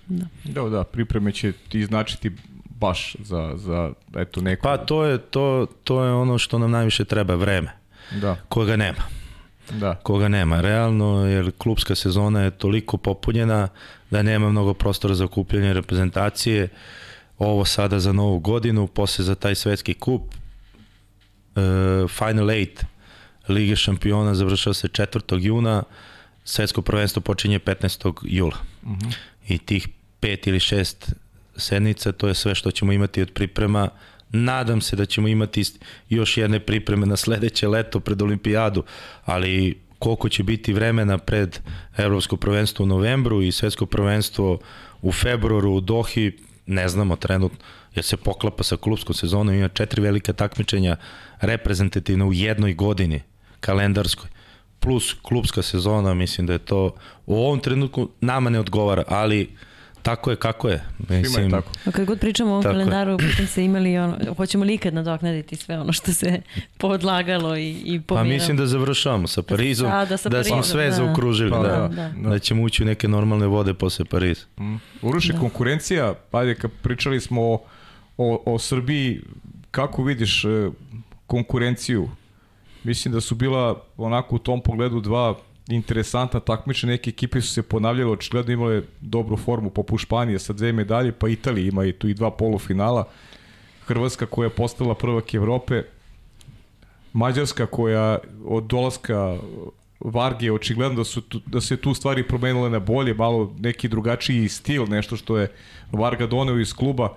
Da. 0.08 0.26
Da, 0.44 0.68
da, 0.68 0.84
pripreme 0.84 1.32
će 1.32 1.52
ti 1.68 1.84
značiti 1.84 2.30
baš 2.80 3.16
za, 3.18 3.52
za 3.56 3.92
eto 4.16 4.40
neko... 4.40 4.62
Pa 4.62 4.76
to 4.76 5.04
je, 5.04 5.18
to, 5.18 5.66
to 5.84 6.04
je 6.04 6.12
ono 6.12 6.38
što 6.38 6.58
nam 6.58 6.70
najviše 6.70 7.04
treba, 7.04 7.34
vreme. 7.34 7.72
Da. 8.10 8.36
Koga 8.48 8.76
nema. 8.76 9.02
Da. 9.70 9.94
Koga 9.94 10.28
nema. 10.28 10.60
Realno, 10.60 11.26
jer 11.26 11.52
klubska 11.58 11.94
sezona 11.94 12.40
je 12.40 12.50
toliko 12.50 12.96
popunjena 12.96 13.68
da 14.10 14.22
nema 14.22 14.50
mnogo 14.50 14.74
prostora 14.74 15.14
za 15.14 15.24
okupljanje 15.24 15.72
reprezentacije. 15.72 16.68
Ovo 17.38 17.64
sada 17.64 18.00
za 18.00 18.12
novu 18.12 18.38
godinu, 18.38 18.86
posle 18.86 19.24
za 19.24 19.34
taj 19.34 19.54
svetski 19.54 19.94
kup, 19.94 20.22
uh, 20.22 22.10
Final 22.10 22.46
8 22.46 22.84
Lige 23.48 23.76
šampiona 23.76 24.34
završava 24.34 24.74
se 24.74 24.88
4. 24.88 25.38
juna, 25.40 25.82
svetsko 26.44 26.82
prvenstvo 26.82 27.22
počinje 27.22 27.58
15. 27.58 28.12
jula. 28.22 28.56
Uh 28.82 28.90
mhm. 28.90 29.00
-huh. 29.00 29.16
I 29.48 29.58
tih 29.58 29.88
pet 30.20 30.46
ili 30.46 30.60
šest 30.60 31.14
sednica, 31.56 32.12
to 32.12 32.28
je 32.28 32.34
sve 32.34 32.54
što 32.54 32.70
ćemo 32.70 32.92
imati 32.92 33.22
od 33.22 33.32
priprema. 33.32 33.88
Nadam 34.30 34.80
se 34.80 34.96
da 34.96 35.06
ćemo 35.06 35.28
imati 35.28 35.64
još 36.08 36.36
jedne 36.36 36.60
pripreme 36.60 37.06
na 37.06 37.16
sledeće 37.16 37.68
leto 37.68 38.00
pred 38.00 38.22
olimpijadu, 38.22 38.84
ali 39.24 39.80
koliko 39.98 40.28
će 40.28 40.42
biti 40.42 40.72
vremena 40.72 41.18
pred 41.18 41.58
evropsko 41.96 42.36
prvenstvo 42.36 42.82
u 42.82 42.86
novembru 42.86 43.42
i 43.42 43.52
svetsko 43.52 43.86
prvenstvo 43.86 44.58
u 45.02 45.12
februaru 45.12 45.72
u 45.72 45.80
Dohi, 45.80 46.32
ne 46.66 46.88
znamo 46.88 47.16
trenutno, 47.16 47.58
jer 47.94 48.04
se 48.04 48.16
poklapa 48.16 48.62
sa 48.62 48.76
klubskom 48.76 49.14
sezonom, 49.14 49.54
ima 49.54 49.68
četiri 49.68 50.02
velike 50.02 50.32
takmičenja 50.32 50.96
reprezentativne 51.40 52.24
u 52.24 52.32
jednoj 52.32 52.74
godini 52.74 53.22
kalendarskoj 53.60 54.28
plus 54.80 55.14
klubska 55.22 55.62
sezona, 55.62 56.14
mislim 56.14 56.46
da 56.46 56.52
je 56.52 56.58
to 56.58 56.94
u 57.26 57.36
ovom 57.36 57.60
trenutku 57.60 58.08
nama 58.20 58.50
ne 58.50 58.60
odgovara, 58.60 59.04
ali 59.08 59.56
Tako 60.06 60.30
je, 60.30 60.36
kako 60.36 60.68
je. 60.68 60.84
Mislim, 61.08 61.44
je 61.44 61.50
tako. 61.50 61.70
A 61.84 61.90
kad 61.90 62.06
god 62.06 62.20
pričamo 62.20 62.50
o 62.50 62.52
ovom 62.52 62.62
kalendaru, 62.62 63.16
pitam 63.18 63.46
se 63.46 63.64
imali 63.64 63.98
ono, 63.98 64.34
hoćemo 64.36 64.64
li 64.64 64.74
ikad 64.74 64.94
nadoknaditi 64.94 65.56
sve 65.56 65.78
ono 65.78 65.92
što 65.92 66.12
se 66.12 66.40
podlagalo 66.78 67.56
i, 67.56 67.70
i 67.84 68.00
pomiramo. 68.00 68.30
Pa 68.30 68.34
mislim 68.34 68.56
da 68.56 68.66
završavamo 68.66 69.26
sa 69.26 69.42
Parizom, 69.42 69.90
da, 69.90 70.04
da, 70.04 70.16
sa 70.16 70.28
da 70.28 70.44
smo 70.44 70.62
sve 70.62 70.84
da. 70.84 70.92
zaokružili, 70.92 71.50
pa, 71.50 71.58
da, 71.58 71.68
da, 71.68 71.88
da, 71.88 72.28
da. 72.30 72.38
ćemo 72.38 72.62
ući 72.62 72.82
u 72.82 72.86
neke 72.86 73.08
normalne 73.08 73.46
vode 73.46 73.74
posle 73.74 74.04
Pariza. 74.04 74.44
Mm. 74.58 74.76
Uruši 75.02 75.32
da. 75.32 75.38
konkurencija, 75.38 76.14
ajde 76.32 76.54
kad 76.54 76.70
pričali 76.82 77.20
smo 77.20 77.42
o, 77.42 77.64
o, 78.16 78.42
o 78.46 78.58
Srbiji, 78.58 79.22
kako 79.70 80.02
vidiš 80.02 80.44
e, 80.44 80.70
konkurenciju? 81.26 82.10
Mislim 82.84 83.14
da 83.14 83.20
su 83.20 83.34
bila 83.34 83.82
onako 83.96 84.36
u 84.36 84.38
tom 84.38 84.60
pogledu 84.60 85.00
dva 85.00 85.34
interesantna 85.68 86.40
takmičenja, 86.40 86.90
neke 86.90 87.10
ekipe 87.10 87.40
su 87.40 87.48
se 87.48 87.62
ponavljale, 87.62 88.10
očigledno 88.10 88.52
imale 88.52 88.82
dobru 89.00 89.36
formu, 89.36 89.70
poput 89.70 90.00
Španije 90.00 90.38
sa 90.38 90.52
dve 90.52 90.72
medalje, 90.72 91.12
pa 91.12 91.28
Italija 91.28 91.68
ima 91.68 91.84
i 91.84 91.92
tu 91.92 92.08
i 92.08 92.14
dva 92.14 92.30
polufinala, 92.30 93.08
Hrvatska 93.86 94.26
koja 94.26 94.46
je 94.46 94.50
postala 94.50 94.94
prvak 94.94 95.34
Evrope, 95.34 95.82
Mađarska 97.12 97.66
koja 97.66 98.18
od 98.44 98.64
dolaska 98.64 99.38
Varge 100.00 100.52
očigledno 100.52 100.96
da, 100.96 101.04
su 101.04 101.20
tu, 101.20 101.40
da 101.46 101.60
se 101.60 101.76
tu 101.76 101.94
stvari 101.94 102.28
promenile 102.28 102.70
na 102.70 102.78
bolje, 102.78 103.14
malo 103.14 103.54
neki 103.58 103.88
drugačiji 103.88 104.48
stil, 104.48 104.84
nešto 104.88 105.16
što 105.16 105.38
je 105.38 105.48
Varga 105.92 106.26
doneo 106.26 106.58
iz 106.58 106.74
kluba. 106.74 107.16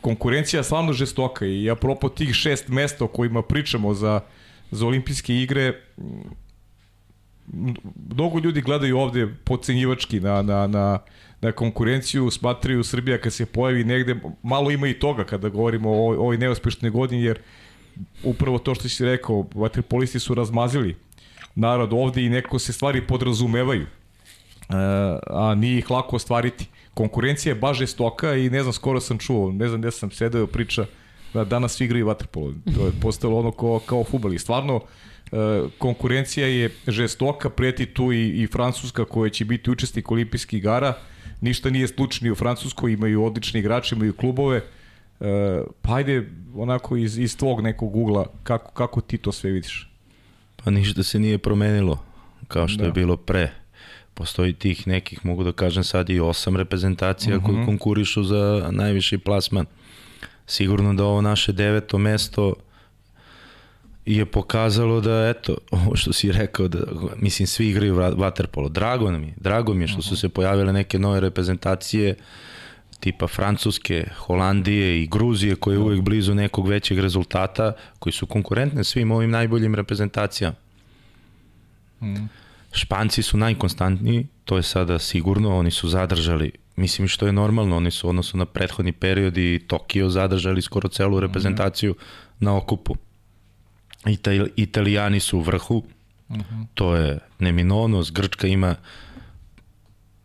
Konkurencija 0.00 0.60
je 0.60 0.64
stvarno 0.64 0.92
žestoka 0.92 1.46
i 1.46 1.70
apropo 1.70 2.08
tih 2.08 2.34
šest 2.34 2.68
mesta 2.68 3.04
o 3.04 3.08
kojima 3.08 3.42
pričamo 3.42 3.94
za, 3.94 4.20
za 4.70 4.86
olimpijske 4.86 5.34
igre, 5.34 5.80
mnogo 8.10 8.38
ljudi 8.38 8.60
gledaju 8.60 8.98
ovde 8.98 9.28
pocenjivački 9.44 10.20
na, 10.20 10.42
na, 10.42 10.66
na, 10.66 10.98
na 11.40 11.52
konkurenciju, 11.52 12.30
smatraju 12.30 12.84
Srbija 12.84 13.18
kad 13.18 13.32
se 13.32 13.46
pojavi 13.46 13.84
negde, 13.84 14.16
malo 14.42 14.70
ima 14.70 14.88
i 14.88 14.98
toga 14.98 15.24
kada 15.24 15.48
govorimo 15.48 15.90
o 15.90 16.14
ovoj 16.14 16.38
neuspešnoj 16.38 16.90
godini, 16.90 17.22
jer 17.22 17.38
upravo 18.24 18.58
to 18.58 18.74
što 18.74 18.88
si 18.88 19.04
rekao, 19.04 19.46
vatripolisti 19.54 20.20
su 20.20 20.34
razmazili 20.34 20.96
narod 21.54 21.92
ovde 21.92 22.24
i 22.24 22.28
neko 22.28 22.58
se 22.58 22.72
stvari 22.72 23.06
podrazumevaju, 23.06 23.82
e, 23.82 23.86
a 25.26 25.54
nije 25.54 25.78
ih 25.78 25.90
lako 25.90 26.16
ostvariti. 26.16 26.68
Konkurencija 26.94 27.50
je 27.50 27.60
baš 27.60 27.78
žestoka 27.78 28.34
i 28.34 28.50
ne 28.50 28.62
znam, 28.62 28.72
skoro 28.72 29.00
sam 29.00 29.18
čuo, 29.18 29.52
ne 29.52 29.68
znam 29.68 29.80
gde 29.80 29.90
sam 29.90 30.10
sedeo 30.10 30.46
priča, 30.46 30.86
da 31.34 31.44
danas 31.44 31.72
svi 31.72 31.84
igraju 31.84 32.06
vaterpolo. 32.06 32.52
To 32.74 32.86
je 32.86 32.92
postalo 33.02 33.38
ono 33.38 33.50
kao, 33.50 33.80
kao 33.86 34.04
futbol. 34.04 34.34
I 34.34 34.38
stvarno, 34.38 34.80
konkurencija 35.78 36.46
je 36.46 36.70
žestoka, 36.88 37.50
preti 37.50 37.86
tu 37.86 38.12
i, 38.12 38.42
i 38.42 38.46
Francuska 38.46 39.04
koja 39.04 39.30
će 39.30 39.44
biti 39.44 39.70
učesnik 39.70 40.10
olimpijskih 40.10 40.58
igara. 40.58 40.94
Ništa 41.40 41.70
nije 41.70 41.88
slučajno 41.88 42.32
u 42.32 42.36
Francuskoj, 42.36 42.92
imaju 42.92 43.24
odlični 43.24 43.60
igrači, 43.60 43.94
imaju 43.94 44.12
klubove. 44.12 44.56
E, 45.20 45.62
pa 45.82 45.94
ajde, 45.94 46.30
onako 46.54 46.96
iz, 46.96 47.18
iz 47.18 47.36
tvog 47.36 47.60
nekog 47.60 47.96
ugla, 47.96 48.26
kako, 48.42 48.72
kako 48.72 49.00
ti 49.00 49.18
to 49.18 49.32
sve 49.32 49.50
vidiš? 49.50 49.90
Pa 50.64 50.70
ništa 50.70 51.02
se 51.02 51.18
nije 51.18 51.38
promenilo, 51.38 52.04
kao 52.48 52.68
što 52.68 52.78
da. 52.78 52.84
je 52.84 52.92
bilo 52.92 53.16
pre. 53.16 53.52
Postoji 54.14 54.52
tih 54.52 54.86
nekih, 54.86 55.26
mogu 55.26 55.44
da 55.44 55.52
kažem 55.52 55.84
sad 55.84 56.10
i 56.10 56.20
osam 56.20 56.56
reprezentacija 56.56 57.36
uh 57.36 57.42
-huh. 57.42 57.46
koji 57.46 57.56
mhm. 57.56 57.66
konkurišu 57.66 58.22
za 58.22 58.68
najviši 58.70 59.18
plasman. 59.18 59.66
Sigurno 60.46 60.94
da 60.94 61.04
ovo 61.04 61.20
naše 61.20 61.52
deveto 61.52 61.98
mesto 61.98 62.54
je 64.06 64.26
pokazalo 64.26 65.00
da, 65.00 65.28
eto, 65.28 65.56
ovo 65.70 65.96
što 65.96 66.12
si 66.12 66.32
rekao, 66.32 66.68
da, 66.68 66.78
mislim, 67.16 67.46
svi 67.46 67.68
igraju 67.68 67.94
vaterpolo. 67.94 68.68
Drago 68.68 69.10
nam 69.10 69.22
je, 69.22 69.34
drago 69.36 69.74
mi 69.74 69.84
je 69.84 69.88
što 69.88 70.02
su 70.02 70.16
se 70.16 70.28
pojavile 70.28 70.72
neke 70.72 70.98
nove 70.98 71.20
reprezentacije, 71.20 72.14
tipa 73.00 73.26
Francuske, 73.26 74.06
Holandije 74.16 75.02
i 75.02 75.06
Gruzije, 75.06 75.56
koje 75.56 75.74
je 75.74 75.78
uvek 75.78 76.00
blizu 76.00 76.34
nekog 76.34 76.68
većeg 76.68 76.98
rezultata, 76.98 77.72
koji 77.98 78.12
su 78.12 78.26
konkurentne 78.26 78.84
svim 78.84 79.10
ovim 79.10 79.30
najboljim 79.30 79.74
reprezentacijama. 79.74 80.56
Mm. 82.02 82.28
Španci 82.72 83.22
su 83.22 83.36
najkonstantniji, 83.36 84.26
to 84.44 84.56
je 84.56 84.62
sada 84.62 84.98
sigurno, 84.98 85.56
oni 85.56 85.70
su 85.70 85.88
zadržali, 85.88 86.52
mislim 86.76 87.08
što 87.08 87.26
je 87.26 87.32
normalno, 87.32 87.76
oni 87.76 87.90
su 87.90 88.08
odnosno 88.08 88.38
na 88.38 88.44
prethodni 88.44 88.92
period 88.92 89.36
i 89.38 89.60
Tokio 89.66 90.08
zadržali 90.08 90.62
skoro 90.62 90.88
celu 90.88 91.20
reprezentaciju 91.20 91.92
mm. 91.92 92.44
na 92.44 92.56
okupu. 92.56 92.94
Ital, 94.06 94.46
Italijani 94.56 95.20
su 95.20 95.38
u 95.38 95.40
vrhu, 95.40 95.76
uh 96.28 96.36
mhm. 96.36 96.40
-huh. 96.40 96.66
to 96.74 96.96
je 96.96 97.18
neminovnost, 97.38 98.12
Grčka 98.12 98.46
ima 98.46 98.76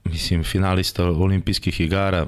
mislim, 0.09 0.43
finalista 0.43 1.05
olimpijskih 1.05 1.81
igara, 1.81 2.27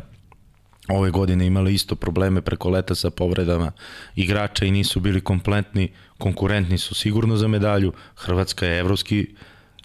ove 0.90 1.12
godine 1.12 1.46
imali 1.46 1.74
isto 1.74 1.96
probleme 1.96 2.42
preko 2.42 2.70
leta 2.70 2.96
sa 2.96 3.10
povredama. 3.10 3.72
Igrača 4.16 4.66
i 4.66 4.72
nisu 4.72 5.00
bili 5.00 5.22
kompletni, 5.22 5.92
konkurentni 6.18 6.78
su 6.78 6.96
sigurno 6.96 7.38
za 7.38 7.48
medalju, 7.48 7.94
Hrvatska 8.16 8.66
je 8.66 8.80
evropski 8.80 9.28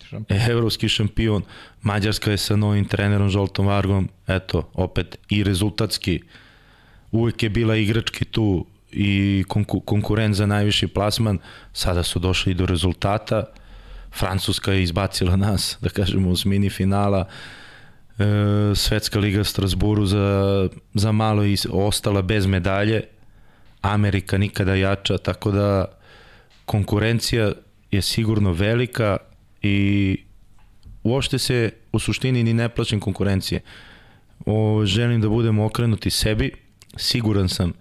šampion. 0.09 0.41
evropski 0.51 0.89
šampion, 0.89 1.43
Mađarska 1.83 2.31
je 2.31 2.39
sa 2.39 2.57
novim 2.57 2.85
trenerom 2.85 3.29
Žoltom 3.29 3.67
Vargom, 3.67 4.09
eto, 4.27 4.71
opet 4.75 5.19
i 5.29 5.45
rezultatski, 5.45 6.21
uvek 7.11 7.43
je 7.43 7.51
bila 7.51 7.77
igrački 7.77 8.25
tu 8.25 8.67
i 8.97 9.45
konku, 9.49 9.81
konkurent 9.81 10.35
za 10.35 10.47
najviši 10.47 10.89
plasman, 10.89 11.39
sada 11.73 12.03
su 12.03 12.19
došli 12.19 12.55
do 12.55 12.67
rezultata. 12.67 13.45
Francuska 14.19 14.73
je 14.73 14.83
izbacila 14.83 15.37
nas, 15.37 15.77
da 15.81 15.89
kažemo, 15.89 16.31
uz 16.31 16.47
mini 16.47 16.71
finala. 16.71 17.29
E, 18.19 18.25
Svetska 18.75 19.19
liga 19.19 19.45
Strasburu 19.45 20.07
za, 20.07 20.69
za 20.95 21.13
malo 21.13 21.45
i 21.45 21.57
ostala 21.71 22.23
bez 22.23 22.47
medalje. 22.47 23.03
Amerika 23.83 24.39
nikada 24.39 24.75
jača, 24.75 25.19
tako 25.19 25.51
da 25.51 25.85
konkurencija 26.65 27.53
je 27.91 28.03
sigurno 28.03 28.53
velika 28.53 29.17
i 29.63 30.17
uopšte 31.03 31.39
se 31.39 31.71
u 31.93 31.99
suštini 31.99 32.43
ni 32.43 32.55
ne 32.55 32.69
plaćem 32.69 33.01
konkurencije. 33.01 33.61
O, 34.47 34.83
želim 34.85 35.21
da 35.21 35.29
budemo 35.29 35.65
okrenuti 35.65 36.11
sebi, 36.11 36.53
siguran 36.97 37.49
sam 37.49 37.73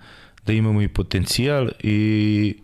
da 0.45 0.53
imamo 0.53 0.81
i 0.81 0.87
potencijal 0.87 1.69
i, 1.83 2.55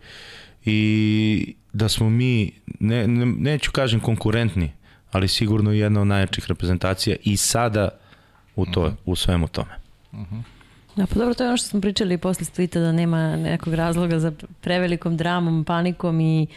i 0.66 1.56
da 1.74 1.90
smo 1.90 2.10
mi, 2.10 2.52
ne, 2.80 3.08
ne, 3.08 3.26
neću 3.26 3.72
kažem 3.72 4.00
konkurentni, 4.00 4.72
ali 5.12 5.28
sigurno 5.28 5.72
jedna 5.72 6.02
od 6.02 6.08
najjačih 6.08 6.46
reprezentacija 6.48 7.16
i 7.24 7.38
sada 7.38 7.90
u, 8.56 8.66
to, 8.66 8.82
uh 8.82 8.88
-huh. 8.88 8.96
u 9.06 9.16
svemu 9.16 9.48
tome. 9.48 9.72
Uh 10.12 10.20
-huh. 10.20 10.42
Da, 10.96 11.06
pa 11.08 11.16
dobro, 11.16 11.34
to 11.34 11.44
je 11.44 11.48
ono 11.48 11.58
što 11.58 11.68
smo 11.68 11.82
pričali 11.82 12.18
posle 12.18 12.46
Splita, 12.46 12.80
da 12.80 12.92
nema 12.92 13.36
nekog 13.36 13.74
razloga 13.74 14.20
za 14.20 14.32
prevelikom 14.62 15.18
dramom, 15.18 15.64
panikom 15.64 16.22
i, 16.22 16.48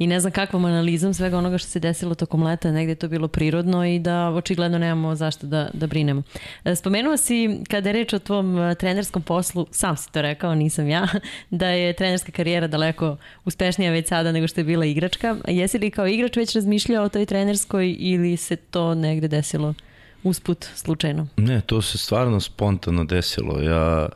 i 0.00 0.06
ne 0.06 0.20
znam 0.20 0.32
kakvom 0.32 0.64
analizom 0.64 1.14
svega 1.14 1.38
onoga 1.38 1.58
što 1.58 1.68
se 1.68 1.80
desilo 1.80 2.14
tokom 2.14 2.42
leta, 2.42 2.72
negde 2.72 2.92
je 2.92 2.96
to 2.96 3.08
bilo 3.08 3.28
prirodno 3.28 3.86
i 3.86 3.98
da 3.98 4.28
očigledno 4.28 4.78
nemamo 4.78 5.14
zašto 5.14 5.46
da, 5.46 5.70
da 5.72 5.86
brinemo. 5.86 6.22
E, 6.64 6.76
spomenuo 6.76 7.16
si, 7.16 7.60
kada 7.70 7.88
je 7.88 7.92
reč 7.92 8.12
o 8.12 8.18
tvom 8.18 8.58
e, 8.58 8.74
trenerskom 8.74 9.22
poslu, 9.22 9.66
sam 9.70 9.96
si 9.96 10.12
to 10.12 10.22
rekao, 10.22 10.54
nisam 10.54 10.88
ja, 10.88 11.08
da 11.50 11.68
je 11.68 11.92
trenerska 11.92 12.32
karijera 12.32 12.66
daleko 12.66 13.16
uspešnija 13.44 13.92
već 13.92 14.08
sada 14.08 14.32
nego 14.32 14.48
što 14.48 14.60
je 14.60 14.64
bila 14.64 14.84
igračka. 14.84 15.36
Jesi 15.48 15.78
li 15.78 15.90
kao 15.90 16.06
igrač 16.06 16.36
već 16.36 16.54
razmišljao 16.54 17.04
o 17.04 17.08
toj 17.08 17.26
trenerskoj 17.26 17.96
ili 17.98 18.36
se 18.36 18.56
to 18.56 18.94
negde 18.94 19.28
desilo 19.28 19.74
usput, 20.22 20.66
slučajno? 20.74 21.26
Ne, 21.36 21.60
to 21.60 21.82
se 21.82 21.98
stvarno 21.98 22.40
spontano 22.40 23.04
desilo. 23.04 23.60
Ja 23.60 24.08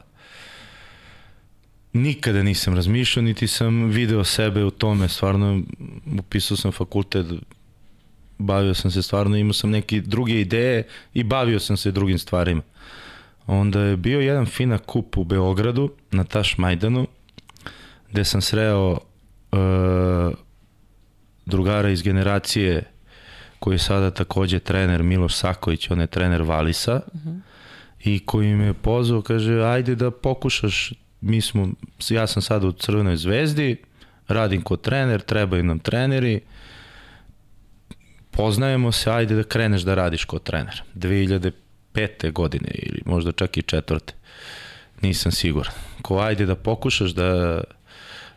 nikada 1.95 2.43
nisam 2.43 2.75
razmišljao, 2.75 3.23
niti 3.23 3.47
sam 3.47 3.89
video 3.89 4.25
sebe 4.25 4.65
u 4.65 4.71
tome. 4.71 5.09
Stvarno, 5.09 5.63
upisao 6.19 6.57
sam 6.57 6.73
fakultet, 6.73 7.27
bavio 8.39 8.75
sam 8.75 8.91
se 8.91 9.03
stvarno, 9.03 9.37
imao 9.37 9.53
sam 9.53 9.71
neke 9.71 10.01
druge 10.01 10.41
ideje 10.41 10.87
i 11.15 11.25
bavio 11.25 11.61
sam 11.61 11.77
se 11.77 11.91
drugim 11.91 12.19
stvarima. 12.19 12.63
Onda 13.47 13.81
je 13.81 13.97
bio 13.97 14.21
jedan 14.21 14.47
fina 14.47 14.79
kup 14.79 15.17
u 15.19 15.25
Beogradu, 15.25 15.91
na 16.11 16.25
Taš 16.25 16.59
Majdanu, 16.59 17.07
gde 18.11 18.25
sam 18.25 18.41
sreo 18.41 18.91
uh, 18.91 18.99
drugara 21.47 21.91
iz 21.91 22.03
generacije 22.03 22.85
koji 23.59 23.75
je 23.75 23.79
sada 23.79 24.11
takođe 24.11 24.59
trener 24.59 25.03
Miloš 25.03 25.35
Saković, 25.35 25.91
on 25.91 26.01
je 26.01 26.07
trener 26.07 26.43
Valisa, 26.43 27.01
uh 27.13 27.21
-huh. 27.21 27.41
i 28.05 28.19
koji 28.27 28.55
me 28.55 28.65
je 28.65 28.75
pozvao, 28.75 29.23
kaže, 29.23 29.63
ajde 29.63 29.95
da 29.95 30.11
pokušaš, 30.11 30.93
mi 31.25 31.41
smo, 31.41 31.69
ja 32.09 32.27
sam 32.27 32.43
sada 32.43 32.67
u 32.67 32.73
Crvenoj 32.73 33.17
zvezdi, 33.17 33.77
radim 34.29 34.63
kod 34.63 34.81
trener, 34.81 35.21
trebaju 35.21 35.63
nam 35.65 35.79
treneri, 35.79 36.41
poznajemo 38.31 38.93
se, 38.93 39.11
ajde 39.11 39.35
da 39.35 39.43
kreneš 39.43 39.83
da 39.83 39.95
radiš 39.95 40.25
kod 40.25 40.43
trener. 40.43 40.83
2005. 40.95 42.33
godine 42.33 42.69
ili 42.73 43.03
možda 43.07 43.33
čak 43.33 43.57
i 43.57 43.63
četvrte. 43.63 44.15
Nisam 45.03 45.33
siguran. 45.33 45.73
Ko 46.03 46.19
ajde 46.19 46.47
da 46.47 46.55
pokušaš 46.55 47.11
da 47.11 47.61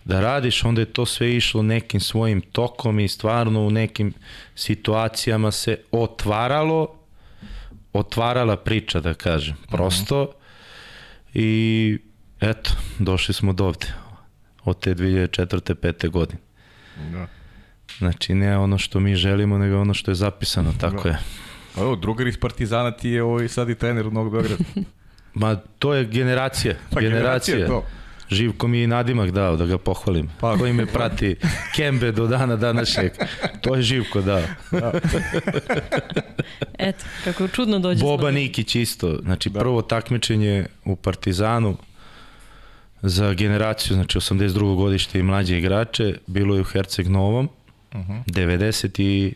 da 0.08 0.22
radiš, 0.22 0.64
onda 0.64 0.82
je 0.82 0.94
to 0.94 1.06
sve 1.06 1.36
išlo 1.36 1.64
nekim 1.64 2.00
svojim 2.00 2.42
tokom 2.42 3.00
i 3.00 3.08
stvarno 3.08 3.62
u 3.62 3.72
nekim 3.72 4.14
situacijama 4.56 5.52
se 5.52 5.78
otvaralo, 5.92 6.96
otvarala 7.94 8.56
priča, 8.58 9.00
da 9.00 9.14
kažem, 9.14 9.56
prosto. 9.72 10.24
Mm 10.24 10.28
-hmm. 10.28 10.38
I 11.34 11.98
eto, 12.42 12.72
došli 13.00 13.34
smo 13.34 13.54
do 13.54 13.66
ovde, 13.66 13.88
od 14.64 14.80
te 14.80 14.96
2004. 14.96 15.74
5. 15.74 16.10
godine. 16.10 16.40
Da. 17.12 17.28
Znači, 17.98 18.34
ne 18.34 18.58
ono 18.58 18.78
što 18.78 19.00
mi 19.00 19.16
želimo, 19.16 19.58
nego 19.58 19.80
ono 19.80 19.94
što 19.94 20.12
je 20.12 20.16
zapisano, 20.16 20.74
tako 20.80 21.04
da. 21.04 21.10
je. 21.10 21.18
Evo, 21.78 21.96
drugar 21.96 22.28
iz 22.28 22.38
Partizana 22.38 22.92
ti 22.92 23.10
je 23.10 23.24
ovaj 23.24 23.48
sad 23.48 23.70
i 23.70 23.76
trener 23.76 24.08
u 24.08 24.12
Novog 24.12 24.32
Beograda. 24.32 24.64
Ma, 25.34 25.56
to 25.56 25.94
je 25.94 26.06
generacija. 26.06 26.76
Pa, 26.94 27.00
generacija. 27.00 27.58
generacija 27.58 27.82
to. 27.82 27.86
Živko 28.30 28.68
mi 28.68 28.80
je 28.80 28.88
nadimak 28.88 29.32
dao 29.32 29.58
da 29.58 29.66
ga 29.66 29.78
pohvalim. 29.78 30.30
Pa, 30.40 30.58
koji 30.58 30.74
me 30.74 30.86
prati 30.86 31.36
Kembe 31.76 32.12
do 32.12 32.28
dana 32.28 32.56
današnjeg. 32.56 33.12
To 33.62 33.76
je 33.76 33.82
Živko 33.82 34.22
dao. 34.22 34.42
Da. 34.72 34.94
Eto, 36.90 37.06
kako 37.24 37.48
čudno 37.48 37.80
dođe. 37.80 38.04
Boba 38.04 38.32
Nikić 38.32 38.76
isto. 38.76 39.20
Znači 39.22 39.50
da. 39.50 39.60
prvo 39.60 39.82
takmičenje 39.82 40.66
u 40.86 40.96
Partizanu 40.96 41.78
za 43.02 43.34
generaciju, 43.34 43.96
znači 43.96 44.18
82. 44.18 44.76
godište 44.76 45.20
i 45.20 45.24
mlađe 45.24 45.58
igrače, 45.58 46.18
bilo 46.28 46.56
je 46.56 46.62
u 46.62 46.64
Herceg 46.64 47.08
Novom, 47.08 47.50
uh 47.94 48.00
-huh. 48.00 48.24
90 48.26 49.02
i 49.02 49.34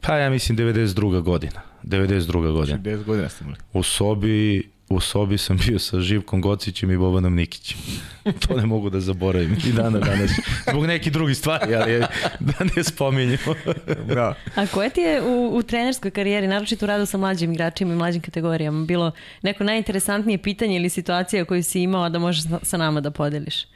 pa 0.00 0.16
ja 0.16 0.30
mislim 0.30 0.58
92. 0.58 1.22
godina. 1.22 1.60
92. 1.84 2.52
godina. 2.52 2.78
10 2.78 3.04
godina 3.04 3.28
ste 3.28 3.44
imali. 3.44 3.58
U 3.72 3.82
sobi 3.82 4.70
u 4.90 5.00
sobi 5.00 5.38
sam 5.38 5.56
bio 5.66 5.78
sa 5.78 6.00
Živkom 6.00 6.40
Gocićem 6.40 6.90
i 6.90 6.96
Bobanom 6.96 7.34
Nikićem. 7.34 7.78
to 8.46 8.56
ne 8.56 8.66
mogu 8.66 8.90
da 8.90 9.00
zaboravim 9.00 9.56
i 9.66 9.72
dana 9.72 9.98
danas. 9.98 10.30
Zbog 10.70 10.86
nekih 10.86 11.12
drugih 11.12 11.36
stvari, 11.36 11.74
ali 11.80 12.00
da 12.40 12.64
ne 12.76 12.84
spominjemo. 12.84 13.54
da. 14.14 14.34
A 14.54 14.66
koje 14.66 14.90
ti 14.90 15.00
je 15.00 15.22
u, 15.22 15.56
u 15.56 15.62
trenerskoj 15.62 16.10
karijeri, 16.10 16.46
naročito 16.46 16.86
u 16.86 16.88
radu 16.88 17.06
sa 17.06 17.18
mlađim 17.18 17.52
igračima 17.52 17.92
i 17.92 17.96
mlađim 17.96 18.22
kategorijama, 18.22 18.84
bilo 18.84 19.12
neko 19.42 19.64
najinteresantnije 19.64 20.38
pitanje 20.38 20.76
ili 20.76 20.88
situacija 20.88 21.44
koju 21.44 21.62
si 21.62 21.80
imao 21.80 22.08
da 22.08 22.18
možeš 22.18 22.44
sa 22.62 22.76
nama 22.76 23.00
da 23.00 23.10
podeliš? 23.10 23.66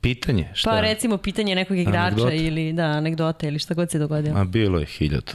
Pitanje? 0.00 0.48
Šta? 0.54 0.70
Pa 0.70 0.80
recimo 0.80 1.16
pitanje 1.16 1.54
nekog 1.54 1.78
igrača 1.78 2.06
anegdota? 2.06 2.34
ili 2.34 2.72
da, 2.72 2.84
anegdota 2.84 3.46
ili 3.46 3.58
šta 3.58 3.74
god 3.74 3.90
se 3.90 3.98
dogodilo. 3.98 4.38
A 4.38 4.44
bilo 4.44 4.78
je 4.78 4.86
hiljadu. 4.86 5.32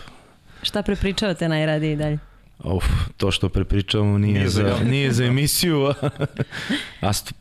Šta 0.64 0.84
prepričavate 0.84 1.50
najradije 1.50 1.96
dalje? 1.96 2.20
Uf, 2.60 2.86
to 3.18 3.32
što 3.32 3.50
prepričavamo 3.50 4.18
nije, 4.18 4.34
nije, 4.34 4.50
za, 4.50 4.80
nije 4.84 5.12
za 5.12 5.26
emisiju. 5.26 5.94
a 7.02 7.14
st 7.14 7.34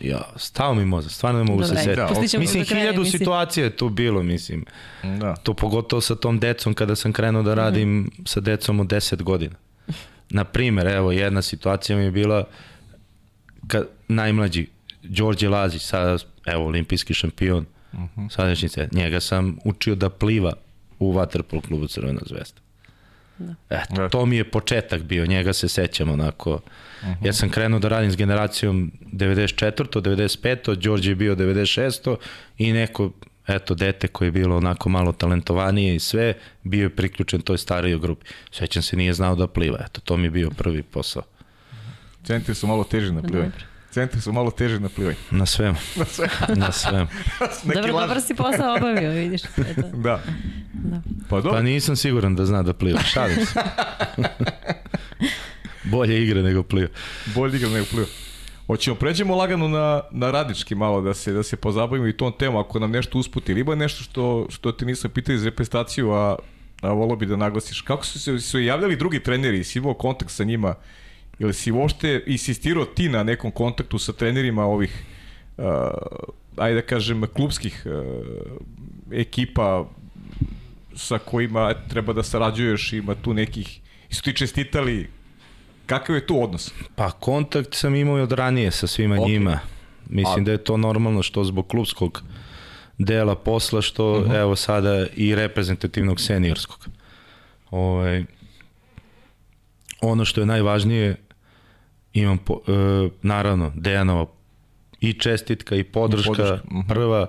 ja, 0.00 0.22
stao 0.36 0.74
mi 0.74 0.84
mozak, 0.84 1.12
stvarno 1.12 1.38
ne 1.38 1.44
mogu 1.44 1.62
Dobre, 1.62 1.76
se 1.76 1.82
setiti. 1.84 2.32
Da, 2.32 2.38
mislim, 2.38 2.64
hiljadu 2.64 3.04
situacija 3.04 3.64
je 3.64 3.76
tu 3.76 3.88
bilo, 3.88 4.22
mislim. 4.22 4.64
Da. 5.02 5.36
To 5.36 5.54
pogotovo 5.54 6.00
sa 6.00 6.14
tom 6.14 6.40
decom, 6.40 6.74
kada 6.74 6.96
sam 6.96 7.12
krenuo 7.12 7.42
da 7.42 7.54
radim 7.54 7.88
mm 7.88 8.04
-hmm. 8.04 8.28
sa 8.28 8.40
decom 8.40 8.80
od 8.80 8.86
10 8.86 9.22
godina. 9.22 9.54
Na 10.30 10.44
primer, 10.44 10.86
evo, 10.86 11.12
jedna 11.12 11.42
situacija 11.42 11.98
mi 11.98 12.04
je 12.04 12.10
bila 12.10 12.44
kad 13.66 13.88
najmlađi, 14.08 14.66
Đorđe 15.02 15.48
Lazić, 15.48 15.82
sada, 15.82 16.18
evo, 16.46 16.66
olimpijski 16.66 17.14
šampion, 17.14 17.66
uh 17.92 17.98
mhm. 17.98 18.20
-huh. 18.20 18.30
sadašnjice, 18.30 18.88
njega 18.92 19.20
sam 19.20 19.58
učio 19.64 19.94
da 19.94 20.10
pliva 20.10 20.52
u 20.98 21.12
Waterpolo 21.12 21.66
klubu 21.66 21.86
Crvena 21.86 22.20
zvezda. 22.26 22.65
Da. 23.38 23.54
Eto, 23.70 24.08
to 24.08 24.26
mi 24.26 24.36
je 24.36 24.50
početak 24.50 25.02
bio, 25.02 25.26
njega 25.26 25.52
se 25.52 25.68
sećam 25.68 26.10
onako. 26.10 26.54
Uh 26.54 26.60
-huh. 27.02 27.26
Ja 27.26 27.32
sam 27.32 27.50
krenuo 27.50 27.80
da 27.80 27.88
radim 27.88 28.10
s 28.10 28.16
generacijom 28.16 28.92
94. 29.12 30.00
95. 30.00 30.74
Đorđe 30.74 31.10
je 31.10 31.14
bio 31.14 31.36
96. 31.36 32.16
i 32.58 32.72
neko 32.72 33.10
eto, 33.46 33.74
dete 33.74 34.08
koje 34.08 34.28
je 34.28 34.32
bilo 34.32 34.56
onako 34.56 34.88
malo 34.88 35.12
talentovanije 35.12 35.94
i 35.94 35.98
sve, 35.98 36.34
bio 36.62 36.82
je 36.82 36.96
priključen 36.96 37.40
toj 37.40 37.58
starijoj 37.58 37.98
grupi. 37.98 38.26
Sećam 38.52 38.82
se, 38.82 38.96
nije 38.96 39.14
znao 39.14 39.34
da 39.34 39.46
pliva. 39.46 39.78
Eto, 39.86 40.00
to 40.00 40.16
mi 40.16 40.26
je 40.26 40.30
bio 40.30 40.50
prvi 40.50 40.82
posao. 40.82 41.22
Centri 42.24 42.54
su 42.54 42.66
malo 42.66 42.84
teži 42.84 43.12
na 43.12 43.22
plivanje. 43.22 43.52
Centri 43.96 44.20
su 44.20 44.32
malo 44.32 44.50
teži 44.50 44.80
na 44.80 44.88
plivanje. 44.88 45.16
Na 45.30 45.46
svemu. 45.46 45.76
na 45.96 46.04
svemu. 46.04 46.30
na 46.62 46.72
svemu. 46.72 47.06
dobro, 47.74 47.92
dobro 47.92 48.20
si 48.20 48.34
posao 48.34 48.76
obavio, 48.76 49.10
vidiš. 49.10 49.42
Eto. 49.70 49.82
Da. 49.94 50.20
da. 50.72 51.02
Pa, 51.28 51.36
dobro. 51.36 51.52
pa 51.52 51.62
nisam 51.62 51.96
siguran 51.96 52.36
da 52.36 52.46
zna 52.46 52.62
da 52.62 52.72
pliva. 52.72 53.00
Šalim 53.00 53.46
se. 53.46 53.60
Bolje 55.84 56.22
igre 56.22 56.42
nego 56.42 56.62
pliva. 56.62 56.88
Bolje 57.34 57.56
igre 57.56 57.70
nego 57.70 57.86
pliva. 57.90 58.06
Hoćemo 58.66 58.96
pređemo 58.96 59.36
lagano 59.36 59.68
na, 59.68 60.02
na 60.10 60.30
radički 60.30 60.74
malo 60.74 61.00
da 61.00 61.14
se 61.14 61.32
da 61.32 61.42
se 61.42 61.56
pozabavimo 61.56 62.06
i 62.06 62.16
tom 62.16 62.32
temu 62.38 62.58
ako 62.58 62.78
nam 62.78 62.90
nešto 62.90 63.18
usputi. 63.18 63.52
Ili 63.52 63.60
ima 63.60 63.74
nešto 63.74 64.02
što, 64.02 64.46
što 64.50 64.72
ti 64.72 64.86
nisam 64.86 65.10
pitao 65.10 65.34
iz 65.34 65.44
reprezentaciju, 65.44 66.12
a, 66.12 66.36
a 66.80 66.92
volao 66.92 67.16
bi 67.16 67.26
da 67.26 67.36
naglasiš. 67.36 67.80
Kako 67.80 68.06
su 68.06 68.20
se 68.20 68.38
su 68.38 68.60
javljali 68.60 68.96
drugi 68.96 69.22
treneri? 69.22 69.64
Si 69.64 69.78
imao 69.78 69.94
kontakt 69.94 70.30
sa 70.30 70.44
njima? 70.44 70.74
Ili 71.38 71.54
si 71.54 71.72
uopšte 71.72 72.22
insistirao 72.26 72.84
ti 72.84 73.08
na 73.08 73.22
nekom 73.22 73.50
kontaktu 73.50 73.98
sa 73.98 74.12
trenerima 74.12 74.64
ovih, 74.64 75.04
uh, 75.56 75.64
ajde 76.56 76.80
da 76.80 76.86
kažem, 76.86 77.26
klubskih 77.34 77.86
uh, 77.86 77.92
ekipa 79.12 79.84
sa 80.94 81.18
kojima 81.18 81.74
treba 81.88 82.12
da 82.12 82.22
sarađuješ, 82.22 82.92
ima 82.92 83.14
tu 83.14 83.34
nekih, 83.34 83.80
su 84.10 84.22
ti 84.22 84.32
čestitali, 84.32 85.08
kakav 85.86 86.16
je 86.16 86.26
tu 86.26 86.42
odnos? 86.42 86.72
Pa 86.94 87.10
kontakt 87.10 87.74
sam 87.74 87.94
imao 87.94 88.18
i 88.18 88.20
od 88.20 88.32
ranije 88.32 88.70
sa 88.70 88.86
svima 88.86 89.16
okay. 89.16 89.28
njima. 89.28 89.58
Mislim 90.08 90.42
A... 90.42 90.44
da 90.44 90.52
je 90.52 90.64
to 90.64 90.76
normalno 90.76 91.22
što 91.22 91.44
zbog 91.44 91.68
klubskog 91.68 92.22
dela 92.98 93.34
posla, 93.34 93.82
što 93.82 94.12
uh 94.12 94.20
mhm. 94.20 94.30
-huh. 94.30 94.40
evo 94.40 94.56
sada 94.56 95.06
i 95.16 95.34
reprezentativnog 95.34 96.20
seniorskog. 96.20 96.88
Ovaj, 97.70 98.24
ono 100.00 100.24
što 100.24 100.40
je 100.40 100.46
najvažnije, 100.46 101.16
imam 102.20 102.38
po, 102.38 102.60
e, 102.68 103.08
naravno 103.22 103.72
Dejanova 103.74 104.26
i 105.00 105.12
čestitka 105.12 105.76
i 105.76 105.84
podrška, 105.84 106.32
I 106.32 106.36
podrška. 106.36 106.54
Uh 106.54 106.72
mhm. 106.72 106.78
-huh. 106.78 106.88
prva 106.88 107.26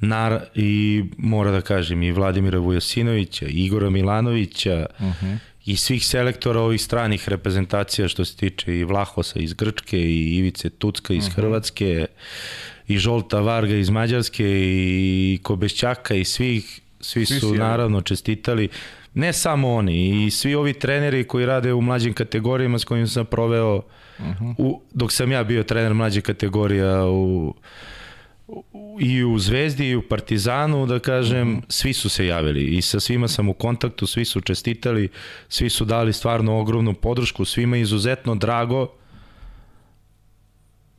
nar, 0.00 0.40
i 0.54 1.04
mora 1.18 1.50
da 1.50 1.60
kažem 1.60 2.02
i 2.02 2.12
Vladimira 2.12 2.58
Vujasinovića, 2.58 3.46
i 3.46 3.64
Igora 3.64 3.90
Milanovića 3.90 4.86
uh 4.98 5.06
mhm. 5.06 5.26
-huh. 5.26 5.38
i 5.64 5.76
svih 5.76 6.06
selektora 6.06 6.60
ovih 6.60 6.82
stranih 6.82 7.28
reprezentacija 7.28 8.08
što 8.08 8.24
se 8.24 8.36
tiče 8.36 8.78
i 8.78 8.84
Vlahosa 8.84 9.38
iz 9.38 9.52
Grčke 9.52 9.98
i 9.98 10.36
Ivice 10.36 10.70
Tucka 10.70 11.14
iz 11.14 11.26
uh 11.26 11.32
mhm. 11.32 11.40
-huh. 11.40 11.42
Hrvatske 11.42 12.06
i 12.88 12.98
Žolta 12.98 13.40
Varga 13.40 13.74
iz 13.74 13.90
Mađarske 13.90 14.44
i 14.46 15.38
Kobešćaka 15.42 16.14
i 16.14 16.24
svih 16.24 16.80
svi, 17.04 17.26
svi 17.26 17.40
su 17.40 17.54
naravno 17.54 18.00
čestitali 18.00 18.68
ne 19.14 19.32
samo 19.32 19.74
oni, 19.74 20.26
i 20.26 20.30
svi 20.30 20.54
ovi 20.54 20.72
treneri 20.72 21.24
koji 21.24 21.46
rade 21.46 21.72
u 21.72 21.80
mlađim 21.80 22.12
kategorijama 22.12 22.78
s 22.78 22.84
kojim 22.84 23.06
sam 23.06 23.26
proveo, 23.26 23.76
uh 23.76 24.24
-huh. 24.24 24.54
u, 24.58 24.82
dok 24.92 25.12
sam 25.12 25.32
ja 25.32 25.44
bio 25.44 25.62
trener 25.62 25.94
mlađe 25.94 26.20
kategorija 26.20 27.06
u, 27.06 27.54
u, 28.48 28.64
i 29.00 29.24
u 29.24 29.38
Zvezdi 29.38 29.88
i 29.88 29.96
u 29.96 30.08
Partizanu, 30.08 30.86
da 30.86 30.98
kažem, 30.98 31.52
uh 31.52 31.58
-huh. 31.58 31.64
svi 31.68 31.92
su 31.92 32.08
se 32.08 32.26
javili 32.26 32.64
i 32.64 32.82
sa 32.82 33.00
svima 33.00 33.28
sam 33.28 33.48
u 33.48 33.54
kontaktu, 33.54 34.06
svi 34.06 34.24
su 34.24 34.40
čestitali, 34.40 35.08
svi 35.48 35.70
su 35.70 35.84
dali 35.84 36.12
stvarno 36.12 36.58
ogromnu 36.60 36.94
podršku, 36.94 37.44
svima 37.44 37.76
izuzetno 37.76 38.34
drago. 38.34 38.88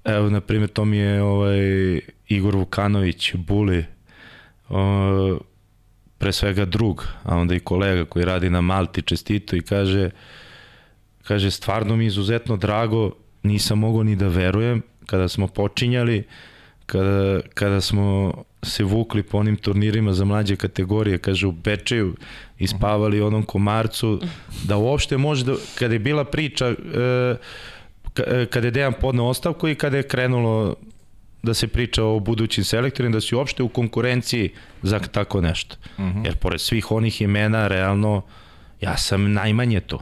Evo, 0.06 0.30
na 0.30 0.42
primjer, 0.42 0.70
to 0.70 0.86
mi 0.86 0.98
je 0.98 1.22
ovaj, 1.22 2.00
Igor 2.28 2.56
Vukanović, 2.56 3.36
Buli, 3.36 3.86
o, 4.70 5.40
pre 6.26 6.34
svega 6.34 6.66
drug, 6.66 7.06
a 7.24 7.38
onda 7.38 7.56
i 7.56 7.60
kolega 7.60 8.06
koji 8.06 8.26
radi 8.26 8.50
na 8.50 8.62
Malti 8.62 9.02
čestito 9.02 9.56
i 9.56 9.62
kaže 9.62 10.10
kaže 11.24 11.52
stvarno 11.52 11.96
mi 11.96 12.06
izuzetno 12.06 12.58
drago, 12.58 13.12
nisam 13.44 13.80
mogao 13.80 14.04
ni 14.04 14.16
da 14.16 14.28
verujem 14.28 14.82
kada 15.06 15.28
smo 15.28 15.48
počinjali, 15.48 16.24
kada, 16.86 17.42
kada 17.54 17.82
smo 17.82 18.34
se 18.64 18.84
vukli 18.84 19.24
po 19.24 19.38
onim 19.38 19.56
turnirima 19.56 20.14
za 20.14 20.26
mlađe 20.26 20.56
kategorije, 20.56 21.18
kaže 21.18 21.48
u 21.48 21.52
Bečeju 21.52 22.16
i 22.58 22.68
spavali 22.68 23.22
onom 23.22 23.44
komarcu, 23.44 24.22
da 24.64 24.78
uopšte 24.78 25.18
može 25.18 25.46
da, 25.46 25.56
kada 25.80 25.94
je 25.94 26.00
bila 26.00 26.24
priča 26.24 26.66
e, 26.68 26.76
e, 28.18 28.46
kada 28.46 28.68
je 28.68 28.72
Dejan 28.72 28.94
podneo 29.02 29.26
ostavku 29.26 29.68
i 29.68 29.76
kada 29.76 29.98
je 29.98 30.08
krenulo 30.08 30.76
da 31.46 31.54
se 31.54 31.68
priča 31.68 32.04
o 32.04 32.20
budućim 32.20 32.64
selektorima, 32.64 33.14
da 33.14 33.22
si 33.22 33.36
uopšte 33.36 33.64
u 33.64 33.70
konkurenciji 33.70 34.50
za 34.82 35.00
tako 35.00 35.42
nešto. 35.42 35.76
Uh 35.98 36.04
mhm. 36.04 36.20
-huh. 36.20 36.26
Jer 36.26 36.36
pored 36.36 36.62
svih 36.62 36.92
onih 36.92 37.22
imena, 37.22 37.68
realno, 37.68 38.22
ja 38.82 38.98
sam 38.98 39.34
najmanje 39.34 39.80
to. 39.80 40.00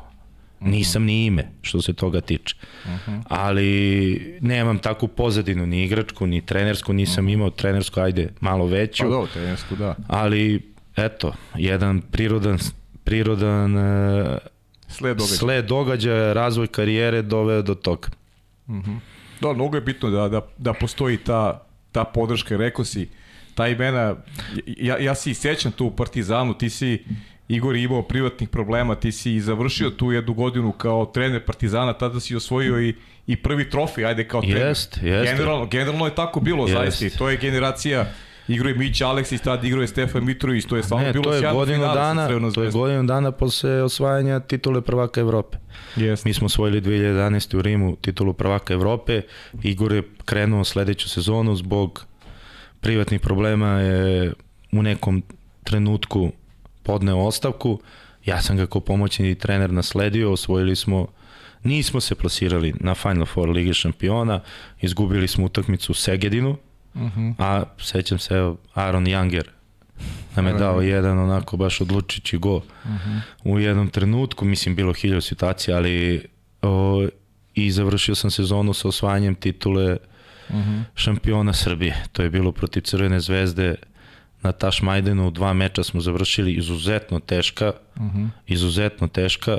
Mhm. 0.62 0.72
Nisam 0.72 1.04
ni 1.04 1.26
ime, 1.26 1.48
što 1.62 1.82
se 1.82 1.94
toga 1.94 2.22
tiče. 2.22 2.56
Uh 2.86 2.92
mhm. 2.92 3.12
-huh. 3.12 3.22
Ali 3.30 4.40
nemam 4.42 4.80
takvu 4.80 5.08
pozadinu, 5.08 5.66
ni 5.66 5.84
igračku, 5.84 6.28
ni 6.28 6.42
trenersku, 6.42 6.94
nisam 6.94 7.26
uh 7.26 7.30
-huh. 7.30 7.34
imao 7.34 7.50
trenersku, 7.50 8.00
ajde, 8.00 8.30
malo 8.40 8.66
veću. 8.66 9.04
Pa 9.04 9.10
dobro, 9.10 9.30
trenersku, 9.34 9.76
da. 9.76 9.96
Ali, 10.08 10.62
eto, 10.96 11.34
jedan 11.56 12.02
prirodan, 12.02 12.60
prirodan 13.04 13.76
uh, 13.76 14.38
sled 14.88 15.18
događaja. 15.18 15.38
sled 15.38 15.66
događaja, 15.66 16.34
razvoj 16.34 16.68
karijere 16.68 17.22
doveo 17.22 17.62
do 17.62 17.76
toga. 17.76 18.08
Uh 18.68 18.76
-huh. 18.76 18.98
Da, 19.48 19.54
mnogo 19.54 19.78
je 19.78 19.82
bitno 19.82 20.10
da, 20.10 20.30
da, 20.30 20.42
da 20.58 20.74
postoji 20.74 21.18
ta, 21.18 21.66
ta 21.92 22.04
podrška, 22.04 22.58
rekao 22.58 22.86
si, 22.86 23.10
ta 23.56 23.68
imena, 23.68 24.16
ja, 24.66 24.98
ja 24.98 25.16
si 25.16 25.34
sećam 25.34 25.72
tu 25.72 25.86
u 25.86 25.92
Partizanu, 25.92 26.54
ti 26.54 26.70
si 26.70 27.04
Igor 27.48 27.76
imao 27.76 28.02
privatnih 28.02 28.50
problema, 28.50 28.96
ti 28.96 29.12
si 29.12 29.40
završio 29.40 29.90
tu 29.90 30.12
jednu 30.12 30.34
godinu 30.34 30.72
kao 30.72 31.06
trener 31.06 31.46
Partizana, 31.46 31.94
tada 31.94 32.20
si 32.20 32.36
osvojio 32.36 32.82
i, 32.82 32.96
i 33.28 33.36
prvi 33.36 33.70
trofej, 33.70 34.06
ajde 34.06 34.28
kao 34.28 34.42
trener. 34.42 34.68
Jest, 34.68 35.00
jest. 35.04 35.32
Generalno, 35.32 35.66
generalno 35.66 36.06
je 36.06 36.16
tako 36.16 36.40
bilo, 36.40 36.68
jest. 36.68 36.74
zaista, 36.74 37.06
i 37.06 37.10
to 37.10 37.30
je 37.30 37.38
generacija 37.38 38.06
Igro 38.48 38.70
je 38.70 38.76
Mić 38.76 39.02
Aleksić, 39.02 39.42
tad 39.42 39.64
igro 39.64 39.82
je 39.82 39.88
Stefan 39.88 40.26
Mitrović, 40.26 40.66
to 40.66 40.76
je 40.76 40.84
stvarno 40.84 41.08
ne, 41.08 41.14
bilo 41.14 41.24
to 41.24 41.34
je 41.34 41.54
godinu 41.54 41.84
dana, 41.84 42.28
To 42.54 42.64
je 42.64 42.72
godinu 42.72 43.04
dana 43.04 43.32
posle 43.32 43.84
osvajanja 43.84 44.40
titule 44.40 44.82
prvaka 44.82 45.22
Evrope. 45.22 45.58
Yes. 45.96 46.26
Mi 46.26 46.34
smo 46.34 46.46
osvojili 46.46 46.82
2011. 46.82 47.58
u 47.58 47.62
Rimu 47.62 47.96
titulu 47.96 48.34
prvaka 48.34 48.74
Evrope. 48.74 49.22
Igor 49.64 49.92
je 49.94 50.04
krenuo 50.26 50.64
sledeću 50.64 51.10
sezonu 51.10 51.56
zbog 51.56 52.06
privatnih 52.82 53.22
problema 53.22 53.68
je 53.68 54.34
u 54.72 54.84
nekom 54.84 55.24
trenutku 55.64 56.32
podneo 56.84 57.18
ostavku. 57.18 57.80
Ja 58.26 58.42
sam 58.42 58.58
ga 58.58 58.68
kao 58.68 58.82
pomoćni 58.82 59.36
trener 59.36 59.72
nasledio, 59.72 60.32
osvojili 60.32 60.76
smo 60.76 61.08
Nismo 61.64 62.02
se 62.02 62.16
plasirali 62.16 62.74
na 62.80 62.96
Final 62.96 63.26
Four 63.26 63.50
Lige 63.50 63.74
šampiona, 63.74 64.40
izgubili 64.82 65.28
smo 65.28 65.46
utakmicu 65.46 65.92
u 65.92 65.96
Segedinu, 65.96 66.58
Uh 66.94 67.02
-huh. 67.02 67.34
A 67.38 67.64
sećam 67.78 68.20
se, 68.20 68.34
evo, 68.34 68.58
Aaron 68.74 69.06
Younger 69.06 69.44
nam 70.36 70.48
je 70.48 70.54
dao 70.54 70.82
jedan 70.82 71.20
onako 71.20 71.58
baš 71.58 71.82
odlučići 71.82 72.38
go 72.38 72.56
uh 72.56 72.64
-huh. 72.86 73.20
u 73.44 73.60
jednom 73.60 73.90
trenutku, 73.90 74.46
mislim 74.46 74.76
bilo 74.76 74.94
hiljada 74.94 75.22
situacija, 75.22 75.78
ali 75.78 76.26
o, 76.62 77.08
i 77.56 77.72
završio 77.72 78.16
sam 78.16 78.32
sezonu 78.32 78.74
sa 78.74 78.88
osvajanjem 78.88 79.36
titule 79.36 79.98
uh 80.50 80.56
-huh. 80.56 80.84
šampiona 80.96 81.54
Srbije. 81.54 82.04
To 82.12 82.24
je 82.24 82.30
bilo 82.30 82.52
protiv 82.52 82.82
Crvene 82.82 83.20
zvezde 83.20 83.76
na 84.42 84.52
Taš 84.52 84.82
Majdenu, 84.82 85.32
dva 85.32 85.54
meča 85.54 85.84
smo 85.84 86.02
završili 86.02 86.54
izuzetno 86.54 87.20
teška, 87.20 87.72
uh 87.96 88.02
-huh. 88.02 88.30
izuzetno 88.48 89.08
teška, 89.08 89.58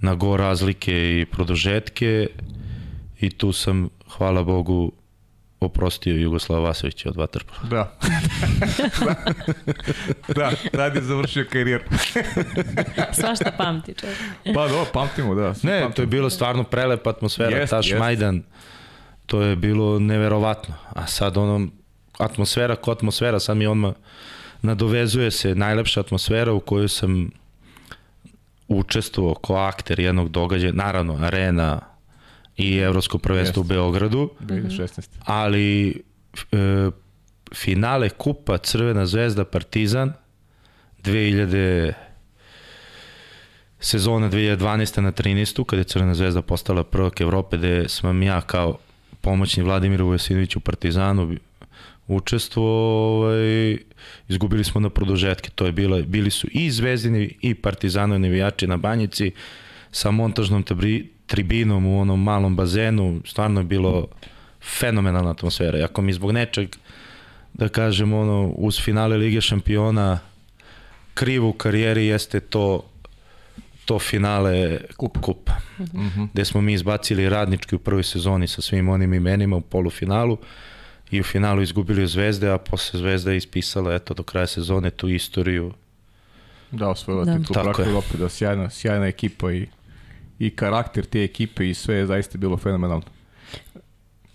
na 0.00 0.14
go 0.14 0.36
razlike 0.36 1.20
i 1.20 1.26
produžetke 1.26 2.28
i 3.20 3.30
tu 3.30 3.52
sam, 3.52 3.88
hvala 4.08 4.42
Bogu, 4.42 4.92
oprostio 5.60 6.14
Jugoslava 6.14 6.68
Vasovića 6.68 7.08
od 7.08 7.16
Vatrpola. 7.16 7.58
Da. 7.70 7.98
da. 9.04 9.14
da, 10.34 10.50
tad 10.72 10.94
je 10.94 11.02
završio 11.02 11.46
karijer. 11.52 11.82
Svašta 13.20 13.52
pamti 13.56 13.94
čovjek. 13.94 14.18
Pa 14.54 14.68
do, 14.68 14.86
pamtimo, 14.92 15.34
da. 15.34 15.48
Ne, 15.48 15.80
pamtimo. 15.80 15.90
to 15.94 16.02
je 16.02 16.06
bilo 16.06 16.30
stvarno 16.30 16.64
prelepa 16.64 17.10
atmosfera, 17.10 17.56
jest, 17.56 17.70
Taš 17.70 17.90
jest. 17.90 17.98
Majdan. 17.98 18.42
To 19.26 19.42
je 19.42 19.56
bilo 19.56 19.98
neverovatno. 19.98 20.74
A 20.94 21.06
sad 21.06 21.36
ono, 21.36 21.66
atmosfera 22.18 22.76
ko 22.76 22.92
atmosfera, 22.92 23.40
sad 23.40 23.56
mi 23.56 23.66
odmah 23.66 23.92
nadovezuje 24.62 25.30
se 25.30 25.54
najlepša 25.54 26.00
atmosfera 26.00 26.52
u 26.52 26.60
kojoj 26.60 26.88
sam 26.88 27.30
učestvovao 28.68 29.34
kao 29.34 29.56
akter 29.56 30.00
jednog 30.00 30.28
događaja, 30.28 30.72
naravno 30.72 31.18
arena, 31.22 31.80
i 32.56 32.76
evropsko 32.76 33.18
prvenstvo 33.18 33.60
u 33.60 33.64
Beogradu. 33.64 34.30
2016. 34.40 35.08
Ali 35.24 36.02
e, 36.52 36.90
finale 37.54 38.08
kupa 38.08 38.58
Crvena 38.58 39.06
zvezda 39.06 39.44
Partizan 39.44 40.12
2000 41.04 41.92
sezona 43.80 44.30
2012. 44.30 45.00
na 45.00 45.12
13. 45.12 45.64
kada 45.64 45.80
je 45.80 45.84
Crvena 45.84 46.14
zvezda 46.14 46.42
postala 46.42 46.84
prvak 46.84 47.20
Evrope 47.20 47.56
gde 47.56 47.88
sam 47.88 48.22
ja 48.22 48.40
kao 48.40 48.78
pomoćni 49.20 49.62
Vladimir 49.62 50.02
Vujasinović 50.02 50.56
u 50.56 50.60
Partizanu 50.60 51.36
učestvovao, 52.06 52.70
ovaj, 52.70 53.78
izgubili 54.28 54.64
smo 54.64 54.80
na 54.80 54.90
produžetke. 54.90 55.50
To 55.54 55.66
je 55.66 55.72
bila, 55.72 56.02
bili 56.02 56.30
su 56.30 56.48
i 56.50 56.70
Zvezdini 56.70 57.36
i 57.40 57.54
Partizanovi 57.54 58.18
navijači 58.18 58.66
na 58.66 58.76
Banjici 58.76 59.32
sa 59.90 60.10
montažnom 60.10 60.62
tribinom 61.26 61.86
u 61.86 62.00
onom 62.00 62.22
malom 62.22 62.56
bazenu, 62.56 63.20
stvarno 63.24 63.60
je 63.60 63.64
bilo 63.64 64.06
fenomenalna 64.78 65.30
atmosfera. 65.30 65.84
Ako 65.84 66.02
mi 66.02 66.12
zbog 66.12 66.32
nečeg, 66.32 66.76
da 67.54 67.68
kažem, 67.68 68.12
ono, 68.12 68.52
uz 68.56 68.80
finale 68.80 69.16
Lige 69.16 69.40
šampiona 69.40 70.18
krivo 71.14 71.48
u 71.48 71.52
karijeri 71.52 72.06
jeste 72.06 72.40
to 72.40 72.82
to 73.86 73.98
finale 73.98 74.80
kup. 74.96 75.18
kupa. 75.20 75.52
Mm 75.78 75.84
-hmm. 75.84 76.28
Gde 76.32 76.44
smo 76.44 76.60
mi 76.60 76.72
izbacili 76.72 77.28
radnički 77.28 77.74
u 77.74 77.78
prvoj 77.78 78.02
sezoni 78.02 78.48
sa 78.48 78.62
svim 78.62 78.88
onim 78.88 79.14
imenima 79.14 79.56
u 79.56 79.60
polufinalu 79.60 80.38
i 81.10 81.20
u 81.20 81.24
finalu 81.24 81.62
izgubili 81.62 82.06
Zvezde, 82.06 82.50
a 82.50 82.58
posle 82.58 83.00
Zvezda 83.00 83.30
je 83.30 83.36
ispisala 83.36 83.94
eto 83.94 84.14
do 84.14 84.22
kraja 84.22 84.46
sezone 84.46 84.90
tu 84.90 85.08
istoriju. 85.08 85.72
Da, 86.70 86.88
osvojila 86.88 87.24
da. 87.24 87.38
titul 87.38 87.62
Brako 87.62 87.82
Evrope, 87.82 88.18
da 88.18 88.28
sjajna, 88.28 88.70
sjajna 88.70 89.06
ekipa 89.06 89.52
i 89.52 89.66
i 90.38 90.50
karakter 90.50 91.04
te 91.04 91.24
ekipe 91.24 91.70
i 91.70 91.74
sve 91.74 91.94
je 91.94 92.06
zaista 92.06 92.38
bilo 92.38 92.56
fenomenalno. 92.56 93.04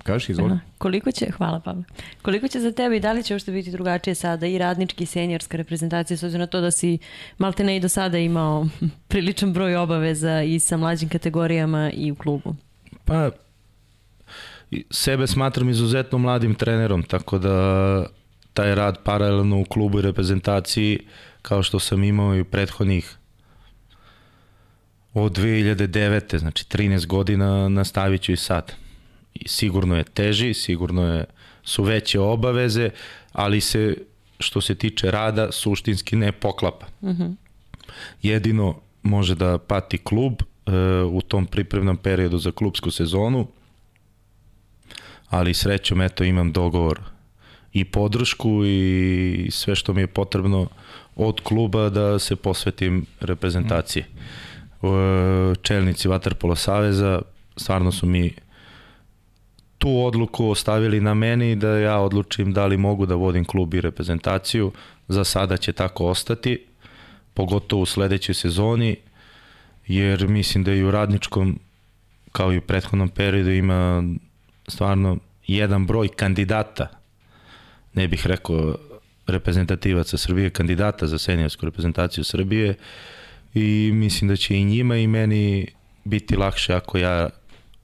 Kažeš, 0.04 0.30
izvoli. 0.30 0.60
Koliko 0.78 1.12
će, 1.12 1.32
hvala 1.32 1.60
Pavle, 1.60 1.84
koliko 2.22 2.48
će 2.48 2.60
za 2.60 2.72
tebe 2.72 2.98
i 2.98 3.00
da 3.00 3.12
li 3.12 3.24
će 3.24 3.34
uopšte 3.34 3.52
biti 3.52 3.72
drugačije 3.72 4.16
sada 4.16 4.48
i 4.48 4.58
radnički 4.58 5.04
i 5.04 5.08
senjorska 5.08 5.58
reprezentacija 5.58 6.18
s 6.18 6.24
obzirom 6.24 6.40
na 6.40 6.48
to 6.48 6.62
da 6.62 6.72
si 6.72 6.98
malte 7.38 7.64
ne 7.64 7.78
i 7.78 7.80
do 7.80 7.90
sada 7.90 8.18
imao 8.18 8.68
priličan 9.10 9.54
broj 9.54 9.76
obaveza 9.76 10.42
i 10.42 10.60
sa 10.60 10.78
mlađim 10.78 11.10
kategorijama 11.10 11.92
i 11.94 12.12
u 12.12 12.16
klubu? 12.16 12.56
Pa, 13.06 13.30
sebe 14.92 15.28
smatram 15.28 15.70
izuzetno 15.70 16.18
mladim 16.18 16.56
trenerom, 16.56 17.04
tako 17.04 17.38
da 17.38 18.06
taj 18.54 18.76
rad 18.76 18.98
paralelno 19.04 19.60
u 19.62 19.66
klubu 19.66 20.00
i 20.00 20.02
reprezentaciji 20.02 21.00
kao 21.42 21.64
što 21.64 21.80
sam 21.80 22.04
imao 22.04 22.36
i 22.36 22.44
prethodnih 22.44 23.18
od 25.14 25.38
2009. 25.38 26.38
znači 26.38 26.66
13 26.66 27.06
godina 27.06 27.70
nastavit 27.70 28.22
ću 28.22 28.32
i 28.32 28.38
sad. 28.38 28.74
I 29.34 29.48
sigurno 29.48 29.98
je 29.98 30.04
teži, 30.04 30.54
sigurno 30.54 31.14
je, 31.14 31.26
su 31.64 31.84
veće 31.84 32.20
obaveze, 32.20 32.90
ali 33.32 33.62
se 33.62 33.98
što 34.40 34.62
se 34.62 34.76
tiče 34.76 35.12
rada 35.12 35.52
suštinski 35.52 36.16
ne 36.16 36.32
poklapa. 36.32 36.86
Mhm. 37.04 37.12
-huh. 37.12 37.36
Jedino 38.22 38.80
može 39.04 39.36
da 39.36 39.58
pati 39.58 39.98
klub 39.98 40.34
e, 40.34 40.72
u 41.04 41.22
tom 41.22 41.46
pripremnom 41.46 41.98
periodu 41.98 42.38
za 42.38 42.52
klubsku 42.52 42.92
sezonu, 42.92 43.48
ali 45.30 45.54
srećom 45.54 46.02
eto 46.02 46.24
imam 46.24 46.52
dogovor 46.52 47.00
i 47.74 47.86
podršku 47.86 48.66
i 48.66 49.48
sve 49.52 49.76
što 49.76 49.94
mi 49.94 50.02
je 50.02 50.08
potrebno 50.08 50.68
od 51.16 51.42
kluba 51.44 51.90
da 51.90 52.20
se 52.20 52.36
posvetim 52.36 53.06
reprezentaciji. 53.20 54.04
Mm. 54.04 54.51
Čelnici 55.62 56.08
Vaterpola 56.08 56.56
Saveza 56.56 57.22
stvarno 57.58 57.92
su 57.92 58.06
mi 58.06 58.34
tu 59.78 60.06
odluku 60.06 60.50
ostavili 60.50 61.00
na 61.02 61.14
meni 61.14 61.56
da 61.56 61.70
ja 61.70 61.98
odlučim 61.98 62.54
da 62.54 62.66
li 62.66 62.78
mogu 62.78 63.06
da 63.06 63.16
vodim 63.16 63.46
klub 63.46 63.74
i 63.74 63.82
reprezentaciju. 63.82 64.72
Za 65.08 65.24
sada 65.24 65.58
će 65.58 65.74
tako 65.74 66.06
ostati, 66.06 66.66
pogotovo 67.34 67.82
u 67.82 67.86
sledećoj 67.86 68.36
sezoni, 68.36 68.96
jer 69.88 70.28
mislim 70.28 70.64
da 70.64 70.74
i 70.74 70.84
u 70.84 70.92
radničkom, 70.92 71.60
kao 72.32 72.54
i 72.54 72.58
u 72.58 72.62
prethodnom 72.62 73.10
periodu, 73.10 73.50
ima 73.50 74.04
stvarno 74.68 75.18
jedan 75.48 75.86
broj 75.86 76.08
kandidata, 76.08 76.88
ne 77.94 78.08
bih 78.08 78.28
rekao 78.28 78.76
reprezentativaca 79.28 80.18
Srbije, 80.18 80.50
kandidata 80.50 81.08
za 81.08 81.18
seniorsku 81.18 81.66
reprezentaciju 81.66 82.24
Srbije 82.24 82.76
i 83.54 83.92
mislim 83.94 84.28
da 84.28 84.36
će 84.36 84.58
i 84.58 84.64
njima 84.64 84.98
i 84.98 85.08
meni 85.08 85.68
biti 86.04 86.36
lakše 86.36 86.74
ako 86.74 86.98
ja 86.98 87.30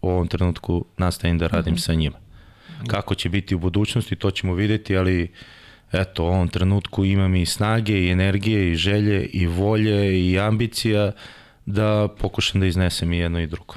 u 0.01 0.09
ovom 0.09 0.27
trenutku 0.27 0.85
nastavim 0.97 1.37
da 1.37 1.47
radim 1.47 1.73
mm 1.73 1.77
-hmm. 1.77 1.85
sa 1.85 1.93
njima. 1.93 2.17
Kako 2.87 3.15
će 3.15 3.29
biti 3.29 3.55
u 3.55 3.59
budućnosti, 3.59 4.15
to 4.15 4.31
ćemo 4.31 4.53
videti, 4.53 4.97
ali 4.97 5.31
eto, 5.91 6.23
u 6.23 6.27
ovom 6.27 6.47
trenutku 6.47 7.05
imam 7.05 7.35
i 7.35 7.45
snage, 7.45 7.99
i 7.99 8.09
energije, 8.09 8.71
i 8.71 8.75
želje, 8.75 9.25
i 9.25 9.45
volje, 9.45 10.29
i 10.29 10.39
ambicija 10.39 11.11
da 11.65 12.07
pokušam 12.19 12.61
da 12.61 12.67
iznesem 12.67 13.13
i 13.13 13.17
jedno 13.17 13.39
i 13.39 13.47
drugo. 13.47 13.75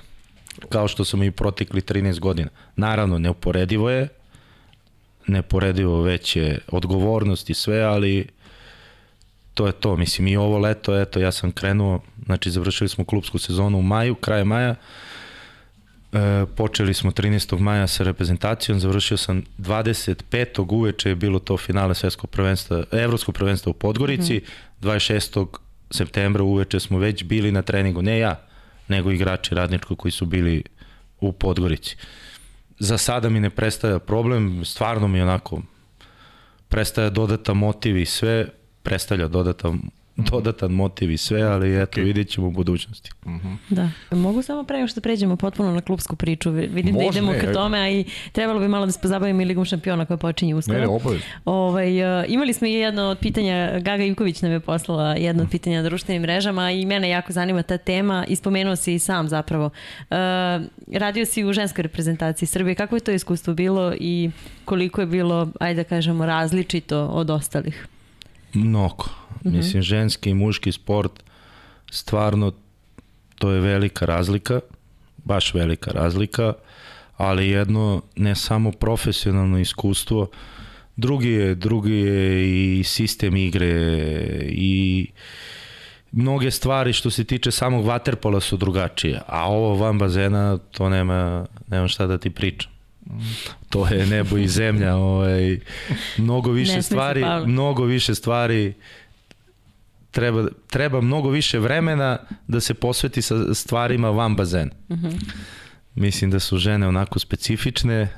Kao 0.69 0.89
što 0.89 1.05
sam 1.05 1.23
i 1.23 1.31
protekli 1.31 1.81
13 1.81 2.19
godina. 2.19 2.49
Naravno, 2.77 3.19
neuporedivo 3.19 3.91
je, 3.91 4.09
neporedivo 5.27 6.03
veće 6.03 6.59
odgovornost 6.69 7.51
i 7.51 7.55
sve, 7.55 7.83
ali 7.83 8.27
to 9.55 9.67
je 9.67 9.73
to. 9.73 9.97
Mislim, 9.97 10.27
i 10.27 10.37
ovo 10.37 10.59
leto, 10.59 11.01
eto, 11.01 11.21
ja 11.21 11.33
sam 11.33 11.53
krenuo, 11.53 12.01
znači 12.25 12.51
završili 12.51 12.89
smo 12.89 13.05
klubsku 13.05 13.39
sezonu 13.39 13.79
u 13.79 13.83
maju, 13.83 14.15
kraje 14.15 14.45
maja, 14.45 14.75
E, 16.13 16.47
počeli 16.57 16.95
smo 16.95 17.11
13. 17.11 17.59
maja 17.59 17.87
sa 17.87 18.05
reprezentacijom, 18.05 18.81
završio 18.81 19.17
sam 19.17 19.43
25. 19.59 20.75
uveče 20.75 21.09
je 21.09 21.15
bilo 21.15 21.39
to 21.39 21.57
finale 21.57 21.95
svetskog 21.95 22.31
prvenstva, 22.31 22.85
evropskog 22.93 23.35
prvenstva 23.35 23.71
u 23.71 23.75
Podgorici, 23.75 24.35
mm 24.35 24.41
-hmm. 24.81 24.95
26. 24.95 25.47
septembra 25.91 26.43
uveče 26.43 26.81
smo 26.81 26.99
već 26.99 27.25
bili 27.25 27.53
na 27.53 27.63
treningu, 27.63 28.03
ne 28.03 28.19
ja, 28.19 28.47
nego 28.89 29.11
igrači 29.11 29.55
radničko 29.55 29.97
koji 29.97 30.13
su 30.13 30.27
bili 30.27 30.63
u 31.21 31.33
Podgorici. 31.33 31.97
Za 32.79 32.99
sada 32.99 33.29
mi 33.29 33.41
ne 33.41 33.51
prestaje 33.51 33.99
problem, 33.99 34.65
stvarno 34.65 35.09
mi 35.09 35.23
onako 35.23 35.63
prestaje 36.69 37.11
dodata 37.11 37.55
motiv 37.55 37.97
i 37.97 38.07
sve, 38.07 38.49
predstavlja 38.83 39.29
dodata 39.29 39.73
dodatan 40.17 40.71
motiv 40.71 41.11
i 41.11 41.17
sve, 41.17 41.43
ali 41.43 41.83
eto, 41.83 42.01
okay. 42.01 42.05
vidjet 42.05 42.29
ćemo 42.29 42.47
u 42.47 42.51
budućnosti. 42.51 43.11
Uh 43.25 43.33
mhm. 43.33 43.49
-huh. 43.49 43.57
Da. 43.71 44.17
Mogu 44.17 44.43
samo 44.43 44.65
pre 44.65 44.89
što 44.89 45.01
pređemo 45.01 45.37
potpuno 45.37 45.73
na 45.73 45.81
klubsku 45.81 46.17
priču. 46.17 46.51
Vidim 46.51 46.95
da 46.95 47.05
Može, 47.05 47.21
da 47.21 47.27
idemo 47.27 47.33
ka 47.41 47.53
tome, 47.53 47.79
a 47.79 47.91
i 47.91 48.05
trebalo 48.33 48.61
bi 48.61 48.69
malo 48.69 48.87
da 48.87 48.93
se 48.93 48.99
pozabavimo 49.03 49.43
i 49.43 49.45
Ligom 49.45 49.65
šampiona 49.65 50.05
koja 50.05 50.17
počinje 50.17 50.55
uskoro. 50.55 50.79
Ne, 50.79 50.85
ne, 50.85 50.89
obavezno. 50.89 51.27
Ovaj, 51.45 52.21
uh, 52.21 52.25
imali 52.29 52.53
smo 52.53 52.67
i 52.67 52.73
jedno 52.73 53.03
od 53.03 53.19
pitanja, 53.19 53.79
Gaga 53.81 54.05
Ivković 54.05 54.43
nam 54.43 54.53
je 54.53 54.61
poslala 54.61 55.15
jedno 55.15 55.43
od 55.43 55.51
pitanja 55.51 55.83
na 55.83 55.89
društvenim 55.89 56.23
mrežama 56.23 56.71
i 56.71 56.87
mene 56.87 57.09
jako 57.09 57.33
zanima 57.33 57.63
ta 57.63 57.79
tema. 57.79 58.25
Ispomenuo 58.29 58.77
si 58.77 58.95
i 58.95 58.99
sam 58.99 59.29
zapravo. 59.29 59.65
Uh, 59.67 60.17
radio 60.93 61.27
si 61.27 61.45
u 61.45 61.53
ženskoj 61.53 61.83
reprezentaciji 61.83 62.47
Srbije. 62.47 62.75
Kako 62.75 62.97
je 62.97 63.01
to 63.01 63.11
iskustvo 63.11 63.55
bilo 63.55 63.95
i 64.01 64.31
koliko 64.65 65.01
je 65.01 65.07
bilo, 65.07 65.49
ajde 65.61 65.83
da 65.83 65.89
kažemo, 65.89 66.27
različito 66.27 67.07
od 67.07 67.31
ostalih? 67.31 67.87
Mnogo. 68.55 69.05
Mm 69.05 69.49
-hmm. 69.49 69.57
Mislim, 69.57 69.83
ženski 69.83 70.31
i 70.31 70.35
muški 70.35 70.73
sport, 70.73 71.13
stvarno, 71.91 72.53
to 73.39 73.51
je 73.51 73.61
velika 73.61 74.05
razlika, 74.07 74.61
baš 75.17 75.55
velika 75.55 75.91
razlika, 75.91 76.53
ali 77.17 77.49
jedno 77.49 78.03
ne 78.17 78.35
samo 78.35 78.73
profesionalno 78.73 79.59
iskustvo, 79.59 80.31
drugi 80.97 81.31
je, 81.31 81.55
drugi 81.55 81.93
je 81.93 82.79
i 82.79 82.85
sistem 82.85 83.37
igre 83.37 83.69
i 84.49 85.07
mnoge 86.13 86.51
stvari 86.51 86.93
što 86.93 87.11
se 87.11 87.25
tiče 87.25 87.51
samog 87.51 87.85
vaterpola 87.85 88.41
su 88.41 88.57
drugačije, 88.57 89.21
a 89.27 89.51
ovo 89.51 89.75
van 89.75 89.99
bazena 89.99 90.59
to 90.59 90.89
nema, 90.89 91.47
nema 91.69 91.89
šta 91.89 92.07
da 92.07 92.19
ti 92.19 92.31
pričam. 92.31 92.80
To 93.69 93.87
je 93.89 94.07
nebo 94.07 94.37
i 94.37 94.49
zemlja, 94.49 94.97
ovaj 94.97 95.59
mnogo 96.19 96.51
više 96.51 96.83
stvari, 96.83 97.25
mnogo 97.47 97.85
više 97.85 98.15
stvari 98.15 98.75
treba, 100.11 100.49
treba 100.67 101.01
mnogo 101.01 101.31
više 101.31 101.59
vremena 101.59 102.19
da 102.47 102.61
se 102.61 102.75
posveti 102.75 103.23
sa 103.23 103.55
stvarima 103.55 104.11
van 104.11 104.37
bazena. 104.37 104.71
Uh 104.89 104.97
mhm. 104.97 105.07
-huh. 105.07 105.33
Mislim 105.95 106.31
da 106.31 106.41
su 106.41 106.59
žene 106.59 106.89
onako 106.89 107.19
specifične 107.19 108.09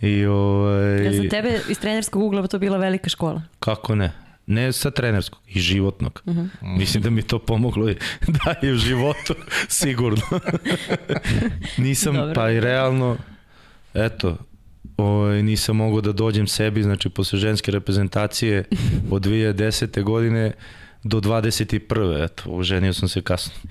i 0.00 0.24
ovaj... 0.24 1.04
Ja 1.04 1.12
za 1.12 1.28
tebe 1.28 1.60
iz 1.68 1.78
trenerskog 1.78 2.22
ugla 2.22 2.46
to 2.46 2.58
bila 2.58 2.78
velika 2.78 3.08
škola. 3.08 3.42
Kako 3.58 3.94
ne? 3.94 4.12
Ne 4.46 4.72
sa 4.72 4.90
trenerskog, 4.90 5.40
i 5.48 5.60
životnog. 5.60 6.22
Uh 6.24 6.34
mhm. 6.34 6.46
-huh. 6.62 6.78
Mislim 6.78 7.02
da 7.02 7.10
mi 7.10 7.22
to 7.22 7.38
pomoglo 7.38 7.90
i 7.90 7.96
da 8.44 8.66
je 8.66 8.72
u 8.72 8.76
životu, 8.76 9.34
sigurno. 9.68 10.22
Nisam, 11.76 12.14
Dobro. 12.14 12.34
pa 12.34 12.50
i 12.50 12.60
realno, 12.60 13.16
eto, 13.94 14.36
ovaj, 14.96 15.42
nisam 15.42 15.76
mogao 15.76 16.00
da 16.00 16.12
dođem 16.12 16.46
sebi, 16.46 16.82
znači 16.82 17.08
posle 17.08 17.38
ženske 17.38 17.70
reprezentacije 17.70 18.64
od 19.10 19.22
2010. 19.22 20.02
godine 20.02 20.52
do 21.04 21.20
21. 21.20 22.24
Eto, 22.24 22.42
oženio 22.46 22.92
sam 22.92 23.08
se 23.08 23.22
kasno. 23.22 23.52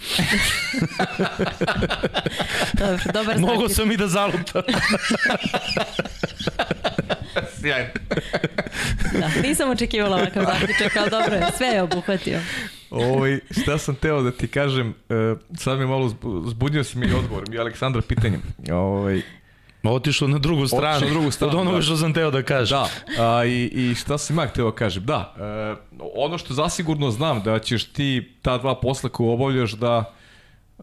Dobro, 2.80 3.03
dobar 3.13 3.39
Mogu 3.39 3.69
sam 3.69 3.91
i 3.91 3.97
da 3.97 4.07
zalutam. 4.07 4.61
Sjajno. 7.59 7.89
da, 9.19 9.41
nisam 9.41 9.69
očekivala 9.69 10.17
ovakav 10.17 10.45
zaključak, 10.45 10.95
ali 10.97 11.09
dobro 11.09 11.36
je, 11.36 11.43
sve 11.57 11.67
je 11.67 11.82
obuhvatio. 11.82 12.39
Ovo, 12.89 13.13
ovaj, 13.13 13.39
šta 13.61 13.78
sam 13.78 13.95
teo 13.95 14.21
da 14.21 14.32
ti 14.32 14.47
kažem, 14.47 14.89
uh, 14.89 14.95
sad 15.57 15.80
mi 15.80 15.86
malo 15.86 16.15
zbunio 16.47 16.84
si 16.84 16.97
mi 16.97 17.13
odgovor, 17.13 17.49
mi 17.49 17.55
je 17.55 17.59
Aleksandra 17.59 18.01
pitanje. 18.01 18.39
Ovaj, 18.71 19.21
Otišao 19.84 20.27
na 20.27 20.39
drugu 20.39 20.67
stranu, 20.67 21.05
na 21.05 21.11
drugu 21.11 21.31
stranu 21.31 21.53
od 21.53 21.59
onoga 21.59 21.77
da. 21.77 21.81
što 21.81 21.97
sam 21.97 22.13
teo 22.13 22.31
da 22.31 22.43
kažem. 22.43 22.77
Da, 22.77 22.89
a, 23.23 23.45
i, 23.45 23.65
i 23.65 23.95
šta 23.95 24.17
sam 24.17 24.38
ja 24.38 24.47
hteo 24.47 24.71
da 24.71 24.75
kažem, 24.75 25.05
da, 25.05 25.34
e, 25.38 25.97
ono 26.15 26.38
što 26.38 26.53
zasigurno 26.53 27.11
znam 27.11 27.43
da 27.43 27.59
ćeš 27.59 27.84
ti 27.84 28.36
ta 28.41 28.57
dva 28.57 28.79
posla 28.79 29.09
koje 29.09 29.29
obavljaš 29.29 29.71
da 29.71 30.13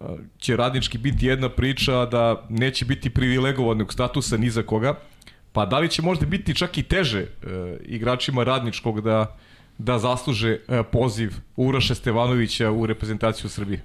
e, 0.01 0.05
će 0.38 0.57
radnički 0.57 0.98
biti 0.98 1.26
jedna 1.26 1.48
priča, 1.48 2.07
da 2.07 2.46
neće 2.48 2.84
biti 2.84 3.11
privilegovanog 3.11 3.92
statusa 3.92 4.36
ni 4.36 4.51
za 4.51 4.62
koga, 4.62 4.94
pa 5.53 5.66
da 5.66 5.78
li 5.78 5.88
će 5.88 6.03
možda 6.03 6.26
biti 6.26 6.55
čak 6.55 6.78
i 6.78 6.82
teže 6.82 7.20
e, 7.20 7.26
igračima 7.84 8.44
radničkog 8.44 9.01
da, 9.01 9.36
da 9.78 9.98
zasluže 9.98 10.59
e, 10.68 10.82
poziv 10.82 11.32
Uraša 11.57 11.94
Stevanovića 11.94 12.70
u 12.70 12.86
reprezentaciju 12.86 13.51
Srbije? 13.51 13.84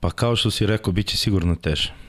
Pa 0.00 0.10
kao 0.10 0.36
što 0.36 0.50
si 0.50 0.66
rekao, 0.66 0.92
bit 0.92 1.06
će 1.06 1.16
sigurno 1.16 1.54
teže. 1.54 2.07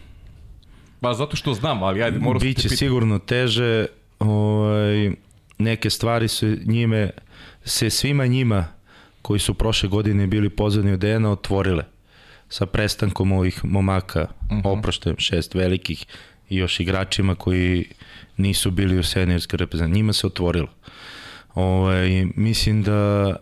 Pa 1.02 1.14
zato 1.14 1.36
što 1.36 1.54
znam, 1.54 1.84
ali 1.84 2.04
ajde, 2.04 2.20
moram 2.20 2.40
Biće 2.40 2.70
se 2.70 2.78
sigurno 2.78 3.20
teže, 3.20 3.86
ovaj, 4.20 5.12
neke 5.58 5.90
stvari 5.90 6.28
su 6.28 6.48
njime, 6.66 7.10
se 7.66 7.90
svima 7.90 8.26
njima 8.26 8.68
koji 9.22 9.40
su 9.40 9.54
prošle 9.54 9.90
godine 9.90 10.28
bili 10.28 10.50
pozvani 10.50 10.92
od 10.92 11.00
DNA 11.00 11.32
otvorile 11.32 11.84
sa 12.50 12.66
prestankom 12.66 13.32
ovih 13.32 13.66
momaka, 13.66 14.22
uh 14.22 14.52
mhm. 14.52 14.62
-huh. 14.62 14.80
oproštajem 14.80 15.18
šest 15.20 15.56
velikih 15.56 16.06
i 16.50 16.58
još 16.58 16.80
igračima 16.80 17.36
koji 17.36 17.86
nisu 18.38 18.72
bili 18.72 19.00
u 19.00 19.04
seniorskoj 19.04 19.58
reprezentaciji. 19.58 19.96
Njima 19.96 20.14
se 20.14 20.28
otvorilo. 20.28 20.68
Ovaj, 21.56 22.26
mislim 22.36 22.84
da 22.84 23.36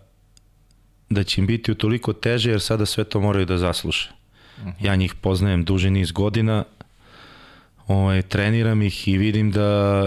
da 1.10 1.24
će 1.24 1.42
im 1.42 1.48
biti 1.48 1.76
toliko 1.76 2.14
teže 2.14 2.52
jer 2.52 2.62
sada 2.62 2.86
sve 2.86 3.04
to 3.04 3.20
moraju 3.20 3.46
da 3.46 3.58
zasluše. 3.58 4.12
Uh 4.58 4.64
mhm. 4.64 4.70
-huh. 4.70 4.86
Ja 4.86 4.96
njih 4.96 5.16
poznajem 5.16 5.64
duži 5.64 5.90
niz 5.90 6.12
godina, 6.12 6.64
ovaj, 7.88 8.22
treniram 8.22 8.82
ih 8.82 9.08
i 9.08 9.18
vidim 9.18 9.52
da 9.52 10.02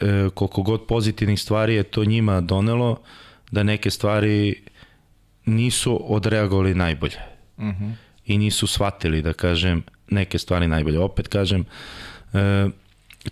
e, 0.00 0.28
koliko 0.34 0.62
god 0.62 0.86
pozitivnih 0.86 1.40
stvari 1.40 1.74
je 1.74 1.82
to 1.82 2.04
njima 2.04 2.40
donelo, 2.40 3.00
da 3.50 3.62
neke 3.62 3.90
stvari 3.90 4.62
nisu 5.44 6.14
odreagovali 6.14 6.74
najbolje. 6.74 7.18
Uh 7.56 7.64
mhm. 7.64 7.84
-huh. 7.84 7.92
I 8.26 8.38
nisu 8.38 8.66
shvatili, 8.66 9.22
da 9.22 9.32
kažem, 9.32 9.82
neke 10.10 10.38
stvari 10.38 10.66
najbolje. 10.66 10.98
Opet 10.98 11.28
kažem, 11.28 11.64
e, 12.32 12.68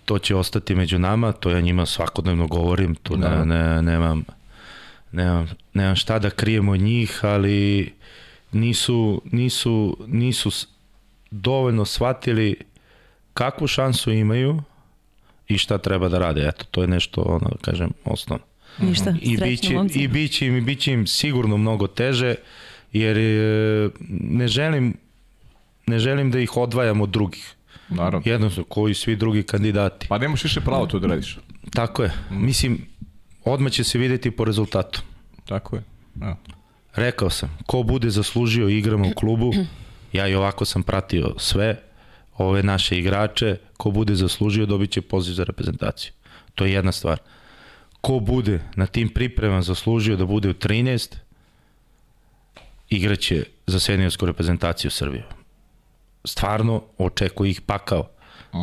to 0.05 0.19
će 0.19 0.37
ostati 0.37 0.75
među 0.75 0.99
nama, 0.99 1.33
to 1.33 1.51
ja 1.51 1.61
njima 1.61 1.87
svakodnevno 1.87 2.47
govorim, 2.47 2.95
tu 2.95 3.17
ne, 3.17 3.45
ne, 3.45 3.83
nemam, 3.83 4.25
nemam, 5.13 5.51
nemam 5.75 5.97
šta 5.97 6.19
da 6.19 6.31
krijem 6.31 6.69
od 6.69 6.81
njih, 6.81 7.21
ali 7.23 7.93
nisu, 8.53 9.23
nisu, 9.33 9.97
nisu 10.07 10.67
dovoljno 11.31 11.85
shvatili 11.85 12.57
kakvu 13.35 13.67
šansu 13.67 14.13
imaju 14.13 14.63
i 15.49 15.59
šta 15.59 15.79
treba 15.79 16.09
da 16.09 16.19
rade. 16.19 16.49
Eto, 16.49 16.65
to 16.71 16.81
je 16.83 16.89
nešto, 16.89 17.21
ono, 17.21 17.51
kažem, 17.61 17.91
osnovno. 18.05 18.45
Ništa, 18.79 19.15
I 19.21 19.37
biće, 19.37 19.75
i 19.95 20.09
biće 20.09 20.47
im, 20.47 20.65
biće 20.65 20.93
im 20.93 21.07
sigurno 21.07 21.57
mnogo 21.57 21.87
teže, 21.87 22.35
jer 22.93 23.19
e, 23.19 23.91
ne 24.09 24.49
želim 24.49 24.95
ne 25.87 25.99
želim 25.99 26.31
da 26.31 26.41
ih 26.41 26.57
odvajam 26.57 27.01
od 27.01 27.09
drugih. 27.09 27.55
Naravno. 27.89 28.23
Jednostavno, 28.25 28.65
koji 28.69 28.95
svi 28.95 29.17
drugi 29.17 29.43
kandidati. 29.43 30.07
Pa 30.09 30.19
nemaš 30.19 30.45
više 30.45 30.61
pravo 30.61 30.87
to 30.87 30.99
da 30.99 31.07
radiš. 31.07 31.39
Tako 31.71 32.03
je. 32.03 32.13
Mislim, 32.31 32.87
odmah 33.45 33.73
će 33.73 33.85
se 33.85 33.99
videti 33.99 34.31
po 34.31 34.45
rezultatu. 34.45 35.03
Tako 35.45 35.77
je. 35.77 35.83
Ja. 36.21 36.37
Rekao 36.95 37.31
sam, 37.31 37.59
ko 37.67 37.83
bude 37.83 38.11
zaslužio 38.11 38.69
igrama 38.69 39.07
u 39.07 39.15
klubu, 39.15 39.53
ja 40.13 40.29
i 40.29 40.35
ovako 40.35 40.65
sam 40.65 40.83
pratio 40.83 41.35
sve 41.39 41.83
ove 42.39 42.63
naše 42.63 42.99
igrače, 42.99 43.57
ko 43.77 43.91
bude 43.91 44.15
zaslužio 44.15 44.67
dobit 44.67 44.91
će 44.91 45.03
poziv 45.03 45.33
za 45.33 45.45
reprezentaciju. 45.45 46.13
To 46.55 46.65
je 46.65 46.73
jedna 46.73 46.93
stvar. 46.93 47.19
Ko 48.01 48.21
bude 48.21 48.61
na 48.77 48.87
tim 48.87 49.09
pripremama 49.09 49.63
zaslužio 49.63 50.17
da 50.17 50.27
bude 50.27 50.49
u 50.49 50.55
13, 50.55 51.17
igraće 52.89 53.45
za 53.67 53.81
seniorsku 53.81 54.27
reprezentaciju 54.27 54.91
Srbije. 54.91 55.25
Stvarno 56.25 56.83
očekuju 56.99 57.51
ih 57.51 57.61
pakao. 57.61 58.09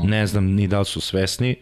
Ne 0.03 0.27
znam 0.27 0.45
ni 0.45 0.67
da 0.67 0.79
li 0.79 0.85
su 0.85 1.01
svesni, 1.01 1.55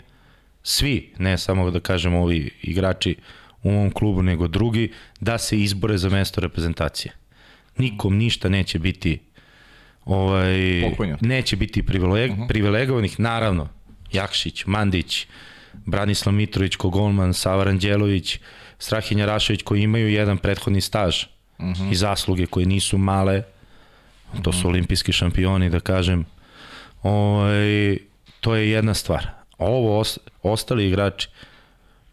svi, 0.63 1.13
ne 1.17 1.37
samo 1.37 1.71
da 1.71 1.79
kažem 1.79 2.15
ovi 2.15 2.51
igrači 2.61 3.15
u 3.63 3.71
mom 3.71 3.91
klubu, 3.91 4.23
nego 4.23 4.47
drugi, 4.47 4.91
da 5.19 5.37
se 5.37 5.59
izbore 5.59 5.97
za 5.97 6.09
mesto 6.09 6.41
reprezentacije. 6.41 7.13
Nikom 7.77 8.17
ništa 8.17 8.49
neće 8.49 8.79
biti 8.79 9.19
ovaj, 10.07 10.81
neće 11.21 11.55
biti 11.55 11.83
privileg, 11.83 12.31
privilegovanih, 12.47 13.19
naravno, 13.19 13.67
Jakšić, 14.11 14.65
Mandić, 14.65 15.27
Branislav 15.85 16.35
Mitrović, 16.35 16.75
Kogolman, 16.75 17.33
Sava 17.33 17.63
Ranđelović, 17.63 18.39
Strahinja 18.79 19.25
Rašović 19.25 19.63
koji 19.63 19.81
imaju 19.81 20.09
jedan 20.09 20.37
prethodni 20.37 20.81
staž 20.81 21.23
i 21.91 21.95
zasluge 21.95 22.45
koje 22.45 22.65
nisu 22.65 22.97
male, 22.97 23.43
to 24.41 24.53
su 24.53 24.67
olimpijski 24.67 25.11
šampioni, 25.11 25.69
da 25.69 25.79
kažem, 25.79 26.25
ovaj, 27.03 27.97
to 28.41 28.55
je 28.55 28.71
jedna 28.71 28.93
stvar. 28.93 29.27
Ovo, 29.57 29.99
os, 29.99 30.19
ostali 30.43 30.87
igrači, 30.87 31.27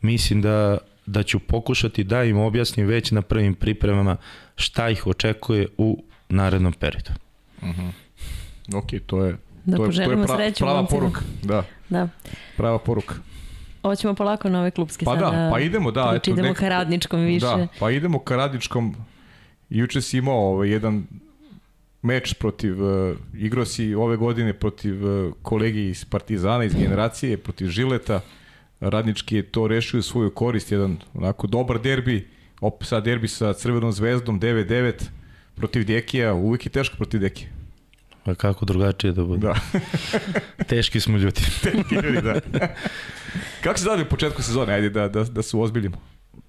mislim 0.01 0.42
da, 0.42 0.78
da 1.07 1.22
ću 1.22 1.38
pokušati 1.38 2.05
da 2.05 2.24
im 2.24 2.38
objasnim 2.38 2.86
već 2.86 3.11
na 3.11 3.22
prvim 3.22 3.55
pripremama 3.55 4.16
šta 4.57 4.90
ih 4.90 5.07
očekuje 5.07 5.66
u 5.78 6.05
narednom 6.28 6.72
periodu. 6.72 7.24
Ok, 8.74 8.84
to 9.06 9.24
je, 9.24 9.36
Da 9.64 9.76
to 9.76 9.84
je, 9.84 9.92
to 9.94 10.10
je 10.10 10.16
pra, 10.16 10.36
sreću 10.36 10.58
prava 10.58 10.76
momcima. 10.76 11.00
poruka. 11.00 11.20
Da, 11.42 11.64
Da. 11.90 12.08
prava 12.56 12.78
poruka. 12.78 13.14
Hoćemo 13.82 14.14
polako 14.14 14.48
na 14.48 14.60
ove 14.60 14.70
klubske 14.70 15.04
Pa 15.04 15.14
sada. 15.14 15.30
da, 15.32 15.50
pa 15.52 15.60
idemo, 15.60 15.90
da, 15.90 16.12
eto, 16.16 16.30
idemo 16.30 16.48
nek- 16.48 16.54
ka 16.54 16.68
radničkom 16.68 17.20
više. 17.20 17.46
Da, 17.46 17.66
pa 17.78 17.90
idemo 17.90 18.18
ka 18.18 18.36
radničkom. 18.36 18.94
Juče 19.70 20.00
si 20.00 20.18
imao 20.18 20.36
ovaj, 20.36 20.68
jedan 20.68 21.06
meč 22.02 22.34
protiv, 22.34 22.82
uh, 22.82 23.16
igrao 23.34 23.64
si 23.64 23.94
ove 23.94 24.16
godine 24.16 24.52
protiv 24.54 24.94
uh, 25.06 25.34
kolegi 25.42 25.80
iz 25.82 26.04
Partizana, 26.04 26.64
iz 26.64 26.74
generacije, 26.74 27.36
protiv 27.36 27.66
Žileta. 27.66 28.20
Radnički 28.80 29.36
je 29.36 29.42
to 29.44 29.66
rešio 29.66 30.02
svoju 30.02 30.30
korist, 30.30 30.72
jedan 30.72 30.96
onako 31.14 31.46
dobar 31.46 31.80
derbi, 31.80 32.28
opet 32.60 32.88
sad 32.88 33.04
derbi 33.04 33.28
sa 33.28 33.52
Crvenom 33.52 33.92
zvezdom, 33.92 34.40
9-9 34.40 34.92
protiv 35.54 35.86
Dekija, 35.86 36.34
uvijek 36.34 36.66
je 36.66 36.70
teško 36.70 36.96
protiv 36.96 37.20
Dekija. 37.20 37.48
Pa 38.25 38.35
kako 38.35 38.64
drugačije 38.64 39.12
da 39.12 39.25
bude. 39.25 39.47
Da, 39.47 39.55
Teški 40.68 41.01
smo 41.01 41.18
ljudi. 41.18 41.41
ljudi, 42.05 42.20
da. 42.22 42.41
Kako 43.62 43.79
se 43.79 43.85
dali 43.85 44.03
u 44.03 44.09
početku 44.09 44.43
sezone, 44.43 44.72
ajde 44.72 44.91
da, 44.91 45.09
da, 45.09 45.25
da 45.25 45.43
se 45.43 45.57
ozbiljimo. 45.57 45.97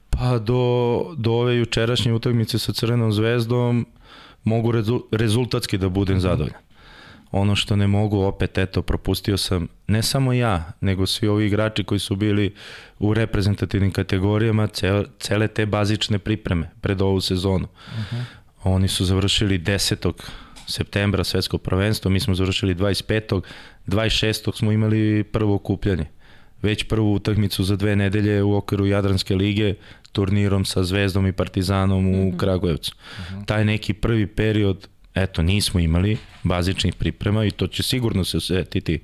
Pa 0.09 0.39
do, 0.39 1.15
do 1.17 1.31
ove 1.31 1.57
jučerašnje 1.57 2.13
utakmice 2.13 2.59
sa 2.59 2.73
Crvenom 2.73 3.11
zvezdom 3.11 3.85
mogu 4.43 4.71
rezu, 4.71 5.03
rezultatski 5.11 5.77
da 5.77 5.89
budem 5.89 6.19
zadovoljan. 6.19 6.65
Ono 7.31 7.55
što 7.55 7.75
ne 7.75 7.87
mogu, 7.87 8.21
opet 8.21 8.57
eto, 8.57 8.81
propustio 8.81 9.37
sam, 9.37 9.67
ne 9.87 10.03
samo 10.03 10.33
ja, 10.33 10.71
nego 10.81 11.05
svi 11.05 11.27
ovi 11.27 11.45
igrači 11.45 11.83
koji 11.83 11.99
su 11.99 12.15
bili 12.15 12.55
u 12.99 13.13
reprezentativnim 13.13 13.91
kategorijama, 13.91 14.67
cel, 14.67 15.05
cele 15.19 15.47
te 15.47 15.65
bazične 15.65 16.19
pripreme 16.19 16.71
pred 16.81 17.01
ovu 17.01 17.21
sezonu. 17.21 17.67
Oni 18.63 18.87
su 18.87 19.05
završili 19.05 19.59
10. 19.59 20.11
septembra 20.67 21.23
svetsko 21.23 21.57
prvenstvo, 21.57 22.11
mi 22.11 22.19
smo 22.19 22.35
završili 22.35 22.75
25. 22.75 23.41
26. 23.87 24.57
smo 24.57 24.71
imali 24.71 25.23
prvo 25.23 25.55
okupljanje. 25.55 26.05
Već 26.61 26.83
prvu 26.83 27.13
utakmicu 27.13 27.63
za 27.63 27.75
dve 27.75 27.95
nedelje 27.95 28.43
u 28.43 28.55
okviru 28.55 28.85
Jadranske 28.85 29.35
lige 29.35 29.73
turnirom 30.11 30.65
sa 30.65 30.83
Zvezdom 30.83 31.27
i 31.27 31.31
Partizanom 31.31 32.07
u 32.07 32.37
Kragujevcu. 32.37 32.95
Taj 33.45 33.65
neki 33.65 33.93
prvi 33.93 34.27
period, 34.27 34.87
eto, 35.15 35.41
nismo 35.41 35.79
imali 35.79 36.17
bazičnih 36.43 36.95
priprema 36.95 37.45
i 37.45 37.51
to 37.51 37.67
će 37.67 37.83
sigurno 37.83 38.25
se 38.25 38.37
osetiti 38.37 38.99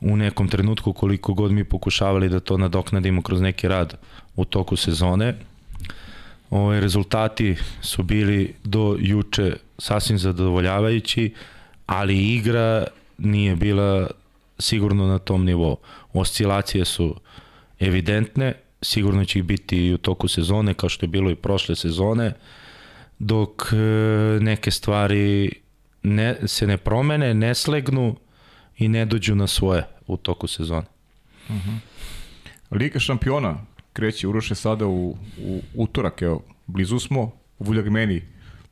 u 0.00 0.16
nekom 0.16 0.48
trenutku 0.48 0.92
koliko 0.92 1.34
god 1.34 1.52
mi 1.52 1.64
pokušavali 1.64 2.28
da 2.28 2.40
to 2.40 2.56
nadoknadimo 2.56 3.22
kroz 3.22 3.40
neki 3.40 3.68
rad 3.68 3.94
u 4.36 4.44
toku 4.44 4.76
sezone. 4.76 5.34
Ove, 6.50 6.80
rezultati 6.80 7.56
su 7.80 8.02
bili 8.02 8.54
do 8.64 8.96
juče 9.00 9.56
sasvim 9.78 10.18
zadovoljavajući, 10.18 11.34
ali 11.86 12.34
igra 12.34 12.86
nije 13.18 13.56
bila 13.56 14.10
sigurno 14.58 15.06
na 15.06 15.18
tom 15.18 15.44
nivou. 15.44 15.76
Oscilacije 16.12 16.84
su 16.84 17.16
evidentne, 17.80 18.54
sigurno 18.82 19.24
će 19.24 19.38
ih 19.38 19.44
biti 19.44 19.86
i 19.86 19.94
u 19.94 19.98
toku 19.98 20.28
sezone, 20.28 20.74
kao 20.74 20.88
što 20.88 21.06
je 21.06 21.08
bilo 21.08 21.30
i 21.30 21.34
prošle 21.34 21.76
sezone, 21.76 22.32
dok 23.18 23.72
e, 23.72 23.76
neke 24.40 24.70
stvari 24.70 25.52
ne, 26.02 26.36
se 26.46 26.66
ne 26.66 26.76
promene, 26.76 27.34
ne 27.34 27.54
slegnu 27.54 28.16
i 28.78 28.88
ne 28.88 29.04
dođu 29.04 29.34
na 29.34 29.46
svoje 29.46 29.82
u 30.06 30.16
toku 30.16 30.46
sezone. 30.46 30.86
Liga 32.70 32.98
šampiona 32.98 33.56
kreće 33.92 34.28
Uroše 34.28 34.54
sada 34.54 34.86
u, 34.86 35.16
u 35.44 35.60
utorak, 35.74 36.22
evo, 36.22 36.42
blizu 36.66 36.98
smo, 36.98 37.30
Vuljak 37.58 37.86
meni 37.86 38.22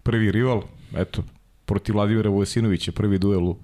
prvi 0.02 0.32
rival, 0.32 0.62
eto, 0.96 1.22
protiv 1.64 1.94
Vladimira 1.94 2.30
Vojsinovića, 2.30 2.92
prvi 2.92 3.18
duel 3.18 3.44
u, 3.44 3.56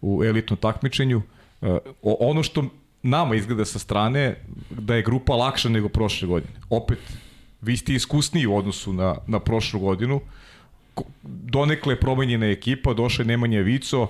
u 0.00 0.24
elitnom 0.24 0.56
takmičenju. 0.56 1.22
E, 1.62 1.78
ono 2.02 2.42
što 2.42 2.64
nama 3.02 3.34
izgleda 3.34 3.64
sa 3.64 3.78
strane, 3.78 4.36
da 4.70 4.94
je 4.94 5.02
grupa 5.02 5.36
lakša 5.36 5.68
nego 5.68 5.88
prošle 5.88 6.28
godine. 6.28 6.52
Opet, 6.70 6.98
vi 7.60 7.76
ste 7.76 7.94
iskusniji 7.94 8.46
u 8.46 8.56
odnosu 8.56 8.92
na, 8.92 9.14
na 9.26 9.40
prošlu 9.40 9.80
godinu, 9.80 10.20
donekle 11.22 11.94
je 11.94 12.00
promenjena 12.00 12.46
ekipa, 12.46 12.94
došao 12.94 13.22
je 13.22 13.26
Nemanja 13.26 13.60
Vico, 13.60 14.02
uh, 14.02 14.08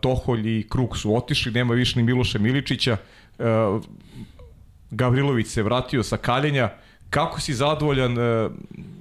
Toholj 0.00 0.58
i 0.58 0.66
Kruk 0.68 0.96
su 0.96 1.16
otišli, 1.16 1.52
nema 1.52 1.74
više 1.74 1.98
ni 1.98 2.02
Miloša 2.02 2.38
Miličića, 2.38 2.96
uh, 3.38 3.46
Gavrilović 4.90 5.46
se 5.46 5.62
vratio 5.62 6.02
sa 6.02 6.16
kaljenja. 6.16 6.70
Kako 7.10 7.40
si 7.40 7.54
zadovoljan 7.54 8.18
uh, 8.18 8.52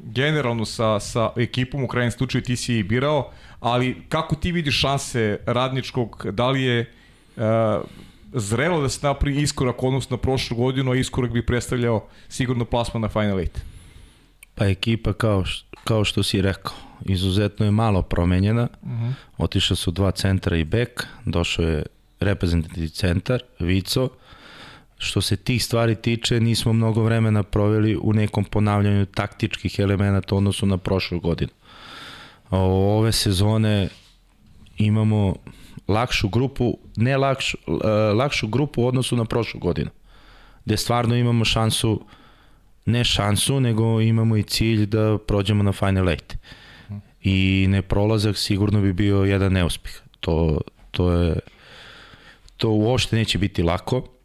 generalno 0.04 0.66
sa, 0.66 1.00
sa 1.00 1.32
ekipom, 1.38 1.84
u 1.84 1.88
krajnjem 1.88 2.12
slučaju 2.12 2.42
ti 2.42 2.56
si 2.56 2.76
i 2.76 2.84
birao, 2.84 3.32
ali 3.60 4.02
kako 4.10 4.36
ti 4.36 4.52
vidiš 4.52 4.80
šanse 4.80 5.40
radničkog, 5.46 6.26
da 6.32 6.50
li 6.50 6.62
je 6.62 6.94
uh, 7.36 7.44
zrelo 8.34 8.82
da 8.82 8.90
se 8.90 9.08
napravi 9.08 9.42
iskorak 9.42 9.84
odnosno 9.84 10.18
na 10.18 10.22
prošlu 10.22 10.58
godinu, 10.58 10.92
a 10.92 10.96
iskorak 10.96 11.32
bi 11.32 11.46
predstavljao 11.46 12.08
sigurno 12.30 12.66
plasman 12.66 13.02
na 13.02 13.10
Final 13.10 13.38
8? 13.38 13.48
Pa 14.56 14.66
ekipa 14.66 15.14
kao, 15.14 15.44
kao 15.84 16.04
što 16.04 16.24
si 16.24 16.42
rekao, 16.42 16.74
izuzetno 17.06 17.66
je 17.66 17.72
malo 17.72 18.02
promenjena. 18.02 18.68
Uh 18.82 18.90
-huh. 18.90 19.14
Otišla 19.38 19.76
su 19.76 19.92
dva 19.92 20.12
centra 20.12 20.58
i 20.58 20.64
bek, 20.64 21.08
došao 21.26 21.66
je 21.66 21.86
reprezentativni 22.20 22.90
centar, 22.90 23.42
Vico. 23.60 24.10
Što 25.02 25.22
se 25.22 25.36
tih 25.36 25.64
stvari 25.64 25.96
tiče, 25.96 26.40
nismo 26.40 26.74
mnogo 26.74 27.04
vremena 27.04 27.44
proveli 27.44 27.98
u 28.02 28.14
nekom 28.14 28.44
ponavljanju 28.44 29.06
taktičkih 29.06 29.80
elemenata 29.80 30.36
odnosu 30.36 30.66
na 30.66 30.78
prošlu 30.78 31.20
godinu. 31.20 31.52
Ove 32.50 33.12
sezone 33.12 33.90
imamo 34.78 35.36
lakšu 35.88 36.30
grupu, 36.30 36.78
ne 36.96 37.18
lakšu, 37.18 37.58
e, 37.68 37.88
lakšu 38.14 38.48
grupu 38.48 38.84
u 38.84 38.88
odnosu 38.88 39.16
na 39.16 39.26
prošlu 39.26 39.60
godinu, 39.60 39.90
gde 40.66 40.78
stvarno 40.78 41.16
imamo 41.16 41.46
šansu 41.46 42.06
ne 42.86 43.04
šansu, 43.04 43.60
nego 43.60 44.02
imamo 44.02 44.38
i 44.38 44.44
cilj 44.44 44.86
da 44.86 45.18
prođemo 45.28 45.64
na 45.64 45.72
Final 45.72 46.06
8. 46.06 46.36
I 47.22 47.66
neprolazak 47.70 48.38
sigurno 48.38 48.82
bi 48.82 48.94
bio 48.94 49.24
jedan 49.24 49.54
neuspeh. 49.54 50.02
To, 50.20 50.62
to 50.92 51.12
je 51.12 51.40
to 52.58 52.70
uopšte 52.70 53.16
neće 53.16 53.38
biti 53.38 53.64
lako. 53.64 54.19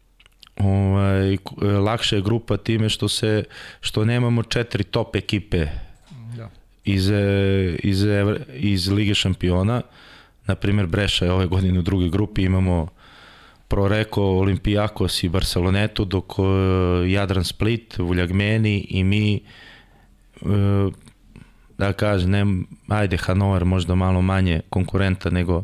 Ovaj, 0.57 1.37
k- 1.37 1.51
lakša 1.61 2.15
je 2.15 2.21
grupa 2.21 2.57
time 2.57 2.89
što 2.89 3.07
se 3.07 3.43
što 3.81 4.05
nemamo 4.05 4.43
četiri 4.43 4.83
top 4.83 5.15
ekipe 5.15 5.65
Da. 6.37 6.49
iz, 6.85 7.09
e, 7.09 7.15
iz, 7.79 8.05
iz 8.53 8.87
Lige 8.87 9.13
šampiona. 9.13 9.81
Na 10.47 10.55
primjer, 10.55 10.87
Breša 10.87 11.25
je 11.25 11.31
ove 11.31 11.45
godine 11.45 11.79
u 11.79 11.81
drugoj 11.81 12.09
grupi, 12.09 12.43
imamo 12.43 12.87
Proreko, 13.67 14.21
Olimpijakos 14.23 15.23
i 15.23 15.29
Barcelonetu, 15.29 16.05
dok 16.05 16.25
e, 16.33 16.41
Jadran 17.09 17.43
Split, 17.43 17.97
Vuljagmeni 17.97 18.79
i 18.79 19.03
mi 19.03 19.35
e, 19.35 19.39
da 21.77 21.93
kažem, 21.93 22.29
ne, 22.29 22.45
ajde 22.89 23.17
Hanover 23.17 23.65
možda 23.65 23.95
malo 23.95 24.21
manje 24.21 24.61
konkurenta 24.69 25.29
nego 25.29 25.63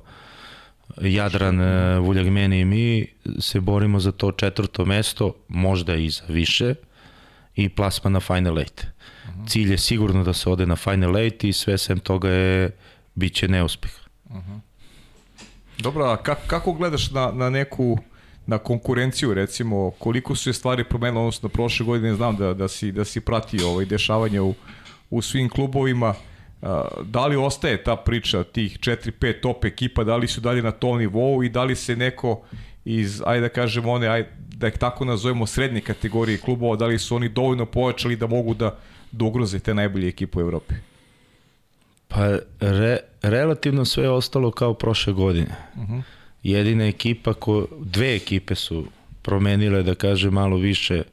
Jadran, 1.01 1.61
e, 1.61 1.99
Vuljagmeni 1.99 2.59
i 2.59 2.65
mi 2.65 3.07
se 3.39 3.59
borimo 3.59 3.99
za 3.99 4.11
to 4.11 4.31
četvrto 4.31 4.85
mesto, 4.85 5.33
možda 5.47 5.95
i 5.95 6.09
za 6.09 6.23
više 6.27 6.75
i 7.55 7.69
plasma 7.69 8.09
na 8.09 8.19
Final 8.19 8.59
Eight. 8.59 8.83
Uh 8.83 9.35
-huh. 9.35 9.49
Cilj 9.49 9.71
je 9.71 9.77
sigurno 9.77 10.23
da 10.23 10.33
se 10.33 10.49
ode 10.49 10.65
na 10.65 10.75
Final 10.75 11.17
Eight 11.17 11.43
i 11.43 11.53
sve 11.53 11.77
sem 11.77 11.99
toga 11.99 12.29
je 12.29 12.71
bit 13.15 13.33
će 13.33 13.47
neuspeh. 13.47 13.91
Uh 14.29 14.35
-huh. 14.35 14.59
Dobro, 15.79 16.05
a 16.05 16.17
kako, 16.17 16.41
kako 16.47 16.73
gledaš 16.73 17.11
na, 17.11 17.31
na 17.31 17.49
neku 17.49 17.97
na 18.45 18.57
konkurenciju 18.57 19.33
recimo 19.33 19.91
koliko 19.91 20.35
su 20.35 20.49
je 20.49 20.53
stvari 20.53 20.83
promenile 20.83 21.21
odnosno 21.21 21.49
prošle 21.49 21.85
godine 21.85 22.15
znam 22.15 22.35
da 22.35 22.53
da 22.53 22.67
si 22.67 22.91
da 22.91 23.05
si 23.05 23.21
pratio 23.21 23.69
ovaj 23.69 23.85
dešavanja 23.85 24.43
u 24.43 24.53
u 25.09 25.21
svim 25.21 25.49
klubovima 25.49 26.13
da 27.03 27.25
li 27.27 27.35
ostaje 27.35 27.83
ta 27.83 27.95
priča 27.95 28.43
tih 28.43 28.79
4-5 28.79 29.41
top 29.41 29.65
ekipa, 29.65 30.03
da 30.03 30.15
li 30.15 30.27
su 30.27 30.41
dalje 30.41 30.61
na 30.61 30.71
tom 30.71 30.97
nivou 30.97 31.43
i 31.43 31.49
da 31.49 31.63
li 31.63 31.75
se 31.75 31.95
neko 31.95 32.41
iz, 32.85 33.21
ajde 33.25 33.41
da 33.41 33.49
kažemo 33.49 33.91
one, 33.91 34.07
ajde, 34.07 34.29
da 34.37 34.67
ih 34.67 34.77
tako 34.77 35.05
nazovemo 35.05 35.45
srednje 35.45 35.81
kategorije 35.81 36.37
klubova, 36.37 36.75
da 36.75 36.85
li 36.85 36.99
su 36.99 37.15
oni 37.15 37.29
dovoljno 37.29 37.65
pojačali 37.65 38.15
da 38.15 38.27
mogu 38.27 38.53
da, 38.53 38.77
da 39.11 39.25
ugroze 39.25 39.59
te 39.59 39.73
najbolje 39.73 40.07
ekipe 40.07 40.37
u 40.37 40.41
Evropi? 40.41 40.73
Pa 42.07 42.37
re, 42.59 42.97
relativno 43.21 43.85
sve 43.85 44.03
je 44.03 44.09
ostalo 44.09 44.51
kao 44.51 44.73
prošle 44.73 45.13
godine. 45.13 45.55
Uh 45.75 45.81
-huh. 45.81 46.01
Jedina 46.43 46.87
ekipa, 46.87 47.33
ko, 47.33 47.67
dve 47.79 48.15
ekipe 48.15 48.55
su 48.55 48.85
promenile, 49.21 49.83
da 49.83 49.95
kaže, 49.95 50.29
malo 50.29 50.57
više 50.57 51.03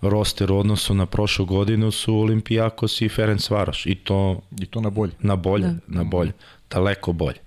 roster 0.00 0.52
u 0.52 0.58
odnosu 0.58 0.94
na 0.94 1.06
prošlu 1.06 1.46
godinu 1.46 1.90
su 1.90 2.18
Olimpijakos 2.18 3.00
i 3.00 3.08
Ferenc 3.08 3.50
Varoš 3.50 3.86
i 3.86 3.94
to 3.94 4.40
i 4.60 4.66
to 4.66 4.80
na 4.80 4.90
bolje. 4.90 5.12
Na 5.20 5.36
bolje, 5.36 5.66
da. 5.66 5.78
na 5.86 6.04
bolje, 6.04 6.32
daleko 6.70 7.12
bolje. 7.12 7.38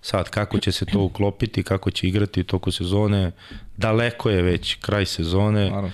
Sad 0.00 0.30
kako 0.30 0.58
će 0.58 0.72
se 0.72 0.86
to 0.86 1.00
uklopiti, 1.00 1.62
kako 1.62 1.90
će 1.90 2.08
igrati 2.08 2.44
toku 2.44 2.70
sezone, 2.70 3.32
daleko 3.76 4.30
je 4.30 4.42
već 4.42 4.74
kraj 4.74 5.06
sezone. 5.06 5.70
Naravno. 5.70 5.90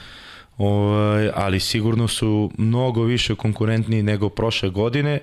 Ovaj, 0.58 1.30
ali 1.34 1.60
sigurno 1.60 2.08
su 2.08 2.50
mnogo 2.56 3.02
više 3.02 3.34
konkurentni 3.34 4.02
nego 4.02 4.28
prošle 4.28 4.70
godine 4.70 5.20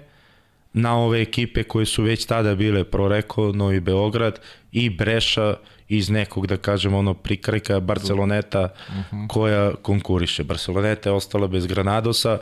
na 0.74 0.98
ove 0.98 1.22
ekipe 1.22 1.64
koje 1.64 1.86
su 1.86 2.04
već 2.04 2.26
tada 2.26 2.56
bile 2.56 2.84
Proreko, 2.84 3.52
Novi 3.52 3.80
Beograd 3.80 4.40
i 4.72 4.90
Breša 4.90 5.56
iz 5.90 6.10
nekog, 6.10 6.48
da 6.48 6.58
kažemo, 6.58 6.98
ono 6.98 7.14
prikrajka 7.14 7.80
Barceloneta 7.80 8.62
uh 8.64 8.96
-huh. 9.12 9.28
koja 9.28 9.76
konkuriše. 9.76 10.44
Barceloneta 10.44 11.10
je 11.10 11.14
ostala 11.14 11.48
bez 11.48 11.68
Granadosa, 11.68 12.40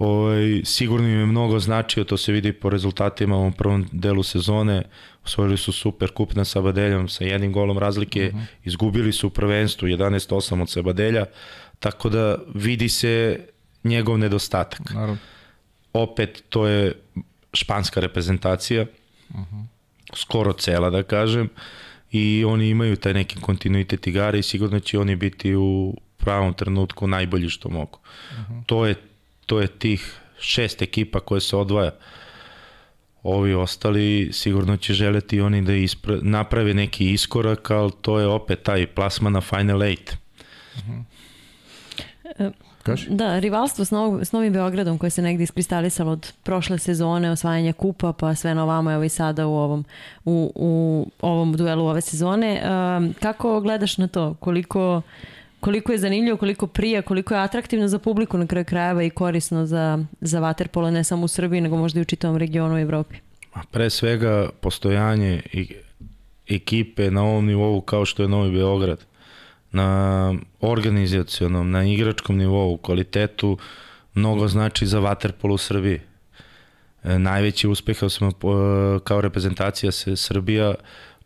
Ovaj, 0.00 0.62
sigurno 0.64 1.08
im 1.08 1.18
je 1.20 1.26
mnogo 1.26 1.58
značio, 1.58 2.04
to 2.04 2.16
se 2.16 2.32
vidi 2.32 2.52
po 2.52 2.70
rezultatima 2.70 3.36
u 3.36 3.50
prvom 3.50 3.88
delu 3.92 4.22
sezone. 4.22 4.82
Osvojili 5.24 5.56
su 5.56 5.72
super 5.72 6.10
kup 6.10 6.34
na 6.34 6.44
Sabadeljom 6.44 7.08
sa 7.08 7.24
jednim 7.24 7.52
golom 7.52 7.78
razlike, 7.78 8.30
uh 8.34 8.40
-huh. 8.40 8.44
izgubili 8.64 9.12
su 9.12 9.30
prvenstvo 9.30 9.88
11-8 9.88 10.62
od 10.62 10.70
Sabadelja, 10.70 11.26
tako 11.78 12.08
da 12.08 12.36
vidi 12.54 12.88
se 12.88 13.40
njegov 13.84 14.18
nedostatak. 14.18 14.90
Naravno. 14.90 15.18
Opet, 15.92 16.42
to 16.48 16.66
je 16.66 16.94
španska 17.52 18.00
reprezentacija, 18.00 18.86
uh 19.30 19.36
-huh. 19.36 19.64
skoro 20.14 20.52
cela 20.52 20.90
da 20.90 21.02
kažem, 21.02 21.48
i 22.10 22.44
oni 22.44 22.68
imaju 22.68 22.96
taj 22.96 23.14
neki 23.14 23.40
kontinuitet 23.40 24.06
igara 24.06 24.38
i 24.38 24.42
sigurno 24.42 24.80
će 24.80 24.98
oni 24.98 25.16
biti 25.16 25.54
u 25.54 25.96
pravom 26.16 26.54
trenutku 26.54 27.06
najbolji 27.06 27.48
što 27.48 27.68
mogu. 27.68 27.98
Uh 28.30 28.38
-huh. 28.38 28.64
To 28.66 28.86
je 28.86 28.94
to 29.46 29.60
je 29.60 29.66
tih 29.66 30.20
šest 30.40 30.82
ekipa 30.82 31.20
koje 31.20 31.40
se 31.40 31.56
odvaja. 31.56 31.90
Ovi 33.22 33.54
ostali 33.54 34.28
sigurno 34.32 34.76
će 34.76 34.94
želeti 34.94 35.40
oni 35.40 35.62
da 35.62 35.74
ispra, 35.74 36.18
naprave 36.22 36.74
neki 36.74 37.12
iskorak, 37.12 37.70
ali 37.70 37.92
to 38.02 38.20
je 38.20 38.26
opet 38.26 38.62
taj 38.62 38.86
plasma 38.86 39.30
na 39.30 39.40
Final 39.40 39.82
Eight. 39.82 40.16
Uh 40.76 40.82
-huh. 42.38 42.52
Kaži? 42.82 43.06
Da, 43.10 43.38
rivalstvo 43.38 43.84
s, 43.84 43.90
Nov, 43.90 44.24
s 44.24 44.32
Novim 44.32 44.52
Beogradom 44.52 44.98
koje 44.98 45.10
se 45.10 45.22
negde 45.22 45.44
iskristalisalo 45.44 46.12
od 46.12 46.32
prošle 46.42 46.78
sezone, 46.78 47.30
osvajanja 47.30 47.72
kupa, 47.72 48.12
pa 48.12 48.34
sve 48.34 48.54
na 48.54 48.62
ovamo, 48.62 48.92
evo 48.92 49.04
i 49.04 49.08
sada 49.08 49.46
u 49.46 49.54
ovom, 49.54 49.84
u, 50.24 50.52
u 50.54 51.06
ovom 51.20 51.52
duelu 51.52 51.86
ove 51.86 52.00
sezone. 52.00 52.62
Um, 52.62 53.14
kako 53.20 53.60
gledaš 53.60 53.98
na 53.98 54.08
to? 54.08 54.34
Koliko, 54.34 55.02
koliko 55.60 55.92
je 55.92 55.98
zanimljivo, 55.98 56.36
koliko 56.36 56.66
prija, 56.66 57.02
koliko 57.02 57.34
je 57.34 57.40
atraktivno 57.40 57.88
za 57.88 57.98
publiku 57.98 58.38
na 58.38 58.46
kraju 58.46 58.64
krajeva 58.64 59.02
i 59.02 59.10
korisno 59.10 59.66
za, 59.66 60.04
za 60.20 60.40
vaterpolo, 60.40 60.90
ne 60.90 61.04
samo 61.04 61.24
u 61.24 61.28
Srbiji, 61.28 61.60
nego 61.60 61.76
možda 61.76 62.00
i 62.00 62.02
u 62.02 62.04
čitavom 62.04 62.36
regionu 62.36 62.78
i 62.78 62.82
Evropi? 62.82 63.16
Pre 63.70 63.90
svega 63.90 64.48
postojanje 64.60 65.42
i 65.52 65.74
ekipe 66.48 67.10
na 67.10 67.22
ovom 67.22 67.46
nivou 67.46 67.80
kao 67.80 68.04
što 68.04 68.22
je 68.22 68.28
Novi 68.28 68.50
Beograd 68.50 69.09
na 69.72 70.34
organizacionom, 70.60 71.70
na 71.70 71.84
igračkom 71.84 72.36
nivou, 72.36 72.76
kvalitetu, 72.76 73.58
mnogo 74.14 74.48
znači 74.48 74.86
za 74.86 75.00
Waterpolo 75.00 75.52
u 75.52 75.58
Srbiji. 75.58 76.00
E, 77.04 77.18
najveći 77.18 77.68
uspeh 77.68 77.98
smo 78.08 78.28
e, 78.28 78.32
kao 79.04 79.20
reprezentacija 79.20 79.92
se 79.92 80.16
Srbija 80.16 80.74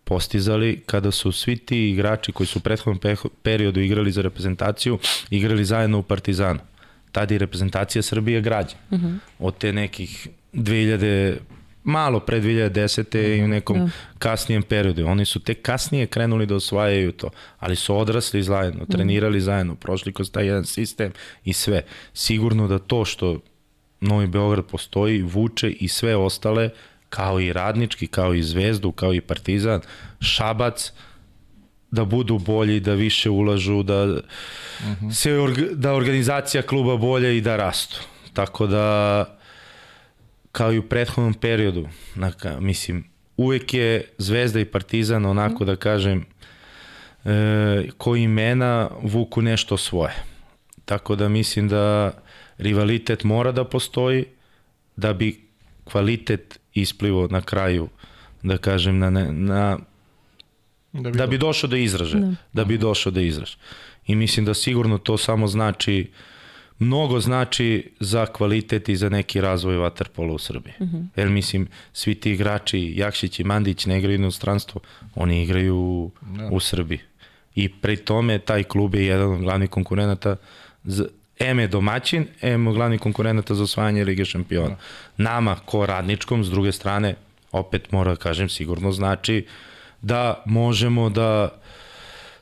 postizali 0.04 0.82
kada 0.86 1.10
su 1.10 1.32
svi 1.32 1.56
ti 1.56 1.90
igrači 1.90 2.32
koji 2.32 2.46
su 2.46 2.58
u 2.58 2.62
prethodnom 2.62 3.00
periodu 3.42 3.80
igrali 3.80 4.12
za 4.12 4.22
reprezentaciju, 4.22 4.98
igrali 5.30 5.64
zajedno 5.64 5.98
u 5.98 6.02
Partizanu. 6.02 6.60
Tada 7.12 7.34
je 7.34 7.38
reprezentacija 7.38 8.02
Srbije 8.02 8.40
građa. 8.40 8.76
Uh 8.90 8.98
mhm. 8.98 9.06
-huh. 9.06 9.18
Od 9.38 9.58
te 9.58 9.72
nekih 9.72 10.28
2000 10.52 11.36
malo 11.84 12.20
pre 12.20 12.40
2010. 12.40 13.38
i 13.38 13.44
u 13.44 13.48
nekom 13.48 13.78
da. 13.78 13.90
kasnijem 14.18 14.62
periodu. 14.62 15.06
Oni 15.06 15.24
su 15.24 15.40
tek 15.40 15.62
kasnije 15.62 16.06
krenuli 16.06 16.46
da 16.46 16.54
osvajaju 16.54 17.12
to, 17.12 17.30
ali 17.58 17.76
su 17.76 17.96
odrasli 17.96 18.42
zajedno, 18.42 18.82
mhm. 18.82 18.92
trenirali 18.92 19.40
zajedno, 19.40 19.74
prošli 19.74 20.12
kroz 20.12 20.30
taj 20.30 20.46
jedan 20.46 20.64
sistem 20.64 21.12
i 21.44 21.52
sve. 21.52 21.82
Sigurno 22.14 22.68
da 22.68 22.78
to 22.78 23.04
što 23.04 23.40
Novi 24.00 24.26
Beograd 24.26 24.64
postoji, 24.66 25.22
vuče 25.22 25.70
i 25.70 25.88
sve 25.88 26.16
ostale, 26.16 26.70
kao 27.08 27.40
i 27.40 27.52
Radnički, 27.52 28.06
kao 28.06 28.34
i 28.34 28.42
Zvezdu, 28.42 28.92
kao 28.92 29.14
i 29.14 29.20
Partizan, 29.20 29.80
Šabac, 30.20 30.92
da 31.90 32.04
budu 32.04 32.38
bolji, 32.38 32.80
da 32.80 32.92
više 32.92 33.30
ulažu, 33.30 33.82
da, 33.82 34.04
uh 34.04 34.18
mhm. 34.82 35.06
-huh. 35.06 35.12
se, 35.12 35.30
da 35.74 35.92
organizacija 35.92 36.62
kluba 36.62 36.96
bolje 36.96 37.36
i 37.36 37.40
da 37.40 37.56
rastu. 37.56 38.00
Tako 38.32 38.66
da 38.66 39.38
kao 40.54 40.72
i 40.72 40.78
u 40.78 40.88
prethodnom 40.88 41.34
periodu, 41.34 41.88
naka, 42.14 42.60
mislim, 42.60 43.04
uvek 43.36 43.74
je 43.74 44.08
Zvezda 44.18 44.60
i 44.60 44.64
Partizan 44.64 45.26
onako 45.26 45.64
da 45.64 45.76
kažem 45.76 46.24
e, 47.24 47.88
koji 47.98 48.22
imena 48.22 48.90
vuku 49.02 49.42
nešto 49.42 49.76
svoje. 49.76 50.14
Tako 50.84 51.16
da 51.16 51.28
mislim 51.28 51.68
da 51.68 52.12
rivalitet 52.58 53.24
mora 53.24 53.52
da 53.52 53.64
postoji 53.64 54.24
da 54.96 55.12
bi 55.12 55.40
kvalitet 55.84 56.60
isplivo 56.74 57.26
na 57.30 57.40
kraju 57.40 57.88
da 58.42 58.58
kažem 58.58 58.98
na, 58.98 59.10
na 59.10 59.78
da 60.92 61.10
bi, 61.10 61.18
da 61.18 61.26
bi 61.26 61.38
došao 61.38 61.70
da 61.70 61.76
izraže, 61.76 62.18
da. 62.18 62.34
da 62.52 62.64
bi 62.64 62.78
došao 62.78 63.12
da 63.12 63.20
izraže. 63.20 63.56
I 64.06 64.14
mislim 64.14 64.46
da 64.46 64.54
sigurno 64.54 64.98
to 64.98 65.18
samo 65.18 65.46
znači 65.46 66.10
uh, 66.10 66.33
mnogo 66.84 67.20
znači 67.20 67.90
za 68.00 68.26
kvalitet 68.26 68.88
i 68.88 68.96
za 68.96 69.08
neki 69.08 69.40
razvoj 69.40 69.76
vaterpola 69.76 70.32
u 70.32 70.38
Srbiji. 70.38 70.74
Mhm. 70.80 70.96
-huh. 70.96 71.06
Jer 71.16 71.28
mislim, 71.28 71.68
svi 71.92 72.14
ti 72.14 72.32
igrači, 72.32 72.92
Jakšić 72.96 73.40
i 73.40 73.44
Mandić 73.44 73.86
ne 73.86 73.98
igraju 73.98 74.14
inostranstvo, 74.14 74.80
oni 75.14 75.42
igraju 75.42 76.10
no. 76.22 76.42
Da. 76.42 76.48
u 76.52 76.60
Srbiji. 76.60 76.98
I 77.54 77.68
pri 77.68 77.96
tome 77.96 78.38
taj 78.38 78.62
klub 78.62 78.94
je 78.94 79.06
jedan 79.06 79.32
od 79.32 79.40
glavnih 79.40 79.70
konkurenata 79.70 80.36
za, 80.84 81.06
M 81.38 81.58
je 81.58 81.68
domaćin, 81.68 82.26
M 82.42 82.66
je 82.66 82.72
glavni 82.72 82.98
konkurenata 82.98 83.54
za 83.54 83.62
osvajanje 83.62 84.04
Lige 84.04 84.24
šampiona. 84.24 84.68
No. 84.68 84.76
Da. 85.16 85.24
Nama, 85.24 85.56
ko 85.64 85.86
radničkom, 85.86 86.44
s 86.44 86.50
druge 86.50 86.72
strane, 86.72 87.14
opet 87.52 87.92
mora 87.92 88.10
da 88.10 88.16
kažem, 88.16 88.48
sigurno 88.48 88.92
znači 88.92 89.46
da 90.02 90.42
možemo 90.46 91.10
da 91.10 91.48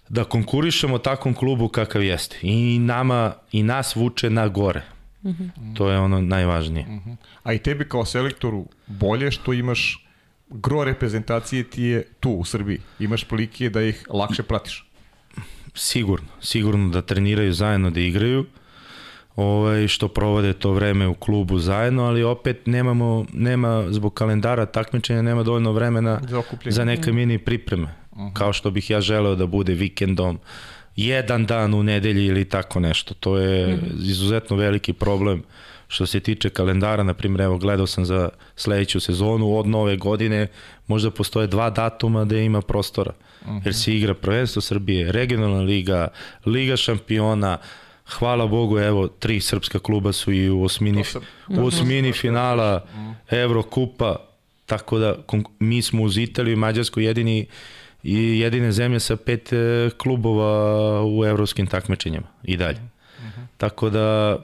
da 0.08 0.24
konkurišemo 0.24 0.98
takvom 0.98 1.34
klubu 1.34 1.68
kakav 1.68 2.02
jeste. 2.02 2.38
I 2.42 2.78
nama, 2.78 3.32
i 3.52 3.62
nas 3.62 3.96
vuče 3.96 4.30
na 4.30 4.48
gore. 4.48 4.82
Mm 5.22 5.30
-hmm. 5.30 5.76
To 5.76 5.90
je 5.90 5.98
ono 5.98 6.20
najvažnije. 6.20 6.86
Mm 6.86 7.00
-hmm. 7.06 7.16
A 7.42 7.52
i 7.52 7.58
tebi 7.58 7.88
kao 7.88 8.04
selektoru 8.04 8.66
bolje 8.86 9.30
što 9.30 9.52
imaš 9.52 10.06
gro 10.48 10.84
reprezentacije 10.84 11.64
ti 11.64 11.82
je 11.82 12.04
tu 12.20 12.30
u 12.30 12.44
Srbiji. 12.44 12.80
Imaš 12.98 13.24
prilike 13.24 13.70
da 13.70 13.82
ih 13.82 14.06
lakše 14.10 14.42
pratiš. 14.42 14.86
Sigurno, 15.74 16.28
sigurno 16.40 16.90
da 16.90 17.02
treniraju 17.02 17.52
zajedno, 17.52 17.90
da 17.90 18.00
igraju. 18.00 18.46
Ovaj, 19.36 19.88
što 19.88 20.09
provode 20.09 20.52
to 20.52 20.72
vreme 20.72 21.09
u 21.09 21.14
klubu 21.14 21.59
zajedno, 21.59 22.04
ali 22.04 22.22
opet 22.22 22.66
nemamo, 22.66 23.26
nema 23.32 23.84
zbog 23.90 24.14
kalendara 24.14 24.66
takmičenja 24.66 25.22
nema 25.22 25.42
dovoljno 25.42 25.72
vremena 25.72 26.20
za, 26.28 26.42
za 26.64 26.84
neke 26.84 27.12
mini 27.12 27.38
pripreme. 27.38 27.88
Uh 28.10 28.18
-huh. 28.18 28.32
Kao 28.32 28.52
što 28.52 28.70
bih 28.70 28.90
ja 28.90 29.00
želeo 29.00 29.34
da 29.34 29.46
bude 29.46 29.74
vikendom, 29.74 30.38
jedan 30.96 31.46
dan 31.46 31.74
u 31.74 31.82
nedelji 31.82 32.26
ili 32.26 32.44
tako 32.44 32.80
nešto. 32.80 33.14
To 33.14 33.38
je 33.38 33.74
uh 33.74 33.80
-huh. 33.80 34.09
izuzetno 34.09 34.56
veliki 34.56 34.92
problem 34.92 35.42
što 35.88 36.06
se 36.06 36.20
tiče 36.20 36.50
kalendara, 36.50 37.02
na 37.02 37.14
primjer, 37.14 37.40
evo 37.40 37.59
gledao 37.59 37.86
sam 37.86 38.04
za 38.04 38.28
sledeću 38.56 39.00
sezonu 39.00 39.59
od 39.59 39.66
nove 39.66 39.96
godine, 39.96 40.46
možda 40.86 41.10
postoje 41.10 41.46
dva 41.46 41.70
datuma 41.70 42.24
da 42.24 42.38
ima 42.38 42.60
prostora. 42.60 43.12
Uh 43.42 43.48
-huh. 43.48 43.60
Jer 43.64 43.74
se 43.74 43.96
igra 43.96 44.14
prvenstvo 44.14 44.62
Srbije, 44.62 45.12
regionalna 45.12 45.60
liga, 45.60 46.09
liga 46.46 46.76
šampiona, 46.76 47.59
hvala 48.06 48.46
Bogu, 48.46 48.78
evo, 48.78 49.08
tri 49.08 49.40
srpska 49.40 49.78
kluba 49.78 50.12
su 50.12 50.32
i 50.32 50.50
u 50.50 50.62
osmini, 50.62 51.04
sam, 51.04 51.22
u 51.48 51.66
osmini 51.66 52.12
finala 52.12 52.86
Evrokupa, 53.30 54.16
tako 54.66 54.98
da 54.98 55.14
mi 55.58 55.82
smo 55.82 56.02
uz 56.02 56.18
Italiju 56.18 56.52
i 56.52 56.56
Mađarsku 56.56 57.00
jedini 57.00 57.46
i 58.02 58.38
jedine 58.40 58.72
zemlje 58.72 59.00
sa 59.00 59.16
pet 59.16 59.52
e, 59.52 59.90
klubova 59.98 61.04
u 61.04 61.24
evropskim 61.24 61.66
takmičenjima 61.66 62.26
i 62.42 62.56
dalje. 62.56 62.80
Uh 63.18 63.24
-huh. 63.24 63.46
Tako 63.56 63.90
da 63.90 64.38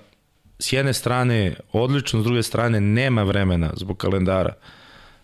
s 0.58 0.72
jedne 0.72 0.92
strane 0.92 1.54
odlično, 1.72 2.20
s 2.20 2.24
druge 2.24 2.42
strane 2.42 2.80
nema 2.80 3.22
vremena 3.22 3.70
zbog 3.76 3.96
kalendara, 3.96 4.52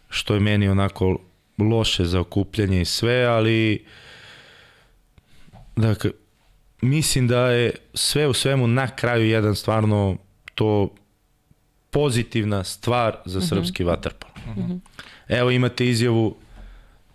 što 0.09 0.35
je 0.35 0.41
meni 0.41 0.69
onako 0.69 1.19
loše 1.59 2.05
za 2.05 2.21
okupljanje 2.21 2.81
i 2.81 2.85
sve, 2.85 3.25
ali 3.25 3.85
dakle, 5.77 6.11
mislim 6.85 7.29
da 7.29 7.51
je 7.51 7.71
sve 7.95 8.29
u 8.29 8.35
svemu 8.35 8.67
na 8.67 8.97
kraju 8.97 9.27
jedan 9.27 9.55
stvarno 9.55 10.17
to 10.55 10.95
pozitivna 11.91 12.65
stvar 12.65 13.17
za 13.25 13.39
mhm. 13.39 13.47
srpski 13.49 13.85
uh 13.85 13.89
-huh. 13.89 13.93
vaterpol. 13.93 14.31
Uh 14.47 14.57
-huh. 14.57 14.79
Evo 15.29 15.51
imate 15.51 15.87
izjavu 15.87 16.37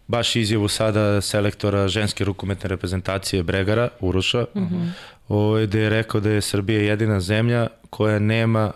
baš 0.07 0.35
izjavu 0.35 0.67
sada 0.67 1.21
selektora 1.21 1.87
ženske 1.87 2.25
rukometne 2.25 2.69
reprezentacije 2.69 3.43
Bregara, 3.43 3.89
Uroša, 3.99 4.45
uh 4.53 4.61
mhm. 4.61 4.75
-huh. 4.75 4.91
ovaj, 5.27 5.67
gde 5.67 5.79
je 5.79 5.89
rekao 5.89 6.21
da 6.21 6.29
je 6.29 6.41
Srbija 6.41 6.81
jedina 6.81 7.19
zemlja 7.19 7.67
koja 7.89 8.19
nema 8.19 8.71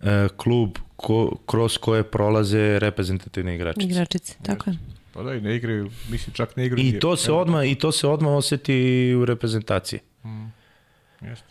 e, 0.00 0.28
klub 0.36 0.78
ko, 0.96 1.36
kroz 1.46 1.78
koje 1.78 2.02
prolaze 2.02 2.78
reprezentativne 2.78 3.54
igračice. 3.54 3.86
Igračice, 3.86 4.34
tako 4.42 4.70
je. 4.70 4.76
Pa 5.14 5.22
da, 5.22 5.34
i 5.34 5.40
ne 5.40 5.56
igraju, 5.56 5.90
mislim 6.10 6.34
čak 6.34 6.56
ne 6.56 6.66
igraju. 6.66 6.86
I 6.88 7.00
to 7.00 7.16
se 7.16 7.32
odmah, 7.32 7.70
i 7.70 7.74
to 7.74 7.92
se 7.92 8.08
odmah 8.08 8.32
oseti 8.32 9.14
u 9.14 9.24
reprezentaciji. 9.24 10.00
Mm. 10.24 10.46
Jeste. 11.20 11.46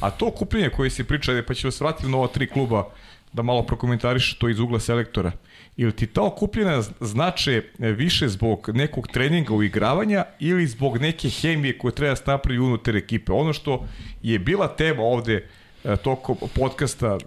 A 0.00 0.10
to 0.10 0.30
kupljenje 0.30 0.68
koje 0.68 0.90
si 0.90 1.04
pričao, 1.04 1.42
pa 1.46 1.54
ćemo 1.54 1.70
se 1.70 1.84
vratiti 1.84 2.08
na 2.08 2.16
ova 2.16 2.28
tri 2.28 2.46
kluba 2.46 2.84
da 3.32 3.42
malo 3.42 3.62
prokomentariš 3.62 4.34
to 4.38 4.48
iz 4.48 4.58
ugla 4.60 4.80
selektora. 4.80 5.32
Ili 5.76 5.92
ti 5.92 6.06
ta 6.06 6.22
okupljena 6.22 6.82
znače 7.00 7.62
više 7.78 8.28
zbog 8.28 8.70
nekog 8.74 9.08
treninga 9.08 9.54
uigravanja 9.54 10.24
ili 10.40 10.66
zbog 10.66 10.98
neke 10.98 11.30
hemije 11.30 11.78
koje 11.78 11.94
treba 11.94 12.14
da 12.14 12.32
napravi 12.32 12.58
unutar 12.58 12.96
ekipe? 12.96 13.32
Ono 13.32 13.52
što 13.52 13.86
je 14.22 14.38
bila 14.38 14.68
tema 14.68 15.02
ovde 15.02 15.48
e, 15.84 15.96
toko 15.96 16.34
podcasta 16.34 17.18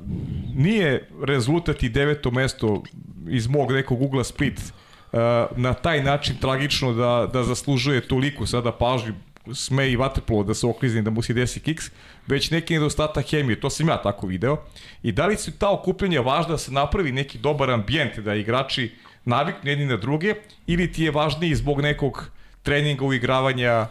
nije 0.55 1.09
rezultat 1.23 1.83
i 1.83 1.89
deveto 1.89 2.31
mesto 2.31 2.83
iz 3.29 3.47
mog 3.47 3.71
nekog 3.71 4.01
ugla 4.01 4.23
Split 4.23 4.59
e, 4.59 5.17
na 5.55 5.73
taj 5.73 6.03
način 6.03 6.35
tragično 6.41 6.93
da, 6.93 7.29
da 7.33 7.43
zaslužuje 7.43 8.07
toliko 8.07 8.45
sada 8.45 8.71
pažnju 8.71 9.13
sme 9.53 9.91
i 9.91 9.95
vaterpolo 9.95 10.43
da 10.43 10.53
se 10.53 10.67
oklizni 10.67 11.01
da 11.01 11.09
mu 11.09 11.21
se 11.21 11.33
desi 11.33 11.59
kiks, 11.59 11.91
već 12.27 12.51
neki 12.51 12.73
nedostatak 12.73 13.25
hemije, 13.29 13.59
to 13.59 13.69
sam 13.69 13.87
ja 13.87 14.01
tako 14.01 14.27
video. 14.27 14.57
I 15.03 15.11
da 15.11 15.25
li 15.27 15.37
su 15.37 15.51
ta 15.51 15.71
okupljenja 15.71 16.21
važna 16.21 16.51
da 16.51 16.57
se 16.57 16.71
napravi 16.71 17.11
neki 17.11 17.37
dobar 17.37 17.71
ambijent, 17.71 18.19
da 18.19 18.35
igrači 18.35 18.91
naviknu 19.25 19.69
jedni 19.69 19.85
na 19.85 19.97
druge, 19.97 20.33
ili 20.67 20.91
ti 20.91 21.03
je 21.03 21.11
važniji 21.11 21.55
zbog 21.55 21.81
nekog 21.81 22.29
treninga, 22.63 23.05
uigravanja, 23.05 23.87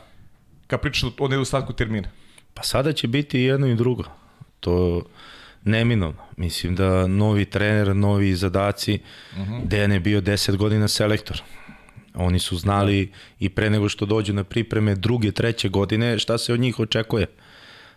ka 0.67 0.79
pričaš 0.79 1.11
o 1.19 1.29
nedostatku 1.29 1.73
termina? 1.73 2.09
Pa 2.55 2.63
sada 2.63 2.93
će 2.93 3.09
biti 3.09 3.41
jedno 3.41 3.67
i 3.67 3.75
drugo. 3.75 4.05
To 4.61 5.03
neminovno. 5.65 6.23
Mislim 6.37 6.75
da 6.75 7.07
novi 7.07 7.45
trener, 7.45 7.97
novi 7.97 8.35
zadaci, 8.35 9.01
uh 9.33 9.39
mhm. 9.39 9.53
-huh. 9.53 9.65
Dejan 9.65 9.93
je 9.93 10.01
bio 10.01 10.21
10 10.21 10.57
godina 10.57 10.89
selektor. 10.89 11.43
Oni 12.17 12.39
su 12.39 12.57
znali 12.57 13.13
i 13.41 13.49
pre 13.49 13.71
nego 13.71 13.89
što 13.89 14.07
dođu 14.07 14.33
na 14.33 14.45
pripreme 14.45 14.95
druge, 14.95 15.33
treće 15.33 15.69
godine 15.69 16.19
šta 16.19 16.39
se 16.39 16.53
od 16.53 16.61
njih 16.61 16.81
očekuje. 16.81 17.27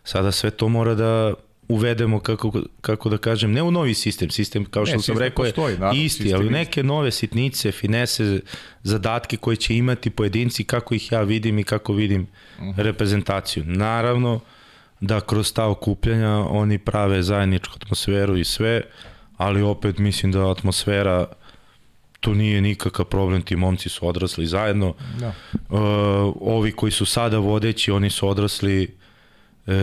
Sada 0.04 0.32
sve 0.32 0.52
to 0.52 0.70
mora 0.70 0.96
da 0.96 1.34
uvedemo, 1.70 2.20
kako, 2.20 2.52
kako 2.82 3.10
da 3.10 3.18
kažem, 3.18 3.52
ne 3.52 3.64
u 3.64 3.72
novi 3.72 3.94
sistem, 3.94 4.30
sistem 4.30 4.66
kao 4.66 4.86
što 4.86 4.96
ne, 4.96 5.02
sam 5.02 5.18
rekao 5.18 5.46
postoji, 5.46 5.78
je 5.94 6.06
isti, 6.06 6.34
ali 6.34 6.50
neke 6.50 6.84
nove 6.84 7.12
sitnice, 7.12 7.72
finese, 7.72 8.40
zadatke 8.84 9.38
koje 9.38 9.56
će 9.56 9.76
imati 9.76 10.10
pojedinci, 10.10 10.64
kako 10.64 10.96
ih 10.96 11.12
ja 11.12 11.22
vidim 11.22 11.60
i 11.60 11.64
kako 11.64 11.94
vidim 11.94 12.22
uh 12.22 12.64
mhm. 12.64 12.70
-huh. 12.70 12.84
reprezentaciju. 12.84 13.64
Naravno 13.66 14.40
da 15.00 15.20
kroz 15.20 15.54
ta 15.54 15.68
okupljanja 15.68 16.38
oni 16.38 16.78
prave 16.78 17.24
zajedničku 17.24 17.74
atmosferu 17.76 18.38
i 18.38 18.44
sve, 18.44 18.82
ali 19.38 19.62
opet 19.62 19.98
mislim 19.98 20.32
da 20.32 20.52
atmosfera 20.52 21.26
to 22.20 22.34
nije 22.34 22.62
nikakav 22.62 23.06
problem, 23.06 23.42
ti 23.42 23.56
momci 23.56 23.90
su 23.90 24.08
odrasli 24.08 24.46
zajedno. 24.46 24.94
Da. 25.20 25.28
Uh, 25.28 25.80
ovi 26.42 26.72
koji 26.72 26.92
su 26.92 27.06
sada 27.06 27.38
vodeći, 27.38 27.92
oni 27.92 28.10
su 28.10 28.28
odrasli 28.28 28.88
uh, 29.68 29.74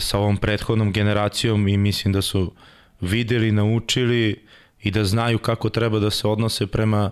sa 0.00 0.18
ovom 0.18 0.36
prethodnom 0.36 0.92
generacijom 0.92 1.68
i 1.68 1.76
mislim 1.76 2.12
da 2.12 2.22
su 2.22 2.52
videli, 3.00 3.52
naučili 3.52 4.46
i 4.82 4.90
da 4.90 5.04
znaju 5.04 5.38
kako 5.38 5.68
treba 5.68 5.98
da 5.98 6.10
se 6.10 6.28
odnose 6.28 6.66
prema, 6.66 7.10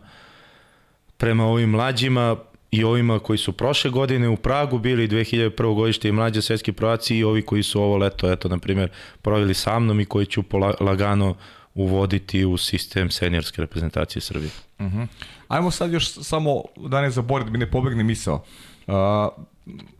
prema 1.16 1.46
ovim 1.46 1.70
mlađima 1.70 2.36
i 2.70 2.84
ovima 2.84 3.18
koji 3.18 3.38
su 3.38 3.52
prošle 3.52 3.90
godine 3.90 4.28
u 4.28 4.36
Pragu 4.36 4.78
bili 4.78 5.08
2001. 5.08 5.74
godište 5.74 6.08
i 6.08 6.12
mlađe 6.12 6.42
svetski 6.42 6.72
prvaci 6.72 7.16
i 7.16 7.24
ovi 7.24 7.42
koji 7.42 7.62
su 7.62 7.82
ovo 7.82 7.96
leto, 7.96 8.32
eto, 8.32 8.48
na 8.48 8.58
primjer, 8.58 8.88
proveli 9.22 9.54
sa 9.54 9.78
mnom 9.78 10.00
i 10.00 10.04
koji 10.04 10.26
ću 10.26 10.44
lagano 10.80 11.34
uvoditi 11.82 12.44
u 12.44 12.56
sistem 12.56 13.10
seniorske 13.10 13.62
reprezentacije 13.62 14.22
Srbije. 14.22 14.50
Uh 14.78 14.86
mhm. 14.86 14.98
-huh. 14.98 15.06
Ajmo 15.48 15.70
sad 15.70 15.92
još 15.92 16.12
samo 16.12 16.62
da 16.76 17.00
ne 17.00 17.10
zaboravim 17.10 17.52
da 17.52 17.52
mi 17.52 17.64
ne 17.64 17.70
pobegne 17.70 18.04
misao. 18.04 18.44
Uh, 18.86 18.94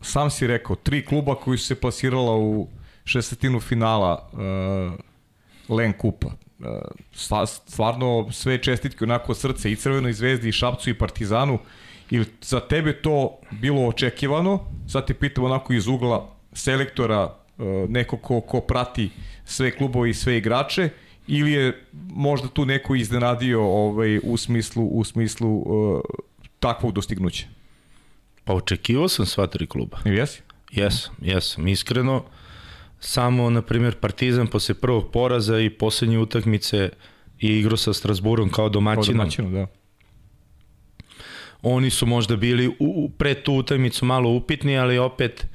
sam 0.01 0.31
si 0.31 0.47
rekao, 0.47 0.75
tri 0.75 1.05
kluba 1.05 1.35
koji 1.35 1.57
su 1.57 1.65
se 1.65 1.75
plasirala 1.75 2.37
u 2.37 2.67
šestatinu 3.05 3.59
finala 3.59 4.29
uh, 4.33 5.77
Len 5.77 5.93
Kupa. 5.93 6.27
Uh, 6.27 6.65
stvarno 7.45 8.31
sve 8.31 8.57
čestitke 8.57 9.03
onako 9.03 9.33
srce 9.33 9.71
i 9.71 9.75
Crvenoj 9.75 10.13
zvezdi 10.13 10.49
i 10.49 10.51
Šapcu 10.51 10.89
i 10.89 10.97
Partizanu. 10.97 11.59
Ili 12.09 12.25
za 12.41 12.59
tebe 12.59 13.01
to 13.01 13.39
bilo 13.51 13.87
očekivano? 13.87 14.59
Sad 14.87 15.07
te 15.07 15.13
pitam 15.13 15.43
onako 15.43 15.73
iz 15.73 15.87
ugla 15.87 16.29
selektora, 16.53 17.23
uh, 17.25 17.89
neko 17.89 18.17
ko, 18.17 18.41
ko 18.41 18.61
prati 18.61 19.09
sve 19.45 19.71
klubove 19.71 20.09
i 20.09 20.13
sve 20.13 20.37
igrače 20.37 20.89
ili 21.33 21.51
je 21.51 21.85
možda 22.09 22.47
tu 22.47 22.65
neko 22.65 22.95
iznenadio 22.95 23.63
ovaj, 23.63 24.19
u 24.23 24.37
smislu, 24.37 24.85
u 24.85 25.03
smislu 25.03 25.57
uh, 25.57 26.01
takvog 26.59 26.93
dostignuća? 26.93 27.45
Pa 28.43 28.53
očekivao 28.53 29.07
sam 29.07 29.25
sva 29.25 29.47
tri 29.47 29.67
kluba. 29.67 29.97
I 30.05 30.09
jesi? 30.09 30.41
Jesam, 30.71 31.15
jesam, 31.21 31.67
iskreno. 31.67 32.23
Samo, 32.99 33.49
na 33.49 33.61
primjer, 33.61 33.95
Partizan 33.95 34.47
posle 34.47 34.75
prvog 34.75 35.11
poraza 35.11 35.59
i 35.59 35.69
poslednje 35.69 36.19
utakmice 36.19 36.89
i 37.39 37.47
igrao 37.47 37.77
sa 37.77 37.93
Strasburom 37.93 38.49
kao 38.49 38.69
domaćinom. 38.69 39.05
Kao 39.05 39.13
domaćinom, 39.13 39.53
da. 39.53 39.67
Oni 41.61 41.89
su 41.89 42.05
možda 42.05 42.35
bili 42.35 42.75
u, 42.79 43.09
pre 43.17 43.33
tu 43.33 43.53
utakmicu 43.53 44.05
malo 44.05 44.29
upitni, 44.29 44.77
ali 44.77 44.97
opet 44.97 45.47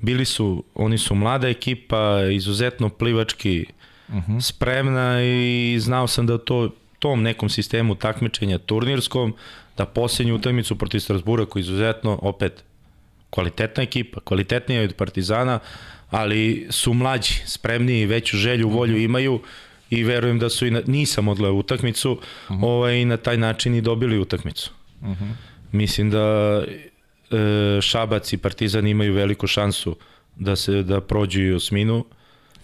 bili 0.00 0.24
su, 0.24 0.64
oni 0.74 0.98
su 0.98 1.14
mlada 1.14 1.48
ekipa, 1.48 2.20
izuzetno 2.32 2.88
plivački 2.88 3.66
uh 4.08 4.14
-huh. 4.14 4.40
spremna 4.40 5.22
i 5.22 5.76
znao 5.80 6.06
sam 6.06 6.26
da 6.26 6.38
to 6.38 6.70
tom 6.98 7.22
nekom 7.22 7.48
sistemu 7.48 7.94
takmičenja 7.94 8.58
turnirskom, 8.58 9.34
da 9.76 9.86
posljednju 9.86 10.34
utakmicu 10.34 10.76
protiv 10.76 11.00
Strasbura 11.00 11.46
koji 11.46 11.60
izuzetno 11.60 12.18
opet 12.22 12.64
kvalitetna 13.30 13.82
ekipa, 13.82 14.20
kvalitetnija 14.20 14.82
od 14.82 14.94
Partizana, 14.94 15.58
ali 16.10 16.66
su 16.70 16.94
mlađi, 16.94 17.34
spremniji, 17.46 18.06
veću 18.06 18.36
želju, 18.36 18.68
volju 18.68 18.96
imaju 18.96 19.40
i 19.90 20.04
verujem 20.04 20.38
da 20.38 20.48
su 20.48 20.66
i 20.66 20.70
na, 20.70 20.82
nisam 20.86 21.28
odleo 21.28 21.52
utakmicu 21.52 22.12
uh 22.12 22.18
-huh. 22.48 22.64
ovaj, 22.64 22.96
i 22.96 23.04
na 23.04 23.16
taj 23.16 23.36
način 23.36 23.74
i 23.74 23.80
dobili 23.80 24.18
utakmicu. 24.18 24.70
Uh 25.00 25.08
-huh. 25.08 25.32
Mislim 25.72 26.10
da 26.10 26.62
e, 27.30 27.80
Šabac 27.80 28.32
i 28.32 28.36
Partizan 28.36 28.86
imaju 28.86 29.14
veliku 29.14 29.46
šansu 29.46 29.96
da 30.36 30.56
se 30.56 30.82
da 30.82 31.00
prođu 31.00 31.42
i 31.42 31.52
osminu 31.52 32.04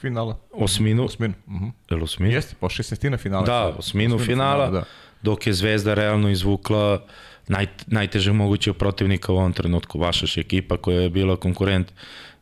finala. 0.05 0.39
Osminu. 0.53 1.05
Osminu. 1.05 1.35
Uh 1.47 1.55
-huh. 1.55 1.71
Je 1.91 1.97
li 1.97 2.03
osminu? 2.03 2.35
Jeste, 2.35 2.55
po 2.61 2.69
šestestina 2.69 3.17
finala. 3.17 3.47
Da, 3.47 3.65
osminu, 3.65 3.79
osminu 4.15 4.19
finala, 4.19 4.67
finala 4.67 4.71
da. 4.71 4.85
dok 5.23 5.47
je 5.47 5.53
Zvezda 5.53 5.95
realno 5.95 6.31
izvukla 6.31 7.01
naj, 7.49 7.67
najtežeg 7.87 8.35
mogućeg 8.35 8.75
protivnika 8.77 9.33
u 9.33 9.37
ovom 9.37 9.53
trenutku. 9.53 9.99
Vašaš 9.99 10.37
ekipa 10.37 10.77
koja 10.77 11.01
je 11.01 11.11
bila 11.11 11.37
konkurent 11.37 11.93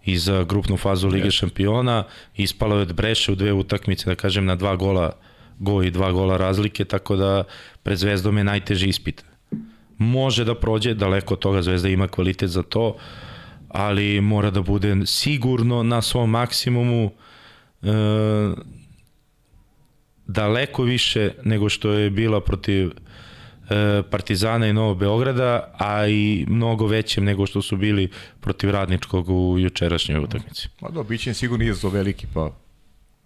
i 0.05 0.18
za 0.18 0.44
grupnu 0.44 0.76
fazu 0.76 1.09
Lige 1.09 1.28
yes. 1.28 1.39
šampiona, 1.39 2.05
ispalo 2.36 2.76
je 2.76 2.82
od 2.82 2.94
Breše 2.94 3.32
u 3.32 3.34
dve 3.34 3.52
utakmice, 3.52 4.10
da 4.10 4.14
kažem, 4.14 4.44
na 4.44 4.56
dva 4.56 4.76
gola 4.76 5.12
go 5.59 5.82
i 5.82 5.90
dva 5.90 6.12
gola 6.12 6.36
razlike, 6.36 6.84
tako 6.84 7.16
da 7.16 7.44
pred 7.82 7.98
Zvezdom 7.98 8.39
je 8.39 8.44
najteži 8.44 8.89
ispit. 8.89 9.24
Može 9.98 10.44
da 10.44 10.55
prođe, 10.55 10.94
daleko 10.94 11.34
od 11.34 11.40
toga 11.40 11.62
Zvezda 11.62 11.89
ima 11.89 12.09
kvalitet 12.09 12.51
za 12.51 12.62
to, 12.62 12.97
ali 13.68 14.20
mora 14.20 14.51
da 14.51 14.62
bude 14.62 14.97
sigurno 15.06 15.82
na 15.82 16.02
svom 16.02 16.30
maksimumu 16.30 17.10
daleko 20.27 20.83
više 20.83 21.31
nego 21.45 21.69
što 21.69 21.93
je 21.93 22.11
bila 22.11 22.41
protiv 22.41 22.87
e, 22.89 24.03
Partizana 24.11 24.67
i 24.67 24.73
Novog 24.73 24.99
Beograda, 24.99 25.75
a 25.79 26.07
i 26.07 26.47
mnogo 26.49 26.87
većem 26.87 27.25
nego 27.25 27.47
što 27.47 27.63
su 27.63 27.77
bili 27.77 28.11
protiv 28.41 28.71
Radničkog 28.71 29.31
u 29.31 29.59
jučerašnjoj 29.59 30.21
utakmici. 30.25 30.69
Ma 30.81 30.89
da, 30.89 31.03
bit 31.03 31.21
će 31.21 31.35
sigurno 31.35 31.65
izazov 31.65 31.93
veliki, 31.93 32.27
pa 32.35 32.51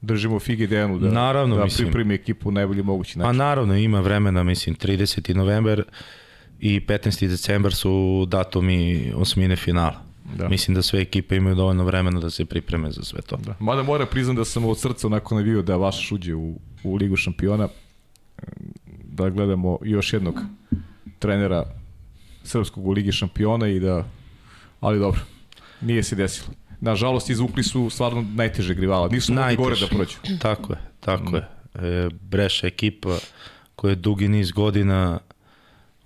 držimo 0.00 0.40
figi 0.40 0.66
Dejanu 0.66 0.98
da, 0.98 1.10
naravno, 1.10 1.56
da 1.56 1.64
mislim, 1.64 1.88
pripremi 1.88 2.14
ekipu 2.14 2.48
u 2.48 2.52
najbolji 2.52 2.82
mogući 2.82 3.18
način. 3.18 3.28
Pa 3.28 3.44
naravno, 3.44 3.76
ima 3.76 4.00
vremena, 4.00 4.42
mislim, 4.42 4.76
30. 4.76 5.34
novembar 5.34 5.82
i 6.60 6.80
15. 6.80 7.28
decembar 7.28 7.74
su 7.74 8.26
datumi 8.28 9.12
osmine 9.16 9.56
finala. 9.56 10.05
Da. 10.34 10.48
Mislim 10.48 10.74
da 10.74 10.82
sve 10.82 11.00
ekipe 11.00 11.36
imaju 11.36 11.54
dovoljno 11.54 11.84
vremena 11.84 12.20
da 12.20 12.30
se 12.30 12.44
pripreme 12.44 12.90
za 12.90 13.02
sve 13.02 13.22
to. 13.22 13.36
Da. 13.36 13.54
Mada 13.60 13.82
mora 13.82 14.06
priznam 14.06 14.36
da 14.36 14.44
sam 14.44 14.64
od 14.64 14.80
srca 14.80 15.06
onako 15.06 15.34
navio 15.34 15.62
da 15.62 15.76
vaš 15.76 16.12
uđe 16.12 16.34
u, 16.34 16.58
u 16.84 16.94
Ligu 16.94 17.16
šampiona, 17.16 17.68
da 19.04 19.28
gledamo 19.28 19.78
još 19.82 20.12
jednog 20.12 20.40
trenera 21.18 21.64
srpskog 22.44 22.86
u 22.86 22.90
Ligi 22.90 23.12
šampiona 23.12 23.68
i 23.68 23.80
da, 23.80 24.04
ali 24.80 24.98
dobro, 24.98 25.20
nije 25.80 26.02
se 26.02 26.16
desilo. 26.16 26.48
Nažalost, 26.80 27.30
izvukli 27.30 27.62
su 27.62 27.90
stvarno 27.90 28.24
najteže 28.34 28.74
rivala. 28.74 29.08
Nisu 29.08 29.34
mogli 29.34 29.56
gore 29.56 29.76
da 29.80 29.86
prođu. 29.86 30.16
Tako 30.42 30.72
je, 30.72 30.78
tako 31.00 31.30
mm. 31.30 31.34
je. 31.34 31.48
E, 31.74 32.08
Breša 32.20 32.66
ekipa 32.66 33.18
koja 33.76 33.90
je 33.90 33.96
dugi 33.96 34.28
niz 34.28 34.50
godina 34.50 35.18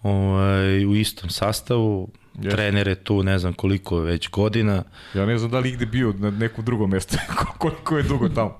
ovaj, 0.02 0.86
u 0.86 0.96
istom 0.96 1.30
sastavu, 1.30 2.08
Yes. 2.40 2.50
Trener 2.50 2.88
je 2.88 2.94
tu 2.94 3.22
ne 3.22 3.38
znam 3.38 3.52
koliko 3.52 4.00
već 4.00 4.30
godina. 4.30 4.82
Ja 5.14 5.26
ne 5.26 5.38
znam 5.38 5.50
da 5.50 5.58
li 5.58 5.68
igde 5.68 5.86
bio 5.86 6.14
na 6.18 6.30
nekom 6.30 6.64
drugom 6.64 6.90
mjestu, 6.90 7.16
koliko 7.58 7.96
je 7.96 8.02
dugo 8.02 8.28
tamo. 8.28 8.58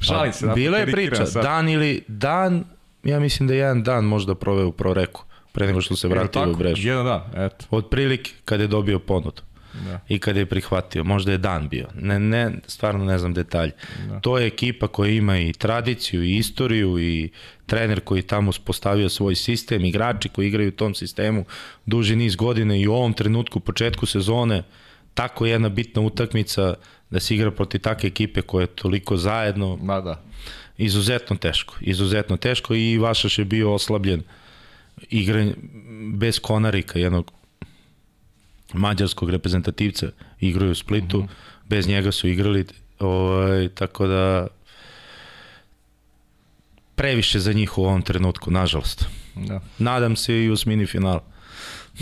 Šali 0.00 0.32
se. 0.32 0.46
Pa, 0.46 0.54
bila 0.54 0.78
je 0.78 0.86
priča, 0.86 1.26
sad. 1.26 1.42
dan 1.42 1.68
ili 1.68 2.04
dan, 2.08 2.64
ja 3.04 3.20
mislim 3.20 3.46
da 3.46 3.54
je 3.54 3.58
jedan 3.58 3.82
dan 3.82 4.04
možda 4.04 4.34
proveo 4.34 4.68
u 4.68 4.72
Proreku, 4.72 5.24
pre 5.52 5.66
nego 5.66 5.80
što 5.80 5.96
se 5.96 6.08
vratio 6.08 6.50
u 6.50 6.56
Brešu. 6.56 6.88
Jedan 6.88 7.04
dan, 7.04 7.44
eto. 7.44 7.66
Od 7.70 7.88
prilike 7.88 8.30
kad 8.44 8.60
je 8.60 8.66
dobio 8.66 8.98
ponudu. 8.98 9.42
Da. 9.74 10.00
I 10.08 10.18
kad 10.18 10.36
je 10.36 10.46
prihvatio, 10.46 11.04
možda 11.04 11.32
je 11.32 11.38
dan 11.38 11.68
bio. 11.68 11.86
Ne, 11.94 12.20
ne, 12.20 12.50
stvarno 12.66 13.04
ne 13.04 13.18
znam 13.18 13.34
detalje. 13.34 13.72
Da. 14.08 14.20
To 14.20 14.38
je 14.38 14.46
ekipa 14.46 14.88
koja 14.88 15.10
ima 15.10 15.38
i 15.38 15.52
tradiciju 15.52 16.22
i 16.22 16.36
istoriju 16.36 16.98
i 16.98 17.30
trener 17.66 18.00
koji 18.00 18.22
tamo 18.22 18.50
uspostavio 18.50 19.08
svoj 19.08 19.34
sistem, 19.34 19.84
igrači 19.84 20.28
koji 20.28 20.48
igraju 20.48 20.68
u 20.68 20.72
tom 20.72 20.94
sistemu 20.94 21.44
duži 21.86 22.16
niz 22.16 22.36
godine 22.36 22.80
i 22.80 22.88
u 22.88 22.94
ovom 22.94 23.12
trenutku, 23.12 23.60
početku 23.60 24.06
sezone, 24.06 24.62
tako 25.14 25.46
jedna 25.46 25.68
bitna 25.68 26.02
utakmica 26.02 26.74
da 27.10 27.20
se 27.20 27.34
igra 27.34 27.50
proti 27.50 27.78
takve 27.78 28.06
ekipe 28.06 28.42
koje 28.42 28.62
je 28.62 28.66
toliko 28.66 29.16
zajedno. 29.16 29.78
Ma 29.82 30.00
da. 30.00 30.22
Izuzetno 30.78 31.36
teško. 31.36 31.74
Izuzetno 31.80 32.36
teško 32.36 32.74
i 32.74 32.98
Vašaš 32.98 33.38
je 33.38 33.44
bio 33.44 33.74
oslabljen 33.74 34.22
igran 35.10 35.54
bez 36.14 36.38
Konarika, 36.38 36.98
jednog 36.98 37.32
mađarskog 38.74 39.30
reprezentativca 39.30 40.06
igraju 40.40 40.72
u 40.72 40.74
Splitu, 40.74 41.18
uh 41.18 41.24
mhm. 41.24 41.32
-huh. 41.32 41.68
bez 41.68 41.88
njega 41.88 42.12
su 42.12 42.28
igrali, 42.28 42.66
ovaj, 42.98 43.68
tako 43.68 44.06
da 44.06 44.46
previše 46.94 47.40
za 47.40 47.52
njih 47.52 47.78
u 47.78 47.84
ovom 47.84 48.02
trenutku, 48.02 48.50
nažalost. 48.50 49.04
Da. 49.34 49.60
Nadam 49.78 50.16
se 50.16 50.44
i 50.44 50.50
u 50.50 50.56
smini 50.56 50.86
finala. 50.86 51.24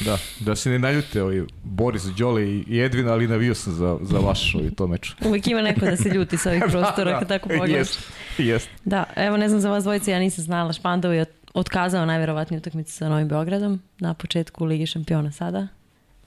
Da, 0.04 0.18
da 0.40 0.56
se 0.56 0.70
ne 0.70 0.78
naljute 0.78 1.22
ovi 1.22 1.46
Boris, 1.62 2.02
Đole 2.02 2.42
i 2.48 2.80
Edvin, 2.80 3.08
ali 3.08 3.28
navio 3.28 3.54
sam 3.54 3.72
za, 3.72 3.98
za 4.02 4.18
vaš 4.18 4.54
ovi 4.54 4.74
to 4.74 4.86
meč. 4.86 5.12
Uvijek 5.26 5.46
ima 5.46 5.62
neko 5.62 5.80
da 5.80 5.96
se 5.96 6.08
ljuti 6.08 6.36
sa 6.36 6.50
ovih 6.50 6.62
prostora, 6.70 7.12
da, 7.12 7.18
kad 7.18 7.28
tako 7.28 7.48
pogledaš. 7.48 7.76
Jest, 7.76 8.00
jest. 8.38 8.68
Da, 8.84 9.04
evo 9.16 9.36
ne 9.36 9.48
znam 9.48 9.60
za 9.60 9.70
vas 9.70 9.84
dvojice, 9.84 10.10
ja 10.10 10.18
nisam 10.18 10.44
znala, 10.44 10.72
Špandov 10.72 11.14
je 11.14 11.24
otkazao 11.54 12.06
najverovatniju 12.06 12.58
utakmicu 12.58 12.92
sa 12.92 13.08
Novim 13.08 13.28
Beogradom 13.28 13.80
na 13.98 14.14
početku 14.14 14.64
Ligi 14.64 14.86
šampiona 14.86 15.32
sada. 15.32 15.68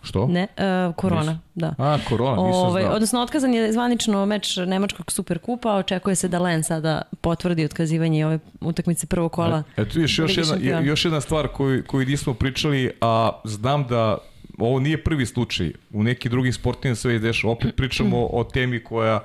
Što? 0.03 0.27
Ne, 0.27 0.47
uh, 0.87 0.95
korona, 0.95 1.31
Nis... 1.31 1.41
da. 1.55 1.75
A, 1.77 1.97
korona, 2.09 2.47
nisam 2.47 2.61
Ove, 2.61 2.81
znao. 2.81 2.93
Odnosno, 2.93 3.21
otkazan 3.21 3.53
je 3.53 3.71
zvanično 3.73 4.25
meč 4.25 4.57
Nemačkog 4.57 5.11
Superkupa, 5.11 5.75
očekuje 5.75 6.15
se 6.15 6.27
da 6.27 6.39
Len 6.39 6.63
sada 6.63 7.01
potvrdi 7.21 7.65
otkazivanje 7.65 8.25
ove 8.25 8.39
utakmice 8.61 9.07
prvog 9.07 9.31
kola. 9.31 9.63
E, 9.77 9.81
eto, 9.81 9.99
još, 9.99 10.19
još, 10.19 10.37
jedna, 10.37 10.79
još 10.79 11.05
jedna 11.05 11.21
stvar 11.21 11.47
koju, 11.47 11.83
koju 11.87 12.05
nismo 12.05 12.33
pričali, 12.33 12.91
a 13.01 13.31
znam 13.43 13.87
da 13.87 14.17
ovo 14.57 14.79
nije 14.79 15.03
prvi 15.03 15.25
slučaj. 15.25 15.71
U 15.91 16.03
neki 16.03 16.29
drugim 16.29 16.53
sportima 16.53 16.95
sve 16.95 17.19
dešava. 17.19 17.53
Opet 17.53 17.75
pričamo 17.75 18.27
o 18.31 18.43
temi 18.43 18.83
koja 18.83 19.19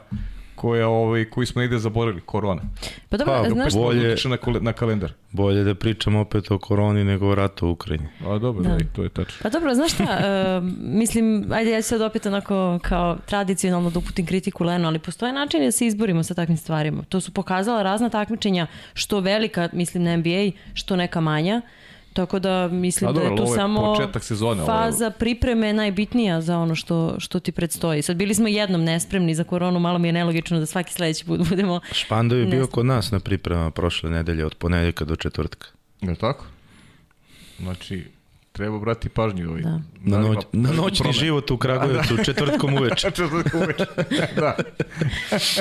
koja, 0.61 0.89
ovaj, 0.89 1.25
koji 1.25 1.47
smo 1.47 1.61
negde 1.61 1.79
zaboravili, 1.79 2.23
korona. 2.27 2.63
Pa 3.09 3.17
dobro, 3.17 3.43
pa, 3.43 3.51
znaš... 3.51 3.75
Bolje, 3.75 4.17
na, 4.25 4.61
na 4.61 4.73
kalendar. 4.73 5.13
Bolje 5.33 5.65
da 5.65 5.75
pričamo 5.75 6.21
opet 6.21 6.51
o 6.51 6.59
koroni 6.59 7.05
nego 7.05 7.29
o 7.29 7.35
ratu 7.35 7.67
u 7.67 7.71
Ukrajini. 7.71 8.09
A 8.27 8.39
dobro, 8.39 8.63
da. 8.63 8.69
da 8.69 8.85
to 8.93 9.03
je 9.03 9.09
tačno. 9.09 9.39
Pa 9.43 9.49
dobro, 9.49 9.75
znaš 9.75 9.93
šta, 9.95 10.05
uh, 10.05 10.65
mislim, 11.01 11.47
ajde 11.53 11.71
ja 11.71 11.83
ću 11.83 11.89
sad 11.89 12.01
opet 12.01 12.27
onako 12.27 12.79
kao 12.83 13.17
tradicionalno 13.27 13.91
da 13.91 13.99
uputim 13.99 14.27
kritiku 14.27 14.65
Lenu, 14.65 14.89
ali 14.89 14.99
postoje 14.99 15.33
način 15.33 15.65
da 15.65 15.71
se 15.73 15.87
izborimo 15.87 16.23
sa 16.23 16.35
takvim 16.35 16.57
stvarima. 16.57 17.03
To 17.09 17.21
su 17.21 17.33
pokazala 17.33 17.83
razna 17.83 18.09
takmičenja, 18.09 18.67
što 18.95 19.21
velika, 19.21 19.69
mislim 19.73 20.03
na 20.03 20.17
NBA, 20.17 20.51
što 20.75 20.97
neka 20.97 21.21
manja. 21.21 21.63
Uh, 21.65 21.88
Tako 22.13 22.39
da 22.39 22.69
mislim 22.69 23.13
dobro, 23.13 23.25
da 23.25 23.31
je 23.31 23.37
tu 23.37 23.55
samo 23.55 23.95
početak 23.95 24.25
sezone, 24.25 24.65
faza 24.67 25.07
ovo... 25.07 25.15
pripreme 25.19 25.73
najbitnija 25.73 26.41
za 26.41 26.59
ono 26.59 26.75
što, 26.75 27.15
što 27.19 27.41
ti 27.41 27.53
predstoji. 27.53 28.03
Sad 28.03 28.17
bili 28.17 28.35
smo 28.35 28.49
jednom 28.49 28.85
nespremni 28.85 29.35
za 29.35 29.45
koronu, 29.45 29.81
malo 29.81 29.99
mi 29.99 30.09
je 30.09 30.13
nelogično 30.13 30.59
da 30.59 30.67
svaki 30.67 30.93
sledeći 30.93 31.25
put 31.25 31.41
budemo 31.49 31.81
Špando 31.93 32.37
je 32.37 32.47
bio 32.47 32.67
kod 32.67 32.87
nas 32.87 33.11
na 33.11 33.21
pripremama 33.21 33.71
prošle 33.71 34.11
nedelje 34.11 34.47
od 34.47 34.55
ponedeljka 34.55 35.05
do 35.05 35.17
četvrtka. 35.17 35.69
Je 36.01 36.15
tako? 36.15 36.45
Znači, 37.59 38.05
treba 38.59 38.79
brati 38.79 39.09
pažnju 39.09 39.49
ovaj. 39.49 39.63
Da. 39.63 39.81
Na, 40.01 40.19
noć, 40.19 40.39
na 40.53 40.73
noćni 40.73 40.99
promen. 40.99 41.13
život 41.13 41.51
u 41.51 41.57
Kragujevcu, 41.57 42.15
da, 42.15 42.17
da. 42.19 42.25
četvrtkom 42.25 42.75
uveče. 42.75 43.11
četvrtkom 43.17 43.63
uveče, 43.63 43.87
da. 44.41 44.57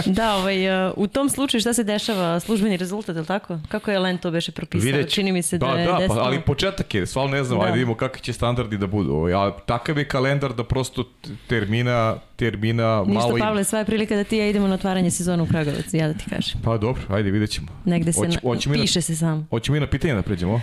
da, 0.06 0.36
ovaj, 0.36 0.88
uh, 0.88 0.94
u 0.96 1.08
tom 1.08 1.30
slučaju 1.30 1.62
šta 1.62 1.74
se 1.74 1.84
dešava? 1.84 2.40
Službeni 2.40 2.78
rezultat, 2.78 3.16
je 3.16 3.20
li 3.20 3.28
tako? 3.28 3.60
Kako 3.70 3.92
je 3.92 4.00
Len 4.00 4.18
to 4.18 4.32
beše 4.32 4.52
propisao? 4.52 4.86
Videć. 4.86 5.14
Čini 5.14 5.32
mi 5.32 5.42
se 5.42 5.58
da, 5.58 5.68
da 5.68 5.74
je 5.74 5.88
da, 5.88 5.98
desno... 5.98 6.16
pa, 6.16 6.22
ali 6.22 6.42
početak 6.42 6.94
je, 6.94 7.06
stvarno 7.06 7.32
ne 7.32 7.44
znam, 7.44 7.60
da. 7.60 7.66
ajde 7.66 7.74
vidimo 7.74 7.96
kakvi 7.96 8.22
će 8.22 8.34
standardi 8.34 8.78
da 8.78 8.88
budu. 8.88 9.12
Ovaj, 9.12 9.34
a 9.34 9.52
takav 9.66 9.98
je 9.98 10.08
kalendar 10.08 10.54
da 10.54 10.64
prosto 10.64 11.04
termina 11.48 12.16
termina 12.38 13.00
Ništa, 13.00 13.14
malo... 13.14 13.34
Ništa, 13.34 13.46
Pavle, 13.46 13.64
sva 13.64 13.80
je 13.80 13.86
prilika 13.86 14.16
da 14.16 14.24
ti 14.24 14.38
ja 14.38 14.50
idemo 14.50 14.68
na 14.68 14.74
otvaranje 14.76 15.12
sezona 15.12 15.44
u 15.44 15.48
Kragovac, 15.48 15.94
ja 15.94 16.08
da 16.08 16.14
ti 16.14 16.26
kažem. 16.30 16.62
Pa 16.64 16.78
dobro, 16.78 17.02
ajde, 17.10 17.32
vidjet 17.32 17.50
ćemo. 17.52 17.68
Negde 17.86 18.14
se, 18.14 18.20
Oć, 18.44 18.66
na, 18.66 18.74
piše 18.74 19.00
na, 19.00 19.02
se 19.02 19.16
sam. 19.16 19.48
Hoćemo 19.50 19.74
mi 19.74 19.80
na 19.80 19.88
pitanje 19.88 20.14
da 20.14 20.22
pređemo? 20.22 20.54
Uh, 20.54 20.62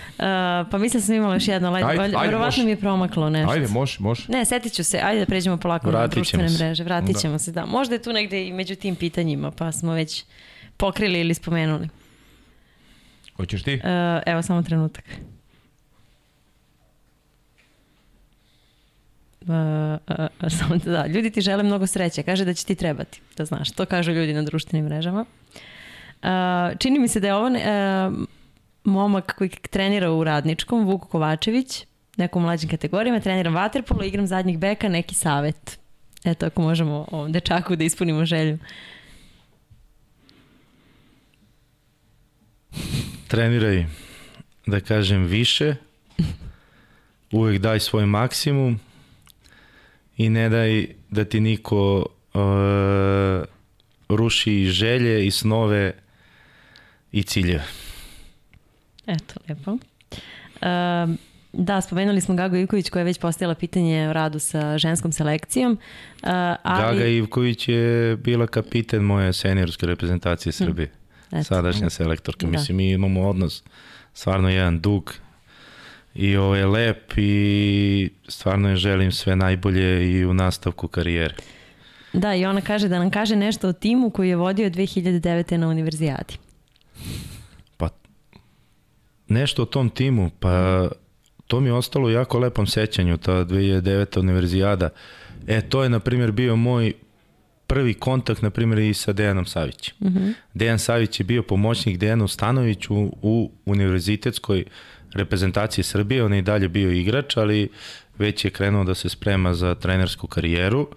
pa 0.71 0.79
mislim 0.79 1.01
da 1.01 1.07
sam 1.07 1.15
imala 1.15 1.35
još 1.35 1.49
jedno, 1.49 1.73
ajde, 1.75 1.89
ajde, 1.89 2.03
ajde 2.03 2.19
verovatno 2.27 2.65
mi 2.65 2.71
je 2.71 2.77
promaklo 2.77 3.31
nešto. 3.31 3.53
Ajde, 3.53 3.69
može, 3.69 3.97
može. 4.01 4.25
Ne, 4.29 4.45
setit 4.45 4.73
ću 4.73 4.85
se, 4.85 5.01
ajde 5.05 5.21
da 5.21 5.27
pređemo 5.27 5.57
polako 5.57 5.89
Vratit 5.91 6.03
na 6.03 6.15
društvene 6.15 6.49
se. 6.49 6.65
mreže, 6.65 6.85
vratit 6.85 7.15
da. 7.15 7.21
ćemo 7.21 7.33
da. 7.33 7.39
se, 7.39 7.53
da. 7.53 7.67
Možda 7.67 7.95
je 7.95 8.03
tu 8.03 8.13
negde 8.13 8.47
i 8.47 8.53
među 8.53 8.75
tim 8.75 8.97
pitanjima, 8.97 9.51
pa 9.51 9.73
smo 9.73 9.93
već 9.93 10.25
pokrili 10.77 11.21
ili 11.21 11.35
spomenuli. 11.35 11.89
Hoćeš 13.37 13.63
ti? 13.63 13.75
Uh, 13.75 13.81
evo, 14.27 14.43
samo 14.43 14.63
trenutak. 14.63 15.05
Uh, 19.47 19.51
uh, 19.51 20.51
samo 20.59 20.77
da, 20.77 20.91
da, 20.91 21.07
ljudi 21.07 21.31
ti 21.31 21.41
žele 21.41 21.63
mnogo 21.63 21.87
sreće, 21.87 22.23
kaže 22.23 22.45
da 22.45 22.55
će 22.55 22.67
ti 22.67 22.75
trebati, 22.75 23.21
da 23.37 23.45
znaš, 23.45 23.71
to 23.71 23.85
kažu 23.85 24.13
ljudi 24.13 24.33
na 24.33 24.43
društvenim 24.43 24.85
mrežama. 24.85 25.25
Uh, 26.23 26.29
čini 26.79 26.99
mi 26.99 27.09
se 27.09 27.21
da 27.21 27.27
je 27.27 27.35
ovo 27.35 27.47
uh, 27.47 28.27
momak 28.85 29.35
koji 29.39 29.49
trenira 29.49 30.13
u 30.13 30.25
Radničkom, 30.25 30.87
Vuk 30.87 31.09
Kovačević, 31.09 31.87
nekom 32.17 32.43
mlađim 32.43 32.71
kategorijama, 32.71 33.21
treniram 33.21 33.55
vaterpolo, 33.55 34.05
igram 34.05 34.27
zadnjih 34.27 34.59
beka, 34.59 34.89
neki 34.89 35.15
savet. 35.15 35.79
Eto, 36.25 36.47
ako 36.47 36.63
možemo 36.63 37.07
ovom 37.11 37.33
dečaku 37.33 37.77
da 37.77 37.85
ispunimo 37.85 38.25
želju. 38.25 38.59
Treniraj, 43.29 43.87
da 44.67 44.81
kažem, 44.81 45.25
više, 45.25 45.75
uvek 47.33 47.61
daj 47.61 47.81
svoj 47.81 48.07
maksimum, 48.07 48.81
i 50.17 50.29
ne 50.29 50.49
daj 50.49 50.87
da 51.11 51.25
ti 51.25 51.41
niko 51.41 52.07
uh, 52.35 52.41
ruši 54.09 54.65
želje 54.65 55.27
i 55.27 55.31
snove 55.31 55.93
i 57.13 57.23
ciljeve. 57.23 57.65
Eto, 59.07 59.35
lepo. 59.49 59.71
Um, 59.71 61.19
Da, 61.57 61.81
spomenuli 61.81 62.21
smo 62.21 62.35
Gago 62.35 62.57
Ivković 62.57 62.91
koja 62.91 63.01
je 63.01 63.05
već 63.05 63.19
postavila 63.19 63.55
pitanje 63.55 64.09
o 64.09 64.13
radu 64.13 64.39
sa 64.39 64.79
ženskom 64.79 65.13
selekcijom. 65.13 65.73
Uh, 65.73 66.29
ali... 66.63 66.97
Gaga 66.97 67.07
Ivković 67.07 67.69
je 67.69 68.17
bila 68.17 68.47
kapiten 68.47 69.03
moje 69.03 69.33
seniorske 69.33 69.87
reprezentacije 69.87 70.53
Srbije. 70.53 70.91
Hmm. 71.31 71.45
Sadašnja 71.45 71.91
selektorka. 71.91 72.47
Da. 72.47 72.53
Mislim, 72.53 72.77
mi 72.77 72.91
imamo 72.91 73.29
odnos 73.29 73.63
stvarno 74.13 74.49
jedan 74.49 74.81
dug 74.81 75.15
i 76.15 76.37
ovo 76.37 76.57
je 76.57 76.67
lep 76.67 77.13
i 77.17 78.11
stvarno 78.29 78.71
je 78.71 78.77
želim 78.77 79.13
sve 79.13 79.37
najbolje 79.37 80.13
i 80.13 80.27
u 80.27 80.35
nastavku 80.35 80.89
karijere. 80.89 81.35
Da, 82.13 82.35
i 82.35 82.45
ona 82.45 82.61
kaže 82.61 82.89
da 82.89 82.99
nam 82.99 83.11
kaže 83.11 83.37
nešto 83.37 83.69
o 83.69 83.73
timu 83.73 84.11
koji 84.11 84.29
je 84.29 84.37
vodio 84.37 84.71
2009. 84.71 85.57
na 85.57 85.69
univerzijadi. 85.69 86.35
Pa, 87.77 87.89
nešto 89.29 89.63
o 89.63 89.67
tom 89.67 89.91
timu, 89.91 90.31
pa 90.41 90.89
to 91.47 91.61
mi 91.61 91.69
je 91.69 91.73
ostalo 91.73 92.07
u 92.07 92.11
jako 92.11 92.39
lepom 92.39 92.67
sećanju, 92.67 93.17
ta 93.17 93.33
2009. 93.33 94.19
univerzijada. 94.19 94.89
E, 95.47 95.61
to 95.61 95.83
je, 95.83 95.89
na 95.89 96.01
primjer, 96.01 96.33
bio 96.33 96.57
moj 96.57 96.93
prvi 97.67 97.95
kontakt, 97.95 98.43
na 98.43 98.51
primjer, 98.51 98.79
i 98.79 98.95
sa 98.95 99.13
Dejanom 99.13 99.47
Savićem. 99.47 99.95
Uh 100.01 100.13
-huh. 100.13 100.33
Dejan 100.55 100.79
Savić 100.79 101.21
je 101.21 101.25
bio 101.25 101.43
pomoćnik 101.43 101.99
Dejanu 101.99 102.29
Stanoviću 102.29 102.95
u, 102.95 103.11
u 103.23 103.51
univerzitetskoj 103.67 104.65
reprezentaciji 105.15 105.85
Srbije, 105.85 106.25
on 106.25 106.33
je 106.33 106.39
i 106.39 106.43
dalje 106.43 106.69
bio 106.69 106.91
igrač, 106.91 107.37
ali 107.37 107.69
već 108.19 108.45
je 108.45 108.51
krenuo 108.51 108.85
da 108.85 108.95
se 108.95 109.09
sprema 109.09 109.55
za 109.55 109.75
trenersku 109.75 110.27
karijeru. 110.27 110.89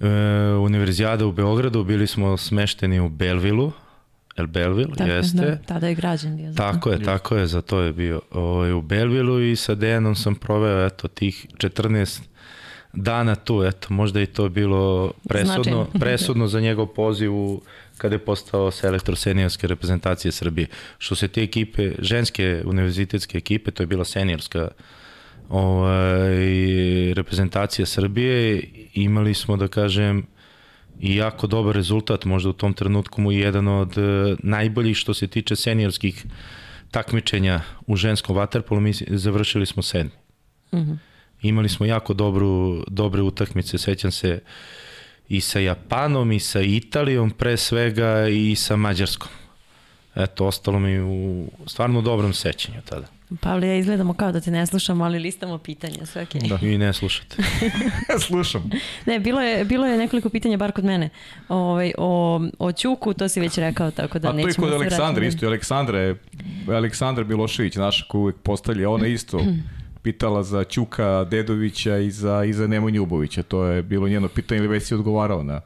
E, 0.00 0.06
univerzijada 0.52 1.26
u 1.26 1.32
Beogradu, 1.32 1.84
bili 1.84 2.06
smo 2.06 2.36
smešteni 2.36 3.00
u 3.00 3.08
Belvilu, 3.08 3.72
El 4.36 4.46
Belville, 4.46 4.94
tako, 4.96 5.10
jeste. 5.10 5.36
Da, 5.36 5.56
tada 5.56 5.88
je 5.88 5.94
građan 5.94 6.36
bio. 6.36 6.52
Tako 6.52 6.90
je, 6.90 7.02
tako 7.02 7.36
je, 7.36 7.46
za 7.46 7.62
to 7.62 7.80
je 7.80 7.92
bio 7.92 8.20
ovaj, 8.30 8.72
u 8.72 8.82
Belvilu 8.82 9.40
i 9.40 9.56
sa 9.56 9.74
Dejanom 9.74 10.14
sam 10.14 10.34
proveo 10.34 10.86
eto, 10.86 11.08
tih 11.08 11.46
14 11.56 12.20
dana 12.92 13.34
tu, 13.34 13.62
eto, 13.62 13.88
možda 13.90 14.20
i 14.20 14.26
to 14.26 14.48
bilo 14.48 15.12
presudno, 15.28 15.86
presudno 16.00 16.46
za 16.46 16.60
njegov 16.60 16.86
poziv 16.86 17.34
u, 17.34 17.62
kada 17.98 18.14
je 18.14 18.24
postao 18.24 18.70
selektor 18.70 19.16
seniorske 19.16 19.66
reprezentacije 19.66 20.32
Srbije. 20.32 20.66
Što 20.98 21.14
se 21.14 21.28
te 21.28 21.42
ekipe, 21.42 21.92
ženske 21.98 22.62
univerzitetske 22.64 23.38
ekipe, 23.38 23.70
to 23.70 23.82
je 23.82 23.86
bila 23.86 24.04
seniorska 24.04 24.68
ovaj, 25.48 26.38
reprezentacija 27.14 27.86
Srbije, 27.86 28.62
imali 28.94 29.34
smo, 29.34 29.56
da 29.56 29.68
kažem, 29.68 30.26
i 31.00 31.16
jako 31.16 31.46
dobar 31.46 31.74
rezultat, 31.74 32.24
možda 32.24 32.50
u 32.50 32.52
tom 32.52 32.74
trenutku 32.74 33.20
mu 33.20 33.32
jedan 33.32 33.68
od 33.68 33.98
e, 33.98 34.36
najboljih 34.38 34.96
što 34.96 35.14
se 35.14 35.26
tiče 35.26 35.56
seniorskih 35.56 36.24
takmičenja 36.90 37.60
u 37.86 37.96
ženskom 37.96 38.36
vaterpolu, 38.36 38.80
mi 38.80 38.92
završili 39.08 39.66
smo 39.66 39.82
sedmi. 39.82 40.10
Mm 40.72 40.78
-hmm. 40.78 40.98
Imali 41.42 41.68
smo 41.68 41.86
jako 41.86 42.14
dobru, 42.14 42.84
dobre 42.88 43.22
utakmice, 43.22 43.78
sećam 43.78 44.10
se 44.10 44.40
i 45.28 45.40
sa 45.40 45.58
Japanom 45.58 46.32
i 46.32 46.40
sa 46.40 46.60
Italijom 46.60 47.30
pre 47.30 47.56
svega 47.56 48.28
i 48.28 48.56
sa 48.56 48.76
Mađarskom. 48.76 49.28
Eto, 50.14 50.46
ostalo 50.46 50.78
mi 50.78 51.00
u 51.00 51.46
stvarno 51.66 52.00
dobrom 52.00 52.32
sećanju 52.32 52.78
tada. 52.88 53.06
Pavle, 53.40 53.68
ja 53.68 53.74
izgledamo 53.74 54.14
kao 54.14 54.32
da 54.32 54.40
te 54.40 54.50
ne 54.50 54.66
slušamo, 54.66 55.04
ali 55.04 55.18
listamo 55.18 55.58
pitanja, 55.58 56.06
sve 56.06 56.22
okej. 56.22 56.40
Okay. 56.40 56.60
Da. 56.60 56.66
I 56.66 56.78
ne 56.78 56.92
slušate. 56.92 57.36
Slušam. 58.26 58.70
Ne, 59.06 59.20
bilo 59.20 59.40
je, 59.40 59.64
bilo 59.64 59.86
je 59.86 59.98
nekoliko 59.98 60.28
pitanja, 60.28 60.56
bar 60.56 60.72
kod 60.72 60.84
mene, 60.84 61.08
o, 61.48 61.56
ovaj, 61.56 61.92
o, 61.98 62.40
o 62.58 62.72
Ćuku, 62.72 63.14
to 63.14 63.28
si 63.28 63.40
već 63.40 63.58
rekao, 63.58 63.90
tako 63.90 64.18
da 64.18 64.32
nećemo... 64.32 64.50
A 64.50 64.54
to 64.54 64.66
je 64.66 64.70
kod 64.70 64.82
Aleksandra, 64.82 65.26
isto 65.26 65.44
i 65.44 65.48
Aleksandra 65.48 65.98
je, 65.98 66.16
Aleksandra 66.68 67.24
Milošević, 67.24 67.76
naša 67.76 68.04
ko 68.08 68.18
uvek 68.18 68.36
postavlja, 68.42 68.90
ona 68.90 69.06
isto 69.06 69.40
pitala 70.08 70.42
za 70.42 70.64
Ćuka 70.64 71.24
Dedovića 71.24 71.98
i 71.98 72.10
za, 72.10 72.44
i 72.44 72.52
za 72.52 72.66
Nemanju 72.66 73.02
Ubovića, 73.02 73.42
to 73.42 73.64
je 73.64 73.82
bilo 73.82 74.08
njeno 74.08 74.28
pitanje 74.28 74.58
ili 74.58 74.68
već 74.68 74.82
si 74.82 74.94
odgovarao 74.94 75.42
na, 75.42 75.60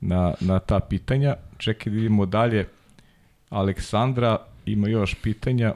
na, 0.00 0.34
na 0.40 0.58
ta 0.58 0.80
pitanja. 0.80 1.36
Čekaj 1.58 1.90
da 1.90 1.96
vidimo 1.96 2.26
dalje. 2.26 2.68
Aleksandra 3.50 4.38
ima 4.66 4.88
još 4.88 5.14
pitanja. 5.22 5.74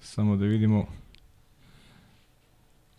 Samo 0.00 0.36
da 0.36 0.44
vidimo. 0.44 0.86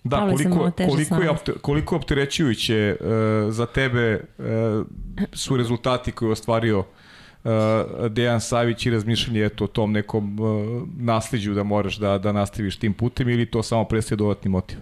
Da, 0.04 0.20
koliko, 0.20 0.72
koliko, 0.90 1.22
je, 1.22 1.30
koliko 1.62 1.96
opterećujuće 1.96 2.98
uh, 3.00 3.08
za 3.54 3.66
tebe 3.66 4.20
uh, 4.38 4.46
su 5.34 5.58
rezultati 5.58 6.12
koje 6.12 6.28
je 6.28 6.32
ostvario 6.32 6.80
uh, 6.80 6.86
Dejan 8.10 8.42
Savić 8.42 8.86
i 8.86 8.90
razmišljanje 8.90 9.46
eto, 9.46 9.64
o 9.64 9.68
tom 9.68 9.92
nekom 9.92 10.40
uh, 10.40 10.84
nasliđu 10.98 11.54
da 11.54 11.64
moraš 11.64 11.98
da, 11.98 12.18
da 12.18 12.32
nastaviš 12.32 12.78
tim 12.78 12.94
putem 12.94 13.30
ili 13.30 13.46
to 13.46 13.64
samo 13.64 13.86
prestaje 13.86 14.18
dodatni 14.18 14.50
motiv? 14.50 14.78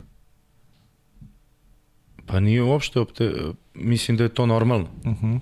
Pa 2.26 2.40
nije 2.40 2.64
uopšte, 2.64 3.00
opte, 3.00 3.32
mislim 3.74 4.18
da 4.18 4.24
je 4.24 4.30
to 4.30 4.46
normalno. 4.46 4.88
Uh 5.06 5.14
-huh. 5.14 5.40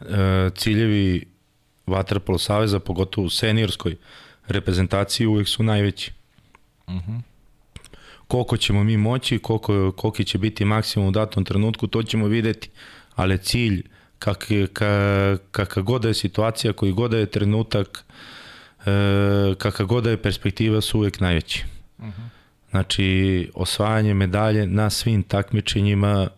uh, 0.00 0.52
ciljevi 0.54 1.26
Vaterpolo 1.86 2.38
Saveza, 2.38 2.78
pogotovo 2.78 3.26
u 3.26 3.30
seniorskoj 3.30 3.96
reprezentaciji, 4.46 5.26
uvek 5.26 5.48
su 5.48 5.62
najveći. 5.62 6.12
Uh 6.86 6.94
mhm. 6.94 7.12
-huh. 7.12 7.20
Koliko 8.26 8.56
ćemo 8.56 8.84
mi 8.84 8.96
moći, 8.96 9.38
koliko, 9.38 9.92
koliko 9.92 10.22
će 10.22 10.38
biti 10.38 10.64
maksimum 10.64 11.08
u 11.08 11.10
datom 11.10 11.44
trenutku, 11.44 11.86
to 11.86 12.02
ćemo 12.02 12.26
videti, 12.26 12.70
ali 13.14 13.38
cilj, 13.38 13.82
kak, 14.18 14.48
ka, 14.72 15.36
kakav 15.50 15.82
god 15.82 16.02
da 16.02 16.08
je 16.08 16.14
situacija, 16.14 16.72
koji 16.72 16.92
god 16.92 17.10
da 17.10 17.18
je 17.18 17.26
trenutak, 17.26 18.04
e, 18.86 19.54
kakav 19.58 19.86
god 19.86 20.04
da 20.04 20.10
je 20.10 20.22
perspektiva, 20.22 20.80
su 20.80 20.98
uvek 20.98 21.20
najveći. 21.20 21.64
Uh 21.98 22.04
mhm. 22.04 22.12
-huh. 22.12 22.28
Znači, 22.70 23.50
osvajanje 23.54 24.14
medalje 24.14 24.66
na 24.66 24.90
svim 24.90 25.22
takmičenjima 25.22 26.28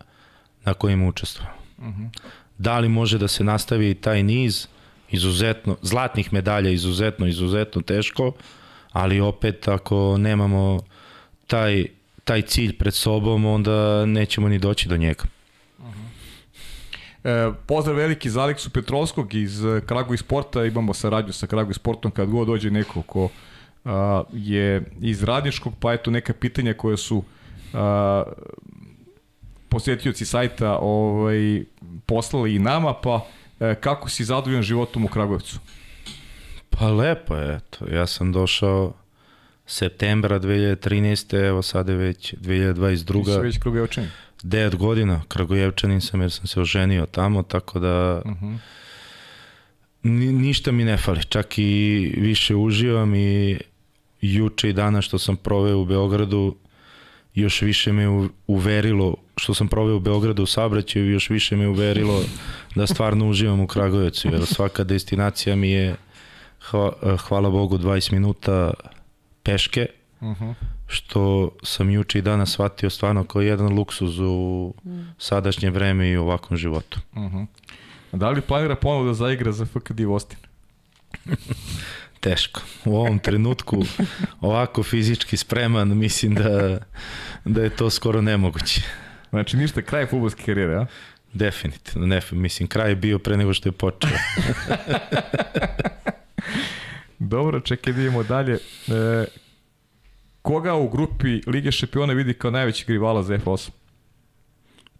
na 0.64 0.74
kojima 0.74 1.06
učestvujemo. 1.06 1.56
Uh 1.78 1.84
mhm. 1.84 2.02
-huh. 2.02 2.18
Da 2.58 2.78
li 2.78 2.88
može 2.88 3.18
da 3.18 3.28
se 3.28 3.44
nastavi 3.44 3.94
taj 3.94 4.22
niz, 4.22 4.66
izuzetno, 5.10 5.76
zlatnih 5.82 6.32
medalja 6.32 6.70
izuzetno, 6.70 7.26
izuzetno 7.26 7.82
teško, 7.82 8.32
ali 8.92 9.20
opet 9.20 9.68
ako 9.68 10.16
nemamo 10.18 10.80
taj, 11.46 11.86
taj 12.24 12.42
cilj 12.42 12.76
pred 12.76 12.94
sobom, 12.94 13.44
onda 13.44 14.06
nećemo 14.06 14.48
ni 14.48 14.58
doći 14.58 14.88
do 14.88 14.96
njega. 14.96 15.24
E, 17.24 17.50
pozdrav 17.66 17.96
veliki 17.96 18.30
za 18.30 18.42
Aleksu 18.42 18.70
Petrovskog 18.70 19.34
iz 19.34 19.60
Kragu 19.86 20.16
Sporta, 20.16 20.64
imamo 20.64 20.94
saradnju 20.94 21.32
sa 21.32 21.46
Kragu 21.46 21.72
Sportom 21.72 22.10
kad 22.10 22.28
god 22.28 22.46
dođe 22.46 22.70
neko 22.70 23.02
ko 23.02 23.28
a, 23.84 24.22
je 24.32 24.82
iz 25.00 25.22
Radničkog, 25.22 25.72
pa 25.80 25.92
eto 25.92 26.10
neka 26.10 26.32
pitanja 26.32 26.74
koje 26.74 26.96
su 26.96 27.22
a, 27.74 28.22
posjetioci 29.68 30.24
sajta 30.24 30.78
ovaj, 30.78 31.64
poslali 32.06 32.54
i 32.54 32.58
nama, 32.58 32.94
pa 32.94 33.26
E, 33.60 33.74
kako 33.74 34.08
si 34.08 34.24
zadovoljan 34.24 34.62
životom 34.62 35.04
u 35.04 35.08
Kragujevcu? 35.08 35.58
Pa 36.70 36.88
lepo 36.88 37.36
je, 37.36 37.56
eto. 37.56 37.86
Ja 37.92 38.06
sam 38.06 38.32
došao 38.32 38.92
septembra 39.66 40.40
2013. 40.40 41.46
Evo 41.48 41.62
sad 41.62 41.88
je 41.88 41.94
već 41.94 42.34
2022. 42.34 43.24
Ti 43.24 43.32
si 43.32 43.38
već 43.38 43.58
Kragujevčanin? 43.58 44.10
9 44.42 44.76
godina 44.76 45.22
Kragujevčanin 45.28 46.00
sam 46.00 46.20
jer 46.20 46.30
sam 46.30 46.46
se 46.46 46.60
oženio 46.60 47.06
tamo, 47.06 47.42
tako 47.42 47.78
da 47.78 48.22
uh 48.24 48.32
-huh. 48.32 48.58
ni, 50.02 50.32
ništa 50.32 50.72
mi 50.72 50.84
ne 50.84 50.96
fali. 50.96 51.24
Čak 51.24 51.58
i 51.58 52.14
više 52.16 52.54
uživam 52.54 53.14
i 53.14 53.58
juče 54.20 54.70
i 54.70 54.72
dana 54.72 55.02
što 55.02 55.18
sam 55.18 55.36
proveo 55.36 55.78
u 55.78 55.84
Beogradu 55.84 56.56
još 57.34 57.62
više 57.62 57.92
me 57.92 58.28
uverilo 58.46 59.14
što 59.36 59.54
sam 59.54 59.68
proveo 59.68 59.96
u 59.96 60.00
Beogradu 60.00 60.42
u 60.42 60.46
saobraćaju 60.46 61.10
još 61.10 61.30
više 61.30 61.56
me 61.56 61.68
uverilo 61.68 62.22
da 62.74 62.86
stvarno 62.86 63.28
uživam 63.28 63.60
u 63.60 63.66
Kragujevcu 63.66 64.28
jer 64.28 64.46
svaka 64.46 64.84
destinacija 64.84 65.56
mi 65.56 65.70
je 65.70 65.96
hvala 67.18 67.50
Bogu 67.50 67.78
20 67.78 68.12
minuta 68.12 68.72
peške 69.42 69.86
uh 70.20 70.28
mhm. 70.28 70.44
-huh. 70.44 70.54
što 70.86 71.50
sam 71.62 71.90
juče 71.90 72.18
i 72.18 72.22
danas 72.22 72.50
shvatio 72.50 72.90
stvarno 72.90 73.24
kao 73.24 73.42
jedan 73.42 73.72
luksuz 73.72 74.18
u 74.20 74.74
sadašnje 75.18 75.70
vreme 75.70 76.08
i 76.08 76.16
u 76.16 76.22
ovakvom 76.22 76.56
životu. 76.56 77.00
Uh 77.12 77.22
mhm. 77.22 77.36
-huh. 77.36 77.46
Da 78.12 78.30
li 78.30 78.40
planira 78.40 78.74
ponovo 78.74 79.04
da 79.04 79.14
zaigra 79.14 79.52
za 79.52 79.66
FK 79.66 79.92
Divostin? 79.92 80.38
teško. 82.20 82.60
U 82.84 82.96
ovom 82.96 83.18
trenutku 83.18 83.84
ovako 84.40 84.82
fizički 84.82 85.36
spreman, 85.36 85.96
mislim 85.96 86.34
da, 86.34 86.78
da 87.44 87.62
je 87.62 87.70
to 87.70 87.90
skoro 87.90 88.20
nemoguće. 88.20 88.82
Znači 89.30 89.56
ništa, 89.56 89.82
kraj 89.82 90.06
futbolske 90.06 90.42
karijere, 90.42 90.76
a? 90.76 90.86
Definitivno, 91.32 92.06
ne, 92.06 92.20
mislim, 92.32 92.68
kraj 92.68 92.90
je 92.90 92.96
bio 92.96 93.18
pre 93.18 93.36
nego 93.36 93.54
što 93.54 93.68
je 93.68 93.72
počeo. 93.72 94.10
Dobro, 97.18 97.60
čekaj 97.60 97.92
da 97.92 98.00
idemo 98.00 98.22
dalje. 98.22 98.54
E, 98.88 99.24
koga 100.42 100.74
u 100.74 100.88
grupi 100.88 101.40
Lige 101.46 101.72
šampiona 101.72 102.12
vidi 102.12 102.34
kao 102.34 102.50
najveći 102.50 102.84
rivala 102.88 103.22
za 103.22 103.38
F8? 103.38 103.70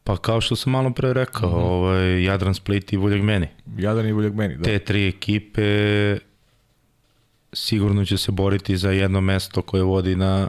Pa 0.04 0.16
kao 0.16 0.40
što 0.40 0.56
sam 0.56 0.72
malo 0.72 0.90
pre 0.90 1.12
rekao, 1.12 1.48
mhm. 1.50 1.58
-huh. 1.58 1.64
ovaj, 1.64 2.24
Jadran 2.24 2.54
Split 2.54 2.92
i 2.92 2.96
Vuljeg 2.96 3.22
meni. 3.22 3.48
Jadran 3.78 4.06
i 4.06 4.12
Vuljeg 4.12 4.34
meni, 4.34 4.56
da. 4.56 4.62
Te 4.62 4.78
tri 4.78 5.08
ekipe 5.08 6.18
sigurno 7.52 8.04
će 8.04 8.16
se 8.16 8.32
boriti 8.32 8.76
za 8.76 8.90
jedno 8.90 9.20
mesto 9.20 9.62
koje 9.62 9.82
vodi 9.82 10.16
na 10.16 10.48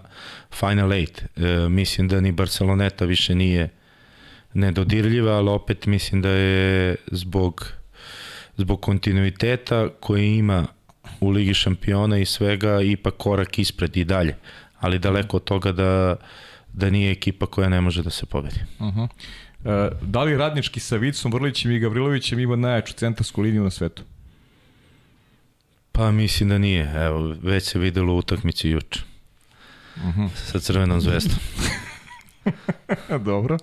Final 0.52 0.94
Eight. 0.94 1.24
E, 1.38 1.70
mislim 1.70 2.08
da 2.08 2.22
ni 2.22 2.32
Barceloneta 2.32 3.06
više 3.06 3.36
nije 3.36 3.70
nedodirljiva, 4.54 5.32
ali 5.32 5.50
opet 5.50 5.86
mislim 5.86 6.22
da 6.22 6.30
je 6.30 6.96
zbog, 7.12 7.74
zbog 8.58 8.82
kontinuiteta 8.82 9.90
koji 10.00 10.36
ima 10.36 10.68
u 11.20 11.30
Ligi 11.30 11.54
šampiona 11.54 12.18
i 12.18 12.26
svega 12.26 12.82
ipak 12.82 13.14
korak 13.18 13.60
ispred 13.60 13.98
i 13.98 14.04
dalje. 14.04 14.36
Ali 14.82 15.00
daleko 15.00 15.38
od 15.38 15.44
toga 15.44 15.72
da, 15.72 16.16
da 16.74 16.90
nije 16.90 17.12
ekipa 17.12 17.46
koja 17.46 17.70
ne 17.70 17.82
može 17.82 18.04
da 18.04 18.10
se 18.10 18.26
pobedi. 18.26 18.60
Uh 18.80 18.88
-huh. 18.88 19.08
e, 19.66 19.90
da 20.02 20.24
li 20.24 20.38
radnički 20.38 20.80
sa 20.80 20.98
Vicom, 20.98 21.32
Vrlićem 21.34 21.72
i 21.72 21.80
Gavrilovićem 21.80 22.40
ima 22.40 22.56
najjaču 22.56 22.94
centarsku 22.94 23.42
liniju 23.42 23.64
na 23.64 23.70
svetu? 23.70 24.04
Pa 25.92 26.12
mislim 26.12 26.50
da 26.50 26.58
nije. 26.58 26.94
Evo, 26.96 27.36
već 27.42 27.64
se 27.64 27.80
videlo 27.80 28.14
u 28.14 28.18
utakmici 28.18 28.70
juče. 28.70 29.00
Uh 29.96 30.04
-huh. 30.04 30.30
Sa 30.36 30.60
crvenom 30.60 31.02
zvezdom. 31.02 31.40
Dobro. 33.26 33.58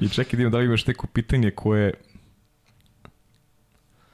I 0.00 0.08
čekaj 0.08 0.40
da 0.40 0.48
da 0.48 0.58
li 0.58 0.64
imaš 0.64 0.86
neko 0.86 1.06
pitanje 1.06 1.50
koje... 1.50 1.94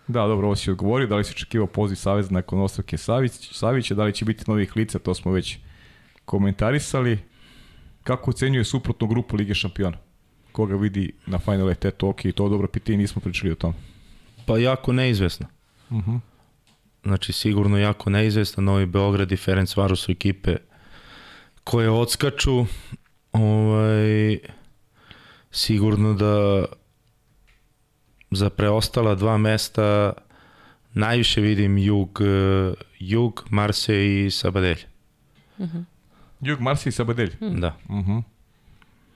Da, 0.08 0.26
dobro, 0.26 0.46
ovo 0.46 0.56
si 0.56 0.70
odgovorio. 0.70 1.06
Da 1.06 1.16
li 1.16 1.24
si 1.24 1.30
očekivao 1.30 1.66
poziv 1.66 1.96
Saveza 1.96 2.30
nakon 2.30 2.60
ostavke 2.60 2.98
Savić, 2.98 3.52
Savića? 3.52 3.94
Da 3.94 4.04
li 4.04 4.12
će 4.12 4.24
biti 4.24 4.44
novih 4.46 4.76
lica? 4.76 4.98
To 4.98 5.14
smo 5.14 5.32
već 5.32 5.58
komentarisali. 6.32 7.18
Kako 8.02 8.30
ocenjuje 8.30 8.64
suprotnu 8.64 9.06
grupu 9.06 9.36
Lige 9.36 9.54
šampiona? 9.54 9.98
Koga 10.52 10.76
vidi 10.76 11.12
na 11.26 11.38
Final 11.38 11.68
Eight? 11.68 11.84
Eto, 11.84 12.08
ok, 12.08 12.20
to 12.34 12.48
dobro 12.48 12.68
pitanje, 12.68 12.98
nismo 12.98 13.20
pričali 13.20 13.52
o 13.52 13.54
tom. 13.54 13.74
Pa 14.46 14.58
jako 14.58 14.92
neizvesno. 14.92 15.46
Uh 15.90 15.98
-huh. 16.06 16.20
Znači, 17.02 17.32
sigurno 17.32 17.78
jako 17.78 18.10
neizvesno. 18.10 18.62
Novi 18.62 18.86
Beograd 18.86 19.32
i 19.32 19.36
Ferenc 19.36 19.76
Varu 19.76 19.96
su 19.96 20.12
ekipe 20.12 20.56
koje 21.64 21.90
odskaču. 21.90 22.66
Ovaj, 23.32 24.38
sigurno 25.50 26.14
da 26.14 26.64
za 28.30 28.50
preostala 28.50 29.14
dva 29.14 29.38
mesta 29.38 30.12
najviše 30.94 31.40
vidim 31.40 31.78
Jug, 31.78 32.20
Jug 32.98 33.44
Marse 33.50 34.06
i 34.06 34.30
Sabadelj. 34.30 34.78
Uh 35.58 35.68
-huh. 35.68 35.91
Jug, 36.42 36.60
Marse 36.60 36.88
i 36.88 36.92
Sabadelj? 36.92 37.36
Hmm. 37.38 37.60
Da. 37.60 37.76
Uh 37.88 37.96
-huh. 37.96 38.22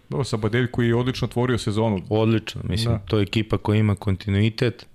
Dobro, 0.09 0.25
Sabadelj 0.25 0.71
koji 0.71 0.89
je 0.89 0.95
odlično 0.95 1.27
otvorio 1.27 1.59
sezonu. 1.59 2.03
Odlično, 2.09 2.61
mislim, 2.65 2.95
da. 2.95 2.99
to 2.99 3.19
je 3.19 3.23
ekipa 3.23 3.59
koja 3.59 3.79
ima 3.79 3.95
kontinuitet. 3.95 4.87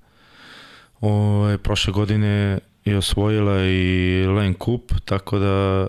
Ove, 1.02 1.58
prošle 1.58 1.94
godine 1.94 2.60
je 2.86 2.98
osvojila 2.98 3.64
i 3.64 4.26
Len 4.28 4.54
Kup, 4.54 4.92
tako 5.06 5.40
da 5.40 5.88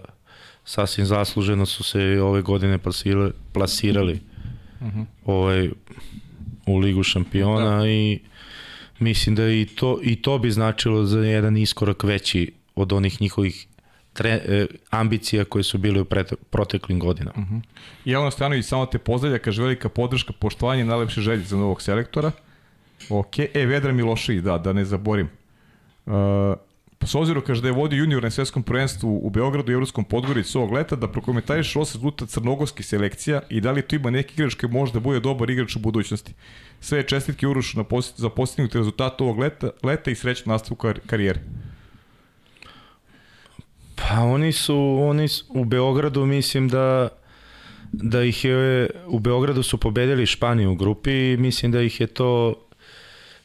sasvim 0.64 1.06
zasluženo 1.06 1.66
su 1.66 1.82
se 1.84 2.20
ove 2.22 2.42
godine 2.42 2.78
plasirali, 2.78 3.32
plasirali 3.52 4.20
uh 4.80 4.86
-huh. 4.86 5.04
ovaj, 5.24 5.70
u 6.66 6.78
Ligu 6.78 7.02
šampiona 7.02 7.78
da. 7.78 7.88
i 7.88 8.20
mislim 8.98 9.34
da 9.34 9.48
i 9.48 9.66
to, 9.66 9.98
i 10.02 10.16
to 10.16 10.38
bi 10.38 10.50
značilo 10.50 11.04
za 11.04 11.18
jedan 11.18 11.56
iskorak 11.56 12.04
veći 12.04 12.52
od 12.74 12.92
onih 12.92 13.20
njihovih 13.20 13.66
tre, 14.12 14.30
e, 14.30 14.66
ambicija 14.90 15.44
koje 15.44 15.62
su 15.62 15.78
bile 15.78 16.00
u 16.00 16.04
pret, 16.04 16.32
proteklim 16.50 16.98
godinama. 16.98 17.38
Uh 17.38 17.44
-huh. 17.44 17.60
Jelena 18.04 18.30
Stanović 18.30 18.66
samo 18.66 18.86
te 18.86 18.98
pozdravlja, 18.98 19.38
kaže 19.38 19.62
velika 19.62 19.88
podrška, 19.88 20.32
poštovanje, 20.32 20.84
najlepše 20.84 21.20
želje 21.20 21.44
za 21.44 21.56
novog 21.56 21.82
selektora. 21.82 22.30
Ok, 23.08 23.38
e, 23.38 23.66
Vedra 23.66 23.92
Milošević, 23.92 24.42
da, 24.42 24.58
da 24.58 24.72
ne 24.72 24.84
zaborim. 24.84 25.28
Uh, 26.06 26.12
s 27.06 27.14
obzirom 27.14 27.42
kaže 27.42 27.62
da 27.62 27.68
je 27.68 27.72
vodio 27.72 27.98
junior 27.98 28.22
na 28.22 28.30
svetskom 28.30 28.62
prvenstvu 28.62 29.20
u 29.22 29.30
Beogradu 29.30 29.72
i 29.72 29.74
Evropskom 29.74 30.04
Podgorici 30.04 30.58
ovog 30.58 30.72
leta, 30.72 30.96
da 30.96 31.08
prokomentariš 31.08 31.76
osad 31.76 32.00
rezultat 32.00 32.28
crnogorskih 32.28 32.86
selekcija 32.86 33.40
i 33.48 33.60
da 33.60 33.72
li 33.72 33.82
tu 33.82 33.96
ima 33.96 34.10
neki 34.10 34.34
igrač 34.34 34.54
koji 34.54 34.72
može 34.72 34.92
da 34.92 35.00
bude 35.00 35.20
dobar 35.20 35.50
igrač 35.50 35.76
u 35.76 35.78
budućnosti. 35.78 36.34
Sve 36.80 37.02
čestitke 37.02 37.46
Urošu 37.46 37.78
na 37.78 37.84
post, 37.84 38.20
za 38.20 38.28
postignut 38.28 38.74
rezultat 38.74 39.20
ovog 39.20 39.38
leta, 39.38 39.70
leta 39.82 40.10
i 40.10 40.14
srećan 40.14 40.52
nastavu 40.52 40.76
kar, 40.76 41.00
karijere. 41.06 41.40
Pa 44.08 44.20
oni 44.20 44.52
su, 44.52 44.98
oni 45.00 45.28
su, 45.28 45.44
u 45.48 45.64
Beogradu 45.64 46.26
mislim 46.26 46.68
da 46.68 47.08
da 47.92 48.22
ih 48.22 48.44
je, 48.44 48.90
u 49.06 49.18
Beogradu 49.18 49.62
su 49.62 49.78
pobedili 49.78 50.26
Španiju 50.26 50.72
u 50.72 50.74
grupi 50.74 51.32
i 51.32 51.36
mislim 51.36 51.72
da 51.72 51.80
ih 51.80 52.00
je 52.00 52.06
to 52.06 52.54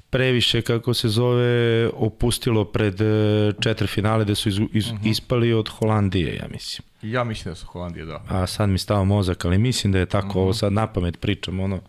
previše, 0.10 0.62
kako 0.62 0.94
se 0.94 1.10
zove, 1.10 1.90
opustilo 1.94 2.66
pred 2.66 3.02
e, 3.02 3.54
četiri 3.60 3.88
finale 3.88 4.26
da 4.26 4.36
su 4.36 4.50
iz, 4.50 4.60
iz, 4.74 4.88
uh 4.88 4.94
mhm. 4.94 5.04
-huh. 5.04 5.12
ispali 5.12 5.54
od 5.54 5.70
Holandije, 5.70 6.36
ja 6.36 6.48
mislim. 6.52 6.88
Ja 7.02 7.24
mislim 7.24 7.52
da 7.52 7.56
su 7.56 7.66
Holandije, 7.66 8.06
da. 8.06 8.24
A 8.28 8.48
sad 8.48 8.70
mi 8.70 8.78
stao 8.78 9.06
mozak, 9.06 9.46
ali 9.46 9.58
mislim 9.58 9.94
da 9.94 10.00
je 10.00 10.06
tako, 10.06 10.28
uh 10.28 10.34
-huh. 10.34 10.40
ovo 10.40 10.50
mhm. 10.50 10.58
sad 10.58 10.74
na 10.74 10.88
pamet 10.88 11.20
pričam, 11.20 11.60
ono, 11.60 11.80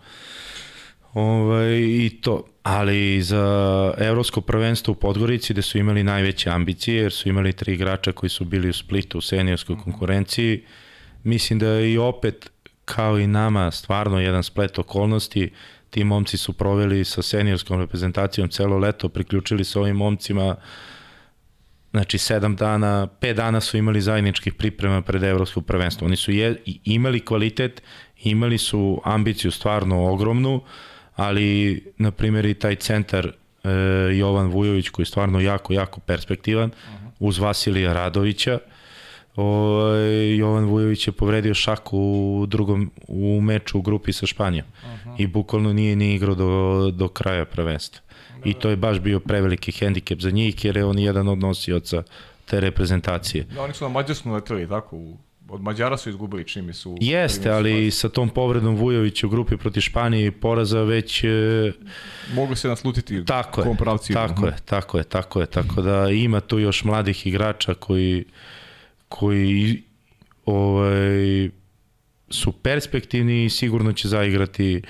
ovaj, 1.14 1.78
i 1.78 2.10
to, 2.20 2.44
ali 2.68 3.22
za 3.22 3.94
evropsko 3.98 4.40
prvenstvo 4.40 4.92
u 4.92 4.94
Podgorici 4.94 5.52
gde 5.52 5.62
su 5.62 5.78
imali 5.78 6.02
najveće 6.02 6.50
ambicije, 6.50 7.02
jer 7.02 7.12
su 7.12 7.28
imali 7.28 7.52
tri 7.52 7.74
igrača 7.74 8.12
koji 8.12 8.30
su 8.30 8.44
bili 8.44 8.68
u 8.68 8.72
Splitu 8.72 9.18
u 9.18 9.20
seniorskoj 9.20 9.74
uh 9.74 9.78
mhm. 9.78 9.90
konkurenciji, 9.90 10.64
mislim 11.24 11.58
da 11.58 11.68
je 11.68 11.92
i 11.92 11.98
opet, 11.98 12.50
kao 12.84 13.18
i 13.18 13.26
nama, 13.26 13.70
stvarno 13.70 14.20
jedan 14.20 14.42
splet 14.42 14.78
okolnosti, 14.78 15.52
ti 15.90 16.04
momci 16.04 16.36
su 16.36 16.52
proveli 16.52 17.04
sa 17.04 17.22
seniorskom 17.22 17.80
reprezentacijom 17.80 18.48
celo 18.48 18.78
leto, 18.78 19.08
priključili 19.08 19.64
se 19.64 19.78
ovim 19.78 19.96
momcima, 19.96 20.56
znači 21.90 22.18
sedam 22.18 22.56
dana, 22.56 23.06
pet 23.06 23.36
dana 23.36 23.60
su 23.60 23.76
imali 23.76 24.00
zajedničkih 24.00 24.54
priprema 24.54 25.02
pred 25.02 25.22
evropsko 25.22 25.60
prvenstvo. 25.60 26.06
Oni 26.06 26.16
su 26.16 26.32
je, 26.32 26.62
imali 26.84 27.24
kvalitet, 27.24 27.82
imali 28.22 28.58
su 28.58 29.00
ambiciju 29.04 29.50
stvarno 29.50 30.12
ogromnu, 30.12 30.62
ali, 31.18 31.82
na 31.98 32.10
primjer, 32.10 32.44
i 32.44 32.54
taj 32.54 32.76
centar 32.76 33.26
e, 33.26 33.70
Jovan 34.16 34.46
Vujović, 34.46 34.88
koji 34.88 35.02
je 35.04 35.06
stvarno 35.06 35.40
jako, 35.40 35.72
jako 35.72 36.00
perspektivan, 36.00 36.70
uh 36.70 36.74
-huh. 36.74 37.10
uz 37.18 37.38
Vasilija 37.38 37.92
Radovića, 37.92 38.58
O, 39.40 39.82
Jovan 40.38 40.64
Vujović 40.64 41.06
je 41.06 41.12
povredio 41.12 41.54
šaku 41.54 41.98
u 41.98 42.46
drugom 42.46 42.90
u 43.08 43.40
meču 43.40 43.78
u 43.78 43.82
grupi 43.82 44.12
sa 44.12 44.26
Španijom. 44.26 44.66
Uh 44.66 44.88
-huh. 44.88 45.14
I 45.18 45.26
bukvalno 45.26 45.72
nije 45.72 45.96
ni 45.96 46.14
igrao 46.14 46.34
do, 46.34 46.90
do 46.90 47.08
kraja 47.08 47.44
prvenstva. 47.44 48.02
Da, 48.44 48.50
I 48.50 48.54
to 48.54 48.70
je 48.70 48.76
baš 48.76 48.98
bio 48.98 49.20
preveliki 49.20 49.72
hendikep 49.72 50.20
za 50.20 50.30
njih 50.30 50.64
jer 50.64 50.76
je 50.76 50.84
on 50.84 50.98
jedan 50.98 51.28
od 51.28 51.38
nosioca 51.38 52.02
te 52.46 52.60
reprezentacije. 52.60 53.44
Da, 53.44 53.62
oni 53.62 53.74
su 53.74 53.84
na 53.84 53.90
Mađarsku 53.90 54.30
leteli, 54.30 54.68
tako? 54.68 54.96
U, 54.96 55.18
od 55.48 55.62
Mađara 55.62 55.96
su 55.96 56.08
izgubili 56.08 56.44
čimi 56.44 56.72
su... 56.72 56.96
Jeste, 57.00 57.50
ali 57.50 57.90
sa 57.90 58.08
tom 58.08 58.28
povredom 58.28 58.76
Vujovića 58.76 59.26
u 59.26 59.30
grupi 59.30 59.56
proti 59.56 59.80
Španije 59.80 60.26
i 60.26 60.30
poraza 60.30 60.82
već... 60.82 61.24
E, 61.24 61.28
Mogu 62.34 62.54
se 62.54 62.68
naslutiti 62.68 63.24
tako 63.24 63.60
je, 63.60 63.76
tako 64.12 64.46
je, 64.46 64.56
tako 64.64 64.98
je, 64.98 65.04
tako 65.04 65.40
je, 65.40 65.46
tako 65.46 65.82
da 65.82 66.10
ima 66.10 66.40
tu 66.40 66.58
još 66.58 66.84
mladih 66.84 67.26
igrača 67.26 67.74
koji 67.74 68.24
koji 69.08 69.82
ovaj, 70.44 71.50
su 72.30 72.52
perspektivni 72.52 73.44
i 73.44 73.50
sigurno 73.50 73.92
će 73.92 74.08
zaigrati 74.08 74.82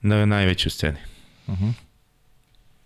na 0.00 0.26
najvećoj 0.26 0.70
sceni. 0.70 0.98
Uh 1.46 1.54
-huh. 1.54 1.72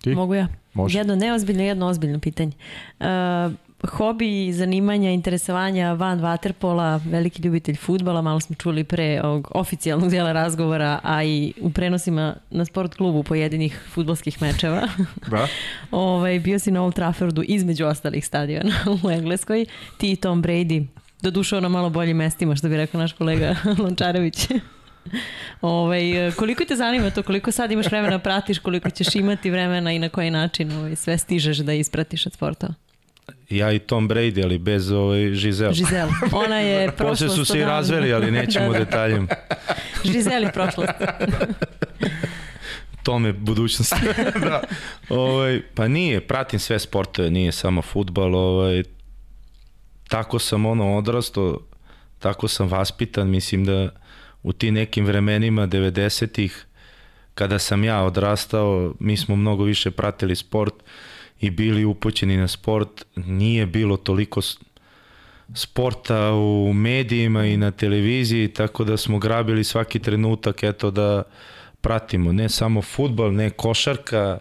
Ti? 0.01 0.15
Mogu 0.15 0.35
ja. 0.35 0.49
Može. 0.75 0.99
Jedno 0.99 1.17
neozbiljno, 1.17 1.63
jedno 1.63 1.87
ozbiljno 1.87 2.21
pitanje. 2.21 2.53
Uh, 3.01 3.07
hobi, 3.89 4.53
zanimanja, 4.53 5.11
interesovanja 5.11 5.93
van 5.93 6.21
vaterpola, 6.21 7.01
veliki 7.05 7.43
ljubitelj 7.43 7.77
futbala, 7.77 8.23
malo 8.23 8.41
smo 8.41 8.57
čuli 8.57 8.85
pre 8.85 9.21
ovog 9.25 9.49
oficijalnog 9.55 10.11
dijela 10.11 10.33
razgovora, 10.33 11.01
a 11.03 11.25
i 11.25 11.53
u 11.61 11.71
prenosima 11.71 12.35
na 12.51 12.65
sport 12.65 12.95
klubu 12.95 13.23
pojedinih 13.23 13.81
futbolskih 13.95 14.43
mečeva. 14.43 14.89
Da. 15.31 15.47
ovaj, 15.91 16.39
bio 16.39 16.59
si 16.59 16.71
na 16.71 16.83
Old 16.83 16.95
Traffordu 16.95 17.43
između 17.47 17.87
ostalih 17.87 18.27
stadiona 18.27 18.75
u 19.05 19.11
Engleskoj. 19.11 19.67
Ti 19.99 20.13
i 20.13 20.17
Tom 20.17 20.43
Brady, 20.43 20.87
dodušao 21.23 21.61
na 21.61 21.69
malo 21.69 21.91
boljim 21.91 22.17
mestima, 22.17 22.57
što 22.57 22.69
bi 22.69 22.77
rekao 22.77 23.01
naš 23.01 23.13
kolega 23.13 23.57
Lončarević. 23.83 24.49
ovaj, 25.61 26.03
koliko 26.37 26.65
te 26.65 26.77
zanima 26.77 27.11
to, 27.11 27.23
koliko 27.23 27.53
sad 27.53 27.71
imaš 27.71 27.87
vremena 27.87 28.19
pratiš, 28.19 28.59
koliko 28.59 28.91
ćeš 28.91 29.15
imati 29.15 29.51
vremena 29.51 29.93
i 29.93 29.99
na 29.99 30.09
koji 30.09 30.31
način 30.31 30.73
ovaj, 30.73 30.97
sve 30.97 31.19
stižeš 31.19 31.59
da 31.59 31.73
ispratiš 31.73 32.27
od 32.27 32.33
sporta? 32.33 32.75
Ja 33.57 33.73
i 33.73 33.79
Tom 33.79 34.09
Brady, 34.09 34.45
ali 34.45 34.59
bez 34.59 34.91
ovaj 34.91 35.35
Žizel. 35.35 35.73
Žizel. 35.73 36.09
Ona 36.45 36.59
je 36.59 36.93
prošlost. 36.93 37.23
Posle 37.23 37.37
su 37.37 37.45
se 37.45 37.59
i 37.59 37.65
razveli, 37.65 38.13
ali 38.13 38.31
nećemo 38.31 38.67
da, 38.73 38.79
da. 38.79 38.85
detaljem. 38.85 39.29
Žizel 40.05 40.43
je 40.43 40.53
prošlost. 40.53 40.93
Tom 43.03 43.27
je 43.27 43.33
budućnost. 43.33 43.95
da. 44.41 44.63
ovaj, 45.09 45.63
pa 45.75 45.89
nije, 45.89 46.21
pratim 46.21 46.59
sve 46.59 46.79
sportove, 46.79 47.31
nije 47.31 47.53
samo 47.53 47.83
futbal, 47.83 48.35
ovaj, 48.35 48.83
tako 50.09 50.39
sam 50.39 50.67
ono 50.67 50.97
odrasto, 50.97 51.59
tako 52.19 52.49
sam 52.49 52.69
vaspitan, 52.69 53.31
mislim 53.31 53.65
da 53.65 53.91
u 54.43 54.53
ti 54.53 54.71
nekim 54.71 55.05
vremenima 55.05 55.67
90-ih 55.67 56.67
kada 57.35 57.59
sam 57.59 57.85
ja 57.85 58.03
odrastao, 58.03 58.95
mi 59.01 59.17
smo 59.17 59.37
mnogo 59.37 59.65
više 59.65 59.91
pratili 59.91 60.37
sport 60.37 60.75
i 61.43 61.51
bili 61.51 61.85
upućeni 61.85 62.37
na 62.37 62.49
sport, 62.49 63.05
nije 63.17 63.67
bilo 63.67 63.97
toliko 63.97 64.41
sporta 65.55 66.33
u 66.33 66.73
medijima 66.73 67.47
i 67.47 67.57
na 67.57 67.71
televiziji, 67.71 68.49
tako 68.49 68.85
da 68.85 68.97
smo 68.97 69.19
grabili 69.19 69.65
svaki 69.65 69.99
trenutak 69.99 70.63
eto 70.63 70.91
da 70.91 71.23
pratimo 71.81 72.33
ne 72.33 72.49
samo 72.49 72.83
futbal, 72.83 73.33
ne 73.33 73.51
košarka, 73.51 74.39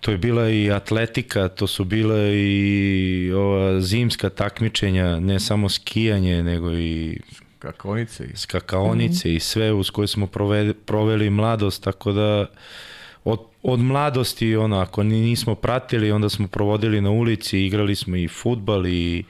to 0.00 0.10
je 0.10 0.18
bila 0.18 0.48
i 0.48 0.70
atletika, 0.70 1.48
to 1.48 1.66
su 1.66 1.84
bile 1.84 2.32
i 2.34 3.32
ova 3.36 3.80
zimska 3.80 4.30
takmičenja, 4.30 5.20
ne 5.20 5.40
samo 5.40 5.68
skijanje, 5.68 6.42
nego 6.42 6.72
i 6.72 7.20
Skakaonice. 7.60 8.24
Skakaonice 8.34 9.28
mm 9.28 9.32
-hmm. 9.32 9.36
i 9.36 9.40
sve 9.40 9.72
uz 9.72 9.90
koje 9.90 10.08
smo 10.08 10.26
proveli, 10.26 10.74
proveli 10.74 11.30
mladost, 11.30 11.84
tako 11.84 12.12
da 12.12 12.46
od, 13.24 13.40
od 13.62 13.80
mladosti, 13.80 14.56
ono, 14.56 14.78
ako 14.78 15.02
nismo 15.02 15.54
pratili, 15.54 16.12
onda 16.12 16.28
smo 16.28 16.48
provodili 16.48 17.00
na 17.00 17.10
ulici, 17.10 17.66
igrali 17.66 17.94
smo 17.94 18.16
i 18.16 18.28
futbal 18.28 18.86
i, 18.86 19.24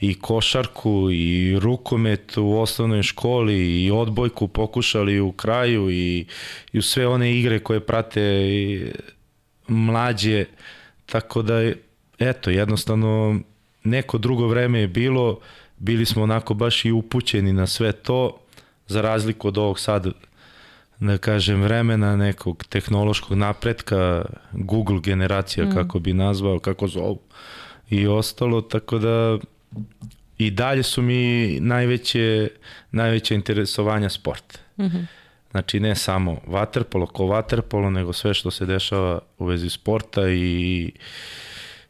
i 0.00 0.14
košarku 0.14 1.08
i 1.12 1.58
rukomet 1.58 2.36
u 2.36 2.58
osnovnoj 2.58 3.02
školi 3.02 3.84
i 3.84 3.90
odbojku 3.90 4.48
pokušali 4.48 5.20
u 5.20 5.32
kraju 5.32 5.90
i, 5.90 6.26
i 6.72 6.78
u 6.78 6.82
sve 6.82 7.06
one 7.06 7.38
igre 7.38 7.58
koje 7.58 7.80
prate 7.80 8.92
mlađe, 9.68 10.44
tako 11.06 11.42
da 11.42 11.72
eto, 12.18 12.50
jednostavno 12.50 13.40
neko 13.84 14.18
drugo 14.18 14.46
vreme 14.46 14.80
je 14.80 14.88
bilo, 14.88 15.40
bili 15.78 16.06
smo 16.06 16.22
onako 16.22 16.54
baš 16.54 16.84
i 16.84 16.92
upućeni 16.92 17.52
na 17.52 17.66
sve 17.66 17.92
to, 17.92 18.38
za 18.86 19.00
razliku 19.00 19.48
od 19.48 19.58
ovog 19.58 19.80
sad 19.80 20.06
da 21.00 21.18
kažem, 21.18 21.62
vremena 21.62 22.16
nekog 22.16 22.64
tehnološkog 22.64 23.38
napretka, 23.38 24.24
Google 24.52 25.00
generacija, 25.00 25.66
mm. 25.66 25.74
kako 25.74 25.98
bi 25.98 26.12
nazvao, 26.12 26.58
kako 26.58 26.88
zovu 26.88 27.20
i 27.90 28.06
ostalo, 28.06 28.60
tako 28.60 28.98
da 28.98 29.38
i 30.38 30.50
dalje 30.50 30.82
su 30.82 31.02
mi 31.02 31.58
najveće, 31.60 32.48
najveće 32.90 33.34
interesovanja 33.34 34.08
sport. 34.08 34.58
Mm 34.78 34.84
-hmm. 34.84 35.06
Znači 35.50 35.80
ne 35.80 35.94
samo 35.94 36.40
vaterpolo 36.46 37.06
ko 37.06 37.26
vaterpolo, 37.26 37.90
nego 37.90 38.12
sve 38.12 38.34
što 38.34 38.50
se 38.50 38.66
dešava 38.66 39.18
u 39.38 39.46
vezi 39.46 39.70
sporta 39.70 40.28
i 40.28 40.92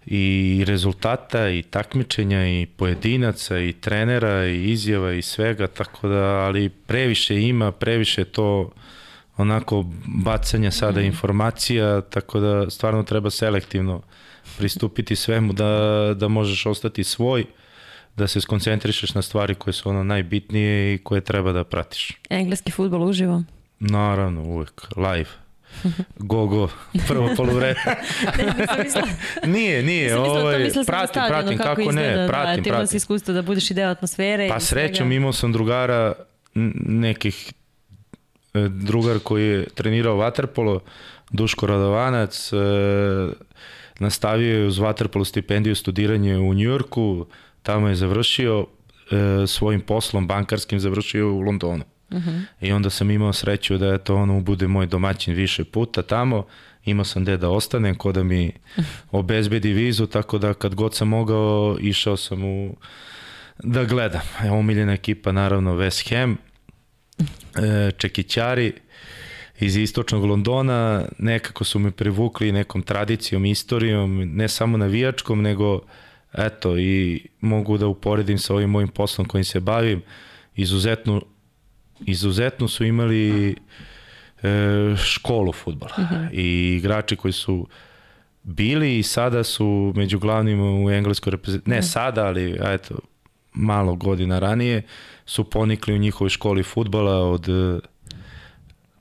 i 0.06 0.64
rezultata 0.66 1.48
i 1.48 1.62
takmičenja 1.62 2.46
i 2.48 2.66
pojedinaca 2.76 3.58
i 3.58 3.72
trenera 3.72 4.46
i 4.46 4.70
izjava 4.70 5.12
i 5.12 5.22
svega 5.22 5.66
tako 5.66 6.08
da 6.08 6.24
ali 6.24 6.68
previše 6.68 7.42
ima 7.42 7.72
previše 7.72 8.24
to 8.24 8.70
onako 9.36 9.84
bacanja 10.06 10.70
sada 10.70 11.00
mm. 11.00 11.04
informacija 11.04 12.00
tako 12.00 12.40
da 12.40 12.70
stvarno 12.70 13.02
treba 13.02 13.30
selektivno 13.30 14.02
pristupiti 14.58 15.16
svemu 15.16 15.52
da, 15.52 16.14
da 16.16 16.28
možeš 16.28 16.66
ostati 16.66 17.04
svoj 17.04 17.44
da 18.16 18.26
se 18.26 18.40
skoncentrišeš 18.40 19.14
na 19.14 19.22
stvari 19.22 19.54
koje 19.54 19.74
su 19.74 19.88
ono 19.88 20.04
najbitnije 20.04 20.94
i 20.94 20.98
koje 20.98 21.20
treba 21.20 21.52
da 21.52 21.64
pratiš. 21.64 22.12
Engleski 22.30 22.70
futbol 22.70 23.02
uživo? 23.02 23.42
Naravno, 23.80 24.42
uvek, 24.42 24.82
live. 24.96 25.30
Go, 26.18 26.46
go, 26.46 26.68
prvo 27.08 27.30
polovreme. 27.36 27.74
nije, 29.54 29.82
nije, 29.82 30.18
ovaj, 30.18 30.70
pratim, 30.86 31.22
pratim, 31.28 31.58
kako, 31.58 31.74
kako 31.74 31.92
ne, 31.92 32.16
da, 32.16 32.26
pratim, 32.28 32.64
da, 32.64 32.70
pratim. 32.70 32.88
Ti 32.88 32.96
iskustvo 32.96 33.34
da 33.34 33.42
budeš 33.42 33.70
i 33.70 33.74
deo 33.74 33.90
atmosfere. 33.90 34.48
Pa 34.48 34.60
srećom 34.60 35.12
imao 35.12 35.32
sam 35.32 35.52
drugara 35.52 36.12
nekih 36.86 37.52
drugar 38.68 39.18
koji 39.18 39.46
je 39.46 39.66
trenirao 39.74 40.16
vaterpolo, 40.16 40.80
Duško 41.30 41.66
Radovanac, 41.66 42.52
e, 42.52 42.56
nastavio 43.98 44.58
je 44.58 44.66
uz 44.66 44.78
vaterpolo 44.78 45.24
stipendiju 45.24 45.74
studiranje 45.74 46.38
u 46.38 46.54
Njujorku, 46.54 47.26
tamo 47.62 47.88
je 47.88 47.94
završio 47.94 48.66
e, 49.10 49.46
svojim 49.46 49.80
poslom 49.80 50.26
bankarskim 50.26 50.80
završio 50.80 51.32
u 51.32 51.40
Londonu. 51.40 51.84
Uh 52.10 52.18
-huh. 52.18 52.42
I 52.60 52.72
onda 52.72 52.90
sam 52.90 53.10
imao 53.10 53.32
sreću 53.32 53.78
da 53.78 53.86
je 53.86 53.98
to 53.98 54.16
ono 54.16 54.40
bude 54.40 54.66
moj 54.66 54.86
domaćin 54.86 55.34
više 55.34 55.64
puta 55.64 56.02
tamo. 56.02 56.46
Imao 56.84 57.04
sam 57.04 57.22
gde 57.22 57.36
da 57.36 57.50
ostanem, 57.50 57.94
ko 57.94 58.12
da 58.12 58.22
mi 58.22 58.52
obezbedi 59.10 59.72
vizu, 59.72 60.06
tako 60.06 60.38
da 60.38 60.54
kad 60.54 60.74
god 60.74 60.94
sam 60.94 61.08
mogao, 61.08 61.76
išao 61.80 62.16
sam 62.16 62.44
u 62.44 62.76
da 63.58 63.84
gledam. 63.84 64.22
E, 64.44 64.50
omiljena 64.50 64.92
ekipa, 64.92 65.32
naravno, 65.32 65.74
West 65.74 66.10
Ham, 66.10 66.32
e, 66.32 66.36
Čekićari, 67.96 68.72
iz 69.60 69.76
istočnog 69.76 70.24
Londona, 70.24 71.04
nekako 71.18 71.64
su 71.64 71.78
me 71.78 71.90
privukli 71.90 72.52
nekom 72.52 72.82
tradicijom, 72.82 73.44
istorijom, 73.44 74.36
ne 74.36 74.48
samo 74.48 74.76
navijačkom, 74.76 75.42
nego 75.42 75.80
eto 76.32 76.78
i 76.78 77.26
mogu 77.40 77.78
da 77.78 77.86
uporedim 77.86 78.38
sa 78.38 78.54
ovim 78.54 78.70
mojim 78.70 78.88
poslom 78.88 79.28
kojim 79.28 79.44
se 79.44 79.60
bavim, 79.60 80.02
izuzetno 80.56 81.22
izuzetno 82.00 82.68
su 82.68 82.84
imali 82.84 83.56
e, 84.42 84.96
školu 84.96 85.52
futbala 85.52 85.92
uh 85.98 86.04
mhm. 86.04 86.14
-huh. 86.14 86.28
i 86.32 86.76
igrači 86.76 87.16
koji 87.16 87.32
su 87.32 87.66
bili 88.42 88.98
i 88.98 89.02
sada 89.02 89.44
su 89.44 89.92
među 89.96 90.18
glavnim 90.18 90.84
u 90.84 90.90
engleskoj 90.90 91.30
reprezentaciji, 91.30 91.70
ne 91.70 91.78
uh 91.78 91.80
mhm. 91.80 91.86
-huh. 91.88 91.92
sada, 91.92 92.26
ali 92.26 92.58
eto, 92.60 92.98
malo 93.52 93.94
godina 93.94 94.38
ranije, 94.38 94.82
su 95.26 95.44
ponikli 95.44 95.94
u 95.94 95.98
njihovoj 95.98 96.30
školi 96.30 96.62
futbala 96.62 97.30
od 97.30 97.48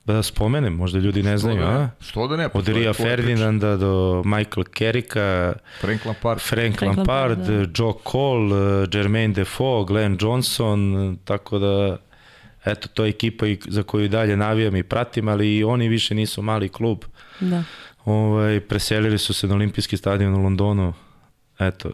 da 0.05 0.23
spomenem, 0.23 0.73
možda 0.73 0.99
ljudi 0.99 1.23
ne 1.23 1.37
znaju, 1.37 1.59
da 1.59 1.67
a? 1.67 1.89
Što 2.01 2.27
da 2.27 2.37
ne? 2.37 2.49
Od 2.53 2.67
Ria 2.67 2.93
Ferdinanda 2.93 3.77
do 3.77 4.21
Michael 4.25 4.63
Kerrika, 4.63 5.53
Frank 5.81 6.05
Lampard, 6.05 6.41
Frank, 6.41 6.77
Frank 6.77 6.97
Lampard, 6.97 7.39
Lampard 7.39 7.67
da. 7.67 7.83
Joe 7.83 7.93
Cole, 8.11 8.87
Jermaine 8.93 9.33
Defoe, 9.33 9.85
Glenn 9.85 10.17
Johnson, 10.21 11.17
tako 11.25 11.59
da 11.59 11.97
eto, 12.65 12.87
to 12.87 13.05
je 13.05 13.09
ekipa 13.09 13.45
za 13.67 13.83
koju 13.83 14.09
dalje 14.09 14.37
navijam 14.37 14.75
i 14.75 14.83
pratim, 14.83 15.27
ali 15.27 15.55
i 15.55 15.63
oni 15.63 15.87
više 15.87 16.15
nisu 16.15 16.41
mali 16.41 16.69
klub. 16.69 16.97
Da. 17.39 17.63
Ovaj, 18.05 18.59
preselili 18.59 19.17
su 19.17 19.33
se 19.33 19.47
na 19.47 19.55
olimpijski 19.55 19.97
stadion 19.97 20.35
u 20.35 20.43
Londonu, 20.43 20.93
eto, 21.59 21.91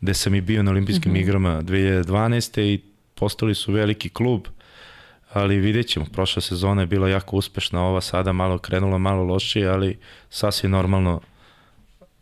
gde 0.00 0.14
sam 0.14 0.34
i 0.34 0.40
bio 0.40 0.62
na 0.62 0.70
olimpijskim 0.70 1.12
mm 1.12 1.16
-hmm. 1.16 1.20
igrama 1.20 1.62
2012. 1.62 2.60
i 2.60 2.89
postali 3.20 3.54
su 3.54 3.72
veliki 3.72 4.08
klub, 4.08 4.46
ali 5.32 5.56
vidjet 5.56 5.86
ćemo, 5.88 6.06
prošla 6.12 6.42
sezona 6.42 6.82
je 6.82 6.86
bila 6.86 7.08
jako 7.08 7.36
uspešna, 7.36 7.82
ova 7.82 8.00
sada 8.00 8.32
malo 8.32 8.58
krenula 8.58 8.98
malo 8.98 9.24
lošije, 9.24 9.68
ali 9.68 9.98
sasvim 10.30 10.70
normalno 10.70 11.20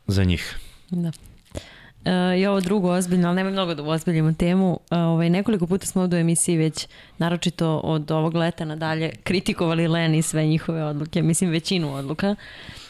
za 0.06 0.24
njih. 0.24 0.58
Da. 0.90 1.08
Uh, 1.08 2.38
I 2.38 2.46
ovo 2.46 2.60
drugo 2.60 2.90
ozbiljno, 2.90 3.28
ali 3.28 3.36
nema 3.36 3.50
mnogo 3.50 3.74
da 3.74 3.82
ozbiljimo 3.82 4.32
temu. 4.32 4.70
Uh, 4.72 4.98
ovaj, 4.98 5.30
nekoliko 5.30 5.66
puta 5.66 5.86
smo 5.86 6.02
ovdje 6.02 6.18
u 6.18 6.20
emisiji 6.20 6.56
već, 6.56 6.86
naročito 7.18 7.80
od 7.84 8.10
ovog 8.10 8.34
leta 8.34 8.64
nadalje, 8.64 9.10
kritikovali 9.24 9.88
Len 9.88 10.14
i 10.14 10.22
sve 10.22 10.46
njihove 10.46 10.84
odluke, 10.84 11.22
mislim 11.22 11.50
većinu 11.50 11.94
odluka. 11.94 12.34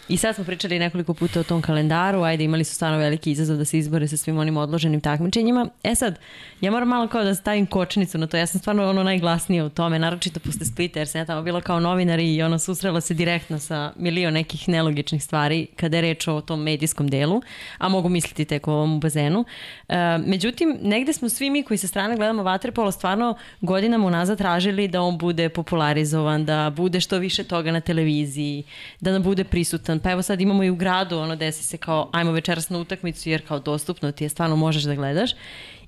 I 0.09 0.16
sad 0.16 0.35
smo 0.35 0.44
pričali 0.44 0.78
nekoliko 0.78 1.14
puta 1.14 1.40
o 1.40 1.43
tom 1.43 1.62
kalendaru, 1.62 2.22
ajde 2.22 2.44
imali 2.44 2.64
su 2.64 2.74
stvarno 2.74 2.98
veliki 2.98 3.30
izazov 3.30 3.56
da 3.56 3.64
se 3.64 3.78
izbore 3.78 4.09
sa 4.09 4.16
svim 4.16 4.39
onim 4.39 4.56
odloženim 4.56 5.01
takmičenjima. 5.01 5.68
E 5.82 5.94
sad, 5.94 6.18
ja 6.60 6.70
moram 6.70 6.89
malo 6.89 7.09
kao 7.09 7.24
da 7.24 7.35
stavim 7.35 7.66
kočnicu 7.66 8.18
na 8.18 8.26
to, 8.26 8.36
ja 8.36 8.47
sam 8.47 8.60
stvarno 8.60 8.89
ono 8.90 9.02
najglasnija 9.02 9.64
u 9.64 9.68
tome, 9.68 9.98
naročito 9.98 10.40
posle 10.40 10.66
Splita, 10.66 10.98
jer 10.98 11.09
sam 11.09 11.18
ja 11.20 11.24
tamo 11.24 11.43
bila 11.43 11.60
kao 11.60 11.80
novinar 11.80 12.20
i 12.20 12.43
ono 12.43 12.59
susrela 12.59 13.01
se 13.01 13.14
direktno 13.14 13.59
sa 13.59 13.93
milion 13.97 14.32
nekih 14.35 14.68
nelogičnih 14.68 15.24
stvari 15.24 15.66
kada 15.76 15.97
je 15.97 16.01
reč 16.01 16.28
o 16.28 16.40
tom 16.40 16.62
medijskom 16.62 17.09
delu, 17.09 17.43
a 17.78 17.89
mogu 17.89 18.09
misliti 18.09 18.44
tek 18.44 18.68
o 18.68 18.72
ovom 18.72 19.01
bazenu. 19.01 19.44
E, 19.89 20.18
međutim, 20.18 20.78
negde 20.82 21.12
smo 21.12 21.28
svi 21.28 21.51
mi 21.51 21.62
koji 21.62 21.78
sa 21.78 21.86
strane 21.86 22.16
gledamo 22.16 22.43
Vatrepolo 22.43 22.93
stvarno 22.93 23.36
godinama 23.60 24.06
unazad 24.06 24.39
tražili 24.39 24.89
da 24.89 25.02
on 25.02 25.18
bude 25.18 25.48
popularizovan, 25.48 26.44
da 26.44 26.72
bude 26.76 27.01
što 27.01 27.18
više 27.18 27.44
toga 27.44 27.72
na 27.72 27.80
televiziji, 27.80 28.64
da 29.01 29.12
nam 29.12 29.22
bude 29.22 29.44
prisutan 29.44 29.97
pa 30.00 30.10
evo 30.10 30.22
sad 30.22 30.40
imamo 30.40 30.64
i 30.64 30.70
u 30.70 30.76
gradu, 30.76 31.18
ono 31.18 31.36
desi 31.36 31.64
se 31.64 31.76
kao 31.76 32.10
ajmo 32.12 32.32
večeras 32.32 32.70
na 32.70 32.78
utakmicu 32.78 33.28
jer 33.28 33.46
kao 33.46 33.58
dostupno 33.58 34.12
ti 34.12 34.24
je, 34.24 34.28
stvarno 34.28 34.56
možeš 34.56 34.82
da 34.82 34.94
gledaš. 34.94 35.30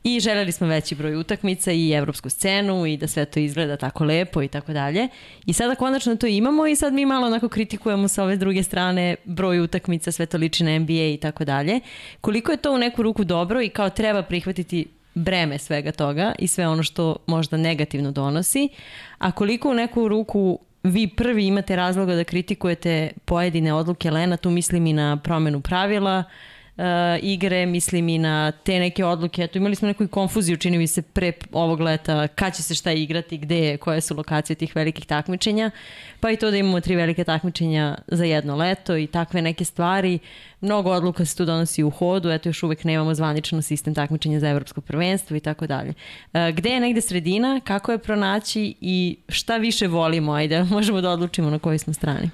I 0.04 0.20
želeli 0.20 0.52
smo 0.52 0.66
veći 0.66 0.94
broj 0.94 1.16
utakmica 1.16 1.72
i 1.72 1.92
evropsku 1.92 2.30
scenu 2.30 2.86
i 2.86 2.96
da 2.96 3.06
sve 3.06 3.24
to 3.24 3.40
izgleda 3.40 3.76
tako 3.76 4.04
lepo 4.04 4.42
i 4.42 4.48
tako 4.48 4.72
dalje. 4.72 5.08
I 5.46 5.52
sada 5.52 5.74
konačno 5.74 6.16
to 6.16 6.26
imamo 6.26 6.66
i 6.66 6.76
sad 6.76 6.92
mi 6.92 7.06
malo 7.06 7.26
onako 7.26 7.48
kritikujemo 7.48 8.08
sa 8.08 8.24
ove 8.24 8.36
druge 8.36 8.62
strane 8.62 9.16
broj 9.24 9.60
utakmica, 9.60 10.12
sve 10.12 10.26
to 10.26 10.38
liči 10.38 10.64
na 10.64 10.78
NBA 10.78 10.92
i 10.92 11.18
tako 11.22 11.44
dalje. 11.44 11.80
Koliko 12.20 12.52
je 12.52 12.56
to 12.56 12.72
u 12.72 12.78
neku 12.78 13.02
ruku 13.02 13.24
dobro 13.24 13.62
i 13.62 13.68
kao 13.68 13.90
treba 13.90 14.22
prihvatiti 14.22 14.86
breme 15.14 15.58
svega 15.58 15.92
toga 15.92 16.32
i 16.38 16.48
sve 16.48 16.68
ono 16.68 16.82
što 16.82 17.16
možda 17.26 17.56
negativno 17.56 18.10
donosi, 18.10 18.68
a 19.18 19.32
koliko 19.32 19.70
u 19.70 19.74
neku 19.74 20.08
ruku 20.08 20.58
vi 20.82 21.08
prvi 21.08 21.46
imate 21.46 21.76
razloga 21.76 22.14
da 22.14 22.24
kritikujete 22.24 23.10
pojedine 23.24 23.74
odluke 23.74 24.10
Lena, 24.10 24.36
tu 24.36 24.50
mislim 24.50 24.86
i 24.86 24.92
na 24.92 25.16
promenu 25.16 25.60
pravila, 25.60 26.24
igre, 27.22 27.66
mislim 27.66 28.08
i 28.08 28.18
na 28.18 28.52
te 28.52 28.78
neke 28.78 29.04
odluke. 29.04 29.42
Eto, 29.42 29.58
imali 29.58 29.74
smo 29.74 29.88
neku 29.88 30.08
konfuziju, 30.08 30.56
čini 30.56 30.78
mi 30.78 30.86
se, 30.86 31.02
pre 31.02 31.32
ovog 31.52 31.80
leta, 31.80 32.28
kad 32.28 32.56
će 32.56 32.62
se 32.62 32.74
šta 32.74 32.92
igrati, 32.92 33.38
gde 33.38 33.58
je, 33.58 33.76
koje 33.76 34.00
su 34.00 34.16
lokacije 34.16 34.56
tih 34.56 34.76
velikih 34.76 35.06
takmičenja, 35.06 35.70
pa 36.20 36.30
i 36.30 36.36
to 36.36 36.50
da 36.50 36.56
imamo 36.56 36.80
tri 36.80 36.96
velike 36.96 37.24
takmičenja 37.24 37.98
za 38.06 38.24
jedno 38.24 38.56
leto 38.56 38.96
i 38.96 39.06
takve 39.06 39.42
neke 39.42 39.64
stvari. 39.64 40.18
Mnogo 40.60 40.90
odluka 40.90 41.24
se 41.24 41.36
tu 41.36 41.44
donosi 41.44 41.82
u 41.82 41.90
hodu, 41.90 42.30
eto 42.30 42.48
još 42.48 42.62
uvek 42.62 42.84
nemamo 42.84 43.14
zvanično 43.14 43.62
sistem 43.62 43.94
takmičenja 43.94 44.40
za 44.40 44.48
evropsko 44.48 44.80
prvenstvo 44.80 45.36
i 45.36 45.40
tako 45.40 45.66
dalje. 45.66 45.94
E, 46.32 46.52
gde 46.52 46.70
je 46.70 46.80
negde 46.80 47.00
sredina, 47.00 47.60
kako 47.64 47.92
je 47.92 47.98
pronaći 47.98 48.74
i 48.80 49.16
šta 49.28 49.56
više 49.56 49.88
volimo, 49.88 50.32
ajde, 50.32 50.64
možemo 50.76 51.00
da 51.00 51.10
odlučimo 51.10 51.50
na 51.50 51.58
kojoj 51.58 51.78
smo 51.78 51.92
strani. 51.92 52.30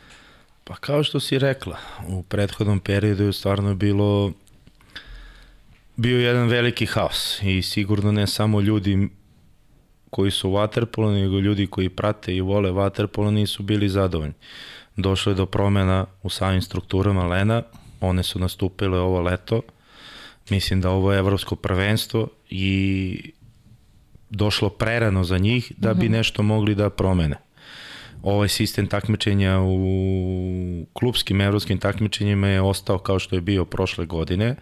Pa 0.69 0.75
kao 0.77 1.03
što 1.03 1.21
si 1.21 1.39
rekla, 1.39 1.77
u 2.09 2.23
prethodnom 2.23 2.81
periodu 2.81 3.25
je 3.25 3.33
stvarno 3.33 3.75
bilo 3.75 4.33
bio 5.97 6.21
jedan 6.21 6.49
veliki 6.49 6.87
haos 6.87 7.43
i 7.43 7.63
sigurno 7.63 8.13
ne 8.13 8.27
samo 8.27 8.61
ljudi 8.61 9.09
koji 10.11 10.31
su 10.31 10.51
waterpolo, 10.51 11.21
nego 11.21 11.39
ljudi 11.39 11.67
koji 11.67 11.89
prate 11.89 12.37
i 12.37 12.41
vole 12.41 12.71
waterpolo 12.71 13.31
nisu 13.31 13.63
bili 13.63 13.89
zadovoljni. 13.89 14.35
Došlo 14.97 15.33
je 15.33 15.37
do 15.37 15.47
promena 15.47 16.07
u 16.23 16.31
samim 16.31 16.63
strukturama 16.63 17.27
Lena, 17.27 17.63
one 18.01 18.23
su 18.23 18.39
nastupile 18.39 18.99
ovo 18.99 19.21
leto, 19.21 19.63
mislim 20.51 20.81
da 20.81 20.91
ovo 20.91 21.13
je 21.13 21.19
evropsko 21.19 21.57
prvenstvo 21.57 22.29
i 22.51 23.33
došlo 24.31 24.69
prerano 24.69 25.25
za 25.25 25.39
njih 25.39 25.73
da 25.77 25.95
bi 25.95 26.05
mhm. 26.05 26.13
nešto 26.13 26.43
mogli 26.43 26.75
da 26.75 26.91
promene 26.91 27.46
ovaj 28.23 28.49
sistem 28.49 28.87
takmičenja 28.87 29.61
u 29.61 30.87
klubskim 30.93 31.41
evropskim 31.41 31.79
takmičenjima 31.79 32.49
je 32.49 32.61
ostao 32.61 32.99
kao 32.99 33.19
što 33.19 33.35
je 33.35 33.41
bio 33.41 33.65
prošle 33.65 34.07
godine, 34.07 34.57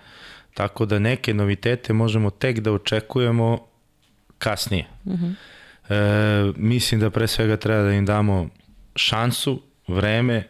tako 0.55 0.87
da 0.87 0.99
neke 0.99 1.35
novitete 1.35 1.93
možemo 1.93 2.31
tek 2.31 2.61
da 2.61 2.73
očekujemo 2.73 3.59
kasnije. 4.39 4.87
Mhm. 5.07 5.15
-huh. 5.15 5.35
e, 5.89 6.53
mislim 6.57 7.01
da 7.01 7.11
pre 7.11 7.27
svega 7.27 7.57
treba 7.57 7.83
da 7.83 7.93
im 7.93 8.07
damo 8.07 8.49
šansu, 8.97 9.63
vreme 9.89 10.49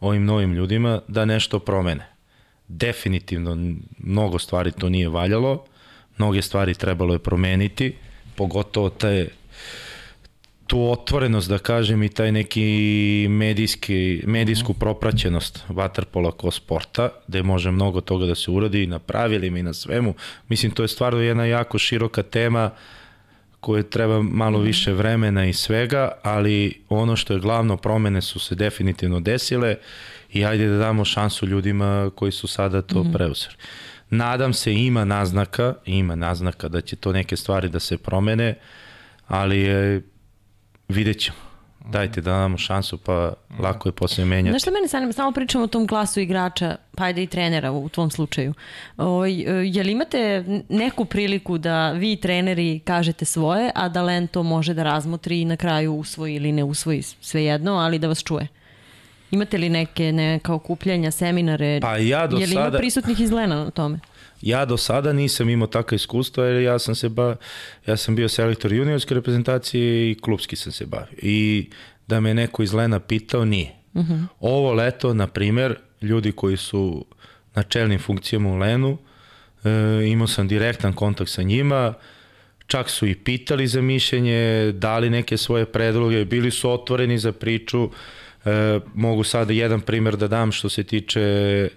ovim 0.00 0.24
novim 0.24 0.52
ljudima 0.52 1.00
da 1.08 1.24
nešto 1.24 1.58
promene. 1.58 2.06
Definitivno 2.68 3.76
mnogo 3.98 4.38
stvari 4.38 4.72
to 4.72 4.88
nije 4.88 5.08
valjalo, 5.08 5.64
mnoge 6.18 6.42
stvari 6.42 6.74
trebalo 6.74 7.12
je 7.12 7.18
promeniti, 7.18 7.94
pogotovo 8.36 8.90
te 8.90 9.28
tu 10.68 10.90
otvorenost, 10.90 11.48
da 11.48 11.58
kažem, 11.58 12.02
i 12.02 12.08
taj 12.08 12.32
neki 12.32 13.26
medijski, 13.30 14.22
medijsku 14.26 14.72
mhm. 14.72 14.78
propraćenost 14.78 15.64
vaterpola 15.68 16.30
ko 16.30 16.50
sporta, 16.50 17.08
gde 17.28 17.42
može 17.42 17.70
mnogo 17.70 18.00
toga 18.00 18.26
da 18.26 18.34
se 18.34 18.50
uradi 18.50 18.82
i 18.82 18.86
na 18.86 18.98
pravilima 18.98 19.58
i 19.58 19.62
na 19.62 19.72
svemu. 19.72 20.14
Mislim, 20.48 20.72
to 20.72 20.82
je 20.82 20.88
stvarno 20.88 21.20
jedna 21.20 21.44
jako 21.44 21.78
široka 21.78 22.22
tema 22.22 22.70
koje 23.60 23.90
treba 23.90 24.22
malo 24.22 24.58
mhm. 24.58 24.66
više 24.66 24.92
vremena 24.92 25.46
i 25.46 25.52
svega, 25.52 26.10
ali 26.22 26.82
ono 26.88 27.16
što 27.16 27.32
je 27.32 27.40
glavno, 27.40 27.76
promene 27.76 28.22
su 28.22 28.38
se 28.38 28.54
definitivno 28.54 29.20
desile 29.20 29.76
i 30.32 30.44
ajde 30.44 30.68
da 30.68 30.76
damo 30.76 31.04
šansu 31.04 31.46
ljudima 31.46 32.10
koji 32.14 32.32
su 32.32 32.46
sada 32.46 32.82
to 32.82 33.04
mm. 33.04 33.12
preuzeli. 33.12 33.54
Nadam 34.10 34.52
se 34.52 34.74
ima 34.74 35.04
naznaka, 35.04 35.74
ima 35.86 36.14
naznaka 36.14 36.68
da 36.68 36.80
će 36.80 36.96
to 36.96 37.12
neke 37.12 37.36
stvari 37.36 37.68
da 37.68 37.80
se 37.80 37.98
promene, 37.98 38.54
ali 39.26 39.60
je 39.60 40.02
vidjet 40.88 41.20
ćemo. 41.20 41.38
Dajte 41.88 42.20
da 42.20 42.30
damo 42.30 42.58
šansu, 42.58 42.98
pa 42.98 43.32
lako 43.58 43.88
je 43.88 43.92
posle 43.92 44.24
menjati. 44.24 44.50
Znaš 44.50 44.62
što 44.62 44.70
mene 44.70 44.88
sanima, 44.88 45.12
samo 45.12 45.32
pričamo 45.32 45.64
o 45.64 45.66
tom 45.66 45.86
glasu 45.86 46.20
igrača, 46.20 46.76
pa 46.94 47.04
ajde 47.04 47.22
i 47.22 47.26
trenera 47.26 47.72
u 47.72 47.88
tvom 47.88 48.10
slučaju. 48.10 48.54
O, 48.96 49.04
ovaj, 49.04 49.32
je 49.74 49.82
li 49.82 49.92
imate 49.92 50.44
neku 50.68 51.04
priliku 51.04 51.58
da 51.58 51.92
vi 51.92 52.16
treneri 52.16 52.80
kažete 52.84 53.24
svoje, 53.24 53.70
a 53.74 53.88
da 53.88 54.02
Len 54.02 54.26
to 54.26 54.42
može 54.42 54.74
da 54.74 54.82
razmotri 54.82 55.40
i 55.40 55.44
na 55.44 55.56
kraju 55.56 55.94
usvoji 55.94 56.34
ili 56.34 56.52
ne 56.52 56.64
usvoji 56.64 57.02
svejedno, 57.02 57.72
ali 57.72 57.98
da 57.98 58.08
vas 58.08 58.22
čuje? 58.22 58.46
Imate 59.30 59.58
li 59.58 59.68
neke 59.68 60.12
neka 60.12 60.54
okupljanja, 60.54 61.10
seminare? 61.10 61.80
Pa 61.80 61.96
ja 61.96 62.26
do 62.26 62.36
je 62.36 62.46
li 62.46 62.52
sada... 62.52 62.68
ima 62.68 62.78
prisutnih 62.78 63.20
iz 63.20 63.32
Lena 63.32 63.64
na 63.64 63.70
tome? 63.70 64.00
Ja 64.42 64.64
do 64.64 64.76
sada 64.76 65.12
nisam 65.12 65.48
imao 65.48 65.66
takva 65.66 65.94
iskustva 65.94 66.44
jer 66.44 66.62
ja 66.62 66.78
sam 66.78 66.94
se 66.94 67.08
ba, 67.08 67.36
ja 67.86 67.96
sam 67.96 68.16
bio 68.16 68.28
selektor 68.28 68.72
juniorske 68.72 69.14
reprezentacije 69.14 70.10
i 70.10 70.14
klubski 70.14 70.56
sam 70.56 70.72
se 70.72 70.86
bavio. 70.86 71.18
I 71.22 71.70
da 72.06 72.20
me 72.20 72.34
neko 72.34 72.62
iz 72.62 72.72
Lena 72.72 73.00
pitao, 73.00 73.44
nije. 73.44 73.74
Uh 73.94 74.02
mhm. 74.02 74.12
-huh. 74.12 74.26
Ovo 74.40 74.72
leto, 74.72 75.14
na 75.14 75.26
primer, 75.26 75.76
ljudi 76.02 76.32
koji 76.32 76.56
su 76.56 77.04
na 77.54 77.62
čelnim 77.62 77.98
funkcijama 77.98 78.50
u 78.50 78.56
Lenu, 78.56 78.98
e, 79.64 79.70
imao 80.06 80.26
sam 80.26 80.48
direktan 80.48 80.92
kontakt 80.92 81.30
sa 81.30 81.42
njima, 81.42 81.94
čak 82.66 82.90
su 82.90 83.06
i 83.06 83.14
pitali 83.14 83.66
za 83.66 83.80
mišljenje, 83.80 84.72
dali 84.72 85.10
neke 85.10 85.36
svoje 85.36 85.64
predloge, 85.66 86.24
bili 86.24 86.50
su 86.50 86.70
otvoreni 86.70 87.18
za 87.18 87.32
priču. 87.32 87.90
E, 88.44 88.80
mogu 88.94 89.24
sada 89.24 89.52
jedan 89.52 89.80
primer 89.80 90.16
da 90.16 90.28
dam 90.28 90.52
što 90.52 90.68
se 90.68 90.84
tiče 90.84 91.20
e, 91.20 91.68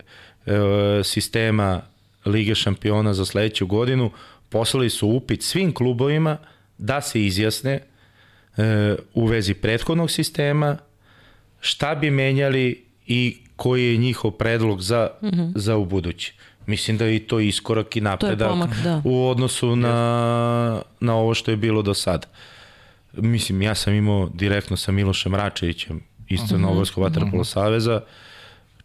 sistema 1.04 1.82
Lige 2.26 2.56
šampiona 2.56 3.14
za 3.14 3.26
sledeću 3.26 3.68
godinu, 3.68 4.12
poslali 4.50 4.90
su 4.90 5.08
upit 5.08 5.44
svim 5.44 5.74
klubovima 5.74 6.38
da 6.78 7.02
se 7.02 7.26
izjasne 7.26 7.80
e, 8.58 8.96
u 9.14 9.26
vezi 9.26 9.54
prethodnog 9.54 10.12
sistema, 10.12 10.78
šta 11.60 11.96
bi 11.96 12.12
menjali 12.12 12.86
i 13.08 13.38
koji 13.56 13.92
je 13.92 13.98
njihov 13.98 14.32
predlog 14.32 14.82
za, 14.82 15.10
mm 15.22 15.28
-hmm. 15.28 15.52
za 15.56 15.78
u 15.78 15.86
budući. 15.86 16.34
Mislim 16.66 16.98
da 16.98 17.06
je 17.06 17.16
i 17.16 17.20
to 17.20 17.40
iskorak 17.40 17.96
i 17.96 18.02
napredak 18.02 18.50
pomak, 18.50 18.70
da. 18.84 19.02
u 19.04 19.28
odnosu 19.28 19.76
na, 19.76 20.82
na 21.00 21.16
ovo 21.16 21.34
što 21.34 21.52
je 21.52 21.58
bilo 21.58 21.82
do 21.82 21.94
sada. 21.94 22.28
Mislim, 23.14 23.62
ja 23.62 23.76
sam 23.76 23.94
imao 23.94 24.30
direktno 24.34 24.78
sa 24.78 24.92
Milošem 24.92 25.36
Račevićem 25.36 26.04
iz 26.30 26.40
Crnogorskog 26.50 27.04
mm 27.04 27.08
-hmm. 27.08 27.20
vaterpolo 27.20 27.44
saveza, 27.44 28.02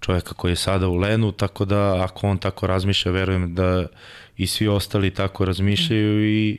čoveka 0.07 0.35
koji 0.35 0.53
je 0.53 0.57
sada 0.57 0.89
u 0.89 0.95
Lenu, 0.97 1.33
tako 1.33 1.65
da 1.65 2.05
ako 2.05 2.27
on 2.27 2.39
tako 2.39 2.67
razmišlja, 2.67 3.13
verujem 3.13 3.55
da 3.55 3.87
i 4.37 4.47
svi 4.47 4.69
ostali 4.69 5.11
tako 5.11 5.45
razmišljaju 5.45 6.25
i 6.25 6.59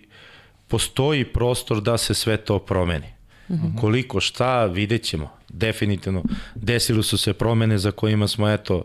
postoji 0.67 1.25
prostor 1.25 1.81
da 1.81 1.97
se 1.97 2.13
sve 2.13 2.37
to 2.37 2.59
promeni. 2.59 3.07
Mm 3.49 3.53
-hmm. 3.53 3.79
Koliko 3.79 4.19
šta, 4.19 4.65
vidjet 4.65 5.03
ćemo. 5.03 5.31
Definitivno. 5.49 6.23
Desili 6.55 7.03
su 7.03 7.17
se 7.17 7.33
promene 7.33 7.77
za 7.77 7.91
kojima 7.91 8.27
smo, 8.27 8.49
eto, 8.49 8.83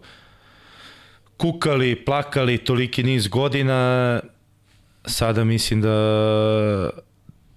kukali, 1.37 2.05
plakali 2.05 2.59
toliki 2.59 3.03
niz 3.03 3.29
godina. 3.29 4.21
Sada 5.05 5.45
mislim 5.45 5.81
da 5.81 6.91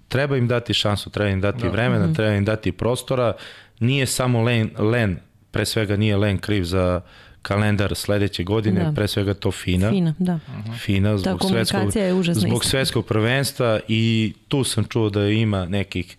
treba 0.08 0.36
im 0.36 0.48
dati 0.48 0.74
šansu, 0.74 1.10
treba 1.10 1.30
im 1.30 1.40
dati 1.40 1.62
da. 1.62 1.68
vremena, 1.68 2.06
mm 2.06 2.10
-hmm. 2.10 2.16
treba 2.16 2.34
im 2.34 2.44
dati 2.44 2.72
prostora. 2.72 3.32
Nije 3.80 4.06
samo 4.06 4.42
Len, 4.42 4.70
Len 4.78 5.25
pre 5.56 5.66
svega 5.66 5.96
nije 5.96 6.16
Len 6.16 6.38
kriv 6.38 6.64
za 6.64 7.00
kalendar 7.42 7.94
sledeće 7.94 8.44
godine, 8.44 8.84
da. 8.84 8.92
pre 8.92 9.08
svega 9.08 9.34
to 9.34 9.50
FINA. 9.50 9.90
FINA, 9.90 10.14
da. 10.18 10.38
FINA 10.78 11.18
zbog, 11.18 11.40
Ta 11.40 11.48
svetskog, 11.48 11.96
je 11.96 12.12
zbog 12.34 12.62
isto. 12.62 12.68
svetskog 12.68 13.06
prvenstva 13.06 13.80
i 13.88 14.32
tu 14.48 14.64
sam 14.64 14.84
čuo 14.84 15.10
da 15.10 15.28
ima 15.28 15.64
nekih, 15.64 16.16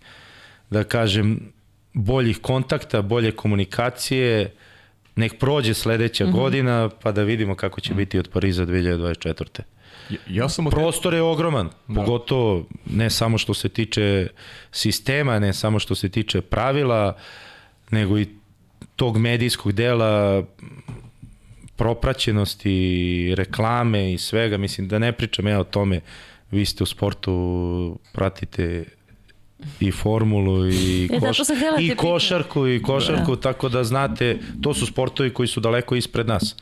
da 0.70 0.84
kažem, 0.84 1.52
boljih 1.92 2.38
kontakta, 2.38 3.02
bolje 3.02 3.32
komunikacije, 3.32 4.54
nek 5.16 5.38
prođe 5.38 5.74
sledeća 5.74 6.24
mm 6.24 6.28
-hmm. 6.28 6.32
godina 6.32 6.90
pa 7.02 7.12
da 7.12 7.22
vidimo 7.22 7.54
kako 7.54 7.80
će 7.80 7.92
mm 7.92 7.94
-hmm. 7.94 7.98
biti 7.98 8.18
od 8.18 8.28
Pariza 8.28 8.66
2024. 8.66 9.60
Ja 10.28 10.48
sam 10.48 10.64
Prostor 10.64 11.14
je 11.14 11.22
ogroman, 11.22 11.68
da. 11.88 11.94
pogotovo 11.94 12.66
ne 12.86 13.10
samo 13.10 13.38
što 13.38 13.54
se 13.54 13.68
tiče 13.68 14.26
sistema, 14.72 15.38
ne 15.38 15.52
samo 15.52 15.78
što 15.78 15.94
se 15.94 16.08
tiče 16.08 16.40
pravila, 16.40 17.16
nego 17.90 18.18
i 18.18 18.28
tog 18.98 19.18
medijskog 19.18 19.72
dela 19.72 20.42
propraćenosti, 21.76 23.34
reklame 23.36 24.12
i 24.12 24.18
svega, 24.18 24.56
mislim 24.56 24.88
da 24.88 24.98
ne 24.98 25.12
pričam 25.12 25.46
ja 25.46 25.60
o 25.60 25.64
tome, 25.64 26.00
vi 26.50 26.64
ste 26.64 26.82
u 26.82 26.86
sportu, 26.86 27.98
pratite 28.12 28.84
i 29.80 29.92
formulu 29.92 30.68
i, 30.68 31.04
e, 31.12 31.20
koš, 31.20 31.38
i 31.80 31.96
košarku 31.96 32.68
i 32.68 32.82
košarku 32.82 33.36
da. 33.36 33.40
tako 33.40 33.68
da 33.68 33.84
znate 33.84 34.38
to 34.62 34.74
su 34.74 34.86
sportovi 34.86 35.30
koji 35.30 35.48
su 35.48 35.60
daleko 35.60 35.94
ispred 35.94 36.26
nas 36.26 36.56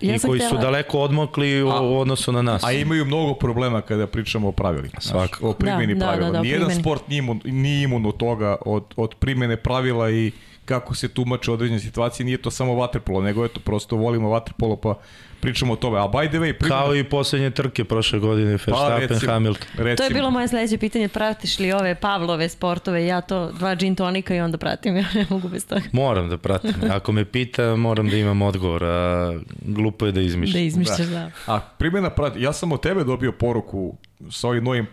ja 0.00 0.14
i 0.14 0.18
koji 0.18 0.38
htjela... 0.38 0.50
su 0.50 0.58
daleko 0.58 0.98
odmokli 0.98 1.62
u, 1.62 1.68
a, 1.68 1.80
u 1.80 1.98
odnosu 1.98 2.32
na 2.32 2.42
nas 2.42 2.64
a 2.64 2.72
imaju 2.72 3.04
mnogo 3.04 3.34
problema 3.34 3.80
kada 3.80 4.06
pričamo 4.06 4.48
o 4.48 4.52
pravilima 4.52 5.00
Svak. 5.00 5.38
o 5.42 5.52
primjeni 5.52 5.94
da, 5.94 6.06
pravila 6.06 6.26
da, 6.26 6.32
da, 6.32 6.38
da, 6.38 6.42
nijedan 6.42 6.66
primjeni. 6.66 6.82
sport 6.82 7.08
nije 7.08 7.18
imun, 7.18 7.40
nije 7.44 7.84
imun 7.84 8.06
od 8.06 8.16
toga 8.16 8.56
od, 8.66 8.84
od 8.96 9.14
primjene 9.14 9.56
pravila 9.56 10.10
i 10.10 10.32
kako 10.66 10.94
se 10.94 11.08
tumače 11.08 11.52
određene 11.52 11.80
situacije, 11.80 12.26
nije 12.26 12.38
to 12.38 12.50
samo 12.50 12.74
vaterpolo, 12.74 13.22
nego 13.22 13.44
eto, 13.44 13.60
prosto 13.60 13.96
volimo 13.96 14.28
vaterpolo, 14.28 14.76
pa 14.76 14.94
pričamo 15.40 15.72
o 15.72 15.76
tome. 15.76 15.98
A 15.98 16.02
by 16.02 16.28
the 16.28 16.38
way, 16.38 16.52
primjena... 16.58 16.82
Kao 16.82 16.94
i 16.94 17.04
poslednje 17.04 17.50
trke 17.50 17.84
prošle 17.84 18.18
godine, 18.18 18.50
Verstappen, 18.50 18.88
pa, 18.88 18.98
recimo, 18.98 19.32
Hamilton. 19.32 19.68
Recimo. 19.76 19.96
To 19.96 20.04
je 20.04 20.10
bilo 20.10 20.30
moje 20.30 20.48
sledeće 20.48 20.78
pitanje, 20.78 21.08
pratiš 21.08 21.58
li 21.58 21.72
ove 21.72 21.94
Pavlove 21.94 22.48
sportove, 22.48 23.06
ja 23.06 23.20
to 23.20 23.52
dva 23.52 23.74
gin 23.74 23.94
tonika 23.96 24.34
i 24.34 24.40
onda 24.40 24.58
pratim, 24.58 24.96
ja 25.02 25.06
ne 25.14 25.26
mogu 25.30 25.48
bez 25.48 25.66
toga. 25.66 25.82
Moram 25.92 26.28
da 26.28 26.38
pratim, 26.38 26.74
ako 26.90 27.12
me 27.12 27.24
pita, 27.24 27.76
moram 27.76 28.08
da 28.08 28.16
imam 28.16 28.42
odgovor, 28.42 28.84
a 28.84 29.32
glupo 29.62 30.06
je 30.06 30.12
da 30.12 30.20
izmišljam. 30.20 30.62
Da 30.62 30.66
izmišljaš, 30.66 30.98
da. 30.98 31.30
da. 31.46 31.54
A 31.54 31.60
primjena, 31.78 32.10
prati, 32.10 32.42
ja 32.42 32.52
sam 32.52 32.72
od 32.72 32.82
tebe 32.82 33.04
dobio 33.04 33.32
poruku 33.32 33.96
sa 34.30 34.48
ovim 34.48 34.64
novim 34.64 34.86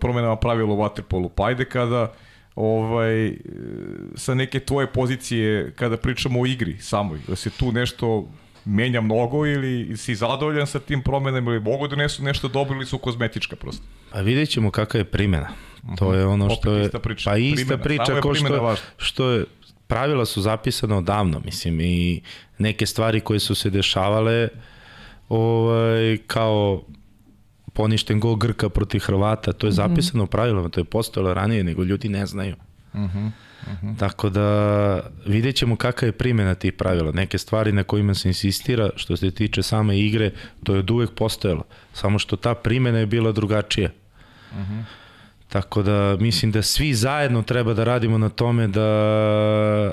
promenama 0.00 0.36
pravila 0.36 0.72
u 0.72 0.76
Waterpolu, 0.76 1.28
pa 1.28 1.46
ajde 1.46 1.64
kada 1.64 2.12
ovaj, 2.54 3.36
sa 4.14 4.34
neke 4.34 4.60
tvoje 4.60 4.86
pozicije 4.86 5.72
kada 5.76 5.96
pričamo 5.96 6.40
o 6.40 6.46
igri 6.46 6.78
samoj, 6.80 7.18
da 7.28 7.36
se 7.36 7.50
tu 7.50 7.72
nešto 7.72 8.28
menja 8.64 9.00
mnogo 9.00 9.46
ili 9.46 9.96
si 9.96 10.14
zadovoljan 10.14 10.66
sa 10.66 10.80
tim 10.80 11.02
promenama 11.02 11.50
ili 11.50 11.60
mogu 11.60 11.88
da 11.88 11.96
nesu 11.96 12.22
nešto 12.22 12.48
dobro 12.48 12.76
ili 12.76 12.86
su 12.86 12.98
kozmetička 12.98 13.56
prosto? 13.56 13.84
Pa 14.12 14.20
vidjet 14.20 14.48
ćemo 14.48 14.70
kakva 14.70 14.98
je 14.98 15.04
primjena. 15.04 15.48
To 15.98 16.08
mhm. 16.08 16.18
je 16.18 16.26
ono 16.26 16.50
što 16.50 16.72
je... 16.72 16.84
Ista 16.84 16.98
priča. 16.98 17.30
Pa 17.30 17.36
ista 17.36 17.76
primjena. 17.76 17.82
priča 17.82 18.20
ko 18.20 18.34
što, 18.34 18.76
što 18.96 19.30
je... 19.30 19.44
Pravila 19.86 20.24
su 20.24 20.40
zapisane 20.40 20.94
odavno, 20.94 21.40
mislim, 21.44 21.80
i 21.80 22.20
neke 22.58 22.86
stvari 22.86 23.20
koje 23.20 23.40
su 23.40 23.54
se 23.54 23.70
dešavale 23.70 24.48
ovaj, 25.28 26.18
kao 26.26 26.82
poništen 27.72 28.20
gol 28.20 28.36
Grka 28.36 28.68
protiv 28.68 29.00
Hrvata, 29.00 29.52
to 29.52 29.66
je 29.66 29.70
mhm. 29.70 29.76
zapisano 29.76 30.24
mm 30.24 30.26
-hmm. 30.26 30.30
pravilama, 30.30 30.68
to 30.68 30.80
je 30.80 30.84
postojalo 30.84 31.34
ranije, 31.34 31.64
nego 31.64 31.84
ljudi 31.84 32.08
ne 32.08 32.26
znaju. 32.26 32.56
Mm 32.94 32.98
-hmm. 33.04 33.30
Mm 33.66 33.76
-hmm. 33.82 33.98
Tako 33.98 34.30
da 34.30 35.00
vidjet 35.26 35.56
ćemo 35.56 35.76
kakva 35.76 36.06
je 36.06 36.12
primjena 36.12 36.54
tih 36.54 36.72
pravila. 36.72 37.12
Neke 37.12 37.38
stvari 37.38 37.72
na 37.72 37.84
kojima 37.84 38.14
se 38.14 38.28
insistira, 38.28 38.90
što 38.96 39.16
se 39.16 39.30
tiče 39.30 39.62
same 39.62 39.98
igre, 39.98 40.30
to 40.64 40.74
je 40.74 40.78
od 40.78 40.90
uvek 40.90 41.10
postojalo. 41.10 41.64
Samo 41.92 42.18
što 42.18 42.36
ta 42.36 42.54
primjena 42.54 42.98
je 42.98 43.06
bila 43.06 43.32
drugačija. 43.32 43.90
Mm 44.52 44.58
-hmm. 44.58 44.82
Tako 45.48 45.82
da 45.82 46.16
mislim 46.20 46.52
da 46.52 46.62
svi 46.62 46.94
zajedno 46.94 47.42
treba 47.42 47.74
da 47.74 47.84
radimo 47.84 48.18
na 48.18 48.28
tome 48.28 48.68
da 48.68 49.92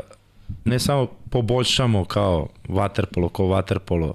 ne 0.65 0.79
samo 0.79 1.07
poboljšamo 1.29 2.05
kao 2.05 2.47
vaterpolo, 2.67 3.29
kao 3.29 3.47
vaterpolo, 3.47 4.13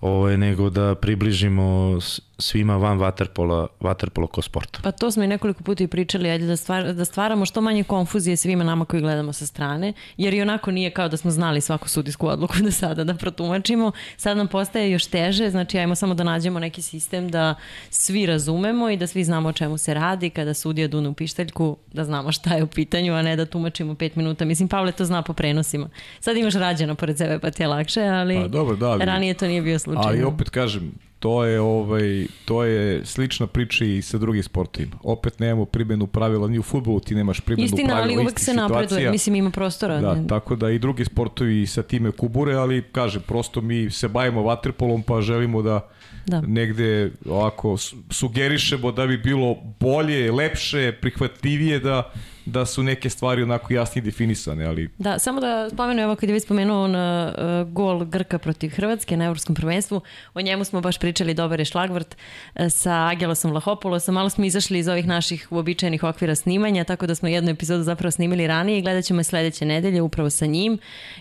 ovaj, 0.00 0.36
nego 0.36 0.70
da 0.70 0.94
približimo 0.94 1.98
svima 2.38 2.76
van 2.76 2.98
vaterpola, 2.98 3.66
vaterpolo 3.80 4.26
ko 4.26 4.42
sport. 4.42 4.78
Pa 4.82 4.92
to 4.92 5.10
smo 5.10 5.22
i 5.22 5.26
nekoliko 5.26 5.62
puta 5.62 5.84
i 5.84 5.86
pričali, 5.86 6.30
ajde 6.30 6.46
da, 6.46 6.56
stvar, 6.56 6.94
da 6.94 7.04
stvaramo 7.04 7.46
što 7.46 7.60
manje 7.60 7.84
konfuzije 7.84 8.36
svima 8.36 8.64
nama 8.64 8.84
koji 8.84 9.02
gledamo 9.02 9.32
sa 9.32 9.46
strane, 9.46 9.92
jer 10.16 10.34
i 10.34 10.42
onako 10.42 10.70
nije 10.70 10.90
kao 10.90 11.08
da 11.08 11.16
smo 11.16 11.30
znali 11.30 11.60
svaku 11.60 11.88
sudijsku 11.88 12.28
odluku 12.28 12.54
do 12.62 12.70
sada 12.70 13.04
da 13.04 13.14
protumačimo. 13.14 13.92
Sad 14.16 14.36
nam 14.36 14.48
postaje 14.48 14.90
još 14.90 15.06
teže, 15.06 15.50
znači 15.50 15.78
ajmo 15.78 15.94
samo 15.94 16.14
da 16.14 16.24
nađemo 16.24 16.58
neki 16.58 16.82
sistem 16.82 17.28
da 17.28 17.54
svi 17.90 18.26
razumemo 18.26 18.90
i 18.90 18.96
da 18.96 19.06
svi 19.06 19.24
znamo 19.24 19.48
o 19.48 19.52
čemu 19.52 19.78
se 19.78 19.94
radi, 19.94 20.30
kada 20.30 20.54
sudija 20.54 20.88
dune 20.88 21.08
u 21.08 21.14
pištaljku, 21.14 21.76
da 21.92 22.04
znamo 22.04 22.32
šta 22.32 22.54
je 22.54 22.62
u 22.62 22.66
pitanju, 22.66 23.14
a 23.14 23.22
ne 23.22 23.36
da 23.36 23.46
tumačimo 23.46 23.94
pet 23.94 24.16
minuta. 24.16 24.44
Mislim, 24.44 24.68
Pavle 24.68 24.92
to 24.92 25.04
zna 25.04 25.22
po 25.22 25.32
prenosima. 25.32 25.88
Sad 26.20 26.36
imaš 26.36 26.54
rađeno 26.54 26.94
pored 26.94 27.18
sebe 27.18 27.38
pa 27.38 27.50
ti 27.50 27.62
je 27.62 27.66
lakše, 27.66 28.02
ali, 28.02 28.36
pa, 28.36 28.48
dobro, 28.48 28.76
da, 28.76 28.90
ali 28.90 29.04
ranije 29.04 29.34
to 29.34 29.46
nije 29.46 29.62
bio 29.62 29.78
slučaj. 29.78 30.04
Ali 30.06 30.22
opet 30.22 30.50
kažem, 30.50 30.92
to 31.24 31.44
je 31.44 31.60
ovaj 31.60 32.26
to 32.44 32.64
je 32.64 33.06
slična 33.06 33.46
priča 33.46 33.84
i 33.84 34.02
sa 34.02 34.18
drugim 34.18 34.42
sportovima. 34.42 34.96
Opet 35.02 35.38
nemamo 35.38 35.64
primjenu 35.64 36.06
pravila 36.06 36.48
ni 36.48 36.58
u 36.58 36.62
fudbalu, 36.62 37.00
ti 37.00 37.14
nemaš 37.14 37.40
primjenu 37.40 37.64
Istina, 37.64 37.88
pravila 37.88 38.14
ali 38.14 38.24
uvek 38.24 38.40
se 38.40 38.54
napreduje, 38.54 39.10
mislim 39.10 39.34
ima 39.34 39.50
prostora. 39.50 40.00
Da, 40.00 40.14
ne. 40.14 40.26
tako 40.26 40.56
da 40.56 40.70
i 40.70 40.78
drugi 40.78 41.04
sportovi 41.04 41.66
sa 41.66 41.82
time 41.82 42.10
kubure, 42.10 42.54
ali 42.54 42.82
kaže 42.92 43.20
prosto 43.20 43.60
mi 43.60 43.90
se 43.90 44.08
bavimo 44.08 44.42
vaterpolom 44.42 45.02
pa 45.02 45.20
želimo 45.20 45.62
da 45.62 45.88
da. 46.26 46.40
negde 46.40 47.10
ovako 47.26 47.76
sugerišemo 48.10 48.92
da 48.92 49.06
bi 49.06 49.18
bilo 49.18 49.56
bolje, 49.80 50.32
lepše, 50.32 50.92
prihvatljivije 51.00 51.78
da 51.78 52.12
da 52.46 52.66
su 52.66 52.82
neke 52.82 53.10
stvari 53.10 53.42
onako 53.42 53.72
jasnije 53.72 54.02
definisane, 54.02 54.64
ali... 54.64 54.88
Da, 54.98 55.18
samo 55.18 55.40
da 55.40 55.70
spomenu, 55.70 56.02
evo 56.02 56.16
kad 56.16 56.28
je 56.28 56.32
već 56.32 56.42
spomenuo 56.42 56.84
on 56.84 56.94
uh, 56.94 57.68
gol 57.68 58.04
Grka 58.04 58.38
protiv 58.38 58.70
Hrvatske 58.70 59.16
na 59.16 59.24
Evropskom 59.24 59.54
prvenstvu, 59.54 60.00
o 60.34 60.40
njemu 60.40 60.64
smo 60.64 60.80
baš 60.80 60.98
pričali 60.98 61.34
dobar 61.34 61.60
je 61.60 61.64
šlagvrt 61.64 62.16
uh, 62.54 62.60
sa 62.70 63.08
Agelosom 63.08 63.52
Lahopolosom, 63.52 64.14
malo 64.14 64.30
smo 64.30 64.44
izašli 64.44 64.78
iz 64.78 64.88
ovih 64.88 65.06
naših 65.06 65.52
uobičajenih 65.52 66.04
okvira 66.04 66.34
snimanja, 66.34 66.84
tako 66.84 67.06
da 67.06 67.14
smo 67.14 67.28
jednu 67.28 67.50
epizodu 67.50 67.82
zapravo 67.82 68.10
snimili 68.10 68.46
ranije 68.46 68.78
i 68.78 68.82
gledat 68.82 69.04
ćemo 69.04 69.20
je 69.20 69.24
sledeće 69.24 69.64
nedelje 69.64 70.02
upravo 70.02 70.30
sa 70.30 70.46
njim. 70.46 70.78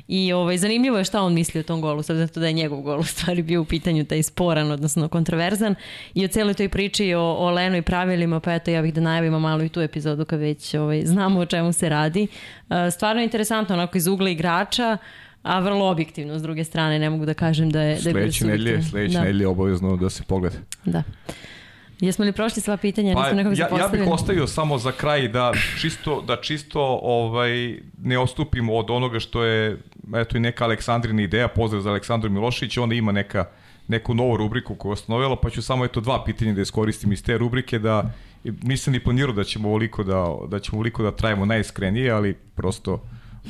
I 0.08 0.34
ovaj, 0.34 0.58
zanimljivo 0.58 0.98
je 0.98 1.04
šta 1.04 1.22
on 1.22 1.34
misli 1.34 1.60
o 1.60 1.64
tom 1.64 1.82
golu, 1.82 2.04
sad 2.04 2.18
zato 2.18 2.40
da 2.40 2.48
je 2.48 2.54
njegov 2.54 2.82
gol 2.82 3.00
u 3.00 3.04
stvari 3.04 3.42
bio 3.42 3.62
u 3.62 3.66
pitanju 3.66 4.06
taj 4.06 4.24
sporan, 4.24 4.72
odnosno 4.72 5.08
kontroverzan. 5.08 5.76
I 6.14 6.26
o 6.26 6.28
celoj 6.28 6.54
toj 6.54 6.70
priči 6.70 7.14
o, 7.14 7.22
o 7.22 7.52
Lenu 7.52 7.78
i 7.78 7.82
pravilima, 7.82 8.40
pa 8.40 8.54
eto 8.54 8.72
ja 8.72 8.82
bih 8.82 8.94
da 8.94 9.02
najavimo 9.02 9.40
malo 9.40 9.64
i 9.64 9.70
tu 9.70 9.82
epizodu 9.82 10.26
kad 10.26 10.40
već 10.40 10.74
ovaj, 10.74 11.06
znamo 11.14 11.40
o 11.40 11.46
čemu 11.46 11.74
se 11.74 11.90
radi. 11.90 12.28
E, 12.70 12.92
stvarno 12.92 13.22
je 13.22 13.26
interesantno, 13.26 13.76
onako 13.76 13.98
iz 13.98 14.08
ugla 14.08 14.30
igrača, 14.30 14.98
a 15.44 15.60
vrlo 15.60 15.90
objektivno 15.90 16.40
s 16.40 16.42
druge 16.42 16.64
strane, 16.64 17.00
ne 17.00 17.10
mogu 17.10 17.26
da 17.26 17.34
kažem 17.34 17.70
da 17.70 17.82
je... 17.82 17.98
Sledeće 17.98 18.46
da 18.46 18.52
nedelje, 18.52 18.84
sledeće 18.84 19.14
da. 19.14 19.22
nedelje 19.22 19.48
obavezno 19.48 19.98
da 19.98 20.10
se 20.10 20.24
pogleda. 20.24 20.58
Da. 20.86 21.04
Jesmo 22.00 22.26
li 22.26 22.32
prošli 22.32 22.62
sva 22.62 22.78
pitanja? 22.78 23.14
Pa, 23.14 23.28
ja, 23.28 23.70
ja 23.80 23.88
bih 23.88 24.02
ostavio 24.08 24.48
samo 24.48 24.78
za 24.78 24.92
kraj 24.92 25.28
da 25.28 25.54
čisto, 25.82 26.22
da 26.22 26.42
čisto 26.42 27.00
ovaj, 27.02 27.80
ne 28.04 28.20
ostupimo 28.20 28.76
od 28.76 28.90
onoga 28.90 29.20
što 29.20 29.44
je 29.44 29.78
eto 30.16 30.38
i 30.38 30.40
neka 30.40 30.64
Aleksandrina 30.64 31.22
ideja, 31.22 31.48
pozdrav 31.48 31.82
za 31.82 31.90
Aleksandru 31.90 32.30
Milošić, 32.30 32.78
ona 32.78 32.96
ima 32.96 33.12
neka 33.12 33.46
neku 33.88 34.14
novu 34.14 34.38
rubriku 34.38 34.76
koju 34.76 34.90
je 34.90 34.94
ustanovila, 34.94 35.36
pa 35.36 35.50
ću 35.50 35.62
samo 35.62 35.86
eto 35.86 36.02
dva 36.02 36.24
pitanja 36.24 36.54
da 36.54 36.62
iskoristim 36.62 37.12
iz 37.12 37.24
te 37.24 37.38
rubrike 37.38 37.80
da 37.80 38.12
nisam 38.44 38.94
ni 38.94 39.04
planirao 39.04 39.34
da 39.34 39.44
ćemo 39.44 39.68
ovoliko 39.68 40.04
da, 40.04 40.38
da 40.48 40.60
ćemo 40.60 40.76
ovoliko 40.78 41.04
da 41.04 41.12
trajemo 41.12 41.46
najiskrenije, 41.46 42.12
ali 42.12 42.34
prosto 42.56 43.04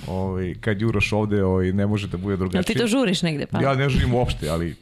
ovaj, 0.07 0.55
kad 0.61 0.81
Juroš 0.81 1.13
ovde 1.13 1.43
ovaj, 1.43 1.71
ne 1.71 1.87
može 1.87 2.07
da 2.07 2.17
bude 2.17 2.37
drugačije. 2.37 2.59
Jel 2.59 2.63
ti 2.63 2.75
to 2.75 2.87
žuriš 2.87 3.21
negde? 3.21 3.45
Pa? 3.45 3.61
Ja 3.61 3.75
ne 3.75 3.89
žurim 3.89 4.13
uopšte, 4.13 4.49
ali 4.49 4.75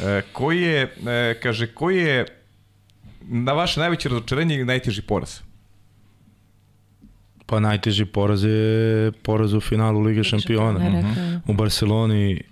e, 0.00 0.22
koji 0.32 0.62
je, 0.62 0.94
e, 1.06 1.40
kaže, 1.42 1.66
koji 1.66 1.98
je 1.98 2.26
na 3.20 3.52
vaše 3.52 3.80
najveće 3.80 4.08
razočarenje 4.08 4.60
i 4.60 4.64
najteži 4.64 5.02
poraz? 5.02 5.40
Pa 7.46 7.60
najteži 7.60 8.04
poraz 8.04 8.44
je 8.44 9.12
poraz 9.22 9.52
u 9.52 9.60
finalu 9.60 10.00
Lige 10.00 10.24
šampiona. 10.24 10.78
Uh 10.78 10.94
-huh. 10.94 11.40
U 11.46 11.52
Barceloni 11.52 12.42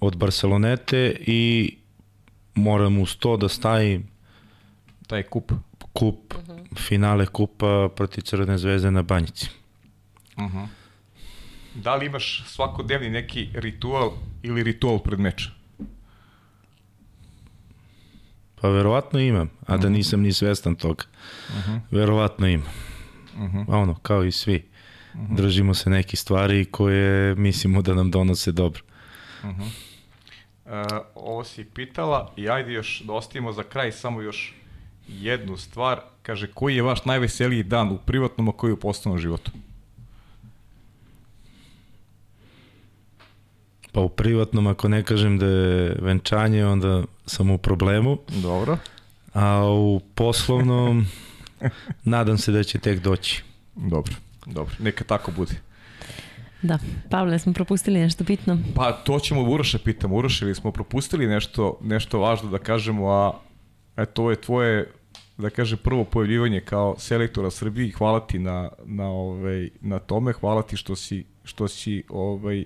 od 0.00 0.16
Barcelonete 0.16 1.16
i 1.26 1.74
moram 2.54 2.98
uz 2.98 3.16
to 3.16 3.36
da 3.36 3.48
stavim 3.48 4.06
taj 5.06 5.22
kup 5.22 5.52
kup, 5.98 6.34
uh 6.34 6.40
-huh. 6.40 6.78
finale 6.78 7.26
kupa 7.26 7.88
protiv 7.96 8.22
Crvene 8.22 8.58
zvezde 8.58 8.90
na 8.90 9.02
Banjici. 9.02 9.50
Uh 10.36 10.44
-huh. 10.44 10.66
Da 11.74 11.94
li 11.94 12.06
imaš 12.06 12.44
svakodnevni 12.46 13.10
neki 13.10 13.48
ritual 13.54 14.12
ili 14.42 14.62
ritual 14.62 14.98
pred 14.98 15.20
meča? 15.20 15.50
Pa 18.60 18.68
verovatno 18.68 19.20
imam, 19.20 19.50
a 19.66 19.76
da 19.76 19.88
nisam 19.88 20.20
ni 20.20 20.32
svestan 20.32 20.74
toga. 20.74 21.04
Uh 21.48 21.54
-huh. 21.54 21.80
Verovatno 21.90 22.46
imam. 22.46 22.68
Uh 23.34 23.54
-huh. 23.54 23.64
A 23.68 23.78
ono, 23.78 23.94
kao 23.94 24.24
i 24.24 24.32
svi. 24.32 24.64
Uh 25.14 25.20
-huh. 25.20 25.36
Držimo 25.36 25.74
se 25.74 25.90
neki 25.90 26.16
stvari 26.16 26.64
koje 26.64 27.34
mislimo 27.34 27.82
da 27.82 27.94
nam 27.94 28.10
donose 28.10 28.52
dobro. 28.52 28.82
Uh 29.42 29.50
-huh. 29.50 29.70
uh, 30.64 31.06
ovo 31.14 31.44
si 31.44 31.64
pitala 31.64 32.32
i 32.36 32.48
ajde 32.48 32.72
još 32.72 33.00
da 33.00 33.12
ostavimo 33.12 33.52
za 33.52 33.62
kraj 33.62 33.92
samo 33.92 34.22
još 34.22 34.57
jednu 35.08 35.56
stvar. 35.56 36.00
Kaže, 36.22 36.46
koji 36.46 36.76
je 36.76 36.82
vaš 36.82 37.04
najveseliji 37.04 37.62
dan 37.62 37.90
u 37.92 37.98
privatnom, 37.98 38.48
a 38.48 38.52
koji 38.52 38.72
u 38.72 38.76
poslovnom 38.76 39.18
životu? 39.20 39.50
Pa 43.92 44.00
u 44.00 44.08
privatnom, 44.08 44.66
ako 44.66 44.88
ne 44.88 45.02
kažem 45.02 45.38
da 45.38 45.46
je 45.46 45.96
venčanje, 46.00 46.66
onda 46.66 47.04
sam 47.26 47.50
u 47.50 47.58
problemu. 47.58 48.18
Dobro. 48.28 48.78
A 49.34 49.64
u 49.64 50.00
poslovnom, 50.14 51.06
nadam 52.04 52.38
se 52.38 52.52
da 52.52 52.62
će 52.62 52.78
tek 52.78 53.00
doći. 53.00 53.42
Dobro, 53.74 54.14
dobro. 54.46 54.74
Neka 54.78 55.04
tako 55.04 55.32
bude. 55.32 55.54
Da. 56.62 56.78
Pavle, 57.10 57.38
smo 57.38 57.52
propustili 57.52 58.00
nešto 58.00 58.24
bitno? 58.24 58.58
Pa 58.74 58.92
to 58.92 59.18
ćemo 59.18 59.42
Uroša 59.42 59.78
pitamo. 59.78 60.16
Uroša, 60.16 60.44
ili 60.44 60.54
smo 60.54 60.72
propustili 60.72 61.26
nešto, 61.26 61.78
nešto 61.82 62.18
važno 62.18 62.50
da 62.50 62.58
kažemo, 62.58 63.10
a 63.10 63.32
eto, 63.96 64.22
ovo 64.22 64.30
je 64.30 64.40
tvoje 64.40 64.90
da 65.38 65.50
kaže 65.50 65.76
prvo 65.76 66.04
pojavljivanje 66.04 66.60
kao 66.60 66.94
selektora 66.98 67.50
Srbiji. 67.50 67.90
Hvala 67.90 68.26
ti 68.26 68.38
na, 68.38 68.70
na, 68.84 69.06
ovaj, 69.06 69.68
na 69.80 69.98
tome, 69.98 70.32
hvala 70.32 70.62
ti 70.62 70.76
što 70.76 70.96
si, 70.96 71.24
što 71.44 71.68
si 71.68 72.02
ovaj, 72.08 72.64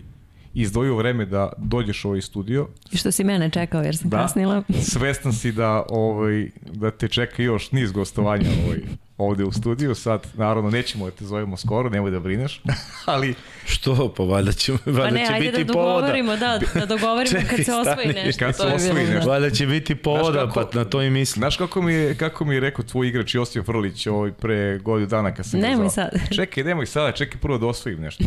izdvojio 0.54 0.96
vreme 0.96 1.26
da 1.26 1.52
dođeš 1.58 2.04
u 2.04 2.08
ovaj 2.08 2.20
studio. 2.20 2.68
I 2.92 2.96
što 2.96 3.10
si 3.10 3.24
mene 3.24 3.50
čekao 3.50 3.82
jer 3.82 3.96
sam 3.96 4.10
da, 4.10 4.16
kasnila. 4.16 4.62
Svestan 4.82 5.32
si 5.32 5.52
da, 5.52 5.84
ovaj, 5.88 6.50
da 6.72 6.90
te 6.90 7.08
čeka 7.08 7.42
još 7.42 7.72
niz 7.72 7.92
gostovanja 7.92 8.48
ovaj, 8.66 8.78
ovde 9.22 9.44
u 9.44 9.52
studiju. 9.52 9.94
Sad, 9.94 10.26
naravno, 10.34 10.70
nećemo 10.70 11.04
da 11.04 11.10
te 11.10 11.24
zovemo 11.24 11.56
skoro, 11.56 11.90
nemoj 11.90 12.10
da 12.10 12.20
brineš, 12.20 12.62
ali... 13.04 13.34
Što? 13.66 14.14
Pa 14.16 14.22
valjda 14.22 14.52
će, 14.52 14.72
valjda 14.86 15.02
pa 15.02 15.10
ne, 15.10 15.26
će 15.26 15.32
ajde 15.32 15.50
biti 15.50 15.64
da 15.64 15.72
povoda. 15.72 15.94
dogovorimo, 15.94 16.36
da, 16.36 16.60
da 16.74 16.86
dogovorimo 16.96 17.40
Čekaj, 17.40 17.56
kad 17.56 17.64
se 17.64 17.72
osvoji 17.74 18.10
stani. 18.10 18.26
nešto. 18.26 18.44
Kad 18.44 18.56
se 18.56 18.62
osvoji 18.62 19.06
nešto. 19.06 19.30
Valjda 19.30 19.50
će 19.50 19.66
biti 19.66 19.94
povoda, 19.94 20.46
kako, 20.46 20.54
pa 20.72 20.78
na 20.78 20.84
to 20.84 21.02
i 21.02 21.10
mislim. 21.10 21.40
Znaš 21.40 21.56
kako 21.56 21.82
mi 21.82 21.94
je, 21.94 22.14
kako 22.14 22.44
mi 22.44 22.54
je 22.54 22.60
rekao 22.60 22.84
tvoj 22.84 23.08
igrač 23.08 23.34
Josip 23.34 23.68
Vrlić 23.68 24.06
ovaj 24.06 24.32
pre 24.32 24.78
godinu 24.78 25.08
dana 25.08 25.34
kad 25.34 25.46
sam 25.46 25.60
Nemoj 25.68 25.88
sad. 25.88 26.10
Čekaj, 26.36 26.64
nemoj 26.64 26.86
sada, 26.86 27.12
čekaj 27.12 27.40
prvo 27.40 27.58
da 27.58 27.66
osvojim 27.66 28.00
nešto. 28.00 28.24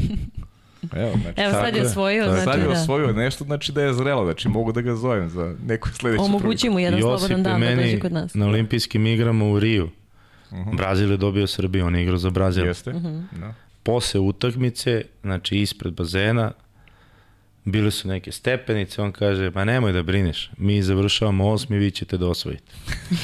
Evo, 0.93 1.11
znači, 1.21 1.41
Evo 1.41 1.53
sad 1.53 1.75
je 1.75 1.81
osvojio. 1.81 2.25
Znači, 2.25 2.43
sad 2.43 2.59
je 2.59 2.65
da. 2.65 2.71
osvojio 2.71 3.13
nešto, 3.13 3.43
znači 3.43 3.71
da 3.71 3.81
je 3.81 3.93
zrelo, 3.93 4.23
znači 4.25 4.49
mogu 4.49 4.71
da 4.71 4.81
ga 4.81 4.95
zovem 4.95 5.29
za 5.29 5.55
neku 5.67 5.89
sledeću 5.89 6.23
Omogući 6.23 6.69
mu 6.69 6.79
jedan 6.79 6.99
Josip 6.99 7.27
slobodan 7.27 7.43
dan 7.43 7.61
da 7.61 7.81
dođe 7.81 7.99
kod 7.99 8.11
nas. 8.11 8.33
na 8.33 8.45
olimpijskim 8.47 9.05
igrama 9.05 9.45
u 9.45 9.59
Riju. 9.59 9.89
Uh 10.55 10.61
mhm. 10.61 10.69
-huh. 10.69 10.77
Brazil 10.77 11.11
je 11.11 11.17
dobio 11.17 11.47
Srbiju, 11.47 11.85
on 11.85 11.95
je 11.95 12.03
igrao 12.03 12.17
za 12.17 12.29
Brazil. 12.29 12.65
Jeste. 12.65 12.89
Uh 12.89 13.01
-huh. 13.01 13.23
da. 13.39 13.53
Posle 13.83 14.19
utakmice, 14.19 15.01
znači 15.23 15.57
ispred 15.57 15.93
bazena, 15.93 16.51
bile 17.65 17.91
su 17.91 18.07
neke 18.07 18.31
stepenice, 18.31 19.01
on 19.01 19.11
kaže, 19.11 19.51
ma 19.55 19.65
nemoj 19.65 19.91
da 19.91 20.03
brineš, 20.03 20.51
mi 20.57 20.81
završavamo 20.81 21.49
osmi, 21.49 21.77
vi 21.77 21.91
ćete 21.91 22.17
da 22.17 22.27
osvojite. 22.27 22.71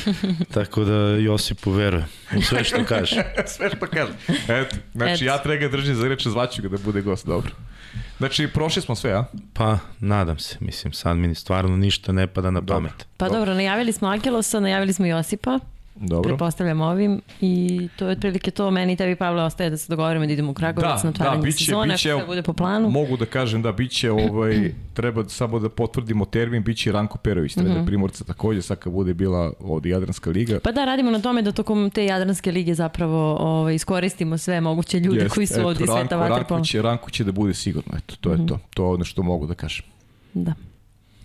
Tako 0.53 0.83
da 0.83 0.93
Josipu 0.93 1.71
veruje 1.71 2.05
u 2.37 2.41
sve 2.41 2.63
što 2.63 2.85
kaže. 2.85 3.23
sve 3.57 3.69
što 3.69 3.87
kaže. 3.87 4.13
Eto, 4.47 4.75
znači 4.93 5.23
Eto. 5.23 5.25
ja 5.25 5.37
treba 5.37 5.59
ga 5.59 5.67
držim 5.67 5.95
za 5.95 6.07
reče, 6.07 6.29
zvaću 6.29 6.61
ga 6.61 6.67
da 6.67 6.77
bude 6.77 7.01
gost, 7.01 7.25
dobro. 7.25 7.51
Znači, 8.17 8.47
prošli 8.47 8.81
smo 8.81 8.95
sve, 8.95 9.11
a? 9.11 9.25
Pa, 9.53 9.77
nadam 9.99 10.39
se. 10.39 10.57
Mislim, 10.59 10.93
sad 10.93 11.17
mi 11.17 11.35
stvarno 11.35 11.77
ništa 11.77 12.11
ne 12.11 12.27
pada 12.27 12.51
na 12.51 12.61
pamet. 12.61 13.07
Pa 13.17 13.25
dobro, 13.25 13.39
dobro 13.39 13.53
najavili 13.53 13.93
smo 13.93 14.07
Akelosa, 14.07 14.59
najavili 14.59 14.93
smo 14.93 15.05
Josipa. 15.05 15.59
Dobro. 16.01 16.27
Pretpostavljam 16.27 16.81
ovim 16.81 17.21
i 17.41 17.87
to 17.95 18.05
je 18.05 18.11
otprilike 18.11 18.51
to 18.51 18.71
meni 18.71 18.93
i 18.93 18.95
tebi 18.95 19.15
Pavle 19.15 19.43
ostaje 19.43 19.69
da 19.69 19.77
se 19.77 19.85
dogovorimo 19.89 20.25
da 20.25 20.33
idemo 20.33 20.51
u 20.51 20.53
Kragovac 20.53 21.01
da, 21.01 21.03
na 21.03 21.09
otvaranje 21.09 21.37
da, 21.37 21.45
biće, 21.45 21.65
sezone, 21.65 21.93
biće, 21.93 22.11
ako 22.11 22.25
bude 22.25 22.41
po 22.43 22.53
planu. 22.53 22.89
Mogu 22.89 23.17
da 23.17 23.25
kažem 23.25 23.61
da 23.61 23.71
biće 23.71 24.11
ovaj, 24.11 24.73
treba 24.93 25.29
samo 25.29 25.59
da 25.59 25.69
potvrdimo 25.69 26.25
termin, 26.25 26.63
biće 26.63 26.91
Ranko 26.91 27.17
Perović, 27.17 27.53
trener 27.53 27.77
mm 27.77 27.81
-hmm. 27.81 27.85
Primorca 27.85 28.23
takođe, 28.23 28.61
sad 28.61 28.79
kad 28.79 28.93
bude 28.93 29.13
bila 29.13 29.53
od 29.59 29.85
Jadranska 29.85 30.29
liga. 30.29 30.59
Pa 30.63 30.71
da, 30.71 30.85
radimo 30.85 31.11
na 31.11 31.21
tome 31.21 31.41
da 31.41 31.51
tokom 31.51 31.89
te 31.89 32.05
Jadranske 32.05 32.51
lige 32.51 32.73
zapravo 32.73 33.35
ovaj, 33.39 33.75
iskoristimo 33.75 34.37
sve 34.37 34.61
moguće 34.61 34.99
ljude 34.99 35.21
Jest, 35.21 35.35
koji 35.35 35.47
su 35.47 35.61
ovdje 35.67 35.87
sveta 35.87 36.17
vaterpola. 36.17 36.57
Ranko 36.57 36.65
će, 36.65 36.81
Ranko 36.81 37.09
će 37.09 37.23
da 37.23 37.31
bude 37.31 37.53
sigurno, 37.53 37.93
eto, 37.97 38.15
to 38.21 38.29
mm 38.29 38.33
-hmm. 38.33 38.41
je 38.41 38.47
to. 38.47 38.59
To 38.73 38.83
je 38.83 38.93
ono 38.93 39.03
što 39.03 39.23
mogu 39.23 39.47
da 39.47 39.53
kažem. 39.53 39.85
Da. 40.33 40.53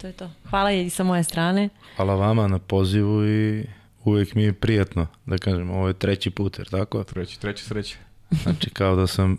To 0.00 0.06
je 0.06 0.12
to. 0.12 0.30
Hvala 0.50 0.72
i 0.72 0.90
sa 0.90 1.04
moje 1.04 1.24
strane. 1.24 1.68
Hvala 1.96 2.14
vama 2.14 2.48
na 2.48 2.58
pozivu 2.58 3.26
i 3.26 3.64
uvek 4.06 4.34
mi 4.34 4.42
je 4.42 4.52
prijatno, 4.52 5.06
da 5.26 5.38
kažem, 5.38 5.70
ovo 5.70 5.88
je 5.88 5.94
treći 5.94 6.30
put, 6.30 6.58
jer 6.58 6.68
tako? 6.68 7.04
Treći, 7.04 7.40
treći 7.40 7.64
sreće. 7.64 7.96
Znači, 8.42 8.70
kao 8.70 8.96
da 8.96 9.06
sam 9.06 9.38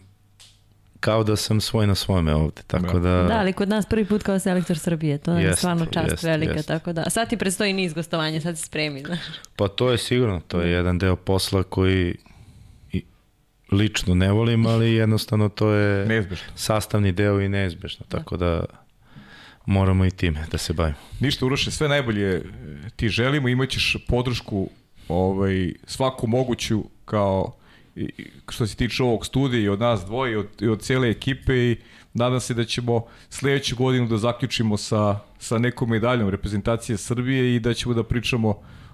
kao 0.99 1.23
da 1.23 1.35
sam 1.35 1.61
svoj 1.61 1.87
na 1.87 1.95
svome 1.95 2.35
ovde, 2.35 2.61
tako 2.67 2.99
da... 2.99 3.23
Da, 3.23 3.37
ali 3.39 3.53
kod 3.53 3.69
nas 3.69 3.85
prvi 3.85 4.05
put 4.05 4.23
kao 4.23 4.39
selektor 4.39 4.77
Srbije, 4.77 5.17
to 5.17 5.33
je 5.33 5.43
jest, 5.43 5.57
stvarno 5.57 5.85
čast 5.85 6.11
jest, 6.11 6.23
velika, 6.23 6.53
jest. 6.53 6.67
tako 6.67 6.93
da... 6.93 7.03
A 7.05 7.09
sad 7.09 7.29
ti 7.29 7.37
predstoji 7.37 7.73
niz 7.73 7.93
gostovanja, 7.93 8.41
sad 8.41 8.57
se 8.57 8.65
spremi, 8.65 9.03
znaš. 9.05 9.19
Pa 9.55 9.67
to 9.67 9.91
je 9.91 9.97
sigurno, 9.97 10.41
to 10.47 10.61
je 10.61 10.71
jedan 10.71 10.97
deo 10.97 11.15
posla 11.15 11.63
koji 11.63 12.15
i 12.91 13.03
lično 13.71 14.15
ne 14.15 14.31
volim, 14.31 14.65
ali 14.65 14.93
jednostavno 14.93 15.49
to 15.49 15.71
je 15.71 16.05
neizbežno. 16.05 16.47
sastavni 16.55 17.11
deo 17.11 17.41
i 17.41 17.49
neizbežno, 17.49 18.05
tako 18.09 18.37
da 18.37 18.65
moramo 19.67 20.05
i 20.05 20.11
time 20.11 20.45
da 20.51 20.57
se 20.57 20.73
bavimo. 20.73 20.97
Ništa, 21.19 21.45
Uroše, 21.45 21.71
sve 21.71 21.87
najbolje 21.87 22.35
e, 22.35 22.41
ti 22.95 23.09
želimo, 23.09 23.47
imaćeš 23.47 23.97
podršku 24.07 24.69
ovaj, 25.07 25.73
svaku 25.85 26.27
moguću 26.27 26.83
kao 27.05 27.53
što 28.49 28.67
se 28.67 28.75
tiče 28.75 29.03
ovog 29.03 29.25
studija 29.25 29.61
i 29.61 29.69
od 29.69 29.79
nas 29.79 30.05
dvoje 30.05 30.33
i 30.33 30.35
od, 30.35 30.47
i 30.61 30.67
od 30.67 30.81
cele 30.81 31.09
ekipe 31.09 31.55
i 31.55 31.77
nadam 32.13 32.39
se 32.39 32.53
da 32.53 32.65
ćemo 32.65 33.05
sledeću 33.29 33.75
godinu 33.75 34.07
da 34.07 34.17
zaključimo 34.17 34.77
sa, 34.77 35.19
sa 35.39 35.57
nekom 35.57 35.89
medaljom 35.89 36.29
reprezentacije 36.29 36.97
Srbije 36.97 37.55
i 37.55 37.59
da 37.59 37.73
ćemo 37.73 37.93
da 37.93 38.03
pričamo 38.03 38.49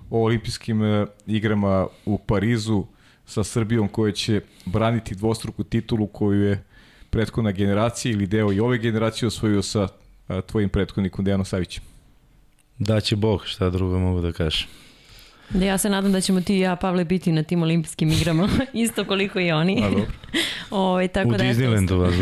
o 0.10 0.24
olimpijskim 0.24 0.84
e, 0.84 1.06
igrama 1.28 1.88
u 2.06 2.18
Parizu 2.18 2.86
sa 3.26 3.44
Srbijom 3.44 3.88
koja 3.88 4.12
će 4.12 4.42
braniti 4.66 5.16
dvostruku 5.16 5.64
titulu 5.64 6.08
koju 6.08 6.42
je 6.42 6.64
prethodna 7.10 7.52
generacija 7.52 8.12
ili 8.12 8.28
deo 8.28 8.54
i 8.54 8.60
ove 8.60 8.78
generacije 8.78 9.28
osvojio 9.28 9.62
sa 9.62 9.88
tvojim 10.48 10.70
prethodnikom 10.70 11.26
Dejanom 11.26 11.46
Savićem? 11.46 11.84
Da 12.78 13.02
će 13.02 13.16
Bog, 13.16 13.46
šta 13.46 13.70
drugo 13.70 14.00
mogu 14.00 14.22
da 14.22 14.32
kažem. 14.32 14.68
Da 15.54 15.66
ja 15.66 15.78
se 15.78 15.90
nadam 15.90 16.12
da 16.12 16.22
ćemo 16.22 16.42
ti 16.42 16.56
i 16.56 16.60
ja, 16.60 16.76
Pavle, 16.76 17.06
biti 17.06 17.32
na 17.32 17.44
tim 17.44 17.64
olimpijskim 17.64 18.12
igrama, 18.12 18.50
isto 18.74 19.06
koliko 19.06 19.40
i 19.40 19.52
oni. 19.52 19.84
A, 19.84 19.90
dobro. 19.90 20.02
Ove, 20.02 20.08
ovaj, 20.90 21.08
tako 21.08 21.30
U 21.30 21.32
da, 21.32 21.38
Disneylandu 21.38 21.96
vas 21.96 22.16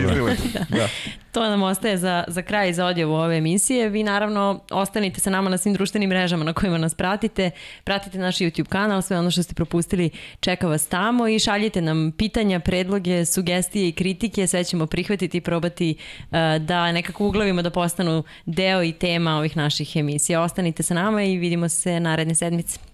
da. 0.53 0.65
da. 0.77 0.87
To 1.31 1.49
nam 1.49 1.63
ostaje 1.63 1.97
za, 1.97 2.23
za 2.27 2.41
kraj 2.41 2.73
za 2.73 2.85
odjevu 2.85 3.13
ove 3.13 3.37
emisije. 3.37 3.89
Vi 3.89 4.03
naravno 4.03 4.59
ostanite 4.71 5.19
sa 5.19 5.29
nama 5.29 5.49
na 5.49 5.57
svim 5.57 5.73
društvenim 5.73 6.09
mrežama 6.09 6.43
na 6.43 6.53
kojima 6.53 6.77
nas 6.77 6.95
pratite. 6.95 7.51
Pratite 7.83 8.17
naš 8.17 8.37
YouTube 8.37 8.67
kanal, 8.67 9.01
sve 9.01 9.19
ono 9.19 9.31
što 9.31 9.43
ste 9.43 9.53
propustili 9.53 10.09
čeka 10.39 10.67
vas 10.67 10.87
tamo 10.87 11.27
i 11.27 11.39
šaljite 11.39 11.81
nam 11.81 12.11
pitanja, 12.17 12.59
predloge, 12.59 13.25
sugestije 13.25 13.87
i 13.87 13.91
kritike. 13.91 14.47
Sve 14.47 14.63
ćemo 14.63 14.85
prihvatiti 14.85 15.37
i 15.37 15.41
probati 15.41 15.95
uh, 16.21 16.37
da 16.59 16.91
nekako 16.91 17.27
uglavimo 17.27 17.61
da 17.61 17.69
postanu 17.69 18.23
deo 18.45 18.83
i 18.83 18.91
tema 18.91 19.37
ovih 19.37 19.57
naših 19.57 19.95
emisija. 19.95 20.41
Ostanite 20.41 20.83
sa 20.83 20.93
nama 20.93 21.23
i 21.23 21.37
vidimo 21.37 21.69
se 21.69 21.99
naredne 21.99 22.35
sedmice. 22.35 22.90